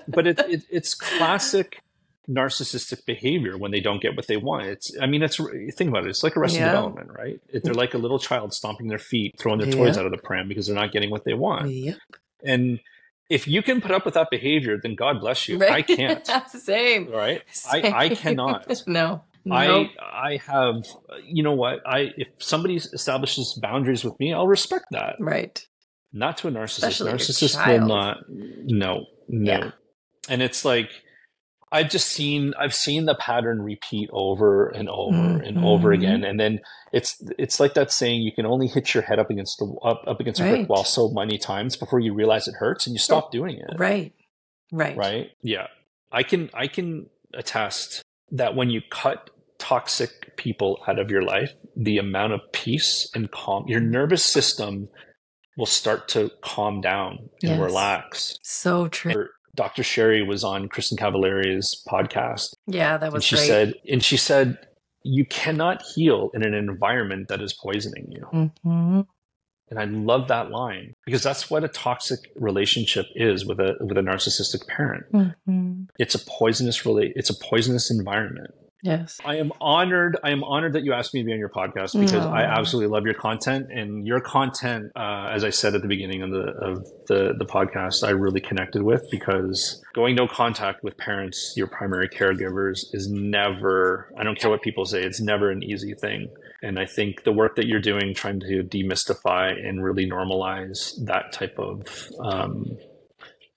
But 0.08 0.26
it, 0.26 0.38
it, 0.40 0.62
it's 0.70 0.94
classic 0.94 1.80
narcissistic 2.28 3.04
behavior 3.04 3.56
when 3.58 3.70
they 3.70 3.80
don't 3.80 4.00
get 4.00 4.14
what 4.16 4.26
they 4.26 4.36
want. 4.36 4.64
It's, 4.66 4.96
I 5.00 5.06
mean, 5.06 5.22
it's 5.22 5.36
think 5.76 5.90
about 5.90 6.04
it. 6.06 6.10
It's 6.10 6.22
like 6.22 6.36
Arrested 6.36 6.60
Yeah. 6.60 6.66
Development, 6.66 7.10
right? 7.10 7.40
It, 7.48 7.64
they're 7.64 7.74
like 7.74 7.94
a 7.94 7.98
little 7.98 8.18
child 8.18 8.54
stomping 8.54 8.88
their 8.88 8.98
feet, 8.98 9.34
throwing 9.38 9.58
their 9.60 9.70
toys 9.72 9.96
out 9.98 10.06
of 10.06 10.12
the 10.12 10.18
pram 10.18 10.48
because 10.48 10.66
they're 10.66 10.76
not 10.76 10.92
getting 10.92 11.10
what 11.10 11.24
they 11.24 11.34
want. 11.34 11.70
yep. 11.70 11.96
And 12.44 12.80
if 13.30 13.46
you 13.48 13.62
can 13.62 13.80
put 13.80 13.90
up 13.92 14.04
with 14.04 14.14
that 14.14 14.28
behavior, 14.30 14.78
then 14.80 14.94
God 14.94 15.20
bless 15.20 15.48
you. 15.48 15.64
I 15.64 15.82
can't. 15.82 16.26
Same. 16.48 17.10
Right. 17.10 17.42
I, 17.70 17.92
I 17.94 18.08
cannot. 18.10 18.70
no. 18.86 19.22
I 19.50 19.66
Nope. 19.66 19.88
I 20.00 20.38
have 20.46 20.84
you 21.24 21.42
know 21.42 21.54
what 21.54 21.80
I 21.86 22.10
if 22.16 22.28
somebody 22.38 22.76
establishes 22.76 23.58
boundaries 23.60 24.04
with 24.04 24.18
me 24.20 24.32
I'll 24.32 24.46
respect 24.46 24.86
that 24.92 25.16
Right. 25.18 25.64
not 26.12 26.36
to 26.38 26.48
a 26.48 26.50
narcissist 26.50 26.76
Especially 26.88 27.12
narcissist 27.12 27.66
will 27.80 27.86
not 27.86 28.18
no 28.28 29.06
no 29.28 29.52
Yeah. 29.52 29.70
and 30.28 30.42
it's 30.42 30.64
like 30.64 30.90
I've 31.74 31.88
just 31.88 32.08
seen 32.08 32.52
I've 32.58 32.74
seen 32.74 33.06
the 33.06 33.14
pattern 33.14 33.62
repeat 33.62 34.10
over 34.12 34.68
and 34.68 34.88
over 34.90 35.38
and 35.42 35.64
over 35.64 35.88
Mhm. 35.90 35.94
again 35.94 36.24
and 36.24 36.38
then 36.38 36.60
it's 36.92 37.16
it's 37.38 37.58
like 37.58 37.74
that 37.74 37.90
saying 37.90 38.20
you 38.22 38.30
can 38.32 38.44
only 38.46 38.68
hit 38.68 38.92
your 38.94 39.02
head 39.02 39.18
up 39.18 39.30
against 39.30 39.58
the 39.58 39.66
up, 39.82 40.02
up 40.06 40.20
against 40.20 40.38
a 40.40 40.44
brick 40.48 40.68
wall 40.68 40.84
so 40.84 41.08
many 41.10 41.38
times 41.38 41.76
before 41.76 41.98
you 41.98 42.12
realize 42.14 42.46
it 42.46 42.54
hurts 42.58 42.86
and 42.86 42.92
you 42.94 42.98
stop 43.00 43.32
doing 43.32 43.56
it 43.58 43.78
Right. 43.78 44.12
Right. 44.70 44.96
right 44.96 45.30
yeah 45.42 45.66
i 46.12 46.22
can 46.22 46.50
i 46.54 46.66
can 46.66 47.06
attest 47.34 48.02
that 48.32 48.54
when 48.56 48.70
you 48.70 48.80
cut 48.90 49.30
toxic 49.58 50.36
people 50.36 50.78
out 50.88 50.98
of 50.98 51.10
your 51.10 51.22
life 51.22 51.50
the 51.76 51.96
amount 51.98 52.32
of 52.32 52.40
peace 52.52 53.08
and 53.14 53.30
calm 53.30 53.64
your 53.68 53.80
nervous 53.80 54.24
system 54.24 54.88
will 55.56 55.66
start 55.66 56.08
to 56.08 56.30
calm 56.42 56.80
down 56.80 57.18
and 57.42 57.52
Yes. 57.52 57.60
relax 57.60 58.36
So 58.42 58.88
true. 58.88 59.28
Dr 59.54 59.82
sherrie 59.82 60.22
was 60.26 60.42
on 60.44 60.68
kristin 60.68 60.98
cavallari's 60.98 61.82
podcast 61.88 62.54
Yeah, 62.66 62.96
that 62.98 63.12
was 63.12 63.16
and 63.16 63.24
she 63.24 63.36
great. 63.36 63.46
said 63.46 63.74
and 63.88 64.02
she 64.02 64.16
said 64.16 64.58
you 65.04 65.24
cannot 65.26 65.82
heal 65.94 66.30
in 66.34 66.42
an 66.44 66.54
environment 66.54 67.28
that 67.28 67.40
is 67.42 67.52
poisoning 67.52 68.06
you 68.10 68.50
Mhm. 68.64 69.06
And 69.70 69.78
I 69.78 69.84
love 69.84 70.28
that 70.28 70.50
line 70.50 70.94
because 71.06 71.22
that's 71.22 71.50
what 71.50 71.64
a 71.64 71.68
toxic 71.68 72.20
relationship 72.36 73.06
is 73.14 73.46
with 73.46 73.60
a 73.60 73.76
with 73.80 73.96
a 73.96 74.02
narcissistic 74.02 74.66
parent. 74.66 75.04
Mhm. 75.12 75.88
It's 75.98 76.14
a 76.14 76.18
poisonous 76.26 76.84
relate. 76.84 77.12
It's 77.16 77.30
a 77.30 77.34
poisonous 77.38 77.90
environment. 77.90 78.50
Yes. 78.82 79.20
I 79.24 79.36
am 79.36 79.52
honored. 79.60 80.18
I 80.24 80.30
am 80.30 80.42
honored 80.42 80.72
that 80.72 80.82
you 80.82 80.92
asked 80.92 81.14
me 81.14 81.20
to 81.20 81.24
be 81.24 81.32
on 81.32 81.38
your 81.38 81.48
podcast 81.48 81.98
because 81.98 82.26
I 82.26 82.42
absolutely 82.42 82.92
love 82.92 83.04
your 83.04 83.14
content 83.14 83.68
and 83.70 84.04
your 84.04 84.20
content. 84.20 84.90
Uh, 84.96 85.28
as 85.30 85.44
I 85.44 85.50
said 85.50 85.76
at 85.76 85.82
the 85.82 85.88
beginning 85.88 86.22
of 86.22 86.30
the 86.32 86.42
of 86.60 86.84
the 87.06 87.34
the 87.38 87.44
podcast, 87.46 88.04
I 88.04 88.10
really 88.10 88.40
connected 88.40 88.82
with 88.82 89.08
because 89.10 89.80
going 89.94 90.16
no 90.16 90.26
contact 90.26 90.82
with 90.82 90.96
parents, 90.96 91.54
your 91.56 91.68
primary 91.68 92.08
caregivers, 92.08 92.86
is 92.92 93.08
never. 93.08 94.12
I 94.18 94.24
don't 94.24 94.36
care 94.38 94.50
what 94.50 94.62
people 94.62 94.84
say. 94.84 95.04
It's 95.04 95.20
never 95.20 95.50
an 95.50 95.62
easy 95.62 95.94
thing. 95.94 96.28
And 96.62 96.78
I 96.78 96.86
think 96.86 97.24
the 97.24 97.32
work 97.32 97.56
that 97.56 97.66
you're 97.66 97.80
doing, 97.80 98.14
trying 98.14 98.38
to 98.40 98.62
demystify 98.62 99.50
and 99.52 99.82
really 99.82 100.08
normalize 100.08 100.92
that 101.06 101.32
type 101.32 101.58
of 101.58 101.86
um, 102.20 102.78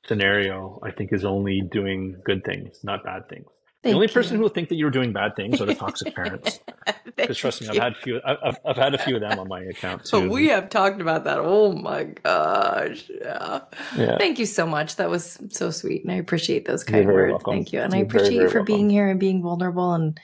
scenario, 0.08 0.80
I 0.84 0.91
think 0.91 1.14
is 1.14 1.26
only 1.26 1.62
doing 1.62 2.18
good 2.24 2.43
things, 2.43 2.80
not 2.84 3.03
bad 3.03 3.28
things. 3.30 3.47
the 3.84 3.91
only 3.93 4.08
person 4.08 4.36
who 4.38 4.41
will 4.41 4.49
think 4.49 4.70
that 4.70 4.76
you're 4.76 4.89
doing 4.91 5.14
bad 5.14 5.36
things 5.36 5.62
are 5.62 5.66
the 5.66 5.76
toxic 5.86 6.16
parents. 6.16 6.60
Because 7.16 7.38
trust 7.38 7.62
me, 7.62 7.70
I've 7.70 7.78
had 7.78 7.95
few. 8.03 8.20
I- 8.26 8.49
I've, 8.49 8.58
I've 8.66 8.76
had 8.76 8.93
a 8.93 8.97
few 8.97 9.16
of 9.16 9.22
them 9.22 9.39
on 9.39 9.47
my 9.47 9.62
account 9.62 10.03
too. 10.03 10.20
But 10.22 10.30
we 10.30 10.49
have 10.49 10.70
talked 10.70 10.99
about 10.99 11.24
that. 11.24 11.38
Oh 11.39 11.72
my 11.72 12.03
gosh. 12.03 13.10
Yeah. 13.10 13.62
yeah. 13.95 14.18
Thank 14.18 14.38
you 14.38 14.45
so 14.45 14.68
much. 14.68 14.97
That 14.97 15.10
was 15.10 15.39
so 15.49 15.72
sweet. 15.72 16.03
And 16.03 16.12
I 16.12 16.16
appreciate 16.16 16.66
those 16.66 16.84
kind 16.84 17.06
very 17.06 17.32
words. 17.32 17.32
welcome. 17.32 17.53
Thank 17.53 17.72
you. 17.74 17.80
And 17.82 17.93
I 17.93 17.99
You're 17.99 18.06
very, 18.08 18.20
appreciate 18.20 18.34
you 18.34 18.39
very 18.41 18.51
for 18.51 18.60
welcome. 18.60 18.76
being 18.76 18.89
here 18.89 19.08
and 19.08 19.18
being 19.20 19.41
vulnerable. 19.41 19.93
And 19.93 20.20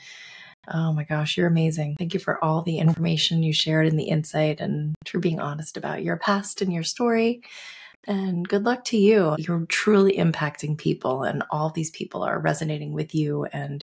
oh 0.68 0.93
my 0.93 1.03
gosh, 1.03 1.38
you're 1.38 1.47
amazing. 1.47 1.95
Thank 1.97 2.14
you 2.14 2.20
for 2.20 2.43
all 2.43 2.62
the 2.62 2.78
information 2.78 3.43
you 3.43 3.53
shared 3.53 3.88
and 3.88 3.99
the 3.99 4.09
insight 4.09 4.59
and 4.59 4.95
for 5.07 5.20
being 5.20 5.39
honest 5.39 5.78
about 5.78 6.03
your 6.03 6.18
past 6.18 6.62
and 6.62 6.72
your 6.74 6.84
story. 6.84 7.41
And 8.07 8.47
good 8.47 8.64
luck 8.64 8.84
to 8.86 8.97
you. 8.97 9.36
You're 9.38 9.66
truly 9.68 10.18
impacting 10.18 10.78
people, 10.78 11.24
and 11.24 11.43
all 11.51 11.70
these 11.70 11.91
people 11.91 12.24
are 12.24 12.39
resonating 12.39 12.93
with 12.93 13.14
you 13.14 13.45
and 13.45 13.84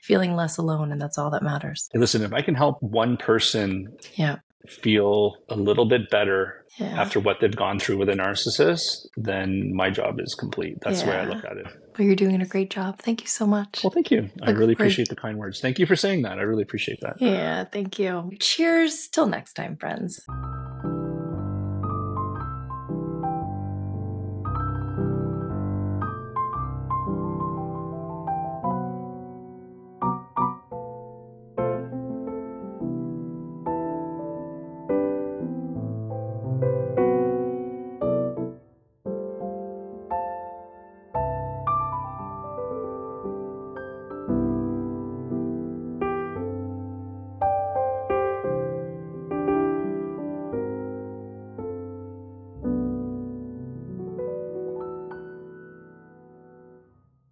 feeling 0.00 0.36
less 0.36 0.56
alone. 0.56 0.92
And 0.92 1.00
that's 1.00 1.18
all 1.18 1.30
that 1.30 1.42
matters. 1.42 1.88
Hey, 1.92 1.98
listen, 1.98 2.22
if 2.22 2.32
I 2.32 2.42
can 2.42 2.54
help 2.54 2.80
one 2.80 3.16
person 3.16 3.96
Yeah. 4.14 4.36
feel 4.68 5.36
a 5.48 5.56
little 5.56 5.86
bit 5.86 6.10
better 6.10 6.64
Yeah. 6.78 7.00
after 7.00 7.18
what 7.18 7.38
they've 7.40 7.54
gone 7.56 7.78
through 7.80 7.98
with 7.98 8.08
a 8.08 8.12
narcissist, 8.12 9.06
then 9.16 9.74
my 9.74 9.90
job 9.90 10.20
is 10.20 10.34
complete. 10.34 10.76
That's 10.82 11.02
the 11.02 11.08
way 11.10 11.16
I 11.16 11.24
look 11.24 11.44
at 11.44 11.56
it. 11.56 11.66
Well, 11.98 12.06
you're 12.06 12.16
doing 12.16 12.42
a 12.42 12.46
great 12.46 12.70
job. 12.70 12.98
Thank 12.98 13.22
you 13.22 13.28
so 13.28 13.46
much. 13.46 13.82
Well, 13.82 13.90
thank 13.90 14.10
you. 14.10 14.28
I 14.42 14.50
really 14.50 14.74
appreciate 14.74 15.08
the 15.08 15.16
kind 15.16 15.38
words. 15.38 15.60
Thank 15.60 15.78
you 15.78 15.86
for 15.86 15.96
saying 15.96 16.22
that. 16.22 16.38
I 16.38 16.42
really 16.42 16.62
appreciate 16.62 17.00
that. 17.00 17.16
Yeah, 17.20 17.64
thank 17.64 17.98
you. 17.98 18.32
Cheers. 18.38 19.08
Till 19.08 19.26
next 19.26 19.54
time, 19.54 19.76
friends. 19.76 20.20